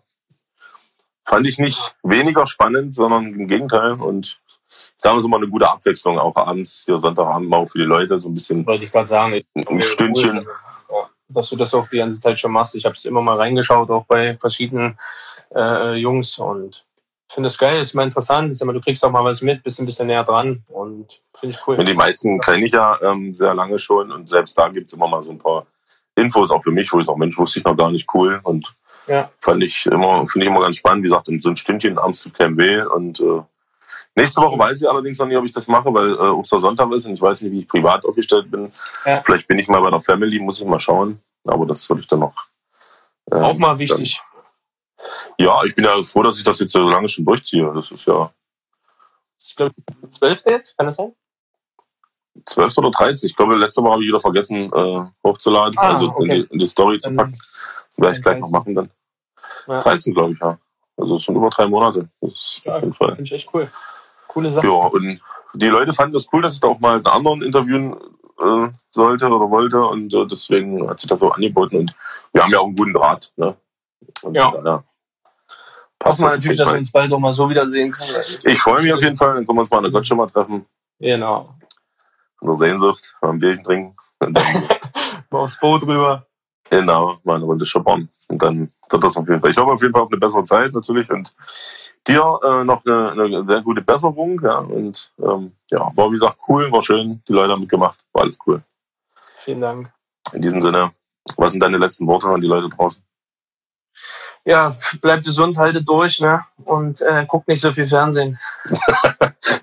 fand 1.28 1.46
ich 1.46 1.60
nicht 1.60 1.96
weniger 2.04 2.48
spannend, 2.48 2.94
sondern 2.94 3.28
im 3.28 3.48
Gegenteil. 3.48 3.94
Und 3.94 4.40
ich 4.70 4.94
sage 4.98 5.28
mal, 5.28 5.38
eine 5.38 5.48
gute 5.48 5.70
Abwechslung, 5.70 6.18
auch 6.18 6.36
abends, 6.36 6.84
hier 6.86 6.98
Sonntagabend 6.98 7.50
mal 7.50 7.68
für 7.68 7.80
die 7.80 7.86
Leute, 7.86 8.18
so 8.18 8.30
ein 8.30 8.34
bisschen. 8.34 8.66
Wollte 8.66 8.86
ich 8.86 8.92
gerade 8.92 9.10
sagen. 9.10 9.42
ein 9.56 9.82
Stündchen. 9.82 10.40
Cool 10.40 10.48
dass 11.30 11.50
du 11.50 11.56
das 11.56 11.74
auch 11.74 11.88
die 11.90 11.98
ganze 11.98 12.20
Zeit 12.20 12.40
schon 12.40 12.52
machst. 12.52 12.76
Ich 12.76 12.86
habe 12.86 12.96
es 12.96 13.06
immer 13.06 13.22
mal 13.22 13.38
reingeschaut, 13.38 13.90
auch 13.90 14.06
bei 14.06 14.38
verschiedenen 14.38 14.98
äh, 15.54 15.96
Jungs 15.96 16.38
und 16.40 16.86
finde 17.30 17.48
es 17.48 17.58
geil, 17.58 17.82
ist 17.82 17.94
mal 17.94 18.06
interessant. 18.06 18.52
Ist 18.52 18.62
immer, 18.62 18.74
du 18.74 18.82
kriegst 18.82 19.04
auch 19.04 19.12
mal 19.12 19.24
was 19.24 19.42
mit, 19.42 19.64
bist 19.64 19.80
ein 19.80 19.86
bisschen 19.86 20.08
näher 20.08 20.24
dran 20.24 20.64
und 20.70 21.22
finde 21.38 21.56
ich 21.56 21.68
cool. 21.68 21.78
Und 21.78 21.88
die 21.88 21.94
meisten 21.94 22.40
kenne 22.40 22.66
ich 22.66 22.72
ja 22.72 22.98
ähm, 23.02 23.34
sehr 23.34 23.54
lange 23.54 23.80
schon 23.80 24.12
und 24.12 24.28
selbst 24.28 24.58
da 24.58 24.70
gibt's 24.70 24.94
immer 24.94 25.08
mal 25.08 25.22
so 25.22 25.32
ein 25.32 25.38
paar 25.38 25.66
Infos 26.16 26.50
auch 26.50 26.64
für 26.64 26.72
mich, 26.72 26.92
wo 26.92 27.00
ich 27.00 27.06
sage, 27.06 27.20
Mensch, 27.20 27.38
wusste 27.38 27.60
ich 27.60 27.66
noch 27.66 27.76
gar 27.76 27.92
nicht 27.92 28.08
cool 28.14 28.40
und 28.44 28.76
ja. 29.08 29.32
fand 29.40 29.64
ich 29.64 29.86
immer, 29.86 30.26
finde 30.28 30.48
ich 30.48 30.52
immer 30.52 30.62
ganz 30.62 30.78
spannend. 30.78 31.04
Wie 31.04 31.10
gesagt, 31.10 31.30
so 31.42 31.50
ein 31.50 31.56
Stündchen 31.56 31.98
abends 31.98 32.22
tut 32.22 32.34
keinem 32.34 32.58
weh 32.58 32.82
und 32.82 33.20
äh, 33.20 33.42
Nächste 34.18 34.42
Woche 34.42 34.58
weiß 34.58 34.82
ich 34.82 34.90
allerdings 34.90 35.20
noch 35.20 35.28
nicht, 35.28 35.38
ob 35.38 35.46
ich 35.46 35.52
das 35.52 35.68
mache, 35.68 35.94
weil 35.94 36.12
äh, 36.16 36.18
Ostersonntag 36.18 36.92
ist 36.92 37.06
und 37.06 37.14
ich 37.14 37.22
weiß 37.22 37.44
nicht, 37.44 37.52
wie 37.52 37.60
ich 37.60 37.68
privat 37.68 38.04
aufgestellt 38.04 38.50
bin. 38.50 38.68
Ja. 39.06 39.22
Vielleicht 39.22 39.48
bin 39.48 39.60
ich 39.60 39.68
mal 39.68 39.80
bei 39.80 39.92
der 39.92 40.02
Family, 40.02 40.40
muss 40.40 40.60
ich 40.60 40.66
mal 40.66 40.80
schauen. 40.80 41.22
Aber 41.46 41.68
das 41.68 41.88
würde 41.88 42.02
ich 42.02 42.08
dann 42.08 42.22
noch. 42.22 42.34
Ähm, 43.32 43.44
Auch 43.44 43.58
mal 43.60 43.78
wichtig. 43.78 44.20
Dann, 44.98 45.46
ja, 45.46 45.64
ich 45.66 45.76
bin 45.76 45.86
ja 45.86 46.02
froh, 46.02 46.24
dass 46.24 46.38
ich 46.38 46.44
das 46.44 46.60
jetzt 46.60 46.72
so 46.72 46.80
lange 46.90 47.08
schon 47.08 47.26
durchziehe. 47.26 47.72
Das 47.76 47.92
ist 47.92 48.08
ja. 48.08 48.32
Ich 49.40 49.56
glaube, 49.56 49.76
12. 50.10 50.42
jetzt, 50.50 50.76
kann 50.76 50.88
das 50.88 50.96
sein? 50.96 51.14
12. 52.44 52.78
oder 52.80 52.90
13. 52.90 53.30
Ich 53.30 53.36
glaube, 53.36 53.56
letzte 53.56 53.84
Woche 53.84 53.94
habe 53.94 54.04
ich 54.04 54.10
wieder 54.10 54.20
vergessen 54.20 54.72
äh, 54.74 55.06
hochzuladen, 55.24 55.78
ah, 55.78 55.92
also 55.92 56.10
okay. 56.10 56.24
in, 56.24 56.30
die, 56.30 56.54
in, 56.54 56.60
die, 56.60 56.68
Story 56.68 56.98
zu 56.98 57.14
packen. 57.14 57.38
Werde 57.98 58.16
ich 58.16 58.22
gleich 58.22 58.40
noch 58.40 58.52
machen 58.52 58.76
dann. 58.76 58.90
Ja. 59.68 59.80
13, 59.80 60.14
glaube 60.14 60.34
ich, 60.34 60.40
ja. 60.40 60.58
Also 60.98 61.20
schon 61.20 61.36
über 61.36 61.50
drei 61.50 61.68
Monate. 61.68 62.10
Das 62.22 62.32
ist 62.32 62.62
ja, 62.64 62.76
auf 62.76 62.82
jeden 62.82 62.94
Fall. 62.94 63.10
Finde 63.10 63.24
ich 63.24 63.34
echt 63.34 63.50
cool 63.54 63.70
coole 64.38 64.52
Sache. 64.52 64.68
Ja, 64.68 64.74
und 64.74 65.20
die 65.54 65.68
Leute 65.68 65.94
fanden 65.94 66.14
das 66.14 66.28
cool, 66.32 66.42
dass 66.42 66.54
ich 66.54 66.60
da 66.60 66.68
auch 66.68 66.80
mal 66.80 66.98
einen 66.98 67.08
anderen 67.08 67.42
interviewen 67.42 67.94
äh, 68.40 68.68
sollte 68.92 69.28
oder 69.28 69.50
wollte 69.50 69.82
und 69.82 70.14
äh, 70.14 70.28
deswegen 70.28 70.88
hat 70.88 71.00
sich 71.00 71.10
das 71.10 71.20
so 71.20 71.32
angeboten 71.32 71.78
und 71.78 71.96
wir 72.34 72.44
haben 72.44 72.52
ja 72.52 72.60
auch 72.60 72.68
einen 72.68 72.76
guten 72.76 72.94
Draht. 72.94 73.34
Ne? 73.36 73.56
Und 74.22 74.36
ja. 74.36 74.52
Daher 74.52 74.84
passt 75.98 76.22
Hoffen 76.22 76.32
wir 76.32 76.36
natürlich, 76.38 76.58
dass 76.58 76.68
wir 76.68 76.78
uns 76.78 76.92
bald 76.92 77.12
auch 77.12 77.20
mal 77.20 77.34
so 77.34 77.50
wiedersehen 77.50 77.92
können. 77.92 78.16
Ich 78.44 78.60
freue 78.60 78.84
mich 78.84 78.94
auf 78.94 79.02
jeden 79.02 79.16
Fall, 79.16 79.34
dann 79.34 79.48
können 79.48 79.58
wir 79.58 79.62
uns 79.62 79.72
mal 79.72 79.80
eine 79.80 79.92
Gott 79.92 80.10
mal 80.12 80.28
treffen. 80.28 80.66
Genau. 81.00 81.56
Unsere 82.40 82.58
Sehnsucht, 82.58 83.16
mal 83.22 83.32
ein 83.32 83.40
Bierchen 83.40 83.64
trinken. 83.64 83.96
Und 84.20 84.34
dann 84.34 84.64
mal 85.32 85.40
aufs 85.40 85.60
Boot 85.60 85.84
rüber. 85.84 86.27
Genau, 86.70 87.18
mal 87.24 87.36
eine 87.36 87.46
Runde 87.46 87.66
shoppern. 87.66 88.10
Und 88.28 88.44
dann 88.44 88.72
wird 88.90 89.04
das 89.04 89.18
auf 89.18 89.28
jeden 89.28 89.40
Fall. 89.40 89.52
Ich 89.52 89.58
hoffe 89.58 89.72
auf 89.72 89.82
jeden 89.82 89.94
Fall 89.94 90.04
auf 90.04 90.12
eine 90.12 90.20
bessere 90.20 90.44
Zeit 90.44 90.74
natürlich 90.74 91.10
und 91.10 91.32
dir 92.08 92.40
äh, 92.44 92.64
noch 92.64 92.86
eine, 92.86 93.12
eine 93.12 93.46
sehr 93.46 93.62
gute 93.62 93.82
Besserung. 93.82 94.42
Ja, 94.44 94.58
und 94.60 95.12
ähm, 95.20 95.54
ja, 95.72 95.92
war 95.96 96.10
wie 96.10 96.16
gesagt 96.16 96.38
cool, 96.48 96.72
war 96.72 96.84
schön, 96.84 97.22
die 97.28 97.34
Leute 97.34 97.54
haben 97.54 97.62
mitgemacht, 97.62 98.00
war 98.14 98.24
alles 98.24 98.38
cool. 98.46 98.62
Vielen 99.44 99.62
Dank. 99.62 99.92
In 100.34 100.42
diesem 100.42 100.62
Sinne, 100.62 100.92
was 101.38 101.54
sind 101.54 101.62
deine 101.62 101.78
letzten 101.78 102.08
Worte 102.08 102.28
an 102.28 102.42
die 102.42 102.48
Leute 102.48 102.70
draußen? 102.70 103.02
Ja, 104.44 104.74
bleibt 105.02 105.26
gesund, 105.26 105.58
haltet 105.58 105.88
durch, 105.90 106.22
ne? 106.22 106.42
Und 106.64 107.02
äh, 107.02 107.26
guckt 107.28 107.50
nicht 107.50 107.60
so 107.60 107.74
viel 107.74 107.86
Fernsehen. 107.86 108.40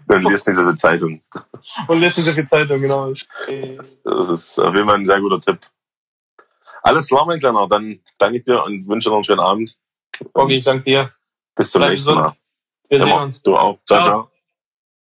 Und 0.07 0.25
liest 0.25 0.47
nicht 0.47 0.57
so 0.57 0.63
viel 0.63 0.75
Zeitung. 0.75 1.23
Und 1.89 2.01
liest 2.01 2.19
nicht 2.19 2.27
so 2.27 2.33
viel 2.33 2.47
Zeitung, 2.47 2.81
genau. 2.83 3.11
Das 4.05 4.29
ist 4.29 4.59
auf 4.59 4.75
jeden 4.75 4.87
Fall 4.87 4.97
ein 4.97 5.07
sehr 5.07 5.21
guter 5.23 5.41
Tipp. 5.41 5.59
Alles 6.85 7.09
klar, 7.09 7.25
mein 7.27 7.41
Kleiner. 7.41 7.67
Dann 7.67 8.01
danke 8.19 8.39
ich 8.39 8.45
dir 8.45 8.63
und 8.63 8.87
wünsche 8.87 9.09
noch 9.09 9.17
einen 9.17 9.25
schönen 9.25 9.41
Abend. 9.41 9.77
Okay, 10.33 10.57
ich 10.59 10.65
danke 10.65 10.85
dir. 10.85 11.11
Bis 11.57 11.71
zum 11.71 11.81
Bleib 11.81 11.91
nächsten 11.91 12.15
Mal. 12.15 12.37
Wir 12.89 13.01
sehen 13.01 13.13
uns. 13.13 13.43
Du 13.43 13.57
auch. 13.57 13.79
ciao. 13.85 14.03
ciao. 14.03 14.05
ciao. 14.05 14.31